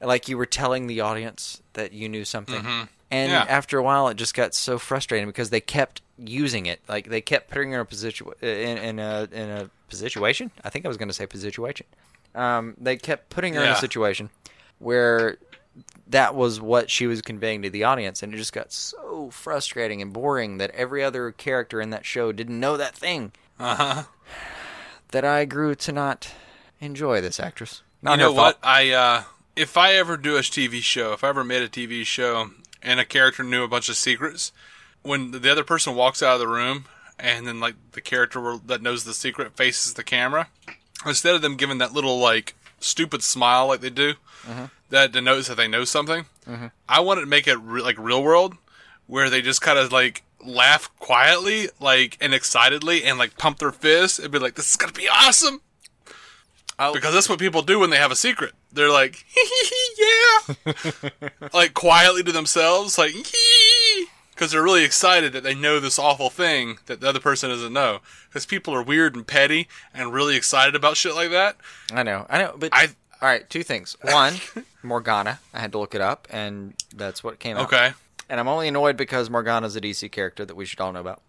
like 0.00 0.28
you 0.28 0.36
were 0.38 0.46
telling 0.46 0.86
the 0.86 1.00
audience 1.00 1.60
that 1.72 1.92
you 1.92 2.08
knew 2.08 2.24
something. 2.24 2.64
And 3.12 3.30
Yeah. 3.30 3.44
after 3.46 3.76
a 3.78 3.82
while, 3.82 4.08
it 4.08 4.16
just 4.16 4.34
got 4.34 4.54
so 4.54 4.78
frustrating 4.78 5.28
because 5.28 5.50
they 5.50 5.60
kept 5.60 6.00
using 6.18 6.66
it. 6.66 6.80
Like 6.88 7.08
they 7.08 7.20
kept 7.20 7.50
putting 7.50 7.70
her 7.70 7.76
in 7.76 7.80
a 7.82 7.84
position 7.84 8.26
in, 8.40 8.78
in 8.78 8.98
a 8.98 9.28
in 9.30 9.48
a 9.50 9.70
situation. 9.90 10.50
I 10.64 10.70
think 10.70 10.84
I 10.84 10.88
was 10.88 10.96
going 10.96 11.08
to 11.08 11.14
say 11.14 11.26
situation. 11.32 11.86
Um, 12.34 12.74
they 12.80 12.96
kept 12.96 13.28
putting 13.28 13.52
her 13.54 13.62
in 13.62 13.68
a 13.70 13.76
situation 13.76 14.30
where 14.78 15.36
that 16.06 16.34
was 16.34 16.60
what 16.60 16.90
she 16.90 17.06
was 17.06 17.20
conveying 17.22 17.60
to 17.62 17.70
the 17.70 17.84
audience, 17.84 18.22
and 18.22 18.32
it 18.32 18.36
just 18.38 18.52
got 18.54 18.72
so 18.72 19.28
frustrating 19.30 20.00
and 20.00 20.12
boring 20.12 20.56
that 20.58 20.70
every 20.70 21.04
other 21.04 21.30
character 21.32 21.80
in 21.82 21.90
that 21.90 22.04
show 22.06 22.32
didn't 22.32 22.58
know 22.58 22.76
that 22.78 22.94
thing. 22.94 23.32
Uh 23.58 23.74
huh. 23.76 24.02
That 25.10 25.24
I 25.26 25.44
grew 25.44 25.74
to 25.74 25.92
not 25.92 26.30
enjoy 26.80 27.20
this 27.20 27.38
actress. 27.38 27.82
Not 28.00 28.12
you 28.12 28.24
know 28.24 28.32
what? 28.32 28.58
I 28.62 28.90
uh, 28.90 29.22
if 29.54 29.76
I 29.76 29.92
ever 29.94 30.16
do 30.16 30.36
a 30.36 30.40
TV 30.40 30.80
show, 30.80 31.12
if 31.12 31.22
I 31.22 31.28
ever 31.28 31.44
made 31.44 31.60
a 31.62 31.68
TV 31.68 32.04
show 32.06 32.50
and 32.82 33.00
a 33.00 33.04
character 33.04 33.42
knew 33.42 33.62
a 33.62 33.68
bunch 33.68 33.88
of 33.88 33.96
secrets, 33.96 34.52
when 35.02 35.30
the 35.32 35.50
other 35.50 35.64
person 35.64 35.94
walks 35.94 36.22
out 36.22 36.34
of 36.34 36.40
the 36.40 36.48
room 36.48 36.86
and 37.18 37.46
then 37.46 37.60
like 37.60 37.74
the 37.92 38.00
character 38.00 38.58
that 38.66 38.82
knows 38.82 39.04
the 39.04 39.14
secret 39.14 39.56
faces 39.56 39.94
the 39.94 40.04
camera, 40.04 40.48
instead 41.06 41.34
of 41.34 41.42
them 41.42 41.56
giving 41.56 41.78
that 41.78 41.92
little 41.92 42.18
like 42.18 42.54
stupid 42.80 43.22
smile 43.22 43.68
like 43.68 43.80
they 43.80 43.90
do, 43.90 44.14
mm-hmm. 44.44 44.64
that 44.90 45.12
denotes 45.12 45.48
that 45.48 45.56
they 45.56 45.68
know 45.68 45.84
something, 45.84 46.26
mm-hmm. 46.46 46.66
I 46.88 47.00
wanted 47.00 47.22
to 47.22 47.26
make 47.26 47.46
it 47.46 47.58
re- 47.58 47.82
like 47.82 47.98
real 47.98 48.22
world, 48.22 48.56
where 49.06 49.30
they 49.30 49.42
just 49.42 49.60
kind 49.60 49.78
of 49.78 49.92
like 49.92 50.22
laugh 50.44 50.90
quietly, 50.98 51.68
like 51.80 52.16
and 52.20 52.34
excitedly, 52.34 53.04
and 53.04 53.18
like 53.18 53.36
pump 53.38 53.58
their 53.58 53.72
fists 53.72 54.18
and 54.18 54.32
be 54.32 54.38
like, 54.38 54.54
"This 54.54 54.70
is 54.70 54.76
gonna 54.76 54.92
be 54.92 55.08
awesome." 55.08 55.60
Oh. 56.78 56.92
Because 56.92 57.14
that's 57.14 57.28
what 57.28 57.38
people 57.38 57.62
do 57.62 57.78
when 57.78 57.90
they 57.90 57.98
have 57.98 58.10
a 58.10 58.16
secret. 58.16 58.52
They're 58.72 58.90
like, 58.90 59.24
yeah, 59.98 61.10
like 61.52 61.74
quietly 61.74 62.22
to 62.24 62.32
themselves, 62.32 62.96
like, 62.98 63.12
because 64.30 64.50
they're 64.50 64.62
really 64.62 64.84
excited 64.84 65.32
that 65.34 65.42
they 65.44 65.54
know 65.54 65.78
this 65.80 65.98
awful 65.98 66.30
thing 66.30 66.78
that 66.86 67.00
the 67.00 67.08
other 67.08 67.20
person 67.20 67.50
doesn't 67.50 67.72
know. 67.72 68.00
Because 68.28 68.46
people 68.46 68.74
are 68.74 68.82
weird 68.82 69.14
and 69.14 69.26
petty 69.26 69.68
and 69.92 70.12
really 70.12 70.36
excited 70.36 70.74
about 70.74 70.96
shit 70.96 71.14
like 71.14 71.30
that. 71.30 71.56
I 71.92 72.02
know, 72.02 72.26
I 72.30 72.38
know, 72.38 72.54
but 72.58 72.70
I 72.72 72.88
all 73.20 73.28
right, 73.28 73.48
two 73.48 73.62
things. 73.62 73.96
One, 74.02 74.34
Morgana. 74.82 75.38
I 75.54 75.60
had 75.60 75.70
to 75.72 75.78
look 75.78 75.94
it 75.94 76.00
up, 76.00 76.26
and 76.30 76.74
that's 76.92 77.22
what 77.22 77.38
came 77.38 77.56
out. 77.56 77.66
okay, 77.66 77.92
And 78.28 78.40
I'm 78.40 78.48
only 78.48 78.66
annoyed 78.66 78.96
because 78.96 79.30
Morgana's 79.30 79.76
a 79.76 79.80
DC 79.80 80.10
character 80.10 80.44
that 80.44 80.56
we 80.56 80.64
should 80.64 80.80
all 80.80 80.92
know 80.92 81.00
about. 81.00 81.22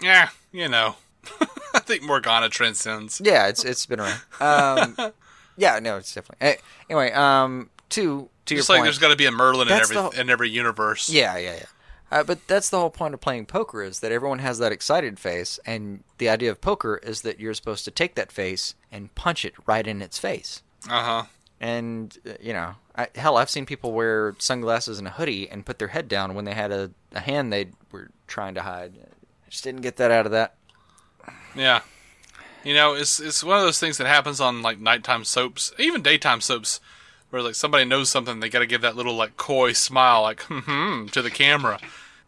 yeah, 0.00 0.28
you 0.52 0.68
know, 0.68 0.94
I 1.74 1.78
think 1.78 2.02
Morgana 2.02 2.48
transcends. 2.48 3.20
Yeah, 3.24 3.48
it's 3.48 3.64
it's 3.64 3.86
been 3.86 4.00
around. 4.00 4.20
Um, 4.40 5.12
yeah, 5.56 5.78
no, 5.78 5.96
it's 5.96 6.14
definitely. 6.14 6.46
eh, 6.46 6.56
Anyway, 6.90 7.12
um, 7.12 7.70
two 7.88 8.28
to 8.46 8.54
Just 8.56 8.68
your 8.68 8.74
like 8.74 8.80
point. 8.80 8.86
there's 8.86 8.98
got 8.98 9.08
to 9.08 9.16
be 9.16 9.26
a 9.26 9.30
Merlin 9.30 9.68
in 9.68 9.74
every 9.74 9.94
the- 9.96 10.10
in 10.20 10.30
every 10.30 10.50
universe. 10.50 11.08
Yeah, 11.08 11.36
yeah, 11.36 11.54
yeah. 11.56 11.64
Uh, 12.10 12.22
but 12.22 12.46
that's 12.46 12.68
the 12.68 12.78
whole 12.78 12.90
point 12.90 13.14
of 13.14 13.20
playing 13.20 13.46
poker 13.46 13.82
is 13.82 14.00
that 14.00 14.12
everyone 14.12 14.40
has 14.40 14.58
that 14.58 14.70
excited 14.70 15.18
face, 15.18 15.58
and 15.64 16.04
the 16.18 16.28
idea 16.28 16.50
of 16.50 16.60
poker 16.60 17.00
is 17.02 17.22
that 17.22 17.40
you're 17.40 17.54
supposed 17.54 17.86
to 17.86 17.90
take 17.90 18.16
that 18.16 18.30
face 18.30 18.74
and 18.90 19.14
punch 19.14 19.46
it 19.46 19.54
right 19.66 19.86
in 19.86 20.02
its 20.02 20.18
face. 20.18 20.62
Uh 20.90 21.02
huh. 21.02 21.22
And 21.58 22.18
uh, 22.28 22.32
you 22.40 22.52
know, 22.52 22.74
I, 22.96 23.08
hell, 23.14 23.38
I've 23.38 23.48
seen 23.48 23.64
people 23.64 23.92
wear 23.92 24.34
sunglasses 24.38 24.98
and 24.98 25.08
a 25.08 25.12
hoodie 25.12 25.48
and 25.48 25.64
put 25.64 25.78
their 25.78 25.88
head 25.88 26.06
down 26.08 26.34
when 26.34 26.44
they 26.44 26.52
had 26.54 26.70
a, 26.70 26.90
a 27.12 27.20
hand 27.20 27.50
they 27.52 27.68
were 27.90 28.10
trying 28.26 28.54
to 28.56 28.62
hide. 28.62 28.92
I 29.46 29.48
just 29.48 29.64
didn't 29.64 29.80
get 29.82 29.96
that 29.96 30.10
out 30.10 30.26
of 30.26 30.32
that. 30.32 30.56
Yeah. 31.54 31.80
You 32.64 32.74
know, 32.74 32.94
it's 32.94 33.18
it's 33.18 33.42
one 33.42 33.58
of 33.58 33.64
those 33.64 33.80
things 33.80 33.98
that 33.98 34.06
happens 34.06 34.40
on 34.40 34.62
like 34.62 34.78
nighttime 34.78 35.24
soaps, 35.24 35.72
even 35.78 36.00
daytime 36.02 36.40
soaps, 36.40 36.80
where 37.30 37.42
like 37.42 37.56
somebody 37.56 37.84
knows 37.84 38.08
something, 38.08 38.38
they 38.40 38.48
got 38.48 38.60
to 38.60 38.66
give 38.66 38.82
that 38.82 38.94
little 38.94 39.16
like 39.16 39.36
coy 39.36 39.72
smile, 39.72 40.22
like 40.22 40.40
hmm 40.48 41.06
to 41.08 41.22
the 41.22 41.30
camera, 41.30 41.80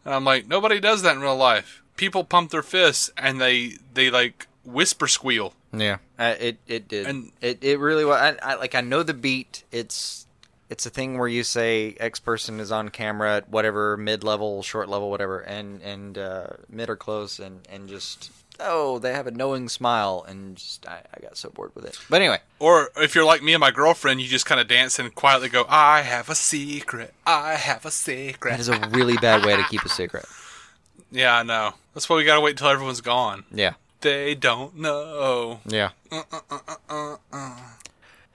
and 0.03 0.13
I'm 0.13 0.25
like, 0.25 0.47
nobody 0.47 0.79
does 0.81 1.03
that 1.03 1.15
in 1.15 1.21
real 1.21 1.37
life. 1.37 1.81
People 1.95 2.25
pump 2.25 2.51
their 2.51 2.61
fists 2.63 3.09
and 3.17 3.39
they 3.39 3.77
they 3.93 4.09
like 4.09 4.47
whisper 4.65 5.07
squeal. 5.07 5.53
Yeah, 5.71 5.97
uh, 6.19 6.35
it 6.37 6.57
it 6.67 6.87
did. 6.89 7.07
And- 7.07 7.31
it 7.39 7.63
it 7.63 7.79
really 7.79 8.03
was. 8.03 8.19
I, 8.19 8.35
I 8.43 8.55
like 8.55 8.75
I 8.75 8.81
know 8.81 9.03
the 9.03 9.13
beat. 9.13 9.63
It's 9.71 10.25
it's 10.69 10.85
a 10.85 10.89
thing 10.89 11.17
where 11.17 11.29
you 11.29 11.43
say 11.43 11.95
X 11.97 12.19
person 12.19 12.59
is 12.59 12.73
on 12.73 12.89
camera 12.89 13.37
at 13.37 13.47
whatever 13.49 13.95
mid 13.95 14.21
level, 14.25 14.61
short 14.63 14.89
level, 14.89 15.09
whatever, 15.09 15.39
and 15.39 15.81
and 15.81 16.17
uh, 16.17 16.47
mid 16.67 16.89
or 16.89 16.97
close, 16.97 17.39
and 17.39 17.61
and 17.71 17.87
just 17.87 18.31
oh 18.59 18.99
they 18.99 19.13
have 19.13 19.27
a 19.27 19.31
knowing 19.31 19.69
smile, 19.69 20.25
and 20.27 20.55
just 20.57 20.87
I, 20.87 21.01
I 21.15 21.19
got 21.21 21.37
so 21.37 21.49
bored 21.49 21.71
with 21.75 21.85
it. 21.85 21.97
But 22.09 22.21
anyway, 22.21 22.39
Or 22.59 22.89
if 22.97 23.15
you're 23.15 23.25
like 23.25 23.41
me 23.43 23.53
and 23.53 23.59
my 23.61 23.71
girlfriend, 23.71 24.21
you 24.21 24.27
just 24.27 24.45
kind 24.45 24.59
of 24.61 24.67
dance 24.67 24.97
and 24.99 25.13
quietly 25.13 25.49
go, 25.49 25.65
"I 25.69 26.01
have 26.01 26.29
a 26.29 26.35
secret. 26.35 27.13
I 27.25 27.55
have 27.55 27.85
a 27.85 27.91
secret." 27.91 28.51
that 28.51 28.59
is 28.59 28.69
a 28.69 28.79
really 28.89 29.17
bad 29.17 29.45
way 29.45 29.55
to 29.55 29.63
keep 29.63 29.83
a 29.83 29.89
secret. 29.89 30.25
yeah, 31.11 31.37
I 31.37 31.43
know. 31.43 31.73
That's 31.93 32.09
why 32.09 32.15
we 32.17 32.23
gotta 32.23 32.41
wait 32.41 32.51
until 32.51 32.67
everyone's 32.69 33.01
gone. 33.01 33.45
Yeah, 33.51 33.73
They 34.01 34.35
don't 34.35 34.75
know. 34.77 35.59
yeah. 35.65 35.89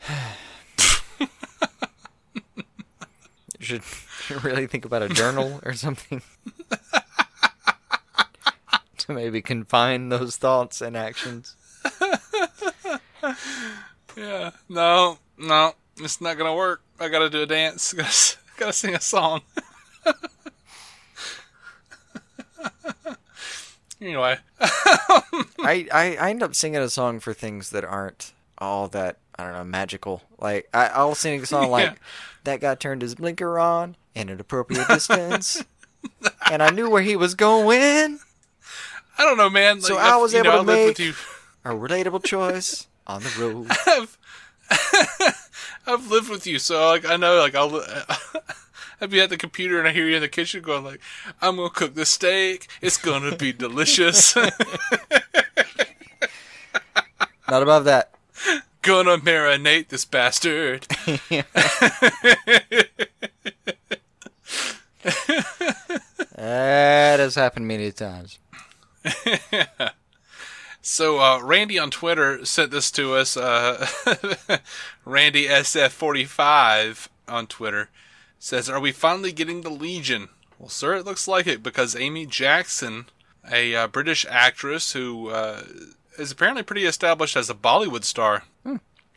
You 3.59 3.67
should, 3.67 3.83
should 3.83 4.43
really 4.45 4.67
think 4.67 4.87
about 4.87 5.03
a 5.03 5.09
journal 5.11 5.61
or 5.65 5.75
something 5.75 6.23
maybe 9.15 9.43
confine 9.43 10.09
those 10.09 10.37
thoughts 10.37 10.81
and 10.81 10.97
actions. 10.97 11.57
Yeah. 14.17 14.51
No, 14.69 15.19
no, 15.39 15.73
it's 15.99 16.21
not 16.21 16.37
gonna 16.37 16.55
work. 16.55 16.83
I 16.99 17.09
gotta 17.09 17.31
do 17.31 17.43
a 17.43 17.47
dance. 17.47 17.93
Gotta, 17.97 18.37
gotta 18.57 18.73
sing 18.73 18.95
a 18.95 19.01
song. 19.01 19.41
anyway, 24.01 24.39
I, 24.61 25.87
I, 25.93 26.17
I 26.21 26.31
end 26.31 26.43
up 26.43 26.55
singing 26.55 26.81
a 26.81 26.89
song 26.89 27.21
for 27.21 27.33
things 27.33 27.71
that 27.71 27.85
aren't 27.85 28.33
all 28.59 28.89
that 28.89 29.19
I 29.39 29.45
don't 29.45 29.53
know 29.55 29.65
magical. 29.65 30.23
Like 30.39 30.69
I, 30.75 30.89
I'll 30.89 31.15
sing 31.15 31.41
a 31.41 31.47
song 31.47 31.71
like 31.71 31.99
that 32.45 32.61
guy 32.61 32.75
turned 32.75 33.03
his 33.03 33.15
blinker 33.15 33.59
on 33.59 33.97
in 34.15 34.29
an 34.29 34.41
appropriate 34.41 34.89
distance, 34.89 35.65
and 36.51 36.63
I 36.63 36.71
knew 36.71 36.91
where 36.91 37.03
he 37.03 37.17
was 37.17 37.35
going. 37.35 38.19
I 39.21 39.25
don't 39.25 39.37
know, 39.37 39.51
man. 39.51 39.83
So 39.83 39.97
Like, 39.97 40.05
I 40.05 40.09
I've- 40.13 40.23
was 40.23 40.33
you 40.33 40.43
know, 40.43 40.55
able 40.55 40.65
to 40.65 40.73
make- 40.73 40.89
with 40.89 41.01
you. 41.01 41.13
A 41.63 41.75
relatable 41.75 42.25
choice 42.25 42.87
on 43.07 43.23
the 43.23 43.31
road. 43.39 43.67
I've, 43.87 44.19
I've 45.87 46.11
lived 46.11 46.31
with 46.31 46.47
you, 46.47 46.59
so 46.59 46.87
like 46.89 47.05
I 47.05 47.17
know, 47.17 47.37
like 47.39 47.55
I'll. 47.55 47.85
I'd 49.03 49.11
be 49.11 49.21
at 49.21 49.29
the 49.31 49.37
computer 49.39 49.79
and 49.79 49.89
I 49.89 49.93
hear 49.93 50.07
you 50.09 50.17
in 50.17 50.23
the 50.23 50.29
kitchen 50.29 50.63
going 50.63 50.85
like, 50.85 51.01
"I'm 51.43 51.57
gonna 51.57 51.69
cook 51.71 51.95
the 51.95 52.07
steak. 52.07 52.67
It's 52.81 52.97
gonna 52.97 53.37
be 53.37 53.53
delicious." 53.53 54.35
Not 54.37 54.53
above 57.63 57.85
that. 57.85 58.15
Gonna 58.83 59.19
marinate 59.19 59.89
this 59.89 60.05
bastard. 60.07 60.87
That 66.37 67.19
has 67.21 67.35
happened 67.35 67.67
many 67.69 67.91
times. 67.93 68.39
So 70.83 71.21
uh, 71.21 71.41
Randy 71.43 71.79
on 71.79 71.91
Twitter 71.91 72.45
sent 72.45 72.71
this 72.71 72.91
to 72.93 73.15
us. 73.15 73.37
Uh, 73.37 73.87
Randy 75.05 75.47
SF45 75.47 77.09
on 77.29 77.47
Twitter 77.47 77.91
says, 78.39 78.71
"Are 78.71 78.81
we 78.81 78.93
finally 78.93 79.33
getting 79.33 79.61
the 79.61 79.71
Legion?" 79.71 80.31
Well, 80.59 80.69
sir, 80.71 80.95
it 80.95 81.05
looks 81.05 81.29
like 81.29 81.47
it 81.47 81.63
because 81.63 81.95
Amy 81.95 82.27
Jackson, 82.27 83.07
a 83.51 83.75
uh, 83.75 83.87
British 83.89 84.25
actress 84.29 84.93
who 84.93 85.29
uh, 85.29 85.63
is 86.19 86.33
apparently 86.33 86.63
pretty 86.63 86.87
established 86.87 87.37
as 87.37 87.51
a 87.51 87.55
Bollywood 87.55 88.05
star, 88.05 88.45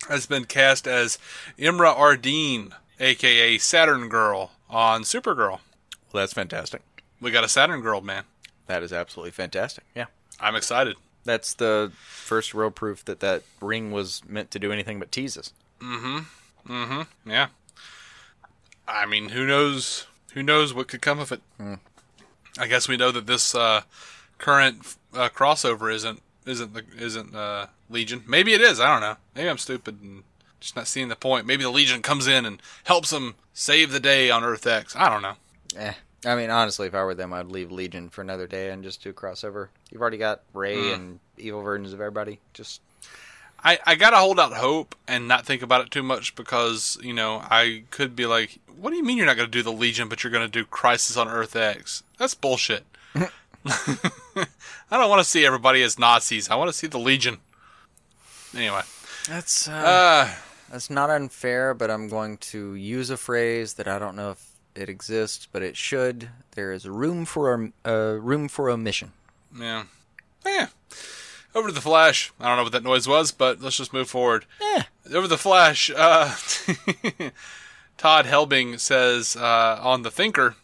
has 0.10 0.26
been 0.26 0.46
cast 0.46 0.86
as 0.86 1.18
Imra 1.58 1.96
Ardeen, 1.96 2.74
aka 3.00 3.58
Saturn 3.58 4.10
Girl, 4.10 4.52
on 4.70 5.04
Supergirl. 5.04 5.60
Well, 6.12 6.22
that's 6.22 6.34
fantastic. 6.34 6.82
We 7.22 7.32
got 7.32 7.46
a 7.46 7.50
Saturn 7.50 7.82
Girl, 7.82 8.02
man. 8.02 8.26
That 8.68 8.84
is 8.84 8.94
absolutely 8.94 9.32
fantastic. 9.32 9.84
Yeah. 9.96 10.06
I'm 10.40 10.56
excited. 10.56 10.96
That's 11.26 11.54
the 11.54 11.92
first 12.02 12.54
real 12.54 12.72
proof 12.72 13.06
that 13.06 13.20
that 13.22 13.44
ring 13.62 13.92
was 13.92 14.22
meant 14.28 14.52
to 14.52 14.60
do 14.60 14.72
anything 14.72 15.00
but 15.00 15.12
tease 15.12 15.38
us. 15.38 15.54
Mm-hmm. 15.80 16.72
Mm-hmm. 16.72 17.30
Yeah. 17.30 17.48
I 18.88 19.06
mean, 19.06 19.30
who 19.30 19.46
knows? 19.46 20.08
Who 20.34 20.44
knows 20.44 20.74
what 20.74 20.88
could 20.88 21.02
come 21.02 21.20
of 21.20 21.32
it? 21.32 21.42
I 22.58 22.68
guess 22.68 22.88
we 22.88 22.98
know 22.98 23.12
that 23.12 23.28
this 23.28 23.56
uh, 23.56 23.82
current 24.38 24.96
uh, 25.14 25.30
crossover 25.30 25.94
isn't 25.94 26.22
isn't 26.46 26.74
the, 26.74 26.84
isn't 26.98 27.34
uh, 27.36 27.68
Legion. 27.90 28.24
Maybe 28.28 28.54
it 28.54 28.62
is. 28.62 28.80
I 28.80 28.92
don't 28.92 29.02
know. 29.02 29.16
Maybe 29.36 29.50
I'm 29.50 29.58
stupid 29.58 30.02
and 30.02 30.24
just 30.60 30.76
not 30.76 30.88
seeing 30.88 31.08
the 31.08 31.16
point. 31.16 31.46
Maybe 31.46 31.64
the 31.64 31.70
Legion 31.70 32.02
comes 32.02 32.28
in 32.28 32.46
and 32.46 32.62
helps 32.84 33.12
them 33.12 33.36
save 33.54 33.92
the 33.92 34.00
day 34.00 34.30
on 34.30 34.44
Earth 34.44 34.68
X. 34.68 34.96
I 34.96 35.10
don't 35.10 35.22
know. 35.22 35.36
Eh. 35.78 35.94
I 36.26 36.36
mean, 36.36 36.50
honestly, 36.50 36.88
if 36.88 36.96
I 36.96 37.04
were 37.04 37.16
them, 37.16 37.34
I'd 37.34 37.48
leave 37.48 37.72
Legion 37.72 38.10
for 38.10 38.22
another 38.22 38.48
day 38.48 38.70
and 38.70 38.84
just 38.84 39.04
do 39.04 39.10
a 39.10 39.14
crossover. 39.14 39.68
You've 39.92 40.02
already 40.02 40.18
got 40.18 40.42
Ray 40.54 40.92
and 40.94 41.20
evil 41.38 41.62
versions 41.62 41.94
of 41.94 42.00
everybody. 42.00 42.40
Just 42.54 42.82
I, 43.64 43.80
I 43.86 43.96
gotta 43.96 44.18
hold 44.18 44.40
out 44.40 44.54
hope 44.54 44.96
and 45.08 45.28
not 45.28 45.46
think 45.46 45.62
about 45.62 45.82
it 45.82 45.92
too 45.92 46.04
much 46.04 46.36
because 46.36 46.98
you 47.02 47.14
know 47.14 47.44
I 47.50 47.84
could 47.92 48.16
be 48.16 48.26
like, 48.26 48.60
what 48.78 48.92
do 48.92 48.98
you 48.98 49.04
mean 49.04 49.18
you're 49.18 49.26
not 49.26 49.38
gonna 49.38 49.48
do 49.48 49.64
the 49.64 49.72
Legion, 49.72 50.08
but 50.08 50.24
you're 50.24 50.32
gonna 50.32 50.48
do 50.48 50.66
Crisis 50.66 51.18
on 51.18 51.28
Earth 51.28 51.56
X? 51.56 52.04
That's 52.18 52.36
bullshit. 52.36 52.86
I 53.66 54.98
don't 54.98 55.10
want 55.10 55.22
to 55.24 55.30
see 55.30 55.46
everybody 55.46 55.82
as 55.84 55.98
Nazis. 55.98 56.50
I 56.50 56.56
want 56.56 56.70
to 56.70 56.74
see 56.74 56.88
the 56.88 57.00
Legion. 57.00 57.38
Anyway, 58.56 58.82
that's 59.28 59.68
uh, 59.68 59.72
uh, 59.72 60.30
that's 60.70 60.90
not 60.90 61.10
unfair, 61.10 61.74
but 61.74 61.90
I'm 61.90 62.10
going 62.10 62.38
to 62.38 62.76
use 62.76 63.10
a 63.10 63.18
phrase 63.18 63.76
that 63.76 63.88
I 63.88 63.98
don't 64.00 64.16
know 64.16 64.32
if 64.32 64.53
it 64.76 64.90
exists, 64.90 65.48
but 65.52 65.62
it 65.62 65.78
should. 65.78 66.30
There 66.52 66.72
is 66.72 66.88
room 66.88 67.26
for 67.26 67.72
a 67.86 67.90
uh, 67.90 68.14
room 68.20 68.48
for 68.48 68.70
omission. 68.70 69.12
yeah, 69.58 69.84
yeah. 70.46 70.68
Over 71.56 71.68
to 71.68 71.74
the 71.74 71.82
Flash. 71.82 72.32
I 72.40 72.48
don't 72.48 72.58
know 72.58 72.64
what 72.64 72.72
that 72.72 72.84
noise 72.84 73.08
was, 73.08 73.32
but 73.32 73.62
let's 73.62 73.78
just 73.78 73.94
move 73.94 74.10
forward. 74.10 74.46
Yeah. 74.60 74.84
Over 75.14 75.28
the 75.28 75.38
Flash, 75.38 75.92
uh, 75.96 76.36
Todd 77.98 78.26
Helbing 78.26 78.80
says 78.80 79.36
uh, 79.36 79.80
on 79.82 80.02
the 80.02 80.10
Thinker 80.10 80.56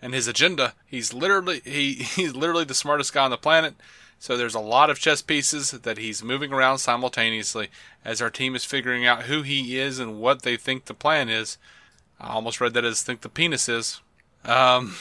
and 0.00 0.14
his 0.14 0.26
agenda, 0.26 0.72
he's 0.86 1.12
literally 1.12 1.60
he 1.64 1.94
he's 1.94 2.34
literally 2.34 2.64
the 2.64 2.74
smartest 2.74 3.12
guy 3.12 3.24
on 3.24 3.30
the 3.30 3.36
planet. 3.36 3.74
So 4.20 4.36
there's 4.36 4.54
a 4.54 4.60
lot 4.60 4.90
of 4.90 4.98
chess 4.98 5.22
pieces 5.22 5.70
that 5.70 5.98
he's 5.98 6.24
moving 6.24 6.52
around 6.52 6.78
simultaneously 6.78 7.68
as 8.04 8.20
our 8.20 8.30
team 8.30 8.56
is 8.56 8.64
figuring 8.64 9.06
out 9.06 9.24
who 9.24 9.42
he 9.42 9.78
is 9.78 10.00
and 10.00 10.18
what 10.18 10.42
they 10.42 10.56
think 10.56 10.86
the 10.86 10.94
plan 10.94 11.28
is. 11.28 11.56
I 12.20 12.28
almost 12.30 12.60
read 12.60 12.74
that 12.74 12.84
as 12.84 13.02
think 13.02 13.20
the 13.20 13.28
penis 13.28 13.68
is. 13.68 14.00
Um, 14.44 14.96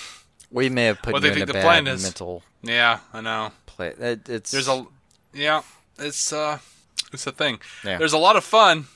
We 0.52 0.70
may 0.70 0.86
have 0.86 1.02
put 1.02 1.14
What 1.14 1.24
you 1.24 1.32
they 1.34 1.42
in 1.42 1.50
a 1.50 1.54
bad 1.54 1.64
plan 1.64 1.88
is. 1.88 2.04
mental 2.04 2.44
yeah, 2.64 3.00
I 3.14 3.22
know. 3.22 3.52
play. 3.66 3.90
It, 4.00 4.28
it's 4.30 4.52
There's 4.52 4.68
a 4.68 4.86
yeah, 5.34 5.62
it's 6.00 6.34
uh 6.34 6.60
it's 7.14 7.28
a 7.28 7.32
thing. 7.32 7.60
Yeah. 7.86 7.98
There's 7.98 8.14
a 8.14 8.18
lot 8.18 8.36
of 8.36 8.44
fun 8.44 8.88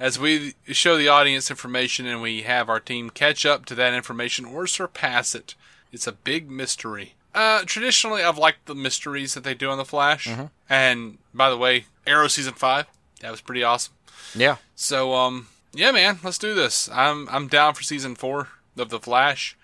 as 0.00 0.18
we 0.18 0.54
show 0.66 0.96
the 0.98 1.08
audience 1.08 1.50
information 1.50 2.06
and 2.06 2.20
we 2.20 2.42
have 2.42 2.68
our 2.68 2.80
team 2.80 3.10
catch 3.10 3.46
up 3.46 3.64
to 3.66 3.74
that 3.76 3.94
information 3.94 4.44
or 4.44 4.66
surpass 4.66 5.34
it. 5.34 5.54
It's 5.92 6.06
a 6.06 6.12
big 6.12 6.50
mystery. 6.50 7.14
Uh 7.34 7.62
traditionally 7.64 8.22
I've 8.22 8.38
liked 8.38 8.66
the 8.66 8.74
mysteries 8.74 9.34
that 9.34 9.44
they 9.44 9.54
do 9.54 9.70
on 9.70 9.78
the 9.78 9.84
Flash. 9.84 10.26
Mm-hmm. 10.26 10.46
And 10.68 11.18
by 11.32 11.48
the 11.50 11.56
way, 11.56 11.86
Arrow 12.06 12.28
season 12.28 12.54
5, 12.54 12.86
that 13.20 13.30
was 13.30 13.40
pretty 13.40 13.62
awesome. 13.62 13.94
yeah. 14.34 14.56
So 14.74 15.14
um 15.14 15.46
yeah, 15.74 15.90
man, 15.90 16.18
let's 16.22 16.38
do 16.38 16.54
this. 16.54 16.88
I'm 16.92 17.28
I'm 17.30 17.48
down 17.48 17.74
for 17.74 17.82
season 17.82 18.14
4 18.14 18.48
of 18.78 18.88
the 18.90 19.00
Flash. 19.00 19.56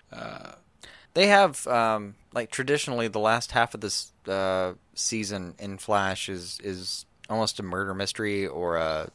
They 1.13 1.27
have 1.27 1.67
um, 1.67 2.15
like 2.33 2.51
traditionally 2.51 3.07
the 3.07 3.19
last 3.19 3.51
half 3.51 3.73
of 3.73 3.81
this 3.81 4.11
uh, 4.27 4.73
season 4.95 5.55
in 5.59 5.77
Flash 5.77 6.29
is 6.29 6.59
is 6.63 7.05
almost 7.29 7.59
a 7.59 7.63
murder 7.63 7.93
mystery 7.93 8.45
or 8.47 8.77
a 8.77 9.09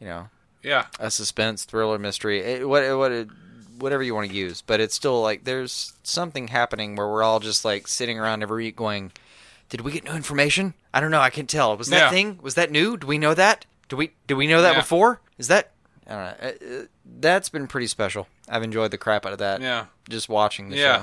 you 0.00 0.06
know 0.06 0.28
Yeah. 0.62 0.86
a 1.00 1.10
suspense 1.10 1.64
thriller 1.64 1.98
mystery. 1.98 2.40
It, 2.40 2.68
what 2.68 2.84
what 2.96 3.10
it, 3.12 3.28
whatever 3.78 4.02
you 4.04 4.14
want 4.14 4.28
to 4.30 4.34
use, 4.36 4.62
but 4.62 4.80
it's 4.80 4.94
still 4.94 5.20
like 5.20 5.44
there's 5.44 5.94
something 6.04 6.48
happening 6.48 6.94
where 6.94 7.08
we're 7.08 7.24
all 7.24 7.40
just 7.40 7.64
like 7.64 7.88
sitting 7.88 8.18
around 8.20 8.42
every 8.42 8.64
week 8.64 8.76
going, 8.76 9.10
"Did 9.70 9.80
we 9.80 9.90
get 9.90 10.04
new 10.04 10.12
information? 10.12 10.74
I 10.92 11.00
don't 11.00 11.10
know. 11.10 11.20
I 11.20 11.30
can't 11.30 11.48
tell. 11.50 11.76
Was 11.76 11.88
that 11.88 11.96
Yeah. 11.98 12.10
thing? 12.10 12.38
Was 12.40 12.54
that 12.54 12.70
new? 12.70 12.96
Do 12.96 13.06
we 13.08 13.18
know 13.18 13.34
that? 13.34 13.66
Do 13.88 13.96
we 13.96 14.12
do 14.28 14.36
we 14.36 14.46
know 14.46 14.62
that 14.62 14.74
Yeah. 14.74 14.80
before? 14.80 15.20
Is 15.38 15.48
that?" 15.48 15.72
I 16.06 16.10
don't 16.12 16.22
know. 16.24 16.48
Uh, 16.48 16.80
uh, 16.82 16.86
That's 17.20 17.48
been 17.48 17.66
pretty 17.66 17.86
special. 17.86 18.28
I've 18.48 18.62
enjoyed 18.62 18.90
the 18.90 18.98
crap 18.98 19.24
out 19.26 19.32
of 19.32 19.38
that. 19.38 19.60
Yeah. 19.60 19.86
Just 20.08 20.28
watching 20.28 20.68
the 20.70 20.76
Yeah. 20.76 20.96
show. 20.96 21.02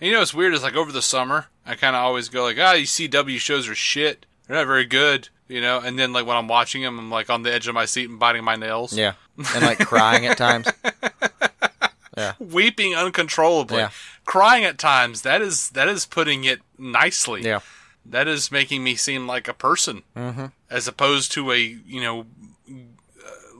And 0.00 0.08
you 0.08 0.12
know 0.12 0.18
what's 0.20 0.34
weird 0.34 0.52
is 0.54 0.62
like 0.62 0.76
over 0.76 0.92
the 0.92 1.02
summer, 1.02 1.46
I 1.64 1.74
kind 1.74 1.96
of 1.96 2.02
always 2.02 2.28
go 2.28 2.44
like, 2.44 2.58
ah, 2.60 2.74
these 2.74 2.90
CW 2.92 3.38
shows 3.38 3.66
are 3.68 3.74
shit. 3.74 4.26
They're 4.46 4.56
not 4.56 4.66
very 4.66 4.84
good, 4.84 5.30
you 5.48 5.60
know. 5.60 5.80
And 5.80 5.98
then 5.98 6.12
like 6.12 6.26
when 6.26 6.36
I'm 6.36 6.48
watching 6.48 6.82
them, 6.82 6.98
I'm 6.98 7.10
like 7.10 7.30
on 7.30 7.42
the 7.42 7.52
edge 7.52 7.66
of 7.66 7.74
my 7.74 7.86
seat 7.86 8.08
and 8.10 8.18
biting 8.18 8.44
my 8.44 8.56
nails, 8.56 8.92
Yeah. 8.92 9.14
And 9.54 9.64
like 9.64 9.78
crying 9.78 10.26
at 10.26 10.36
times. 10.38 10.68
Yeah. 12.16 12.32
weeping 12.38 12.94
uncontrollably, 12.94 13.76
Yeah. 13.76 13.90
crying 14.24 14.64
at 14.64 14.78
times. 14.78 15.20
That 15.20 15.42
is 15.42 15.68
that 15.70 15.86
is 15.86 16.06
putting 16.06 16.44
it 16.44 16.60
nicely. 16.78 17.42
Yeah. 17.42 17.60
That 18.06 18.26
is 18.26 18.50
making 18.50 18.82
me 18.82 18.94
seem 18.96 19.26
like 19.26 19.48
a 19.48 19.52
person, 19.52 20.02
mm-hmm. 20.16 20.46
as 20.70 20.88
opposed 20.88 21.30
to 21.32 21.52
a 21.52 21.58
you 21.58 22.00
know 22.00 22.24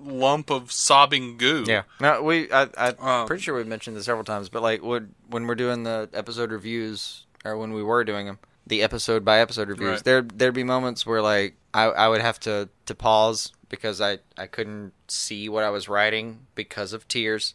lump 0.06 0.50
of 0.50 0.70
sobbing 0.72 1.36
goo. 1.36 1.64
Yeah. 1.66 1.82
No, 2.00 2.22
we. 2.22 2.50
I, 2.52 2.68
I'm 2.78 2.98
Um, 3.00 3.26
pretty 3.26 3.42
sure 3.42 3.54
we've 3.56 3.66
mentioned 3.66 3.96
this 3.96 4.04
several 4.06 4.24
times, 4.24 4.48
but 4.48 4.62
like 4.62 4.82
when 4.82 5.14
when 5.28 5.46
we're 5.46 5.54
doing 5.54 5.82
the 5.82 6.08
episode 6.14 6.50
reviews, 6.52 7.24
or 7.44 7.56
when 7.56 7.72
we 7.72 7.82
were 7.82 8.04
doing 8.04 8.26
them, 8.26 8.38
the 8.66 8.82
episode 8.82 9.24
by 9.24 9.40
episode 9.40 9.68
reviews, 9.68 9.90
Right. 9.90 10.04
there 10.04 10.22
there'd 10.22 10.54
be 10.54 10.64
moments 10.64 11.04
where 11.06 11.22
like 11.22 11.56
I 11.74 11.84
I 11.84 12.08
would 12.08 12.20
have 12.20 12.38
to 12.40 12.68
to 12.86 12.94
pause 12.94 13.52
because 13.68 14.00
I 14.00 14.18
I 14.38 14.46
couldn't 14.46 14.92
see 15.08 15.48
what 15.48 15.64
I 15.64 15.70
was 15.70 15.88
writing 15.88 16.46
because 16.54 16.92
of 16.92 17.06
tears. 17.08 17.54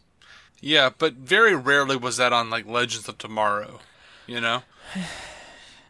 Yeah, 0.60 0.90
but 0.96 1.14
very 1.14 1.56
rarely 1.56 1.96
was 1.96 2.18
that 2.18 2.32
on 2.32 2.48
like 2.50 2.66
Legends 2.66 3.08
of 3.08 3.18
Tomorrow. 3.18 3.80
You 4.26 4.40
know. 4.40 4.62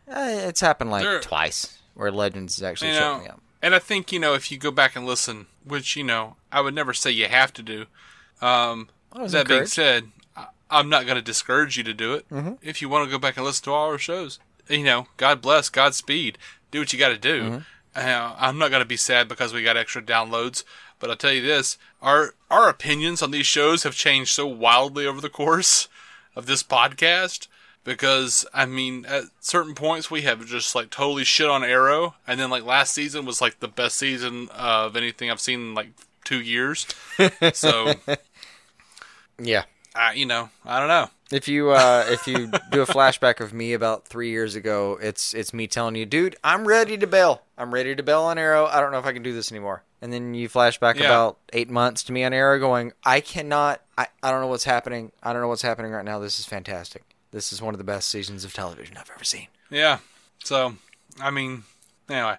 Uh, 0.09 0.27
it's 0.29 0.61
happened 0.61 0.91
like 0.91 1.05
There- 1.05 1.21
twice 1.21 1.79
where 1.95 2.11
Legends 2.11 2.57
is 2.59 2.63
actually 2.63 2.89
you 2.89 2.95
shut 2.95 3.03
know, 3.19 3.23
me 3.23 3.29
up. 3.29 3.41
and 3.63 3.75
I 3.75 3.79
think 3.79 4.13
you 4.13 4.19
know 4.19 4.35
if 4.35 4.51
you 4.51 4.59
go 4.59 4.71
back 4.71 4.97
and 4.97 5.07
listen, 5.07 5.47
which 5.65 5.97
you 5.97 6.05
know 6.05 6.37
I 6.51 6.61
would 6.61 6.75
never 6.75 6.93
say 6.93 7.11
you 7.11 7.27
have 7.27 7.53
to 7.55 7.63
do. 7.63 7.87
Um, 8.41 8.89
was 9.15 9.33
that 9.33 9.49
being 9.49 9.67
said, 9.67 10.11
I- 10.37 10.49
I'm 10.71 10.89
not 10.89 11.05
going 11.05 11.17
to 11.17 11.23
discourage 11.23 11.77
you 11.77 11.85
to 11.85 11.95
do 11.95 12.15
it. 12.15 12.29
Mm-hmm. 12.29 12.55
If 12.63 12.81
you 12.83 12.89
want 12.89 13.07
to 13.07 13.11
go 13.11 13.19
back 13.19 13.37
and 13.37 13.45
listen 13.45 13.65
to 13.65 13.73
all 13.73 13.89
our 13.89 13.99
shows, 13.99 14.39
you 14.69 14.85
know, 14.85 15.07
God 15.17 15.41
bless, 15.41 15.69
Godspeed, 15.69 16.39
do 16.71 16.81
what 16.81 16.93
you 16.93 16.99
got 16.99 17.11
to 17.11 17.19
do. 17.19 17.43
Mm-hmm. 17.43 17.59
Uh, 17.95 18.35
I'm 18.39 18.59
not 18.59 18.71
going 18.71 18.83
to 18.83 18.89
be 18.89 18.97
sad 18.97 19.29
because 19.29 19.53
we 19.53 19.63
got 19.63 19.77
extra 19.77 20.03
downloads, 20.03 20.65
but 20.99 21.11
I'll 21.11 21.17
tell 21.17 21.33
you 21.33 21.43
this: 21.43 21.77
our 22.01 22.35
our 22.51 22.69
opinions 22.69 23.23
on 23.23 23.31
these 23.31 23.47
shows 23.47 23.83
have 23.83 23.95
changed 23.95 24.33
so 24.33 24.47
wildly 24.47 25.07
over 25.07 25.21
the 25.21 25.29
course 25.29 25.89
of 26.35 26.47
this 26.47 26.63
podcast. 26.63 27.49
Because 27.85 28.47
I 28.55 28.65
mean, 28.67 29.05
at 29.07 29.25
certain 29.41 29.75
points 29.75 30.11
we 30.11 30.23
have 30.23 30.45
just 30.47 30.75
like 30.75 30.91
totally 30.91 31.25
shit 31.25 31.49
on 31.49 31.65
Arrow, 31.65 32.15
and 32.27 32.39
then 32.39 32.49
like 32.51 32.65
last 32.65 32.95
season 32.95 33.25
was 33.25 33.41
like 33.41 33.59
the 33.61 33.69
best 33.69 33.97
season 33.99 34.49
of 34.57 34.95
anything 34.97 35.31
I've 35.31 35.41
seen 35.41 35.61
in 35.61 35.75
like 35.75 35.89
two 36.25 36.41
years. 36.41 36.87
So, 37.55 37.95
Yeah. 39.43 39.65
I, 39.95 40.15
you 40.15 40.25
know, 40.25 40.49
I 40.65 40.79
don't 40.79 40.89
know. 40.89 41.09
If 41.31 41.49
you 41.49 41.71
uh, 41.71 42.05
if 42.09 42.27
you 42.27 42.51
do 42.71 42.83
a 42.83 42.87
flashback 42.87 43.41
of 43.41 43.53
me 43.53 43.73
about 43.73 44.07
three 44.07 44.31
years 44.31 44.55
ago, 44.55 44.99
it's 45.03 45.35
it's 45.35 45.53
me 45.53 45.67
telling 45.67 45.97
you, 45.97 46.07
dude, 46.07 46.37
I'm 46.45 46.67
ready 46.69 46.97
to 46.99 47.07
bail. 47.07 47.43
I'm 47.59 47.73
ready 47.75 47.95
to 47.95 48.03
bail 48.03 48.23
on 48.23 48.39
Arrow. 48.39 48.67
I 48.67 48.81
don't 48.81 48.93
know 48.93 48.99
if 48.99 49.07
I 49.07 49.13
can 49.13 49.23
do 49.23 49.33
this 49.35 49.51
anymore. 49.51 49.83
And 50.01 50.13
then 50.13 50.35
you 50.35 50.49
flash 50.49 50.79
back 50.79 50.97
Yeah. 50.99 51.07
about 51.07 51.39
eight 51.53 51.71
months 51.71 52.03
to 52.05 52.13
me 52.13 52.25
on 52.25 52.33
Arrow, 52.33 52.59
going, 52.59 52.93
I 53.05 53.21
cannot. 53.21 53.81
I, 53.97 54.09
I 54.23 54.31
don't 54.31 54.41
know 54.41 54.47
what's 54.49 54.65
happening. 54.65 55.13
I 55.23 55.33
don't 55.33 55.41
know 55.43 55.49
what's 55.49 55.63
happening 55.63 55.93
right 55.93 56.05
now. 56.05 56.19
This 56.19 56.39
is 56.41 56.45
fantastic. 56.47 57.03
This 57.33 57.53
is 57.53 57.61
one 57.61 57.75
of 57.75 57.79
the 57.79 57.85
best 57.85 58.09
seasons 58.09 58.45
of 58.45 58.53
television 58.53 58.97
I've 58.97 59.11
ever 59.15 59.25
seen. 59.25 59.49
Yeah. 59.71 59.99
So, 60.45 60.77
I 61.21 61.31
mean, 61.31 61.65
anyway, 62.09 62.37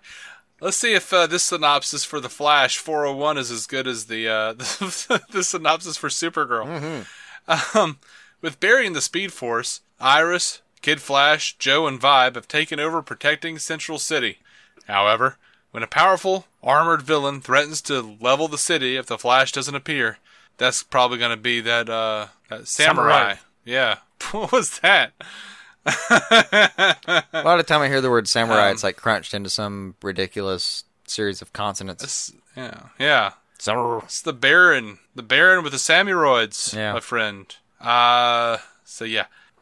Let's 0.64 0.78
see 0.78 0.94
if 0.94 1.12
uh, 1.12 1.28
this 1.28 1.44
synopsis 1.44 2.06
for 2.06 2.22
the 2.22 2.30
Flash 2.30 2.78
401 2.78 3.38
is 3.38 3.52
as 3.52 3.68
good 3.68 3.86
as 3.86 4.06
the 4.06 4.30
uh, 4.30 4.54
the, 4.54 5.44
synopsis 5.44 5.98
for 5.98 6.08
Supergirl. 6.08 7.06
Um, 7.76 8.00
with 8.40 8.62
Barry 8.62 8.88
and 8.88 8.96
the 8.96 9.02
Speed 9.02 9.34
Force, 9.34 9.82
Iris, 10.00 10.62
Kid 10.82 11.02
Flash, 11.02 11.58
Joe, 11.58 11.86
and 11.86 12.00
Vibe 12.00 12.36
have 12.36 12.48
taken 12.48 12.80
over 12.80 13.02
protecting 13.02 13.60
Central 13.60 14.00
City. 14.00 14.38
However, 14.88 15.36
when 15.72 15.84
a 15.84 15.88
powerful, 15.88 16.46
armored 16.64 17.02
villain 17.02 17.42
threatens 17.42 17.82
to 17.82 18.16
level 18.22 18.48
the 18.48 18.58
city 18.58 18.96
if 18.96 19.08
the 19.08 19.18
Flash 19.18 19.52
doesn't 19.52 19.76
appear, 19.76 20.20
that's 20.58 20.82
probably 20.82 21.18
going 21.18 21.32
to 21.32 21.36
be 21.36 21.60
that, 21.60 21.90
uh, 21.90 22.28
that 22.48 22.70
samurai. 22.70 23.20
Samurai. 23.20 23.36
Yeah. 23.66 23.98
What 24.32 24.52
was 24.54 24.80
that? 24.80 25.12
A 25.86 27.42
lot 27.44 27.60
of 27.60 27.66
time 27.66 27.82
I 27.82 27.88
hear 27.90 28.02
the 28.02 28.10
word 28.10 28.28
samurai, 28.28 28.68
Um, 28.68 28.72
it's 28.74 28.84
like 28.84 28.96
crunched 28.96 29.34
into 29.34 29.50
some 29.50 29.96
ridiculous 30.02 30.86
series 31.06 31.42
of 31.42 31.52
consonants. 31.54 32.32
Yeah. 32.56 32.84
Yeah. 32.98 33.32
Samurai. 33.60 34.02
It's 34.06 34.22
the 34.22 34.34
Baron. 34.34 35.00
The 35.16 35.24
Baron 35.24 35.64
with 35.64 35.74
the 35.74 35.78
samuroids, 35.80 36.74
Yeah. 36.74 36.94
my 36.94 37.00
friend. 37.00 37.54
Uh, 37.82 38.58
so 38.86 39.04
yeah. 39.06 39.26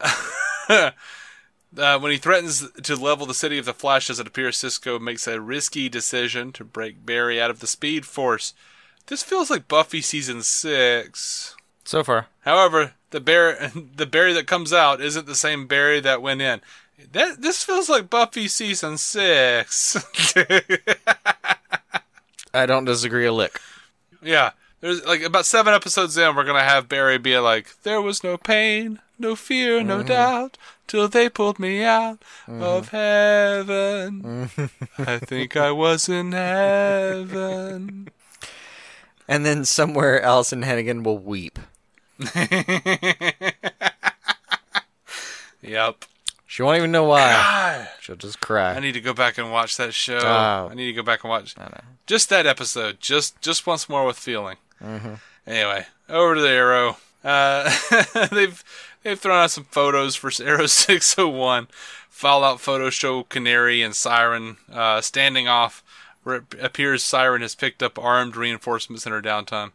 uh, 0.68 0.90
when 1.98 2.12
he 2.12 2.18
threatens 2.18 2.70
to 2.82 2.96
level 2.96 3.26
the 3.26 3.34
city 3.34 3.58
of 3.58 3.64
the 3.64 3.74
Flash 3.74 4.08
doesn't 4.08 4.26
appear, 4.28 4.52
Cisco 4.52 4.98
makes 4.98 5.26
a 5.26 5.40
risky 5.40 5.88
decision 5.88 6.52
to 6.52 6.64
break 6.64 7.04
Barry 7.04 7.40
out 7.40 7.50
of 7.50 7.60
the 7.60 7.66
Speed 7.66 8.06
Force. 8.06 8.54
This 9.06 9.22
feels 9.22 9.50
like 9.50 9.66
Buffy 9.68 10.00
season 10.00 10.42
six. 10.42 11.56
So 11.84 12.04
far. 12.04 12.28
However, 12.40 12.94
the 13.12 13.20
Barry, 13.20 13.70
the 13.96 14.06
Barry 14.06 14.32
that 14.32 14.46
comes 14.46 14.72
out 14.72 15.00
isn't 15.00 15.26
the 15.26 15.34
same 15.34 15.66
Barry 15.66 16.00
that 16.00 16.20
went 16.20 16.42
in. 16.42 16.60
That 17.12 17.40
this 17.42 17.62
feels 17.62 17.88
like 17.88 18.10
Buffy 18.10 18.48
season 18.48 18.98
six. 18.98 19.96
I 22.54 22.66
don't 22.66 22.84
disagree 22.84 23.26
a 23.26 23.32
lick. 23.32 23.60
Yeah. 24.22 24.50
There's 24.80 25.04
like 25.06 25.22
about 25.22 25.46
seven 25.46 25.74
episodes 25.74 26.18
in, 26.18 26.34
we're 26.34 26.44
gonna 26.44 26.60
have 26.60 26.88
Barry 26.88 27.16
be 27.16 27.38
like, 27.38 27.82
"There 27.84 28.02
was 28.02 28.24
no 28.24 28.36
pain, 28.36 28.98
no 29.16 29.36
fear, 29.36 29.80
no 29.82 29.98
mm-hmm. 29.98 30.08
doubt, 30.08 30.58
till 30.88 31.06
they 31.06 31.28
pulled 31.28 31.60
me 31.60 31.84
out 31.84 32.20
mm-hmm. 32.48 32.62
of 32.62 32.88
heaven. 32.88 34.48
Mm-hmm. 34.50 35.02
I 35.02 35.18
think 35.18 35.56
I 35.56 35.70
was 35.70 36.08
in 36.08 36.32
heaven." 36.32 38.08
And 39.28 39.46
then 39.46 39.64
somewhere 39.64 40.20
Alyson 40.20 40.62
Hannigan 40.62 41.04
will 41.04 41.16
weep. 41.16 41.58
Yep. 45.62 46.04
She 46.46 46.62
won't 46.62 46.76
even 46.76 46.92
know 46.92 47.04
why. 47.04 47.20
God, 47.30 47.88
She'll 48.00 48.16
just 48.16 48.40
cry. 48.40 48.74
I 48.74 48.80
need 48.80 48.92
to 48.92 49.00
go 49.00 49.14
back 49.14 49.38
and 49.38 49.50
watch 49.50 49.76
that 49.78 49.94
show. 49.94 50.18
Oh. 50.18 50.68
I 50.70 50.74
need 50.74 50.86
to 50.86 50.92
go 50.92 51.02
back 51.02 51.24
and 51.24 51.30
watch 51.30 51.54
just 52.06 52.28
that 52.28 52.46
episode, 52.46 53.00
just 53.00 53.40
just 53.40 53.66
once 53.66 53.88
more 53.88 54.04
with 54.04 54.18
feeling. 54.18 54.56
Anyway, 55.46 55.86
over 56.08 56.34
to 56.34 56.40
the 56.40 56.50
Arrow. 56.50 56.96
Uh, 57.24 57.72
they've 58.32 58.62
they've 59.02 59.18
thrown 59.18 59.38
out 59.44 59.50
some 59.50 59.64
photos 59.64 60.14
for 60.14 60.30
Arrow 60.44 60.66
601. 60.66 61.68
Fallout 62.10 62.60
photo 62.60 62.90
show 62.90 63.22
Canary 63.22 63.80
and 63.80 63.96
Siren 63.96 64.56
uh, 64.70 65.00
standing 65.00 65.48
off. 65.48 65.82
Where 66.22 66.36
it 66.36 66.44
appears 66.60 67.02
Siren 67.02 67.42
has 67.42 67.54
picked 67.54 67.82
up 67.82 67.98
armed 67.98 68.36
reinforcements 68.36 69.06
in 69.06 69.12
her 69.12 69.22
downtime. 69.22 69.72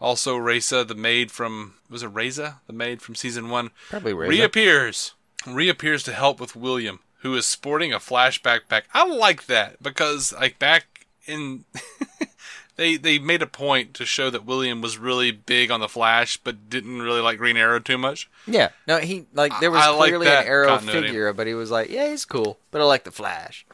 Also, 0.00 0.36
Reza, 0.36 0.84
the 0.84 0.94
maid 0.94 1.30
from 1.30 1.74
was 1.90 2.02
it 2.02 2.08
Reza, 2.08 2.60
the 2.66 2.72
maid 2.72 3.02
from 3.02 3.14
season 3.14 3.50
one, 3.50 3.70
Probably 3.90 4.12
Reza. 4.14 4.30
reappears. 4.30 5.12
Reappears 5.46 6.02
to 6.04 6.12
help 6.12 6.40
with 6.40 6.56
William, 6.56 7.00
who 7.18 7.34
is 7.34 7.46
sporting 7.46 7.92
a 7.92 8.00
flash 8.00 8.40
backpack. 8.42 8.82
I 8.94 9.06
like 9.06 9.46
that 9.46 9.82
because, 9.82 10.32
like, 10.32 10.58
back 10.58 11.06
in 11.26 11.64
they 12.76 12.96
they 12.96 13.18
made 13.18 13.42
a 13.42 13.46
point 13.46 13.92
to 13.94 14.06
show 14.06 14.30
that 14.30 14.44
William 14.46 14.80
was 14.80 14.96
really 14.98 15.30
big 15.32 15.70
on 15.70 15.80
the 15.80 15.88
Flash, 15.88 16.36
but 16.38 16.68
didn't 16.70 17.02
really 17.02 17.20
like 17.20 17.36
Green 17.38 17.56
Arrow 17.58 17.78
too 17.78 17.98
much. 17.98 18.28
Yeah. 18.46 18.70
No, 18.86 18.98
he 18.98 19.26
like 19.34 19.52
there 19.60 19.70
was 19.70 19.82
I 19.82 19.90
like 19.90 20.08
clearly 20.08 20.26
that 20.26 20.42
an 20.44 20.48
arrow 20.50 20.68
continuity. 20.68 21.08
figure, 21.08 21.32
but 21.34 21.46
he 21.46 21.54
was 21.54 21.70
like, 21.70 21.90
yeah, 21.90 22.08
he's 22.08 22.24
cool, 22.24 22.58
but 22.70 22.80
I 22.80 22.84
like 22.84 23.04
the 23.04 23.10
Flash. 23.10 23.66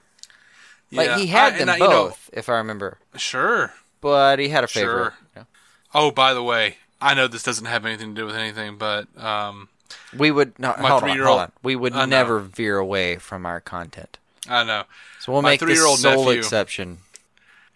Like 0.93 1.13
he 1.19 1.27
had 1.29 1.55
I- 1.55 1.59
them 1.59 1.61
and 1.63 1.71
I- 1.71 1.77
you 1.77 1.81
know, 1.85 1.89
both, 2.09 2.31
if 2.33 2.49
I 2.49 2.57
remember, 2.59 2.99
sure. 3.17 3.73
but 4.01 4.39
he 4.39 4.49
had 4.49 4.65
a 4.65 4.69
Sure. 4.69 4.83
favorite. 4.83 5.13
Yeah. 5.37 5.43
Oh, 5.95 6.11
by 6.11 6.35
the 6.35 6.43
way, 6.43 6.77
I 7.01 7.15
know 7.15 7.27
this 7.29 7.43
doesn't 7.43 7.67
have 7.67 7.85
anything 7.87 8.15
to 8.15 8.21
do 8.21 8.27
with 8.27 8.37
anything, 8.37 8.77
but 8.77 9.07
um, 9.23 9.69
We 10.17 10.31
would 10.31 10.59
no, 10.59 10.75
My 10.81 10.89
hold 10.91 11.03
on, 11.05 11.19
hold 11.19 11.39
on. 11.41 11.53
We 11.63 11.77
would 11.77 11.93
I 11.95 12.01
know. 12.01 12.07
never 12.07 12.41
veer 12.41 12.79
away 12.79 13.17
from 13.17 13.47
our 13.47 13.61
content. 13.61 14.19
I 14.49 14.65
know. 14.65 14.85
So 15.21 15.33
we'll 15.33 15.43
My 15.43 15.51
make 15.51 15.61
this 15.61 15.81
sole 15.81 15.97
nephew- 16.27 16.39
exception. 16.39 16.99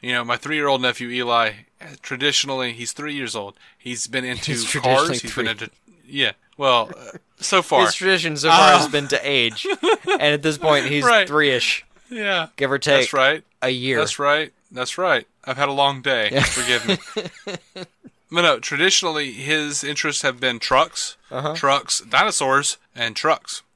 You 0.01 0.13
know, 0.15 0.25
my 0.25 0.37
three-year-old 0.39 0.81
nephew 0.81 1.09
Eli. 1.11 1.53
uh, 1.81 1.85
Traditionally, 2.01 2.73
he's 2.73 2.93
three 2.93 3.13
years 3.15 3.37
old. 3.37 3.55
He's 3.79 4.07
been 4.07 4.25
into 4.25 4.53
He's 4.53 4.73
cars. 4.73 5.21
He's 5.21 5.35
been 5.35 5.47
into 5.49 5.71
yeah. 6.07 6.33
Well, 6.57 6.91
uh, 6.97 7.19
so 7.39 7.61
far, 7.63 7.85
His 7.87 7.95
tradition 7.95 8.37
so 8.37 8.49
far 8.49 8.75
Ah. 8.75 8.79
has 8.79 8.89
been 8.89 9.09
to 9.09 9.21
age, 9.23 9.67
and 10.11 10.23
at 10.23 10.43
this 10.43 10.57
point 10.59 10.87
he's 10.87 11.05
Right. 11.05 11.27
three-ish, 11.29 11.85
yeah. 12.11 12.49
give 12.57 12.71
or 12.73 12.79
take 12.79 13.01
That's 13.03 13.13
right. 13.13 13.45
a 13.63 13.69
year. 13.71 13.99
That's 13.99 14.19
right. 14.19 14.53
That's 14.73 14.97
right. 14.99 15.27
I've 15.45 15.57
had 15.57 15.69
a 15.69 15.73
long 15.73 16.01
day. 16.03 16.31
Forgive 16.41 16.87
me. 16.89 17.85
but 18.31 18.43
no, 18.43 18.59
traditionally 18.59 19.33
his 19.33 19.83
interests 19.85 20.23
have 20.23 20.41
been 20.41 20.59
trucks, 20.59 21.17
trucks, 21.55 22.01
dinosaurs, 22.01 22.79
and 22.95 23.17
trucks. 23.17 23.63
Uh-huh. 23.63 23.67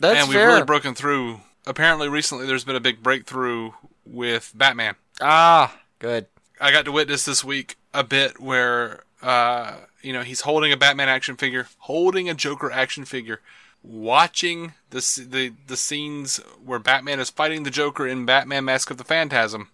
That's 0.00 0.20
and 0.20 0.28
we've 0.28 0.38
fair. 0.38 0.48
really 0.48 0.64
broken 0.64 0.94
through. 0.94 1.40
Apparently, 1.66 2.08
recently 2.08 2.46
there's 2.46 2.64
been 2.64 2.76
a 2.76 2.80
big 2.80 3.02
breakthrough 3.02 3.72
with 4.06 4.52
Batman. 4.54 4.94
ah, 5.20 5.76
good. 5.98 6.26
I 6.60 6.72
got 6.72 6.84
to 6.86 6.92
witness 6.92 7.24
this 7.24 7.44
week 7.44 7.76
a 7.94 8.02
bit 8.02 8.40
where, 8.40 9.02
uh, 9.22 9.76
you 10.02 10.12
know, 10.12 10.22
he's 10.22 10.40
holding 10.40 10.72
a 10.72 10.76
Batman 10.76 11.08
action 11.08 11.36
figure, 11.36 11.68
holding 11.78 12.28
a 12.28 12.34
Joker 12.34 12.70
action 12.70 13.04
figure, 13.04 13.40
watching 13.82 14.72
the 14.90 15.26
the 15.28 15.52
the 15.66 15.76
scenes 15.76 16.38
where 16.64 16.78
Batman 16.78 17.20
is 17.20 17.30
fighting 17.30 17.62
the 17.62 17.70
Joker 17.70 18.06
in 18.06 18.24
Batman: 18.26 18.64
Mask 18.64 18.90
of 18.90 18.96
the 18.96 19.04
Phantasm, 19.04 19.68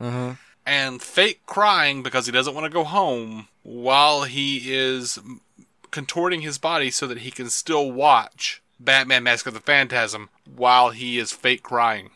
and 0.66 1.00
fake 1.02 1.40
crying 1.46 2.02
because 2.02 2.26
he 2.26 2.32
doesn't 2.32 2.54
want 2.54 2.64
to 2.64 2.70
go 2.70 2.84
home 2.84 3.48
while 3.64 4.22
he 4.22 4.72
is 4.72 5.18
contorting 5.90 6.42
his 6.42 6.58
body 6.58 6.90
so 6.90 7.08
that 7.08 7.18
he 7.18 7.32
can 7.32 7.50
still 7.50 7.90
watch 7.90 8.62
Batman: 8.78 9.24
Mask 9.24 9.46
of 9.46 9.54
the 9.54 9.60
Phantasm 9.60 10.28
while 10.54 10.90
he 10.90 11.18
is 11.18 11.32
fake 11.32 11.64
crying. 11.64 12.10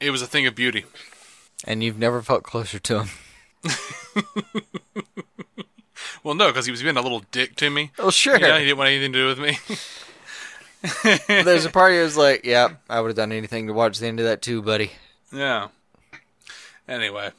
It 0.00 0.10
was 0.10 0.22
a 0.22 0.26
thing 0.26 0.46
of 0.46 0.56
beauty. 0.56 0.84
And 1.64 1.84
you've 1.84 1.98
never 1.98 2.22
felt 2.22 2.42
closer 2.42 2.78
to 2.80 3.04
him. 3.04 3.08
Well, 6.22 6.34
no, 6.34 6.48
because 6.48 6.66
he 6.66 6.70
was 6.70 6.82
being 6.82 6.96
a 6.96 7.02
little 7.02 7.24
dick 7.30 7.56
to 7.56 7.70
me. 7.70 7.92
Oh, 7.98 8.10
sure. 8.10 8.38
Yeah, 8.38 8.58
he 8.58 8.64
didn't 8.66 8.78
want 8.78 8.90
anything 8.90 9.12
to 9.12 9.18
do 9.18 9.26
with 9.26 9.38
me. 9.38 9.58
There's 11.26 11.64
a 11.64 11.70
part 11.70 11.92
of 11.92 12.00
was 12.02 12.16
like, 12.16 12.44
yeah, 12.44 12.68
I 12.88 13.00
would 13.00 13.08
have 13.08 13.16
done 13.16 13.32
anything 13.32 13.66
to 13.66 13.72
watch 13.72 13.98
the 13.98 14.06
end 14.06 14.20
of 14.20 14.26
that 14.26 14.42
too, 14.42 14.62
buddy. 14.62 14.92
yeah. 15.32 15.68
Anyway, 16.88 17.30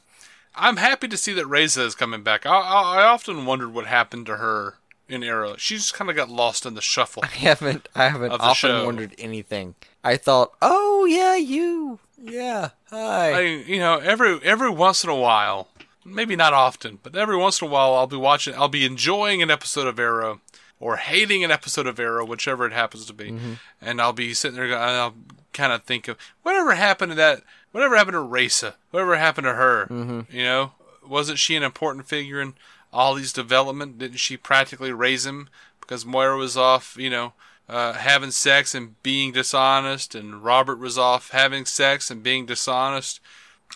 I'm 0.54 0.76
happy 0.76 1.08
to 1.08 1.16
see 1.16 1.32
that 1.34 1.46
Reza 1.46 1.84
is 1.84 1.94
coming 1.94 2.22
back. 2.22 2.44
I, 2.46 2.50
I, 2.50 3.00
I 3.00 3.02
often 3.04 3.46
wondered 3.46 3.72
what 3.72 3.86
happened 3.86 4.26
to 4.26 4.36
her 4.36 4.74
in 5.08 5.22
Arrow. 5.22 5.56
She 5.56 5.76
just 5.76 5.94
kind 5.94 6.10
of 6.10 6.16
got 6.16 6.28
lost 6.28 6.66
in 6.66 6.74
the 6.74 6.80
shuffle. 6.80 7.22
I 7.26 7.28
haven't, 7.28 7.88
I 7.94 8.08
haven't 8.08 8.32
Of 8.32 8.40
often 8.40 8.54
show. 8.70 8.84
wondered 8.84 9.14
anything. 9.18 9.74
I 10.04 10.16
thought, 10.16 10.52
oh 10.60 11.04
yeah, 11.04 11.36
you, 11.36 12.00
yeah, 12.20 12.70
hi. 12.90 13.32
I, 13.32 13.40
you 13.40 13.78
know, 13.78 13.98
every 13.98 14.40
every 14.42 14.70
once 14.70 15.04
in 15.04 15.10
a 15.10 15.14
while, 15.14 15.68
maybe 16.04 16.34
not 16.34 16.52
often, 16.52 16.98
but 17.02 17.16
every 17.16 17.36
once 17.36 17.60
in 17.62 17.68
a 17.68 17.70
while, 17.70 17.94
I'll 17.94 18.06
be 18.06 18.16
watching, 18.16 18.54
I'll 18.54 18.68
be 18.68 18.84
enjoying 18.84 19.42
an 19.42 19.50
episode 19.50 19.86
of 19.86 19.98
Arrow, 20.00 20.40
or 20.80 20.96
hating 20.96 21.44
an 21.44 21.52
episode 21.52 21.86
of 21.86 22.00
Arrow, 22.00 22.24
whichever 22.26 22.66
it 22.66 22.72
happens 22.72 23.06
to 23.06 23.12
be, 23.12 23.30
mm-hmm. 23.30 23.52
and 23.80 24.00
I'll 24.00 24.12
be 24.12 24.34
sitting 24.34 24.56
there, 24.56 24.76
I'll 24.76 25.14
kind 25.52 25.72
of 25.72 25.84
think 25.84 26.08
of 26.08 26.16
whatever 26.42 26.74
happened 26.74 27.12
to 27.12 27.16
that, 27.16 27.42
whatever 27.72 27.96
happened 27.96 28.14
to 28.14 28.20
Raisa, 28.20 28.76
whatever 28.90 29.16
happened 29.16 29.46
to 29.46 29.54
her, 29.54 29.86
you 30.30 30.42
know, 30.42 30.72
wasn't 31.06 31.38
she 31.38 31.56
an 31.56 31.62
important 31.62 32.06
figure 32.06 32.40
in 32.40 32.54
Ollie's 32.92 33.32
development? 33.32 33.98
Didn't 33.98 34.18
she 34.18 34.36
practically 34.36 34.92
raise 34.92 35.26
him 35.26 35.48
because 35.80 36.06
Moira 36.06 36.36
was 36.36 36.56
off, 36.56 36.96
you 36.98 37.10
know? 37.10 37.32
Uh, 37.68 37.94
having 37.94 38.30
sex 38.30 38.74
and 38.74 39.00
being 39.02 39.32
dishonest, 39.32 40.14
and 40.14 40.44
Robert 40.44 40.78
was 40.78 40.98
off 40.98 41.30
having 41.30 41.64
sex 41.64 42.10
and 42.10 42.22
being 42.22 42.44
dishonest 42.44 43.20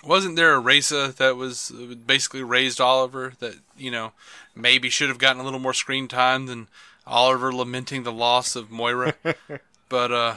wasn't 0.04 0.36
there 0.36 0.54
a 0.54 0.60
Raisa 0.60 1.14
that 1.18 1.36
was 1.36 1.70
uh, 1.70 1.94
basically 1.94 2.42
raised 2.42 2.80
Oliver 2.80 3.32
that 3.38 3.56
you 3.76 3.90
know 3.90 4.12
maybe 4.54 4.90
should 4.90 5.08
have 5.08 5.18
gotten 5.18 5.40
a 5.40 5.44
little 5.44 5.58
more 5.58 5.74
screen 5.74 6.08
time 6.08 6.46
than 6.46 6.68
Oliver 7.06 7.52
lamenting 7.52 8.02
the 8.02 8.12
loss 8.12 8.56
of 8.56 8.70
Moira? 8.70 9.14
but 9.88 10.12
uh, 10.12 10.36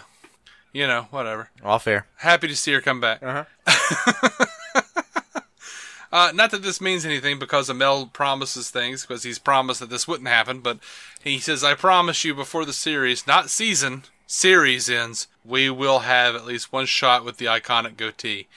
you 0.73 0.87
know, 0.87 1.07
whatever. 1.11 1.49
All 1.63 1.79
fair. 1.79 2.07
Happy 2.17 2.47
to 2.47 2.55
see 2.55 2.73
her 2.73 2.81
come 2.81 3.01
back. 3.01 3.21
Uh-huh. 3.23 3.45
uh, 6.11 6.31
not 6.33 6.51
that 6.51 6.61
this 6.61 6.81
means 6.81 7.05
anything 7.05 7.39
because 7.39 7.69
Amell 7.69 8.11
promises 8.11 8.69
things 8.69 9.05
because 9.05 9.23
he's 9.23 9.39
promised 9.39 9.79
that 9.79 9.89
this 9.89 10.07
wouldn't 10.07 10.29
happen, 10.29 10.59
but 10.59 10.79
he 11.21 11.39
says, 11.39 11.63
"I 11.63 11.73
promise 11.73 12.23
you 12.23 12.33
before 12.33 12.65
the 12.65 12.73
series, 12.73 13.27
not 13.27 13.49
season, 13.49 14.03
series 14.27 14.89
ends, 14.89 15.27
we 15.43 15.69
will 15.69 15.99
have 15.99 16.35
at 16.35 16.45
least 16.45 16.71
one 16.71 16.85
shot 16.85 17.25
with 17.25 17.37
the 17.37 17.45
iconic 17.45 17.97
goatee." 17.97 18.47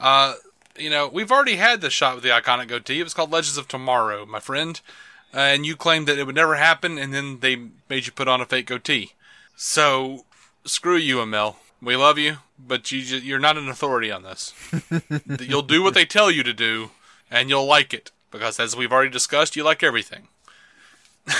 Uh, 0.00 0.34
you 0.76 0.90
know, 0.90 1.06
we've 1.06 1.30
already 1.30 1.56
had 1.56 1.80
the 1.80 1.90
shot 1.90 2.14
with 2.14 2.24
the 2.24 2.30
iconic 2.30 2.68
goatee. 2.68 3.00
It 3.00 3.04
was 3.04 3.14
called 3.14 3.30
Legends 3.30 3.58
of 3.58 3.68
Tomorrow, 3.68 4.26
my 4.26 4.40
friend. 4.40 4.80
Uh, 5.34 5.38
and 5.38 5.66
you 5.66 5.76
claimed 5.76 6.06
that 6.08 6.18
it 6.18 6.26
would 6.26 6.34
never 6.34 6.56
happen, 6.56 6.98
and 6.98 7.14
then 7.14 7.40
they 7.40 7.56
made 7.88 8.06
you 8.06 8.12
put 8.12 8.28
on 8.28 8.40
a 8.40 8.46
fake 8.46 8.66
goatee. 8.66 9.12
So, 9.56 10.24
screw 10.64 10.96
you, 10.96 11.16
Amell. 11.16 11.56
We 11.80 11.96
love 11.96 12.18
you, 12.18 12.36
but 12.58 12.90
you 12.92 13.02
ju- 13.02 13.18
you're 13.18 13.38
not 13.38 13.56
an 13.56 13.68
authority 13.68 14.10
on 14.10 14.22
this. 14.22 14.54
you'll 15.40 15.62
do 15.62 15.82
what 15.82 15.94
they 15.94 16.04
tell 16.04 16.30
you 16.30 16.42
to 16.42 16.52
do, 16.52 16.90
and 17.30 17.48
you'll 17.48 17.66
like 17.66 17.92
it 17.92 18.10
because, 18.30 18.60
as 18.60 18.76
we've 18.76 18.92
already 18.92 19.10
discussed, 19.10 19.56
you 19.56 19.64
like 19.64 19.82
everything. 19.82 20.28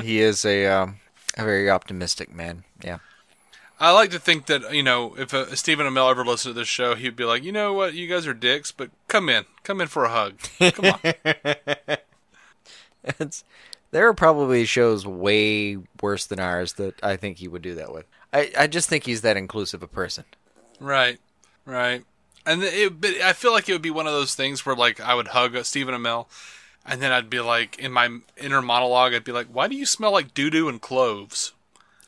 He 0.00 0.20
is 0.20 0.44
a 0.44 0.66
um, 0.66 0.96
a 1.36 1.44
very 1.44 1.70
optimistic 1.70 2.34
man. 2.34 2.64
Yeah. 2.82 2.98
I 3.78 3.90
like 3.90 4.10
to 4.10 4.18
think 4.18 4.46
that 4.46 4.74
you 4.74 4.82
know 4.82 5.14
if 5.18 5.34
uh, 5.34 5.54
Stephen 5.54 5.86
Amell 5.86 6.10
ever 6.10 6.24
listened 6.24 6.54
to 6.54 6.60
this 6.60 6.68
show, 6.68 6.94
he'd 6.94 7.16
be 7.16 7.24
like, 7.24 7.42
you 7.42 7.52
know 7.52 7.72
what, 7.72 7.94
you 7.94 8.06
guys 8.06 8.26
are 8.26 8.34
dicks, 8.34 8.72
but 8.72 8.90
come 9.08 9.28
in, 9.28 9.44
come 9.64 9.80
in 9.80 9.88
for 9.88 10.04
a 10.04 10.10
hug. 10.10 10.38
Come 10.58 10.86
on. 10.86 11.96
It's, 13.18 13.42
there 13.92 14.08
are 14.08 14.14
probably 14.14 14.64
shows 14.64 15.06
way 15.06 15.78
worse 16.00 16.26
than 16.26 16.40
ours 16.40 16.74
that 16.74 17.02
I 17.02 17.16
think 17.16 17.38
he 17.38 17.46
would 17.48 17.62
do 17.62 17.74
that 17.76 17.92
with. 17.92 18.06
I, 18.32 18.50
I 18.58 18.66
just 18.66 18.88
think 18.88 19.04
he's 19.04 19.20
that 19.20 19.36
inclusive 19.36 19.82
a 19.82 19.86
person. 19.86 20.24
right, 20.80 21.18
right. 21.64 22.02
And 22.44 22.62
it, 22.64 23.00
but 23.00 23.10
I 23.20 23.34
feel 23.34 23.52
like 23.52 23.68
it 23.68 23.72
would 23.72 23.82
be 23.82 23.90
one 23.90 24.08
of 24.08 24.12
those 24.12 24.34
things 24.34 24.66
where 24.66 24.74
like 24.74 25.00
I 25.00 25.14
would 25.14 25.28
hug 25.28 25.56
Stephen 25.64 25.94
Amell, 25.94 26.26
and 26.84 27.00
then 27.00 27.12
I'd 27.12 27.30
be 27.30 27.38
like 27.38 27.78
in 27.78 27.92
my 27.92 28.18
inner 28.36 28.60
monologue, 28.60 29.14
I'd 29.14 29.22
be 29.22 29.30
like, 29.30 29.46
why 29.46 29.68
do 29.68 29.76
you 29.76 29.86
smell 29.86 30.10
like 30.10 30.34
doo 30.34 30.50
doo 30.50 30.68
and 30.68 30.80
cloves? 30.80 31.52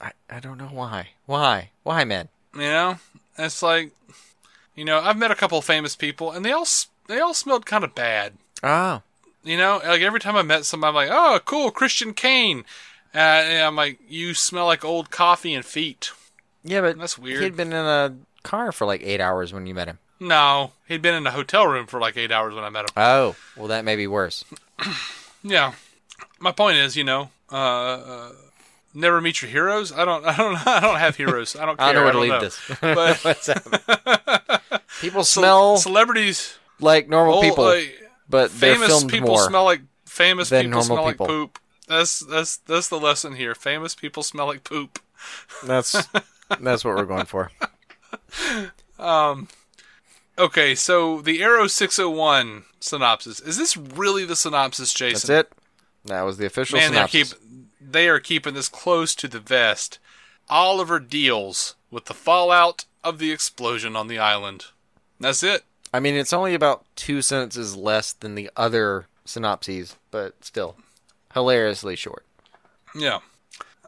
I, 0.00 0.10
I 0.28 0.40
don't 0.40 0.58
know 0.58 0.66
why. 0.66 1.10
Why? 1.26 1.70
Why, 1.84 2.02
man? 2.04 2.28
You 2.52 2.62
know, 2.62 2.98
it's 3.38 3.62
like, 3.62 3.92
you 4.74 4.84
know, 4.84 5.00
I've 5.00 5.16
met 5.16 5.30
a 5.30 5.36
couple 5.36 5.58
of 5.58 5.64
famous 5.64 5.94
people, 5.94 6.32
and 6.32 6.44
they 6.44 6.50
all 6.50 6.66
they 7.06 7.20
all 7.20 7.34
smelled 7.34 7.64
kind 7.66 7.84
of 7.84 7.94
bad. 7.94 8.32
Oh. 8.62 9.02
You 9.44 9.58
know, 9.58 9.80
like 9.84 10.00
every 10.00 10.20
time 10.20 10.36
I 10.36 10.42
met 10.42 10.64
somebody, 10.64 10.88
I'm 10.88 10.94
like, 10.94 11.10
oh, 11.12 11.38
cool, 11.44 11.70
Christian 11.70 12.14
Kane. 12.14 12.64
Uh, 13.14 13.18
and 13.18 13.62
I'm 13.62 13.76
like, 13.76 13.98
you 14.08 14.34
smell 14.34 14.66
like 14.66 14.84
old 14.84 15.10
coffee 15.10 15.54
and 15.54 15.64
feet. 15.64 16.10
Yeah, 16.64 16.80
but 16.80 16.98
That's 16.98 17.18
weird. 17.18 17.42
He'd 17.42 17.56
been 17.56 17.72
in 17.72 17.84
a 17.84 18.16
car 18.42 18.72
for 18.72 18.86
like 18.86 19.02
eight 19.04 19.20
hours 19.20 19.52
when 19.52 19.66
you 19.66 19.74
met 19.74 19.86
him. 19.86 19.98
No, 20.18 20.72
he'd 20.88 21.02
been 21.02 21.14
in 21.14 21.26
a 21.26 21.30
hotel 21.30 21.66
room 21.66 21.86
for 21.86 22.00
like 22.00 22.16
eight 22.16 22.32
hours 22.32 22.54
when 22.54 22.64
I 22.64 22.70
met 22.70 22.84
him. 22.84 22.94
Oh, 22.96 23.36
well, 23.56 23.68
that 23.68 23.84
may 23.84 23.96
be 23.96 24.06
worse. 24.06 24.44
Yeah, 25.46 25.74
my 26.40 26.52
point 26.52 26.78
is, 26.78 26.96
you 26.96 27.04
know, 27.04 27.28
uh, 27.52 27.56
uh, 27.56 28.32
never 28.94 29.20
meet 29.20 29.42
your 29.42 29.50
heroes. 29.50 29.92
I 29.92 30.06
don't, 30.06 30.24
I 30.26 30.34
don't, 30.34 30.66
I 30.66 30.80
don't 30.80 30.98
have 30.98 31.16
heroes. 31.16 31.54
I 31.54 31.66
don't 31.66 31.76
care. 31.76 31.86
I 31.88 31.92
don't 31.92 32.00
know 32.00 32.04
where 32.04 32.12
to 32.14 32.18
leave 32.18 32.30
know. 32.30 32.40
this. 32.40 32.58
But? 32.80 34.72
People 35.02 35.22
smell 35.22 35.76
celebrities, 35.76 36.56
like 36.80 37.10
normal 37.10 37.34
old, 37.34 37.44
people, 37.44 37.64
like, 37.64 37.94
but 38.28 38.50
famous 38.50 39.04
people 39.04 39.28
more. 39.28 39.48
smell 39.48 39.64
like 39.64 39.82
famous 40.06 40.50
people 40.50 40.82
smell 40.82 41.06
people. 41.06 41.26
like 41.26 41.32
poop. 41.32 41.58
That's 41.88 42.20
that's 42.20 42.58
that's 42.58 42.88
the 42.88 42.98
lesson 42.98 43.34
here. 43.34 43.54
Famous 43.54 43.94
people 43.94 44.22
smell 44.22 44.46
like 44.46 44.64
poop. 44.64 44.98
That's 45.64 45.92
that's 46.60 46.84
what 46.84 46.96
we're 46.96 47.04
going 47.04 47.26
for. 47.26 47.50
Um 48.98 49.48
Okay, 50.36 50.74
so 50.74 51.20
the 51.20 51.42
Arrow 51.42 51.68
601 51.68 52.64
synopsis. 52.80 53.38
Is 53.40 53.56
this 53.56 53.76
really 53.76 54.24
the 54.24 54.34
synopsis, 54.34 54.92
Jason? 54.92 55.28
That's 55.28 55.48
it. 55.48 55.52
That 56.06 56.22
was 56.22 56.38
the 56.38 56.46
official 56.46 56.76
Man, 56.78 56.92
they're 56.92 57.06
synopsis. 57.06 57.34
keep 57.34 57.70
they 57.80 58.08
are 58.08 58.20
keeping 58.20 58.54
this 58.54 58.68
close 58.68 59.14
to 59.14 59.28
the 59.28 59.40
vest. 59.40 59.98
Oliver 60.48 60.98
deals 60.98 61.76
with 61.90 62.06
the 62.06 62.14
fallout 62.14 62.84
of 63.02 63.18
the 63.18 63.30
explosion 63.30 63.94
on 63.94 64.08
the 64.08 64.18
island. 64.18 64.66
That's 65.20 65.42
it. 65.42 65.62
I 65.94 66.00
mean, 66.00 66.16
it's 66.16 66.32
only 66.32 66.54
about 66.54 66.84
two 66.96 67.22
sentences 67.22 67.76
less 67.76 68.12
than 68.12 68.34
the 68.34 68.50
other 68.56 69.06
synopses, 69.24 69.96
but 70.10 70.44
still 70.44 70.74
hilariously 71.32 71.94
short. 71.94 72.26
Yeah. 72.96 73.20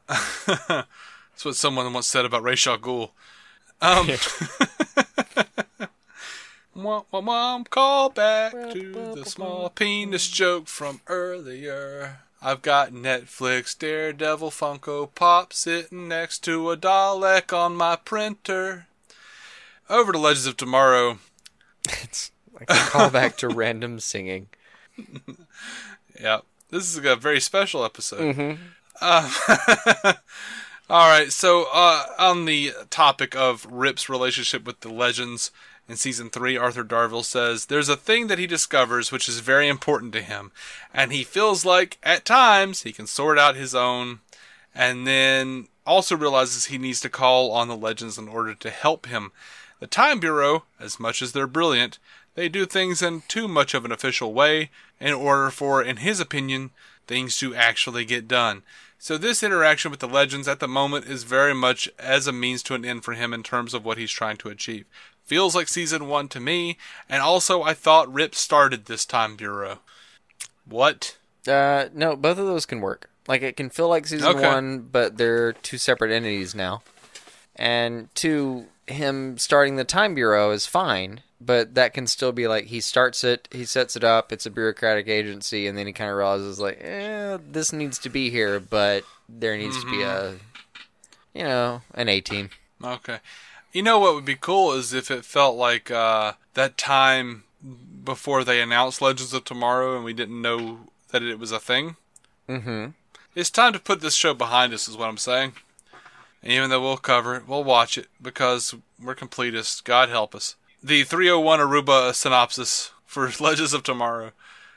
That's 0.07 1.45
what 1.45 1.57
someone 1.57 1.93
once 1.93 2.07
said 2.07 2.24
about 2.24 2.45
Ra's 2.45 2.65
al 2.65 2.78
Ghul. 2.78 3.11
Um, 3.83 4.09
wah, 6.77 7.03
wah, 7.11 7.62
call 7.65 8.11
back 8.11 8.53
to 8.53 9.12
the 9.16 9.24
small 9.24 9.70
penis 9.70 10.28
joke 10.28 10.69
from 10.69 11.01
earlier. 11.09 12.19
I've 12.41 12.62
got 12.62 12.93
Netflix, 12.93 13.77
Daredevil, 13.77 14.53
Funko 14.53 15.12
Pop 15.12 15.53
sitting 15.53 16.07
next 16.07 16.45
to 16.45 16.70
a 16.70 16.77
Dalek 16.77 17.53
on 17.53 17.74
my 17.74 17.97
printer. 17.97 18.87
Over 19.91 20.12
to 20.12 20.19
Legends 20.19 20.47
of 20.47 20.57
Tomorrow. 20.57 21.19
Like 22.59 22.70
a 22.70 22.74
callback 22.74 23.37
to 23.39 23.49
random 23.49 24.01
singing. 24.01 24.49
Yeah, 26.20 26.41
this 26.70 26.85
is 26.85 27.05
a 27.05 27.15
very 27.16 27.41
special 27.41 27.85
episode. 27.85 28.59
Uh, 29.01 29.31
all 30.91 31.11
right, 31.11 31.31
so 31.31 31.66
uh, 31.73 32.07
on 32.19 32.47
the 32.47 32.73
topic 32.89 33.37
of 33.37 33.66
Rip's 33.70 34.09
relationship 34.09 34.65
with 34.65 34.81
the 34.81 34.89
legends 34.89 35.51
in 35.89 35.97
season 35.97 36.31
three, 36.31 36.57
Arthur 36.57 36.85
Darvill 36.85 37.24
says 37.24 37.66
there's 37.66 37.89
a 37.89 37.97
thing 37.97 38.28
that 38.28 38.39
he 38.39 38.47
discovers 38.47 39.12
which 39.12 39.28
is 39.28 39.41
very 39.41 39.69
important 39.69 40.12
to 40.15 40.23
him, 40.23 40.53
and 40.93 41.12
he 41.12 41.23
feels 41.23 41.65
like 41.65 41.99
at 42.03 42.24
times 42.24 42.83
he 42.83 42.93
can 42.93 43.07
sort 43.07 43.39
out 43.39 43.57
his 43.57 43.74
own, 43.74 44.20
and 44.74 45.07
then 45.07 45.69
also 45.87 46.16
realizes 46.16 46.66
he 46.66 46.78
needs 46.78 47.01
to 47.01 47.11
call 47.11 47.53
on 47.53 47.69
the 47.69 47.77
legends 47.77 48.19
in 48.19 48.27
order 48.27 48.55
to 48.55 48.70
help 48.70 49.07
him. 49.07 49.33
The 49.78 49.87
Time 49.87 50.19
Bureau, 50.20 50.65
as 50.81 50.99
much 50.99 51.20
as 51.20 51.33
they're 51.33 51.47
brilliant, 51.47 51.99
they 52.37 52.49
do 52.49 52.65
things 52.67 53.03
in 53.03 53.23
too 53.27 53.49
much 53.49 53.75
of 53.75 53.85
an 53.85 53.91
official 53.91 54.33
way 54.33 54.71
in 55.01 55.13
order 55.13 55.51
for, 55.51 55.83
in 55.83 55.97
his 55.99 56.21
opinion, 56.21 56.71
things 57.09 57.37
to 57.39 57.55
actually 57.55 58.05
get 58.05 58.29
done. 58.29 58.63
So 58.99 59.19
this 59.19 59.43
interaction 59.43 59.91
with 59.91 60.01
the 60.01 60.09
legends 60.09 60.47
at 60.49 60.61
the 60.61 60.69
moment 60.69 61.07
is 61.07 61.25
very 61.25 61.55
much 61.55 61.89
as 61.99 62.27
a 62.27 62.33
means 62.33 62.63
to 62.65 62.75
an 62.75 62.85
end 62.85 63.05
for 63.05 63.13
him 63.15 63.33
in 63.35 63.43
terms 63.43 63.75
of 63.75 63.85
what 63.85 63.99
he's 63.99 64.11
trying 64.11 64.37
to 64.39 64.49
achieve. 64.49 64.87
Feels 65.25 65.55
like 65.57 65.69
season 65.69 66.07
one 66.07 66.29
to 66.29 66.41
me, 66.41 66.79
and 67.09 67.21
also 67.21 67.63
I 67.63 67.75
thought 67.75 68.13
Rip 68.13 68.35
started 68.35 68.85
this 68.87 69.05
Time 69.05 69.35
Bureau. 69.37 69.81
What? 70.65 71.17
Uh, 71.49 71.87
no, 71.93 72.17
both 72.17 72.39
of 72.39 72.47
those 72.47 72.67
can 72.67 72.81
work. 72.81 73.11
Like 73.29 73.43
it 73.43 73.57
can 73.57 73.71
feel 73.71 73.89
like 73.89 74.07
season 74.07 74.37
Okay. 74.37 74.47
one, 74.47 74.81
but 74.81 75.17
they're 75.17 75.53
two 75.53 75.79
separate 75.79 76.13
entities 76.13 76.55
now. 76.55 76.83
And 77.57 78.09
two, 78.15 78.67
him 78.87 79.37
starting 79.39 79.77
the 79.77 79.85
time 79.85 80.15
bureau 80.15 80.51
is 80.53 80.67
fine, 80.67 81.23
but 81.41 81.75
that 81.75 81.95
can 81.95 82.07
still 82.07 82.33
be 82.33 82.49
like 82.49 82.67
he 82.67 82.81
starts 82.81 83.25
it, 83.25 83.49
he 83.53 83.65
sets 83.65 83.97
it 83.97 84.05
up, 84.05 84.33
it's 84.33 84.47
a 84.47 84.51
bureaucratic 84.51 85.09
agency, 85.09 85.67
and 85.67 85.77
then 85.77 85.87
he 85.87 85.93
kind 85.93 86.11
of 86.11 86.17
realizes 86.17 86.59
like, 86.59 86.79
eh, 86.81 87.39
this 87.51 87.73
needs 87.73 87.99
to 87.99 88.09
be 88.09 88.31
here, 88.31 88.59
but 88.61 89.05
there 89.29 89.57
needs 89.57 89.83
to 89.83 89.91
be 89.91 90.03
a, 90.03 90.35
you 91.35 91.43
know, 91.43 91.83
an 91.95 92.09
A 92.09 92.21
team. 92.21 92.51
Okay. 92.83 93.19
You 93.73 93.83
know 93.83 93.99
what 93.99 94.15
would 94.15 94.25
be 94.25 94.37
cool 94.37 94.73
is 94.73 94.95
if 94.95 95.11
it 95.11 95.25
felt 95.25 95.57
like 95.57 95.91
uh, 95.91 96.33
that 96.55 96.79
time 96.79 97.45
before 98.05 98.45
they 98.45 98.61
announced 98.61 99.03
Legends 99.03 99.35
of 99.35 99.45
Tomorrow 99.45 99.97
and 99.97 100.05
we 100.05 100.13
didn't 100.13 100.41
know 100.41 100.89
that 101.11 101.23
it 101.23 101.39
was 101.39 101.53
a 101.53 101.61
thing. 101.61 101.97
Mm-hmm. 102.49 102.89
It's 103.35 103.51
time 103.51 103.75
to 103.75 103.79
put 103.79 104.01
this 104.01 104.15
show 104.15 104.33
behind 104.33 104.73
us, 104.73 104.89
is 104.89 104.97
what 104.97 105.09
I'm 105.09 105.19
saying. 105.19 105.53
And 106.43 106.53
even 106.53 106.71
though 106.71 106.81
we'll 106.81 106.97
cover 106.97 107.37
it, 107.37 107.49
we'll 107.49 107.65
watch 107.65 107.99
it 107.99 108.07
because 108.23 108.75
we're 109.03 109.15
completists. 109.15 109.83
God 109.83 110.09
help 110.09 110.35
us. 110.35 110.55
The 110.87 111.03
301 111.03 111.59
Aruba 111.59 112.15
synopsis 112.15 112.93
for 113.05 113.29
Legends 113.41 113.75
of 113.75 113.83
Tomorrow. 113.83 114.31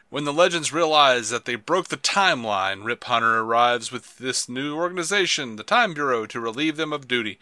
When 0.10 0.24
the 0.24 0.34
legends 0.34 0.74
realize 0.74 1.30
that 1.30 1.46
they 1.46 1.54
broke 1.54 1.90
the 1.90 1.98
timeline, 1.98 2.84
Rip 2.84 3.04
Hunter 3.04 3.42
arrives 3.42 3.92
with 3.92 4.18
this 4.18 4.50
new 4.50 4.76
organization, 4.76 5.56
the 5.56 5.64
Time 5.64 5.94
Bureau, 5.94 6.26
to 6.26 6.40
relieve 6.40 6.78
them 6.78 6.92
of 6.92 7.08
duty. 7.08 7.38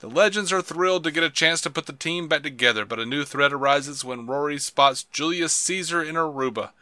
The 0.00 0.10
legends 0.10 0.52
are 0.52 0.60
thrilled 0.60 1.04
to 1.04 1.10
get 1.10 1.22
a 1.22 1.30
chance 1.30 1.62
to 1.62 1.70
put 1.70 1.86
the 1.86 1.94
team 1.94 2.28
back 2.28 2.42
together, 2.42 2.84
but 2.84 2.98
a 2.98 3.06
new 3.06 3.24
threat 3.24 3.54
arises 3.54 4.04
when 4.04 4.26
Rory 4.26 4.58
spots 4.58 5.04
Julius 5.04 5.54
Caesar 5.54 6.02
in 6.02 6.16
Aruba. 6.16 6.72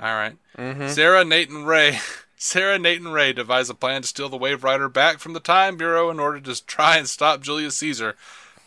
All 0.00 0.14
right. 0.14 0.38
Mm-hmm. 0.56 0.88
Sara, 0.88 1.26
Nate, 1.26 1.50
and 1.50 1.66
Ray. 1.66 1.98
Sara, 2.38 2.78
Nate, 2.78 3.02
and 3.02 3.12
Ray 3.12 3.34
devise 3.34 3.68
a 3.68 3.74
plan 3.74 4.00
to 4.00 4.08
steal 4.08 4.30
the 4.30 4.38
Waverider 4.38 4.90
back 4.90 5.18
from 5.18 5.34
the 5.34 5.40
Time 5.40 5.76
Bureau 5.76 6.08
in 6.08 6.18
order 6.18 6.40
to 6.40 6.64
try 6.64 6.96
and 6.96 7.06
stop 7.06 7.42
Julius 7.42 7.76
Caesar 7.76 8.16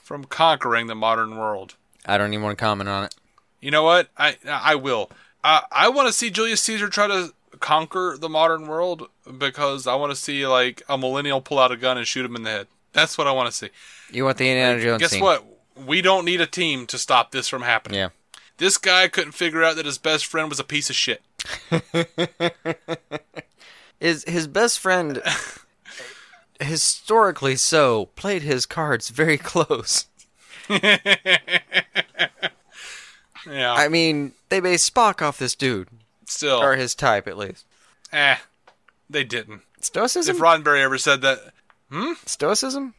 from 0.04 0.26
conquering 0.26 0.86
the 0.86 0.94
modern 0.94 1.38
world. 1.38 1.74
I 2.08 2.18
don't 2.18 2.34
even 2.34 2.44
want 2.44 2.58
to 2.58 2.64
comment 2.64 2.90
on 2.90 3.06
it. 3.06 3.16
You 3.62 3.72
know 3.72 3.84
what? 3.84 4.10
I 4.18 4.38
I 4.48 4.76
will. 4.76 5.10
I 5.44 5.64
I 5.72 5.90
want 5.90 6.08
to 6.08 6.14
see 6.14 6.30
Julius 6.30 6.62
Caesar 6.64 6.90
try 6.90 7.08
to 7.08 7.34
conquer 7.60 8.18
the 8.20 8.30
modern 8.30 8.68
world 8.68 9.10
because 9.38 9.88
I 9.88 9.96
want 9.96 10.12
to 10.12 10.16
see 10.16 10.46
like 10.48 10.84
a 10.88 10.98
millennial 10.98 11.42
pull 11.42 11.60
out 11.60 11.72
a 11.72 11.78
gun 11.78 11.98
and 11.98 12.08
shoot 12.08 12.26
him 12.26 12.36
in 12.36 12.44
the 12.44 12.50
head. 12.50 12.68
That's 12.94 13.18
what 13.18 13.28
I 13.28 13.32
want 13.32 13.50
to 13.50 13.56
see. 13.56 13.70
You 14.12 14.26
want 14.26 14.38
the 14.38 14.50
Indiana 14.50 14.82
Jones 14.82 15.02
Guess 15.02 15.12
scene. 15.12 15.24
what? 15.24 15.46
We 15.76 16.02
don't 16.02 16.26
need 16.26 16.42
a 16.42 16.48
team 16.48 16.88
to 16.88 16.98
stop 16.98 17.32
this 17.32 17.48
from 17.48 17.62
happening. 17.62 18.00
Yeah. 18.00 18.10
This 18.58 18.80
guy 18.80 19.08
couldn't 19.08 19.34
figure 19.34 19.64
out 19.64 19.76
that 19.76 19.86
his 19.86 20.00
best 20.00 20.26
friend 20.26 20.50
was 20.50 20.60
a 20.60 20.64
piece 20.64 20.90
of 20.90 20.96
shit. 20.96 21.22
Is 24.00 24.24
his 24.26 24.48
best 24.48 24.80
friend 24.80 25.22
historically 26.60 27.56
so 27.56 28.08
played 28.16 28.44
his 28.44 28.66
cards 28.66 29.10
very 29.10 29.38
close. 29.38 30.08
Yeah. 33.50 33.74
I 33.74 33.88
mean, 33.88 34.34
they 34.50 34.60
based 34.60 34.94
Spock 34.94 35.22
off 35.22 35.38
this 35.40 35.56
dude, 35.56 35.88
Still, 36.26 36.62
or 36.62 36.76
his 36.76 36.94
type 36.94 37.28
at 37.30 37.38
least. 37.38 37.66
eh, 38.12 38.38
they 39.10 39.24
didn't. 39.24 39.62
Stoicism. 39.80 40.36
If 40.36 40.42
Roddenberry 40.42 40.82
ever 40.82 40.98
said 40.98 41.22
that, 41.22 41.54
Hmm? 41.90 42.14
Stoicism. 42.26 42.94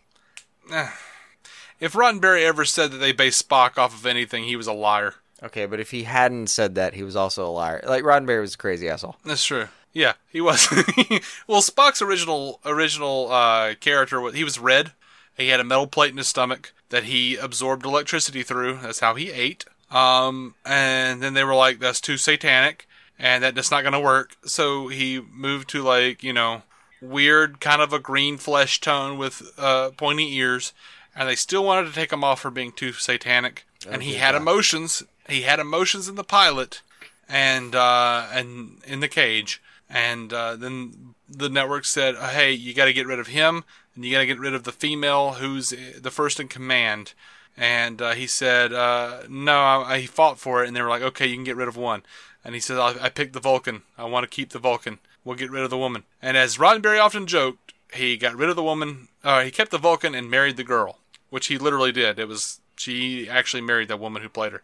if 1.80 1.92
Roddenberry 1.92 2.44
ever 2.46 2.64
said 2.64 2.92
that 2.92 2.96
they 2.98 3.12
based 3.12 3.46
Spock 3.46 3.76
off 3.76 3.92
of 3.94 4.06
anything, 4.06 4.44
he 4.44 4.56
was 4.56 4.66
a 4.66 4.72
liar. 4.72 5.16
Okay, 5.42 5.66
but 5.66 5.80
if 5.80 5.90
he 5.90 6.04
hadn't 6.04 6.46
said 6.48 6.74
that, 6.76 6.94
he 6.94 7.02
was 7.02 7.14
also 7.14 7.46
a 7.46 7.50
liar. 7.52 7.82
Like 7.86 8.02
Roddenberry 8.04 8.40
was 8.40 8.54
a 8.54 8.58
crazy 8.58 8.88
asshole. 8.88 9.16
That's 9.26 9.44
true. 9.44 9.68
Yeah, 9.92 10.14
he 10.30 10.40
was. 10.40 10.66
well, 11.46 11.60
Spock's 11.60 12.00
original 12.00 12.60
original 12.64 13.30
uh, 13.30 13.74
character 13.80 14.18
was 14.20 14.34
he 14.34 14.44
was 14.44 14.58
red. 14.58 14.92
He 15.36 15.48
had 15.48 15.60
a 15.60 15.64
metal 15.64 15.86
plate 15.86 16.10
in 16.12 16.16
his 16.16 16.28
stomach 16.28 16.72
that 16.90 17.04
he 17.04 17.36
absorbed 17.36 17.84
electricity 17.84 18.42
through. 18.42 18.78
That's 18.82 19.00
how 19.00 19.14
he 19.14 19.30
ate. 19.30 19.64
Um, 19.90 20.54
and 20.64 21.22
then 21.22 21.34
they 21.34 21.44
were 21.44 21.54
like, 21.54 21.78
"That's 21.78 22.00
too 22.00 22.16
satanic, 22.16 22.86
and 23.18 23.42
that- 23.42 23.54
that's 23.54 23.70
not 23.70 23.82
going 23.82 23.92
to 23.94 24.00
work." 24.00 24.36
So 24.44 24.88
he 24.88 25.20
moved 25.20 25.68
to 25.70 25.82
like 25.82 26.22
you 26.22 26.32
know 26.32 26.62
weird 27.00 27.60
kind 27.60 27.80
of 27.80 27.92
a 27.92 27.98
green 27.98 28.36
flesh 28.38 28.80
tone 28.80 29.16
with 29.18 29.42
uh, 29.58 29.90
pointy 29.96 30.34
ears, 30.36 30.72
and 31.14 31.28
they 31.28 31.36
still 31.36 31.64
wanted 31.64 31.86
to 31.88 31.94
take 31.94 32.12
him 32.12 32.24
off 32.24 32.40
for 32.40 32.50
being 32.50 32.72
too 32.72 32.92
satanic. 32.92 33.64
and 33.88 34.02
he 34.02 34.14
had 34.14 34.34
emotions. 34.34 35.02
He 35.28 35.42
had 35.42 35.60
emotions 35.60 36.08
in 36.08 36.16
the 36.16 36.24
pilot, 36.24 36.82
and 37.28 37.74
uh, 37.74 38.26
and 38.32 38.78
in 38.86 39.00
the 39.00 39.08
cage. 39.08 39.62
And 39.90 40.32
uh, 40.34 40.56
then 40.56 41.14
the 41.28 41.48
network 41.48 41.84
said, 41.86 42.16
"Hey, 42.16 42.52
you 42.52 42.74
got 42.74 42.86
to 42.86 42.92
get 42.92 43.06
rid 43.06 43.18
of 43.20 43.28
him, 43.28 43.64
and 43.98 44.04
you 44.04 44.12
got 44.12 44.20
to 44.20 44.26
get 44.26 44.38
rid 44.38 44.54
of 44.54 44.62
the 44.62 44.70
female 44.70 45.32
who's 45.32 45.72
uh, 45.72 45.98
the 46.00 46.12
first 46.12 46.38
in 46.38 46.46
command." 46.46 47.14
And 47.56 48.00
uh, 48.00 48.12
he 48.12 48.28
said, 48.28 48.72
uh, 48.72 49.22
"No, 49.28 49.58
I, 49.58 49.98
he 49.98 50.06
fought 50.06 50.38
for 50.38 50.62
it." 50.62 50.68
And 50.68 50.76
they 50.76 50.82
were 50.82 50.88
like, 50.88 51.02
"Okay, 51.02 51.26
you 51.26 51.34
can 51.34 51.42
get 51.42 51.56
rid 51.56 51.66
of 51.66 51.76
one." 51.76 52.04
And 52.44 52.54
he 52.54 52.60
said, 52.60 52.78
I, 52.78 52.94
"I 53.06 53.08
picked 53.08 53.32
the 53.32 53.40
Vulcan. 53.40 53.82
I 53.98 54.04
want 54.04 54.22
to 54.22 54.30
keep 54.30 54.50
the 54.50 54.60
Vulcan. 54.60 55.00
We'll 55.24 55.34
get 55.34 55.50
rid 55.50 55.64
of 55.64 55.70
the 55.70 55.76
woman." 55.76 56.04
And 56.22 56.36
as 56.36 56.58
Roddenberry 56.58 57.02
often 57.02 57.26
joked, 57.26 57.74
he 57.92 58.16
got 58.16 58.36
rid 58.36 58.50
of 58.50 58.54
the 58.54 58.62
woman. 58.62 59.08
Uh, 59.24 59.42
he 59.42 59.50
kept 59.50 59.72
the 59.72 59.78
Vulcan 59.78 60.14
and 60.14 60.30
married 60.30 60.56
the 60.56 60.62
girl, 60.62 61.00
which 61.30 61.48
he 61.48 61.58
literally 61.58 61.90
did. 61.90 62.20
It 62.20 62.28
was 62.28 62.60
she 62.76 63.28
actually 63.28 63.62
married 63.62 63.88
that 63.88 63.98
woman 63.98 64.22
who 64.22 64.28
played 64.28 64.52
her. 64.52 64.62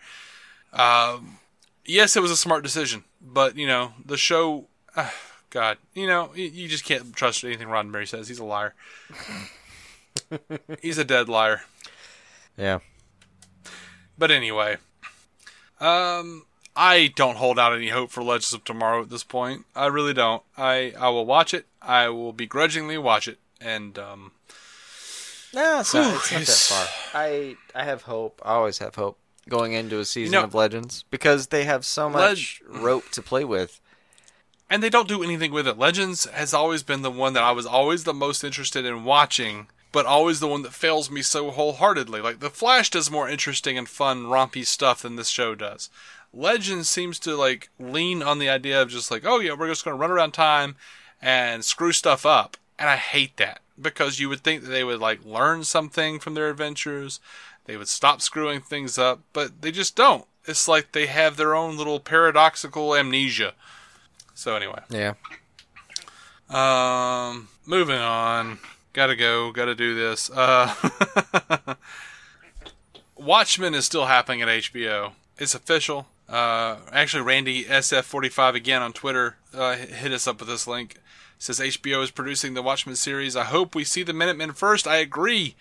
Um, 0.73 1.39
yes, 1.85 2.15
it 2.15 2.23
was 2.23 2.31
a 2.31 2.37
smart 2.37 2.63
decision, 2.63 3.03
but 3.21 3.57
you 3.57 3.67
know 3.67 3.95
the 4.07 4.17
show. 4.17 4.69
Uh, 4.95 5.11
God, 5.55 5.79
you 5.95 6.09
know 6.09 6.33
you, 6.35 6.47
you 6.47 6.69
just 6.69 6.85
can't 6.85 7.15
trust 7.15 7.45
anything 7.45 7.69
Roddenberry 7.69 8.09
says. 8.09 8.27
He's 8.27 8.41
a 8.41 8.45
liar. 8.45 8.75
He's 10.83 10.99
a 10.99 11.05
dead 11.05 11.29
liar. 11.29 11.63
Yeah. 12.59 12.81
But 14.19 14.33
anyway, 14.33 14.79
um, 15.81 16.45
I 16.75 17.13
don't 17.15 17.37
hold 17.37 17.57
out 17.57 17.73
any 17.73 17.91
hope 17.91 18.11
for 18.11 18.21
Legends 18.25 18.53
of 18.53 18.65
Tomorrow 18.65 19.03
at 19.03 19.11
this 19.11 19.23
point. 19.23 19.65
I 19.77 19.87
really 19.87 20.13
don't. 20.13 20.43
I 20.59 20.93
I 20.99 21.09
will 21.11 21.25
watch 21.25 21.55
it. 21.55 21.67
I 21.81 22.09
will 22.09 22.33
begrudgingly 22.33 22.99
watch 22.99 23.29
it, 23.29 23.39
and 23.61 23.97
um, 23.97 24.33
No, 25.55 25.79
it's 25.81 25.95
not, 25.95 26.17
it's 26.17 26.33
not 26.33 26.41
that 26.41 26.49
far. 26.49 26.87
I 27.15 27.57
I 27.77 27.85
have 27.85 28.03
hope. 28.03 28.43
I 28.45 28.55
always 28.55 28.79
have 28.79 28.97
hope 28.97 29.19
going 29.49 29.73
into 29.73 30.01
a 30.01 30.05
season 30.05 30.33
know- 30.33 30.43
of 30.45 30.55
Legends 30.55 31.05
because 31.11 31.47
they 31.49 31.63
have 31.63 31.87
so 31.87 32.11
much 32.11 32.61
rope 32.69 33.09
to 33.13 33.23
play 33.23 33.45
with. 33.45 33.81
And 34.71 34.83
they 34.83 34.91
don't 34.91 35.09
do 35.09 35.23
anything 35.23 35.53
with 35.53 35.67
it. 35.67 35.79
Legends 35.79 36.25
has 36.27 36.55
always 36.55 36.83
been 36.83 37.03
the 37.03 37.11
one 37.11 37.33
that 37.35 37.43
I 37.43 37.53
was 37.53 37.67
always 37.67 38.05
the 38.05 38.15
most 38.15 38.43
interested 38.43 38.85
in 38.85 39.05
watching, 39.05 39.69
but 39.93 40.07
always 40.07 40.41
the 40.41 40.49
one 40.49 40.63
that 40.63 40.73
fails 40.73 41.11
me 41.11 41.23
so 41.23 41.51
wholeheartedly. 41.51 42.21
Like 42.21 42.41
the 42.41 42.51
Flash 42.51 42.91
does 42.91 43.11
more 43.11 43.29
interesting 43.29 43.79
and 43.79 43.89
fun, 43.89 44.25
rompy 44.25 44.67
stuff 44.67 45.03
than 45.03 45.17
this 45.17 45.29
show 45.29 45.55
does. 45.55 45.91
Legends 46.33 46.89
seems 46.89 47.19
to 47.21 47.37
like 47.37 47.71
lean 47.79 48.23
on 48.23 48.39
the 48.39 48.49
idea 48.49 48.81
of 48.83 48.89
just 48.89 49.11
like, 49.11 49.25
oh 49.25 49.39
yeah, 49.39 49.55
we're 49.57 49.69
just 49.69 49.85
going 49.85 49.97
to 49.97 50.01
run 50.01 50.11
around 50.11 50.33
time 50.33 50.77
and 51.23 51.65
screw 51.65 51.93
stuff 51.93 52.27
up, 52.27 52.57
and 52.79 52.91
I 52.91 52.97
hate 52.97 53.37
that 53.37 53.61
because 53.81 54.19
you 54.19 54.29
would 54.29 54.41
think 54.41 54.63
that 54.63 54.71
they 54.71 54.85
would 54.85 55.01
like 55.01 55.25
learn 55.25 55.65
something 55.65 56.19
from 56.19 56.35
their 56.35 56.51
adventures, 56.51 57.21
they 57.67 57.77
would 57.77 57.89
stop 57.89 58.21
screwing 58.21 58.61
things 58.61 58.99
up, 58.99 59.21
but 59.33 59.63
they 59.63 59.71
just 59.71 59.97
don't. 59.97 60.27
It's 60.47 60.69
like 60.69 60.93
they 60.93 61.07
have 61.07 61.37
their 61.37 61.55
own 61.55 61.77
little 61.77 62.01
paradoxical 62.01 62.95
amnesia. 62.95 63.55
So 64.35 64.57
anyway, 64.57 64.81
Yeah. 64.91 65.15
um, 66.51 67.49
moving 67.67 67.99
on. 67.99 68.59
Gotta 68.93 69.17
go. 69.17 69.51
Gotta 69.53 69.75
do 69.75 69.95
this. 69.95 70.31
Uh, 70.31 70.73
Watchmen 73.17 73.75
is 73.75 73.85
still 73.87 74.07
happening 74.07 74.43
at 74.43 74.49
HBO. 74.49 75.13
It's 75.39 75.55
official. 75.55 76.07
Uh, 76.29 76.77
actually, 76.93 77.23
Randy 77.23 77.65
SF45 77.65 78.55
again 78.55 78.83
on 78.83 78.93
Twitter 78.93 79.37
uh, 79.53 79.75
hit 79.77 80.13
us 80.13 80.27
up 80.27 80.41
with 80.41 80.49
this 80.49 80.67
link. 80.67 80.97
Says 81.39 81.61
HBO 81.61 82.03
is 82.03 82.11
producing 82.11 82.55
the 82.55 82.63
Watchmen 82.63 82.97
series. 82.97 83.37
I 83.37 83.45
hope 83.45 83.75
we 83.75 83.85
see 83.85 84.03
the 84.03 84.13
Minutemen 84.13 84.53
first. 84.53 84.87
I 84.87 84.97
agree. 84.97 85.57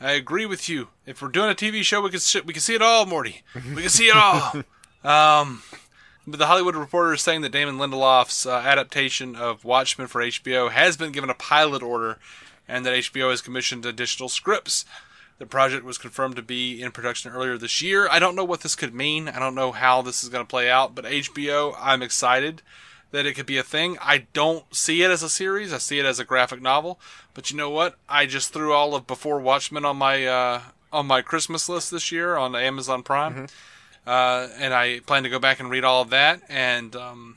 I 0.00 0.12
agree 0.12 0.46
with 0.46 0.68
you. 0.68 0.88
If 1.04 1.20
we're 1.20 1.28
doing 1.28 1.50
a 1.50 1.54
TV 1.54 1.82
show, 1.82 2.00
we 2.02 2.10
can 2.10 2.20
we 2.46 2.52
can 2.52 2.62
see 2.62 2.74
it 2.74 2.82
all, 2.82 3.06
Morty. 3.06 3.42
We 3.54 3.82
can 3.82 3.88
see 3.90 4.08
it 4.08 4.16
all. 4.16 4.62
um, 5.04 5.62
but 6.26 6.38
the 6.38 6.46
Hollywood 6.46 6.76
Reporter 6.76 7.14
is 7.14 7.22
saying 7.22 7.42
that 7.42 7.52
Damon 7.52 7.78
Lindelof's 7.78 8.46
uh, 8.46 8.56
adaptation 8.56 9.36
of 9.36 9.64
Watchmen 9.64 10.08
for 10.08 10.20
HBO 10.20 10.70
has 10.70 10.96
been 10.96 11.12
given 11.12 11.30
a 11.30 11.34
pilot 11.34 11.82
order, 11.82 12.18
and 12.68 12.84
that 12.84 12.94
HBO 12.94 13.30
has 13.30 13.40
commissioned 13.40 13.86
additional 13.86 14.28
scripts. 14.28 14.84
The 15.38 15.46
project 15.46 15.84
was 15.84 15.98
confirmed 15.98 16.36
to 16.36 16.42
be 16.42 16.82
in 16.82 16.92
production 16.92 17.30
earlier 17.30 17.58
this 17.58 17.82
year. 17.82 18.08
I 18.10 18.18
don't 18.18 18.34
know 18.34 18.44
what 18.44 18.62
this 18.62 18.74
could 18.74 18.94
mean. 18.94 19.28
I 19.28 19.38
don't 19.38 19.54
know 19.54 19.72
how 19.72 20.02
this 20.02 20.24
is 20.24 20.30
going 20.30 20.44
to 20.44 20.48
play 20.48 20.70
out, 20.70 20.94
but 20.94 21.04
HBO, 21.04 21.76
I'm 21.78 22.02
excited 22.02 22.62
that 23.12 23.26
it 23.26 23.34
could 23.34 23.46
be 23.46 23.58
a 23.58 23.62
thing. 23.62 23.98
I 24.00 24.26
don't 24.32 24.74
see 24.74 25.02
it 25.02 25.10
as 25.10 25.22
a 25.22 25.28
series. 25.28 25.72
I 25.72 25.78
see 25.78 25.98
it 25.98 26.06
as 26.06 26.18
a 26.18 26.24
graphic 26.24 26.60
novel. 26.60 26.98
But 27.34 27.50
you 27.50 27.56
know 27.56 27.70
what? 27.70 27.96
I 28.08 28.26
just 28.26 28.52
threw 28.52 28.72
all 28.72 28.94
of 28.94 29.06
Before 29.06 29.38
Watchmen 29.38 29.84
on 29.84 29.96
my 29.96 30.26
uh, 30.26 30.60
on 30.92 31.06
my 31.06 31.22
Christmas 31.22 31.68
list 31.68 31.90
this 31.90 32.10
year 32.10 32.36
on 32.36 32.56
Amazon 32.56 33.02
Prime, 33.02 33.46
uh, 34.06 34.48
and 34.58 34.72
I 34.72 35.00
plan 35.00 35.22
to 35.24 35.28
go 35.28 35.38
back 35.38 35.60
and 35.60 35.68
read 35.70 35.84
all 35.84 36.02
of 36.02 36.10
that. 36.10 36.40
And 36.48 36.94
um, 36.96 37.36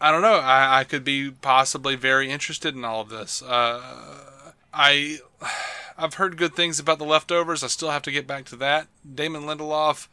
I 0.00 0.10
don't 0.10 0.22
know. 0.22 0.36
I, 0.36 0.80
I 0.80 0.84
could 0.84 1.04
be 1.04 1.30
possibly 1.30 1.96
very 1.96 2.30
interested 2.30 2.74
in 2.74 2.84
all 2.84 3.00
of 3.00 3.08
this. 3.08 3.42
Uh, 3.42 3.80
I 4.72 5.18
I've 5.96 6.14
heard 6.14 6.36
good 6.36 6.54
things 6.54 6.78
about 6.80 6.98
the 6.98 7.04
leftovers. 7.04 7.62
I 7.62 7.68
still 7.68 7.90
have 7.90 8.02
to 8.02 8.10
get 8.10 8.26
back 8.26 8.44
to 8.46 8.56
that. 8.56 8.88
Damon 9.14 9.42
Lindelof 9.42 10.08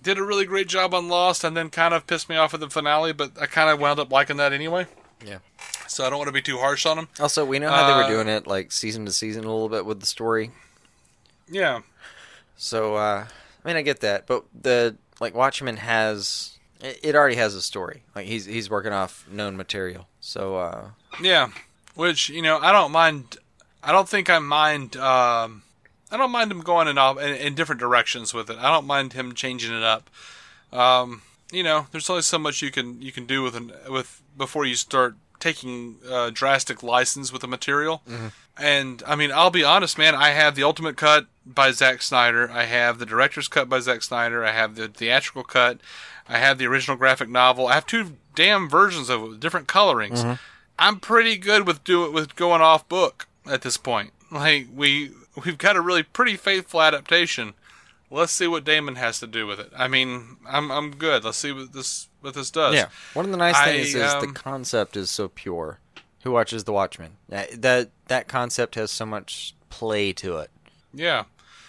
did 0.00 0.16
a 0.18 0.22
really 0.22 0.46
great 0.46 0.68
job 0.68 0.94
on 0.94 1.08
Lost, 1.08 1.44
and 1.44 1.56
then 1.56 1.70
kind 1.70 1.92
of 1.92 2.06
pissed 2.06 2.28
me 2.28 2.36
off 2.36 2.54
at 2.54 2.60
the 2.60 2.70
finale. 2.70 3.12
But 3.12 3.32
I 3.40 3.46
kind 3.46 3.68
of 3.68 3.80
wound 3.80 3.98
up 4.00 4.10
liking 4.12 4.36
that 4.38 4.52
anyway. 4.52 4.86
Yeah. 5.24 5.38
So 5.88 6.06
I 6.06 6.10
don't 6.10 6.18
want 6.18 6.28
to 6.28 6.32
be 6.32 6.42
too 6.42 6.58
harsh 6.58 6.86
on 6.86 6.98
him. 6.98 7.08
Also, 7.18 7.44
we 7.44 7.58
know 7.58 7.70
how 7.70 7.86
they 7.86 7.92
Uh, 7.92 8.02
were 8.06 8.14
doing 8.14 8.28
it, 8.28 8.46
like 8.46 8.70
season 8.70 9.04
to 9.06 9.12
season, 9.12 9.44
a 9.44 9.48
little 9.48 9.68
bit 9.68 9.84
with 9.84 10.00
the 10.00 10.06
story. 10.06 10.52
Yeah, 11.50 11.80
So, 12.56 12.94
uh, 12.96 13.26
I 13.64 13.68
mean, 13.68 13.76
I 13.76 13.82
get 13.82 14.00
that, 14.00 14.26
but 14.26 14.44
the 14.54 14.96
like 15.20 15.34
Watchmen 15.34 15.78
has 15.78 16.58
it 16.80 17.14
already 17.14 17.36
has 17.36 17.54
a 17.54 17.62
story. 17.62 18.02
Like 18.14 18.26
he's 18.26 18.44
he's 18.44 18.70
working 18.70 18.92
off 18.92 19.26
known 19.30 19.56
material. 19.56 20.06
So, 20.20 20.56
uh, 20.56 20.88
yeah. 21.22 21.48
Which 21.94 22.28
you 22.28 22.42
know, 22.42 22.58
I 22.58 22.72
don't 22.72 22.92
mind. 22.92 23.38
I 23.82 23.92
don't 23.92 24.08
think 24.08 24.30
I 24.30 24.38
mind. 24.38 24.96
Um, 24.96 25.62
I 26.10 26.16
don't 26.16 26.30
mind 26.30 26.50
him 26.50 26.60
going 26.60 26.88
in, 26.88 26.96
all, 26.96 27.18
in 27.18 27.34
in 27.34 27.54
different 27.54 27.80
directions 27.80 28.32
with 28.32 28.50
it. 28.50 28.58
I 28.58 28.70
don't 28.70 28.86
mind 28.86 29.12
him 29.12 29.34
changing 29.34 29.76
it 29.76 29.82
up. 29.82 30.08
Um, 30.72 31.22
you 31.50 31.62
know, 31.62 31.86
there's 31.90 32.08
only 32.08 32.22
so 32.22 32.38
much 32.38 32.62
you 32.62 32.70
can 32.70 33.02
you 33.02 33.10
can 33.10 33.26
do 33.26 33.42
with 33.42 33.56
an 33.56 33.72
with 33.88 34.22
before 34.36 34.64
you 34.64 34.74
start 34.76 35.16
taking 35.40 35.96
uh, 36.08 36.30
drastic 36.32 36.82
license 36.82 37.32
with 37.32 37.42
the 37.42 37.48
material. 37.48 38.02
And 38.58 39.02
I 39.06 39.14
mean, 39.14 39.30
I'll 39.32 39.50
be 39.50 39.64
honest, 39.64 39.98
man. 39.98 40.14
I 40.14 40.30
have 40.30 40.54
the 40.54 40.64
ultimate 40.64 40.96
cut 40.96 41.26
by 41.46 41.70
Zack 41.70 42.02
Snyder. 42.02 42.50
I 42.50 42.64
have 42.64 42.98
the 42.98 43.06
director's 43.06 43.48
cut 43.48 43.68
by 43.68 43.80
Zack 43.80 44.02
Snyder. 44.02 44.44
I 44.44 44.50
have 44.50 44.74
the 44.74 44.88
theatrical 44.88 45.44
cut. 45.44 45.78
I 46.28 46.38
have 46.38 46.58
the 46.58 46.66
original 46.66 46.96
graphic 46.96 47.28
novel. 47.28 47.68
I 47.68 47.74
have 47.74 47.86
two 47.86 48.16
damn 48.34 48.68
versions 48.68 49.08
of 49.08 49.22
it 49.22 49.28
with 49.28 49.40
different 49.40 49.68
colorings. 49.68 50.24
I'm 50.78 51.00
pretty 51.00 51.36
good 51.36 51.66
with 51.66 51.82
do 51.84 52.10
with 52.10 52.36
going 52.36 52.60
off 52.60 52.88
book 52.88 53.26
at 53.46 53.62
this 53.62 53.76
point. 53.76 54.12
Like 54.30 54.68
we 54.74 55.12
we've 55.44 55.58
got 55.58 55.76
a 55.76 55.80
really 55.80 56.02
pretty 56.02 56.36
faithful 56.36 56.82
adaptation. 56.82 57.54
Let's 58.10 58.32
see 58.32 58.46
what 58.46 58.64
Damon 58.64 58.94
has 58.96 59.20
to 59.20 59.26
do 59.26 59.46
with 59.46 59.60
it. 59.60 59.70
I 59.76 59.88
mean, 59.88 60.36
I'm 60.46 60.70
I'm 60.70 60.90
good. 60.92 61.24
Let's 61.24 61.38
see 61.38 61.52
what 61.52 61.72
this 61.72 62.08
what 62.20 62.34
this 62.34 62.50
does. 62.50 62.74
yeah. 62.74 62.88
One 63.14 63.24
of 63.24 63.30
the 63.30 63.36
nice 63.36 63.56
I, 63.56 63.64
things 63.64 63.94
is 63.94 64.12
the 64.12 64.18
um, 64.18 64.34
concept 64.34 64.96
is 64.96 65.10
so 65.10 65.28
pure. 65.28 65.78
Who 66.28 66.34
watches 66.34 66.64
The 66.64 66.72
Watchmen? 66.74 67.12
That 67.30 67.62
that, 67.62 67.88
that 68.08 68.28
concept 68.28 68.74
has 68.74 68.90
so 68.90 69.06
much 69.06 69.54
play 69.70 70.12
to 70.12 70.36
it. 70.36 70.50
Yeah. 70.92 71.24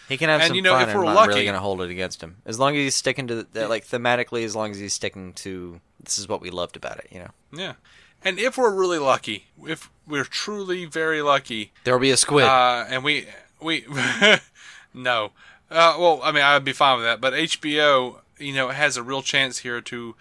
He 0.09 0.17
can 0.17 0.27
have 0.29 0.41
And, 0.41 0.47
some 0.49 0.55
you 0.57 0.61
know, 0.61 0.73
fun. 0.73 0.89
if 0.89 0.95
we're 0.95 1.05
I'm 1.05 1.13
not 1.13 1.27
really 1.27 1.33
lucky- 1.35 1.45
going 1.45 1.53
to 1.53 1.59
hold 1.61 1.81
it 1.81 1.89
against 1.91 2.21
him 2.21 2.37
as 2.45 2.59
long 2.59 2.73
as 2.75 2.79
he's 2.79 2.95
sticking 2.95 3.27
to 3.27 3.43
the, 3.43 3.67
like 3.69 3.85
thematically. 3.87 4.43
As 4.43 4.55
long 4.55 4.71
as 4.71 4.79
he's 4.79 4.93
sticking 4.93 5.31
to 5.33 5.79
this 6.03 6.17
is 6.17 6.27
what 6.27 6.41
we 6.41 6.49
loved 6.49 6.75
about 6.75 6.97
it. 6.97 7.07
You 7.11 7.19
know, 7.19 7.29
Yeah. 7.53 7.73
And 8.21 8.37
if 8.37 8.57
we're 8.57 8.73
really 8.73 8.99
lucky, 8.99 9.45
if 9.65 9.89
we're 10.05 10.25
truly 10.25 10.83
very 10.83 11.21
lucky, 11.21 11.71
there 11.85 11.93
will 11.93 12.01
be 12.01 12.11
a 12.11 12.17
squid. 12.17 12.43
uh, 12.45 12.83
and 12.89 13.01
we 13.03 13.27
we 13.61 13.85
no, 14.93 15.31
uh, 15.71 15.95
well, 15.97 16.19
I 16.23 16.31
mean, 16.33 16.43
I'd 16.43 16.65
be 16.65 16.73
fine 16.73 16.97
with 16.97 17.05
that. 17.05 17.21
But 17.21 17.31
HBO 17.33 18.17
you 18.37 18.53
know, 18.53 18.69
has 18.69 18.97
a 18.97 19.03
real 19.03 19.21
chance 19.21 19.59
here 19.59 19.79
to 19.81 20.15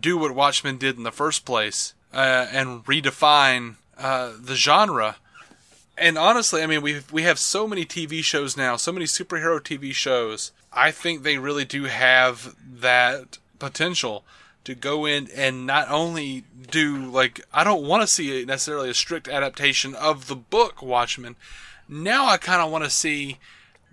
do 0.00 0.16
what 0.18 0.34
Watchmen 0.34 0.78
did 0.78 0.96
in 0.96 1.02
the 1.02 1.10
first 1.12 1.44
place 1.44 1.94
uh, 2.12 2.46
and 2.52 2.84
redefine 2.84 3.76
uh, 3.98 4.32
the 4.40 4.54
genre. 4.54 5.16
And 5.96 6.16
honestly, 6.16 6.62
I 6.62 6.66
mean, 6.66 6.82
we 6.82 7.00
we 7.12 7.22
have 7.22 7.38
so 7.38 7.68
many 7.68 7.84
TV 7.84 8.24
shows 8.24 8.56
now, 8.56 8.76
so 8.76 8.92
many 8.92 9.04
superhero 9.04 9.60
TV 9.60 9.92
shows. 9.92 10.52
I 10.72 10.90
think 10.90 11.22
they 11.22 11.38
really 11.38 11.64
do 11.64 11.84
have 11.84 12.56
that 12.80 13.38
potential 13.58 14.24
to 14.64 14.74
go 14.74 15.06
in 15.06 15.28
and 15.34 15.66
not 15.66 15.90
only 15.90 16.44
do 16.70 16.96
like 17.10 17.40
I 17.52 17.64
don't 17.64 17.86
want 17.86 18.02
to 18.02 18.06
see 18.06 18.44
necessarily 18.44 18.90
a 18.90 18.94
strict 18.94 19.28
adaptation 19.28 19.94
of 19.94 20.28
the 20.28 20.36
book 20.36 20.82
Watchmen. 20.82 21.36
Now 21.88 22.26
I 22.26 22.36
kind 22.36 22.62
of 22.62 22.70
want 22.70 22.84
to 22.84 22.90
see 22.90 23.38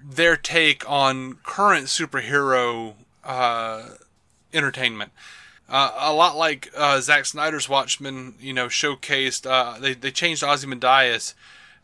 their 0.01 0.38
take 0.38 0.89
on 0.89 1.35
current 1.43 1.88
superhero 1.88 2.93
uh, 3.23 3.84
entertainment. 4.53 5.11
Uh, 5.69 5.91
a 5.99 6.13
lot 6.13 6.35
like 6.35 6.71
uh, 6.75 6.99
Zack 6.99 7.25
Snyder's 7.25 7.69
Watchmen, 7.69 8.33
you 8.39 8.53
know, 8.53 8.67
showcased. 8.67 9.49
Uh, 9.49 9.79
they 9.79 9.93
they 9.93 10.11
changed 10.11 10.43
Ozymandias 10.43 11.35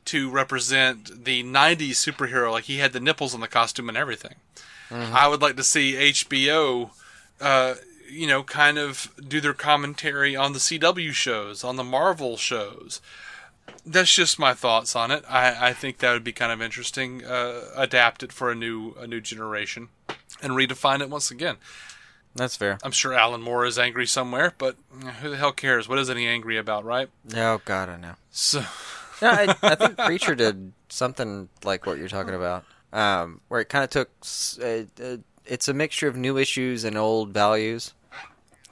to 0.06 0.30
represent 0.30 1.26
the 1.26 1.44
'90s 1.44 1.92
superhero. 1.92 2.52
Like 2.52 2.64
he 2.66 2.78
had 2.78 2.94
the 2.94 3.00
nipples 3.00 3.36
on 3.36 3.42
the 3.42 3.48
costume 3.48 3.90
and 3.90 3.98
everything. 3.98 4.36
I 4.92 5.28
would 5.28 5.42
like 5.42 5.56
to 5.58 5.64
see 5.64 5.94
HBO, 5.94 6.92
uh, 7.42 7.76
you 8.10 8.28
know, 8.28 8.44
kind 8.44 8.78
of 8.78 9.12
do 9.28 9.42
their 9.42 9.54
commentary 9.54 10.36
on 10.36 10.54
the 10.54 10.60
CW 10.60 11.12
shows, 11.12 11.64
on 11.64 11.76
the 11.76 11.84
Marvel 11.84 12.38
shows. 12.38 13.02
That's 13.86 14.14
just 14.14 14.38
my 14.38 14.54
thoughts 14.54 14.96
on 14.96 15.12
it. 15.12 15.24
I, 15.28 15.70
I 15.70 15.74
think 15.74 15.98
that 16.00 16.14
would 16.14 16.24
be 16.24 16.32
kind 16.32 16.52
of 16.52 16.62
interesting, 16.62 17.26
uh, 17.26 17.62
it 18.22 18.32
for 18.32 18.52
a 18.52 18.56
new 18.56 18.94
a 19.00 19.08
new 19.08 19.22
generation, 19.22 19.90
and 20.42 20.54
redefine 20.54 21.02
it 21.02 21.10
once 21.10 21.32
again. 21.32 21.58
That's 22.36 22.56
fair. 22.58 22.78
I'm 22.84 22.92
sure 22.92 23.14
Alan 23.14 23.42
Moore 23.42 23.66
is 23.66 23.80
angry 23.80 24.06
somewhere, 24.06 24.54
but 24.58 24.76
eh, 25.06 25.12
who 25.22 25.30
the 25.30 25.38
hell 25.38 25.54
cares? 25.54 25.88
What 25.88 26.00
isn't 26.00 26.18
he 26.18 26.28
angry 26.28 26.58
about, 26.58 26.84
right? 26.84 27.10
Oh 27.36 27.62
God, 27.64 27.90
I 27.90 27.98
know. 27.98 28.14
So, 28.30 28.60
No, 29.22 29.30
I, 29.30 29.56
I 29.64 29.76
think 29.76 29.98
Preacher 30.06 30.36
did 30.36 30.74
something 30.90 31.48
like 31.64 31.86
what 31.86 31.98
you're 31.98 32.10
talking 32.10 32.34
about, 32.34 32.66
um, 32.92 33.40
where 33.48 33.62
it 33.62 33.70
kind 33.70 33.84
of 33.86 33.90
took. 33.90 34.10
Uh, 34.62 34.84
uh, 35.04 35.18
it's 35.46 35.68
a 35.68 35.74
mixture 35.74 36.08
of 36.08 36.18
new 36.18 36.38
issues 36.38 36.84
and 36.84 36.98
old 36.98 37.30
values 37.30 37.94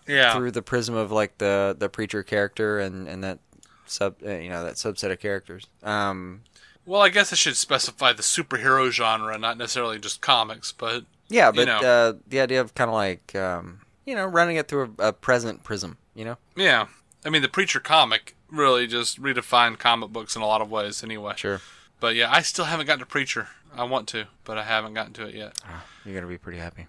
yeah, 0.08 0.36
through 0.36 0.52
the 0.52 0.62
prism 0.62 0.96
of 0.96 1.12
like 1.12 1.38
the 1.38 1.76
the 1.78 1.88
Preacher 1.88 2.24
character 2.24 2.80
and 2.80 3.08
and 3.08 3.24
that 3.24 3.40
sub 3.86 4.16
uh, 4.26 4.32
you 4.32 4.50
know 4.50 4.64
that 4.64 4.76
subset 4.76 5.12
of 5.12 5.20
characters. 5.20 5.68
Um, 5.84 6.42
Well, 6.86 7.02
I 7.02 7.10
guess 7.10 7.32
I 7.32 7.36
should 7.38 7.56
specify 7.56 8.12
the 8.12 8.24
superhero 8.24 8.90
genre, 8.92 9.38
not 9.38 9.58
necessarily 9.58 10.00
just 10.00 10.20
comics, 10.20 10.72
but 10.74 11.06
yeah, 11.34 11.52
but 11.52 11.66
know. 11.66 11.80
uh, 11.80 12.14
the 12.28 12.40
idea 12.40 12.62
of 12.62 12.74
kind 12.76 12.90
of 12.90 12.94
like 12.94 13.36
um, 13.36 13.82
you 14.06 14.16
know 14.16 14.26
running 14.26 14.56
it 14.58 14.68
through 14.68 14.96
a, 15.00 15.08
a 15.10 15.14
present 15.14 15.64
prism, 15.64 15.98
you 16.16 16.26
know. 16.26 16.38
yeah. 16.56 16.88
I 17.26 17.30
mean, 17.30 17.42
the 17.42 17.48
Preacher 17.48 17.80
comic 17.80 18.36
really 18.52 18.86
just 18.86 19.22
redefined 19.22 19.80
comic 19.80 20.10
books 20.10 20.36
in 20.36 20.42
a 20.42 20.46
lot 20.46 20.60
of 20.60 20.70
ways, 20.70 21.06
anyway. 21.06 21.36
Sure, 21.38 21.62
But 22.02 22.16
yeah, 22.16 22.30
I 22.30 22.42
still 22.42 22.66
haven't 22.66 22.86
gotten 22.86 23.00
to 23.00 23.06
Preacher. 23.06 23.48
I 23.74 23.86
want 23.86 24.10
to, 24.10 24.26
but 24.44 24.58
I 24.58 24.64
haven't 24.64 24.94
gotten 24.94 25.14
to 25.14 25.28
it 25.28 25.34
yet. 25.36 25.58
you're 26.04 26.14
gonna 26.14 26.28
be 26.28 26.38
pretty 26.38 26.60
happy. 26.60 26.88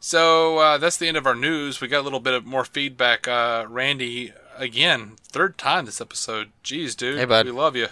So 0.00 0.58
uh, 0.58 0.78
that's 0.78 0.96
the 0.98 1.08
end 1.08 1.16
of 1.16 1.26
our 1.26 1.34
news. 1.36 1.80
We 1.80 1.88
got 1.88 2.00
a 2.00 2.02
little 2.02 2.20
bit 2.20 2.34
of 2.34 2.44
more 2.44 2.64
feedback. 2.64 3.26
Uh, 3.26 3.64
Randy, 3.68 4.32
again, 4.56 5.12
third 5.22 5.56
time 5.56 5.86
this 5.86 6.00
episode. 6.00 6.50
Jeez, 6.62 6.94
dude. 6.96 7.18
Hey, 7.18 7.24
bud. 7.24 7.46
We 7.46 7.52
love 7.52 7.74
you. 7.76 7.86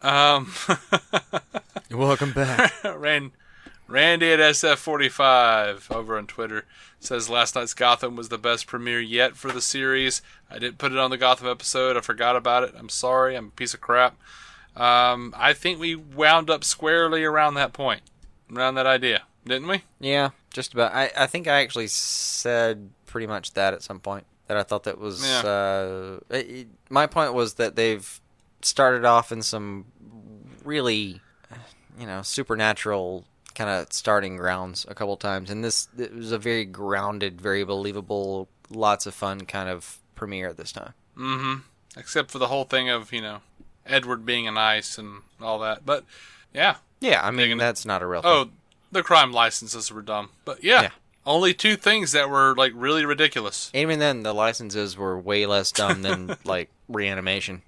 Um, 0.00 0.52
Welcome 1.90 2.32
back. 2.32 2.72
Rand, 2.84 3.32
Randy 3.90 4.30
at 4.32 4.38
SF45 4.38 5.94
over 5.94 6.16
on 6.16 6.26
Twitter 6.26 6.64
says 7.00 7.28
last 7.28 7.54
night's 7.54 7.74
Gotham 7.74 8.14
was 8.16 8.28
the 8.28 8.38
best 8.38 8.66
premiere 8.66 9.00
yet 9.00 9.36
for 9.36 9.50
the 9.50 9.60
series. 9.60 10.22
I 10.50 10.58
didn't 10.58 10.78
put 10.78 10.92
it 10.92 10.98
on 10.98 11.10
the 11.10 11.16
Gotham 11.18 11.48
episode. 11.48 11.96
I 11.96 12.00
forgot 12.00 12.36
about 12.36 12.62
it. 12.62 12.74
I'm 12.76 12.88
sorry. 12.88 13.36
I'm 13.36 13.46
a 13.46 13.50
piece 13.50 13.74
of 13.74 13.80
crap. 13.80 14.16
Um, 14.76 15.34
I 15.36 15.52
think 15.52 15.80
we 15.80 15.94
wound 15.96 16.48
up 16.50 16.62
squarely 16.62 17.24
around 17.24 17.54
that 17.54 17.72
point, 17.72 18.02
around 18.54 18.76
that 18.76 18.86
idea, 18.86 19.22
didn't 19.44 19.66
we? 19.68 19.82
Yeah, 19.98 20.30
just 20.52 20.72
about. 20.74 20.92
I, 20.94 21.10
I 21.16 21.26
think 21.26 21.48
I 21.48 21.60
actually 21.60 21.88
said 21.88 22.90
pretty 23.06 23.26
much 23.26 23.54
that 23.54 23.74
at 23.74 23.82
some 23.82 23.98
point. 23.98 24.24
That 24.46 24.56
I 24.56 24.62
thought 24.62 24.84
that 24.84 24.98
was. 24.98 25.26
Yeah. 25.28 25.40
Uh, 25.48 26.18
it- 26.30 26.68
my 26.88 27.06
point 27.06 27.34
was 27.34 27.54
that 27.54 27.76
they've 27.76 28.20
started 28.62 29.04
off 29.04 29.32
in 29.32 29.42
some 29.42 29.86
really, 30.64 31.20
you 31.98 32.06
know, 32.06 32.22
supernatural 32.22 33.24
kind 33.60 33.68
of 33.82 33.92
starting 33.92 34.38
grounds 34.38 34.86
a 34.88 34.94
couple 34.94 35.14
times, 35.18 35.50
and 35.50 35.62
this 35.62 35.86
it 35.98 36.14
was 36.14 36.32
a 36.32 36.38
very 36.38 36.64
grounded, 36.64 37.38
very 37.42 37.62
believable, 37.62 38.48
lots 38.70 39.04
of 39.04 39.12
fun 39.12 39.42
kind 39.44 39.68
of 39.68 39.98
premiere 40.14 40.54
this 40.54 40.72
time. 40.72 40.94
Mm-hmm. 41.14 41.54
Except 41.98 42.30
for 42.30 42.38
the 42.38 42.46
whole 42.46 42.64
thing 42.64 42.88
of 42.88 43.12
you 43.12 43.20
know 43.20 43.40
Edward 43.84 44.24
being 44.24 44.48
an 44.48 44.56
ice 44.56 44.96
and 44.96 45.20
all 45.42 45.58
that. 45.58 45.84
But 45.84 46.04
yeah. 46.54 46.76
Yeah, 47.00 47.20
I 47.22 47.30
mean 47.30 47.58
that's 47.58 47.84
not 47.84 48.00
a 48.00 48.06
real. 48.06 48.22
Thing. 48.22 48.30
Oh, 48.30 48.50
the 48.90 49.02
crime 49.02 49.30
licenses 49.30 49.92
were 49.92 50.00
dumb. 50.02 50.30
But 50.46 50.64
yeah, 50.64 50.82
Yeah. 50.82 50.90
only 51.26 51.52
two 51.52 51.76
things 51.76 52.12
that 52.12 52.30
were 52.30 52.54
like 52.56 52.72
really 52.74 53.04
ridiculous. 53.04 53.70
even 53.74 53.98
then, 53.98 54.22
the 54.22 54.32
licenses 54.32 54.96
were 54.96 55.18
way 55.20 55.44
less 55.44 55.70
dumb 55.70 56.00
than 56.00 56.34
like 56.44 56.70
reanimation. 56.88 57.60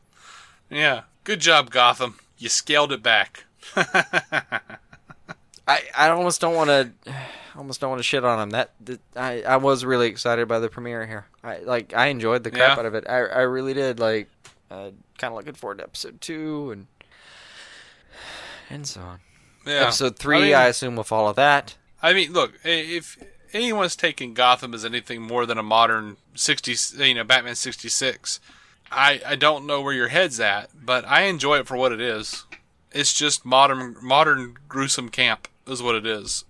Yeah. 0.70 1.02
Good 1.24 1.40
job, 1.40 1.70
Gotham. 1.70 2.18
You 2.38 2.48
scaled 2.48 2.92
it 2.92 3.02
back. 3.02 3.44
I, 5.72 6.06
I 6.06 6.08
almost 6.10 6.40
don't 6.40 6.54
want 6.54 6.68
to 6.70 6.92
almost 7.56 7.80
don't 7.80 7.90
want 7.90 7.98
to 8.00 8.04
shit 8.04 8.24
on 8.24 8.38
him. 8.40 8.50
That, 8.50 8.70
that 8.80 9.00
I 9.16 9.42
I 9.42 9.56
was 9.56 9.84
really 9.84 10.08
excited 10.08 10.48
by 10.48 10.58
the 10.58 10.68
premiere 10.68 11.06
here. 11.06 11.26
I 11.42 11.58
like 11.58 11.94
I 11.94 12.06
enjoyed 12.06 12.44
the 12.44 12.50
crap 12.50 12.76
Yeah. 12.76 12.80
out 12.80 12.86
of 12.86 12.94
it. 12.94 13.04
I 13.08 13.18
I 13.18 13.40
really 13.42 13.74
did. 13.74 13.98
Like 14.00 14.28
uh, 14.70 14.90
kind 15.18 15.32
of 15.32 15.34
looking 15.34 15.54
forward 15.54 15.78
to 15.78 15.84
episode 15.84 16.20
two 16.20 16.70
and 16.70 16.86
and 18.70 18.86
so 18.86 19.00
on. 19.00 19.20
Yeah. 19.66 19.82
Episode 19.82 20.18
three, 20.18 20.54
I 20.54 20.64
I, 20.64 20.68
assume, 20.68 20.96
will 20.96 21.04
follow 21.04 21.32
that. 21.34 21.76
I 22.02 22.14
mean, 22.14 22.32
look, 22.32 22.54
if 22.64 23.16
anyone's 23.52 23.94
taking 23.94 24.34
Gotham 24.34 24.74
as 24.74 24.84
anything 24.84 25.22
more 25.22 25.46
than 25.46 25.56
a 25.56 25.62
modern 25.62 26.16
60, 26.34 27.04
you 27.04 27.14
know, 27.14 27.22
Batman 27.22 27.54
66, 27.54 28.40
I, 28.90 29.20
I 29.24 29.36
don't 29.36 29.66
know 29.66 29.80
where 29.80 29.92
your 29.92 30.08
head's 30.08 30.40
at, 30.40 30.70
but 30.74 31.04
I 31.06 31.22
enjoy 31.22 31.58
it 31.60 31.68
for 31.68 31.76
what 31.76 31.92
it 31.92 32.00
is. 32.00 32.44
It's 32.90 33.12
just 33.12 33.44
modern, 33.44 33.94
modern 34.02 34.56
gruesome 34.68 35.10
camp 35.10 35.46
is 35.66 35.82
what 35.82 35.94
it 35.94 36.06
is. 36.06 36.44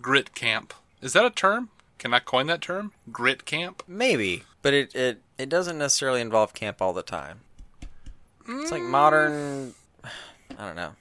Grit 0.00 0.34
camp. 0.34 0.74
Is 1.00 1.12
that 1.12 1.24
a 1.24 1.30
term? 1.30 1.70
Can 1.98 2.12
I 2.14 2.18
coin 2.18 2.46
that 2.48 2.60
term? 2.60 2.92
Grit 3.12 3.44
camp? 3.44 3.82
Maybe, 3.86 4.42
but 4.62 4.74
it 4.74 4.94
it 4.94 5.22
it 5.38 5.48
doesn't 5.48 5.78
necessarily 5.78 6.20
involve 6.20 6.52
camp 6.54 6.82
all 6.82 6.92
the 6.92 7.02
time. 7.02 7.40
It's 8.48 8.70
like 8.70 8.82
modern. 8.82 9.74
I 10.58 10.66
don't 10.66 10.76
know. 10.76 10.92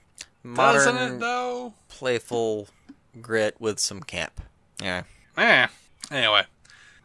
Modern, 0.44 0.96
Doesn't 0.96 1.16
it 1.16 1.20
though? 1.20 1.74
playful 1.90 2.68
grit 3.22 3.56
with 3.60 3.80
some 3.80 4.02
camp. 4.02 4.42
Yeah. 4.82 5.04
Eh. 5.38 5.68
Anyway, 6.12 6.44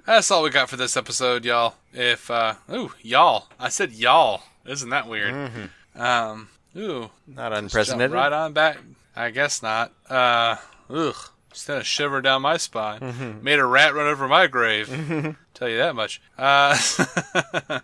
that's 0.07 0.31
all 0.31 0.43
we 0.43 0.51
got 0.51 0.69
for 0.69 0.77
this 0.77 0.97
episode, 0.97 1.45
y'all. 1.45 1.75
If 1.93 2.31
uh, 2.31 2.55
ooh, 2.73 2.93
y'all. 3.03 3.47
I 3.59 3.69
said 3.69 3.93
y'all. 3.93 4.43
Isn't 4.67 4.91
that 4.91 5.09
weird? 5.09 5.71
Um, 5.95 6.49
ooh, 6.77 7.11
Not 7.27 7.53
unprecedented. 7.53 8.13
right 8.13 8.33
on 8.33 8.53
back. 8.53 8.79
I 9.17 9.31
guess 9.31 9.63
not. 9.63 9.93
Uh, 10.09 10.57
ugh. 10.91 11.17
Sent 11.53 11.81
a 11.81 11.85
shiver 11.85 12.21
down 12.21 12.43
my 12.43 12.57
spine. 12.57 13.41
Made 13.43 13.59
a 13.59 13.65
rat 13.65 13.95
run 13.95 14.07
over 14.07 14.29
my 14.29 14.47
grave. 14.47 14.89
Tell 15.55 15.69
you 15.69 15.79
that 15.79 15.97
much. 15.97 16.21
Uh, 16.37 16.75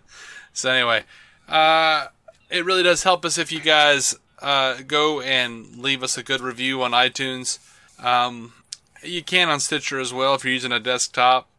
so 0.53 0.69
anyway, 0.69 1.03
uh, 1.49 2.07
it 2.49 2.63
really 2.63 2.83
does 2.83 3.03
help 3.03 3.25
us 3.25 3.37
if 3.37 3.51
you 3.51 3.59
guys 3.59 4.15
uh, 4.41 4.77
go 4.87 5.19
and 5.19 5.77
leave 5.77 6.03
us 6.03 6.17
a 6.17 6.23
good 6.23 6.41
review 6.41 6.83
on 6.83 6.91
iTunes. 6.91 7.59
Um, 8.01 8.53
you 9.03 9.23
can 9.23 9.49
on 9.49 9.59
Stitcher 9.59 9.99
as 9.99 10.13
well 10.13 10.35
if 10.35 10.43
you're 10.43 10.53
using 10.53 10.71
a 10.71 10.79
desktop. 10.79 11.49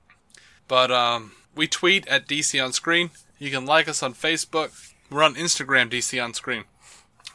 But 0.68 0.90
um, 0.90 1.32
we 1.54 1.66
tweet 1.66 2.06
at 2.08 2.26
DC 2.26 2.62
on 2.64 2.72
Screen. 2.72 3.10
You 3.38 3.50
can 3.50 3.66
like 3.66 3.88
us 3.88 4.02
on 4.02 4.14
Facebook. 4.14 4.92
We're 5.10 5.22
on 5.22 5.34
Instagram, 5.34 5.90
DC 5.90 6.22
on 6.22 6.34
Screen. 6.34 6.64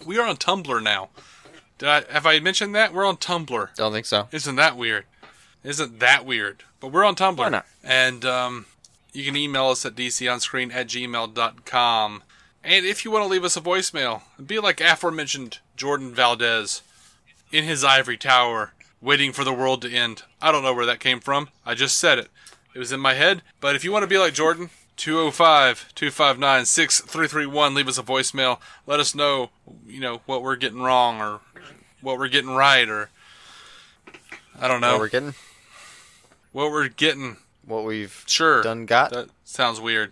We 0.05 0.17
are 0.17 0.27
on 0.27 0.37
Tumblr 0.37 0.81
now. 0.83 1.09
Did 1.81 1.89
I 1.89 2.03
have 2.11 2.27
I 2.27 2.39
mentioned 2.39 2.75
that 2.75 2.93
we're 2.93 3.07
on 3.07 3.17
Tumblr? 3.17 3.75
Don't 3.75 3.91
think 3.91 4.05
so. 4.05 4.27
Isn't 4.31 4.55
that 4.57 4.77
weird? 4.77 5.05
Isn't 5.63 5.99
that 5.99 6.27
weird? 6.27 6.63
But 6.79 6.89
we're 6.89 7.03
on 7.03 7.15
Tumblr. 7.15 7.39
Why 7.39 7.49
not? 7.49 7.65
And 7.83 8.23
um, 8.23 8.67
you 9.13 9.25
can 9.25 9.35
email 9.35 9.65
us 9.69 9.83
at 9.83 9.95
dconscreen 9.95 10.71
at 10.71 10.85
gmail.com. 10.85 12.23
And 12.63 12.85
if 12.85 13.03
you 13.03 13.09
want 13.09 13.23
to 13.23 13.27
leave 13.27 13.43
us 13.43 13.57
a 13.57 13.61
voicemail, 13.61 14.21
be 14.45 14.59
like 14.59 14.79
aforementioned 14.79 15.57
Jordan 15.75 16.13
Valdez 16.13 16.83
in 17.51 17.63
his 17.63 17.83
ivory 17.83 18.17
tower, 18.17 18.73
waiting 19.01 19.31
for 19.31 19.43
the 19.43 19.51
world 19.51 19.81
to 19.81 19.91
end. 19.91 20.21
I 20.39 20.51
don't 20.51 20.61
know 20.61 20.75
where 20.75 20.85
that 20.85 20.99
came 20.99 21.19
from. 21.19 21.49
I 21.65 21.73
just 21.73 21.97
said 21.97 22.19
it. 22.19 22.27
It 22.75 22.77
was 22.77 22.91
in 22.91 22.99
my 22.99 23.15
head. 23.15 23.41
But 23.59 23.75
if 23.75 23.83
you 23.83 23.91
want 23.91 24.03
to 24.03 24.07
be 24.07 24.19
like 24.19 24.35
Jordan, 24.35 24.69
205 24.97 25.95
259 25.95 26.65
6331, 26.65 27.73
leave 27.73 27.87
us 27.87 27.97
a 27.97 28.03
voicemail. 28.03 28.59
Let 28.85 28.99
us 28.99 29.15
know, 29.15 29.49
you 29.87 29.99
know, 29.99 30.21
what 30.27 30.43
we're 30.43 30.55
getting 30.57 30.83
wrong 30.83 31.19
or 31.19 31.39
what 32.01 32.17
we're 32.17 32.27
getting 32.27 32.51
right 32.55 32.87
or 32.89 33.09
I 34.59 34.67
don't 34.67 34.81
know 34.81 34.91
What 34.93 34.99
we're 34.99 35.09
getting? 35.09 35.33
what 36.51 36.71
we're 36.71 36.87
getting 36.89 37.37
what 37.65 37.83
we've 37.85 38.23
Sure. 38.27 38.61
done 38.63 38.85
got. 38.85 39.11
That 39.11 39.29
sounds 39.45 39.79
weird. 39.79 40.11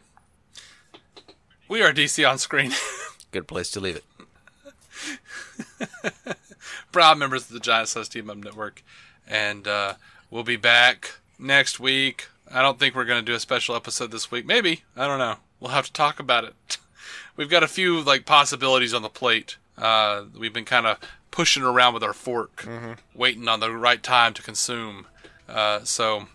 We 1.68 1.82
are 1.84 1.92
DC 1.94 2.28
on 2.30 2.38
screen. 2.38 2.72
Good 3.32 3.48
place 3.48 3.70
to 3.72 3.80
leave 3.80 3.96
it. 3.98 4.04
proud 6.92 7.18
members 7.18 7.44
of 7.44 7.50
the 7.50 7.60
Giant 7.60 7.90
Size 7.90 8.10
Team 8.10 8.30
Up 8.30 8.38
Network, 8.38 8.82
and 9.28 9.68
uh, 9.68 9.94
we'll 10.32 10.44
be 10.44 10.56
back 10.56 11.16
next 11.38 11.80
week. 11.80 12.28
I 12.52 12.62
don't 12.62 12.80
think 12.80 12.96
we're 12.96 13.06
going 13.06 13.24
to 13.24 13.32
do 13.32 13.36
a 13.36 13.40
special 13.40 13.76
episode 13.76 14.12
this 14.12 14.32
week. 14.32 14.46
Maybe 14.46 14.84
I 14.96 15.06
don't 15.08 15.20
know. 15.20 15.36
We'll 15.60 15.72
have 15.72 15.86
to 15.88 15.94
talk 15.94 16.20
about 16.20 16.44
it. 16.46 16.78
We've 17.36 17.50
got 17.50 17.64
a 17.64 17.68
few 17.68 18.02
like 18.02 18.26
possibilities 18.26 18.94
on 18.94 19.02
the 19.02 19.10
plate. 19.10 19.58
Uh, 19.80 20.26
we've 20.38 20.54
been 20.54 20.66
kind 20.66 20.86
of 20.86 20.98
pushing 21.32 21.64
around 21.64 21.94
with 21.94 22.04
our 22.04 22.14
fork, 22.14 22.68
waiting 23.14 23.48
on 23.48 23.60
the 23.60 23.72
right 23.72 24.02
time 24.02 24.34
to 24.34 24.42
consume. 24.42 25.08
Uh, 25.48 25.84
so 25.84 26.28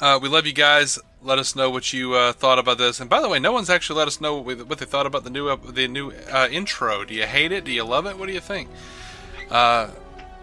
uh, 0.00 0.18
we 0.20 0.28
love 0.28 0.46
you 0.46 0.52
guys. 0.52 0.98
Let 1.22 1.38
us 1.38 1.56
know 1.56 1.70
what 1.70 1.92
you 1.92 2.14
uh, 2.14 2.32
thought 2.32 2.58
about 2.58 2.78
this. 2.78 3.00
And 3.00 3.10
by 3.10 3.20
the 3.20 3.28
way, 3.28 3.38
no 3.38 3.52
one's 3.52 3.70
actually 3.70 3.98
let 3.98 4.06
us 4.06 4.20
know 4.20 4.36
what, 4.36 4.44
we, 4.44 4.54
what 4.54 4.78
they 4.78 4.84
thought 4.84 5.06
about 5.06 5.24
the 5.24 5.30
new 5.30 5.56
the 5.56 5.88
new 5.88 6.12
uh, 6.30 6.48
intro. 6.50 7.04
Do 7.04 7.14
you 7.14 7.24
hate 7.24 7.50
it? 7.50 7.64
Do 7.64 7.72
you 7.72 7.84
love 7.84 8.06
it? 8.06 8.18
What 8.18 8.28
do 8.28 8.34
you 8.34 8.40
think? 8.40 8.68
Uh, 9.50 9.88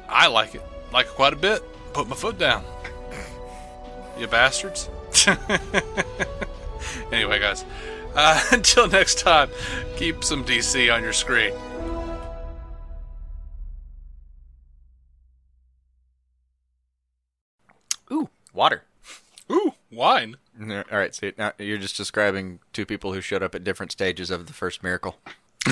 I 0.10 0.28
like 0.28 0.56
it. 0.56 0.64
Like 0.92 1.06
it 1.06 1.12
quite 1.14 1.34
a 1.34 1.38
bit. 1.38 1.62
Put 1.94 2.08
my 2.08 2.16
foot 2.16 2.38
down. 2.38 2.64
You 4.20 4.28
bastards. 4.28 4.90
anyway, 7.12 7.40
guys. 7.40 7.66
Uh, 8.16 8.44
until 8.52 8.88
next 8.88 9.20
time, 9.20 9.50
keep 9.96 10.24
some 10.24 10.44
DC 10.46 10.94
on 10.94 11.02
your 11.02 11.14
screen. 11.14 11.54
Water. 18.54 18.84
Ooh, 19.52 19.74
wine. 19.92 20.38
All 20.62 20.84
right, 20.92 21.14
so 21.14 21.32
now 21.38 21.52
you're 21.58 21.78
just 21.78 21.98
describing 21.98 22.60
two 22.72 22.86
people 22.86 23.14
who 23.14 23.22
showed 23.22 23.44
up 23.44 23.54
at 23.56 23.64
different 23.64 23.92
stages 23.92 24.30
of 24.32 24.46
the 24.48 24.54
first 24.54 24.84
miracle. 24.84 25.18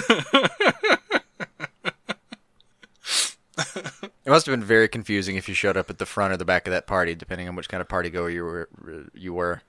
it 3.57 4.29
must 4.29 4.45
have 4.45 4.53
been 4.53 4.63
very 4.63 4.87
confusing 4.87 5.35
if 5.35 5.47
you 5.47 5.53
showed 5.55 5.77
up 5.77 5.89
at 5.89 5.97
the 5.97 6.05
front 6.05 6.33
or 6.33 6.37
the 6.37 6.45
back 6.45 6.67
of 6.67 6.71
that 6.71 6.87
party, 6.87 7.15
depending 7.15 7.47
on 7.47 7.55
which 7.55 7.69
kind 7.69 7.81
of 7.81 7.87
party 7.89 8.09
goer 8.09 8.29
you 8.29 8.43
were. 8.43 8.69
You 9.13 9.33
were. 9.33 9.61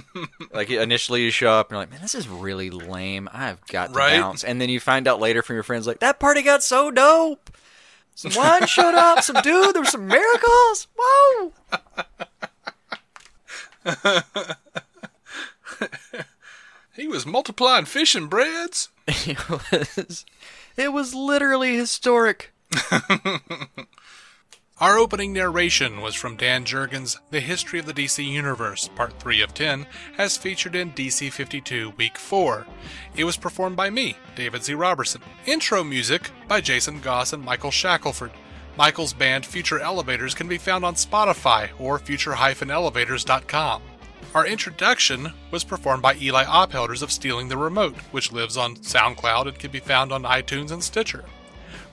like 0.52 0.70
initially, 0.70 1.22
you 1.22 1.30
show 1.30 1.50
up 1.50 1.68
and 1.68 1.76
you're 1.76 1.82
like, 1.82 1.90
"Man, 1.90 2.00
this 2.00 2.14
is 2.14 2.26
really 2.28 2.70
lame. 2.70 3.28
I've 3.32 3.64
got 3.66 3.88
to 3.88 3.92
Right. 3.94 4.18
bounce," 4.18 4.42
and 4.42 4.60
then 4.60 4.68
you 4.70 4.80
find 4.80 5.06
out 5.06 5.20
later 5.20 5.42
from 5.42 5.54
your 5.56 5.62
friends, 5.62 5.86
like, 5.86 6.00
"That 6.00 6.18
party 6.18 6.42
got 6.42 6.62
so 6.62 6.90
dope. 6.90 7.50
Some 8.14 8.32
wine 8.34 8.66
showed 8.66 8.94
up. 8.94 9.22
Some 9.22 9.42
dude. 9.42 9.74
There 9.74 9.82
were 9.82 9.86
some 9.86 10.06
miracles. 10.06 10.86
Whoa!" 10.98 11.52
He 16.98 17.06
was 17.06 17.24
multiplying 17.24 17.84
fish 17.84 18.16
and 18.16 18.28
breads. 18.28 18.88
It 19.06 19.48
was. 19.48 20.26
It 20.76 20.92
was 20.92 21.14
literally 21.14 21.76
historic. 21.76 22.52
Our 24.80 24.98
opening 24.98 25.32
narration 25.32 26.00
was 26.00 26.16
from 26.16 26.36
Dan 26.36 26.64
Jurgens' 26.64 27.16
The 27.30 27.38
History 27.38 27.78
of 27.78 27.86
the 27.86 27.92
DC 27.92 28.24
Universe, 28.24 28.88
Part 28.96 29.18
3 29.20 29.42
of 29.42 29.54
10, 29.54 29.86
as 30.18 30.36
featured 30.36 30.74
in 30.74 30.90
DC 30.92 31.30
52 31.32 31.94
Week 31.96 32.18
4. 32.18 32.66
It 33.16 33.24
was 33.24 33.36
performed 33.36 33.76
by 33.76 33.90
me, 33.90 34.16
David 34.34 34.64
Z. 34.64 34.74
Robertson. 34.74 35.22
Intro 35.46 35.84
music 35.84 36.30
by 36.48 36.60
Jason 36.60 37.00
Goss 37.00 37.32
and 37.32 37.44
Michael 37.44 37.70
Shackelford. 37.70 38.32
Michael's 38.78 39.12
band 39.12 39.44
Future 39.44 39.80
Elevators 39.80 40.36
can 40.36 40.46
be 40.46 40.56
found 40.56 40.84
on 40.84 40.94
Spotify 40.94 41.68
or 41.80 41.98
future-elevators.com. 41.98 43.82
Our 44.36 44.46
introduction 44.46 45.32
was 45.50 45.64
performed 45.64 46.00
by 46.00 46.14
Eli 46.14 46.44
Ophelders 46.44 47.02
of 47.02 47.10
Stealing 47.10 47.48
the 47.48 47.56
Remote, 47.56 47.96
which 48.12 48.30
lives 48.30 48.56
on 48.56 48.76
SoundCloud 48.76 49.48
and 49.48 49.58
can 49.58 49.72
be 49.72 49.80
found 49.80 50.12
on 50.12 50.22
iTunes 50.22 50.70
and 50.70 50.84
Stitcher. 50.84 51.24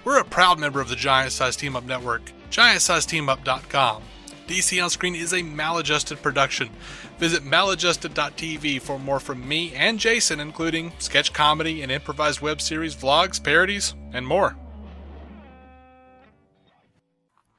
We're 0.03 0.20
a 0.20 0.24
proud 0.24 0.60
member 0.60 0.80
of 0.80 0.90
the 0.90 0.95
Giant 0.95 1.32
Size 1.32 1.56
Team 1.56 1.76
Up 1.76 1.86
Network, 1.86 2.32
giantsizeteamup.com. 2.52 4.03
DC 4.48 4.84
on 4.84 4.91
Screen 4.91 5.16
is 5.16 5.34
a 5.34 5.41
maladjusted 5.41 6.22
production. 6.22 6.70
Visit 7.18 7.41
maladjusted.tv 7.44 8.80
for 8.80 8.99
more 8.99 9.20
from 9.20 9.48
me 9.48 9.74
and 9.74 9.98
Jason, 9.98 10.40
including 10.40 10.94
sketch 10.99 11.34
comedy 11.34 11.82
and 11.82 11.91
improvised 11.91 12.41
web 12.41 12.62
series, 12.62 12.95
vlogs, 12.95 13.44
parodies, 13.44 13.95
and 14.14 14.28
more. 14.28 14.56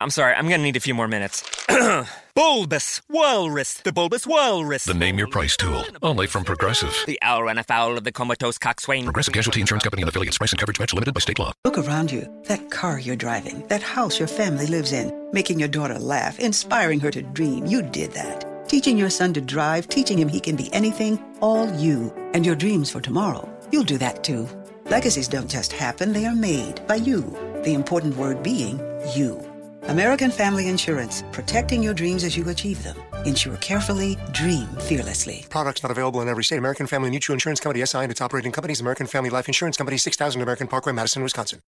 I'm 0.00 0.10
sorry, 0.10 0.34
I'm 0.34 0.48
gonna 0.48 0.62
need 0.62 0.76
a 0.76 0.80
few 0.80 0.94
more 0.94 1.08
minutes. 1.08 1.42
bulbous 2.34 3.00
Walrus, 3.08 3.74
the 3.74 3.92
Bulbous 3.92 4.26
Walrus. 4.26 4.84
The 4.84 4.92
Name 4.94 5.18
Your 5.18 5.28
Price 5.28 5.56
tool. 5.56 5.84
Only 6.02 6.26
from 6.26 6.44
Progressive. 6.44 6.94
The 7.06 7.18
owl 7.22 7.44
ran 7.44 7.58
afoul 7.58 7.96
of 7.96 8.04
the 8.04 8.12
comatose 8.12 8.58
coxswain. 8.58 9.04
Progressive 9.04 9.32
Casualty 9.32 9.60
Insurance 9.60 9.84
Company 9.84 10.02
and 10.02 10.08
affiliates. 10.08 10.38
Price 10.38 10.52
and 10.52 10.58
coverage 10.58 10.80
match 10.80 10.92
limited 10.92 11.14
by 11.14 11.20
state 11.20 11.38
law. 11.38 11.52
Look 11.64 11.78
around 11.78 12.10
you. 12.10 12.28
That 12.44 12.70
car 12.70 12.98
you're 12.98 13.16
driving, 13.16 13.66
that 13.68 13.82
house 13.82 14.18
your 14.18 14.28
family 14.28 14.66
lives 14.66 14.92
in, 14.92 15.12
making 15.32 15.58
your 15.58 15.68
daughter 15.68 15.98
laugh, 15.98 16.38
inspiring 16.40 17.00
her 17.00 17.10
to 17.12 17.22
dream. 17.22 17.64
You 17.66 17.82
did 17.82 18.12
that. 18.12 18.68
Teaching 18.68 18.98
your 18.98 19.10
son 19.10 19.32
to 19.34 19.40
drive, 19.40 19.88
teaching 19.88 20.18
him 20.18 20.28
he 20.28 20.40
can 20.40 20.56
be 20.56 20.72
anything, 20.74 21.22
all 21.40 21.72
you. 21.76 22.12
And 22.34 22.44
your 22.44 22.56
dreams 22.56 22.90
for 22.90 23.00
tomorrow. 23.00 23.48
You'll 23.70 23.84
do 23.84 23.98
that 23.98 24.24
too. 24.24 24.48
Legacies 24.86 25.28
don't 25.28 25.48
just 25.50 25.72
happen, 25.72 26.12
they 26.12 26.26
are 26.26 26.34
made 26.34 26.84
by 26.86 26.96
you. 26.96 27.20
The 27.62 27.74
important 27.74 28.16
word 28.16 28.42
being 28.42 28.78
you. 29.14 29.43
American 29.88 30.30
Family 30.30 30.68
Insurance, 30.68 31.22
protecting 31.30 31.82
your 31.82 31.92
dreams 31.92 32.24
as 32.24 32.38
you 32.38 32.48
achieve 32.48 32.82
them. 32.82 32.96
Insure 33.26 33.58
carefully, 33.58 34.16
dream 34.32 34.66
fearlessly. 34.80 35.44
Products 35.50 35.82
not 35.82 35.92
available 35.92 36.22
in 36.22 36.28
every 36.28 36.42
state. 36.42 36.56
American 36.56 36.86
Family 36.86 37.10
Mutual 37.10 37.34
Insurance 37.34 37.60
Company, 37.60 37.84
SI, 37.84 37.98
and 37.98 38.10
its 38.10 38.22
operating 38.22 38.50
companies, 38.50 38.80
American 38.80 39.06
Family 39.06 39.28
Life 39.28 39.46
Insurance 39.46 39.76
Company, 39.76 39.98
6000 39.98 40.40
American 40.40 40.68
Parkway, 40.68 40.94
Madison, 40.94 41.22
Wisconsin. 41.22 41.60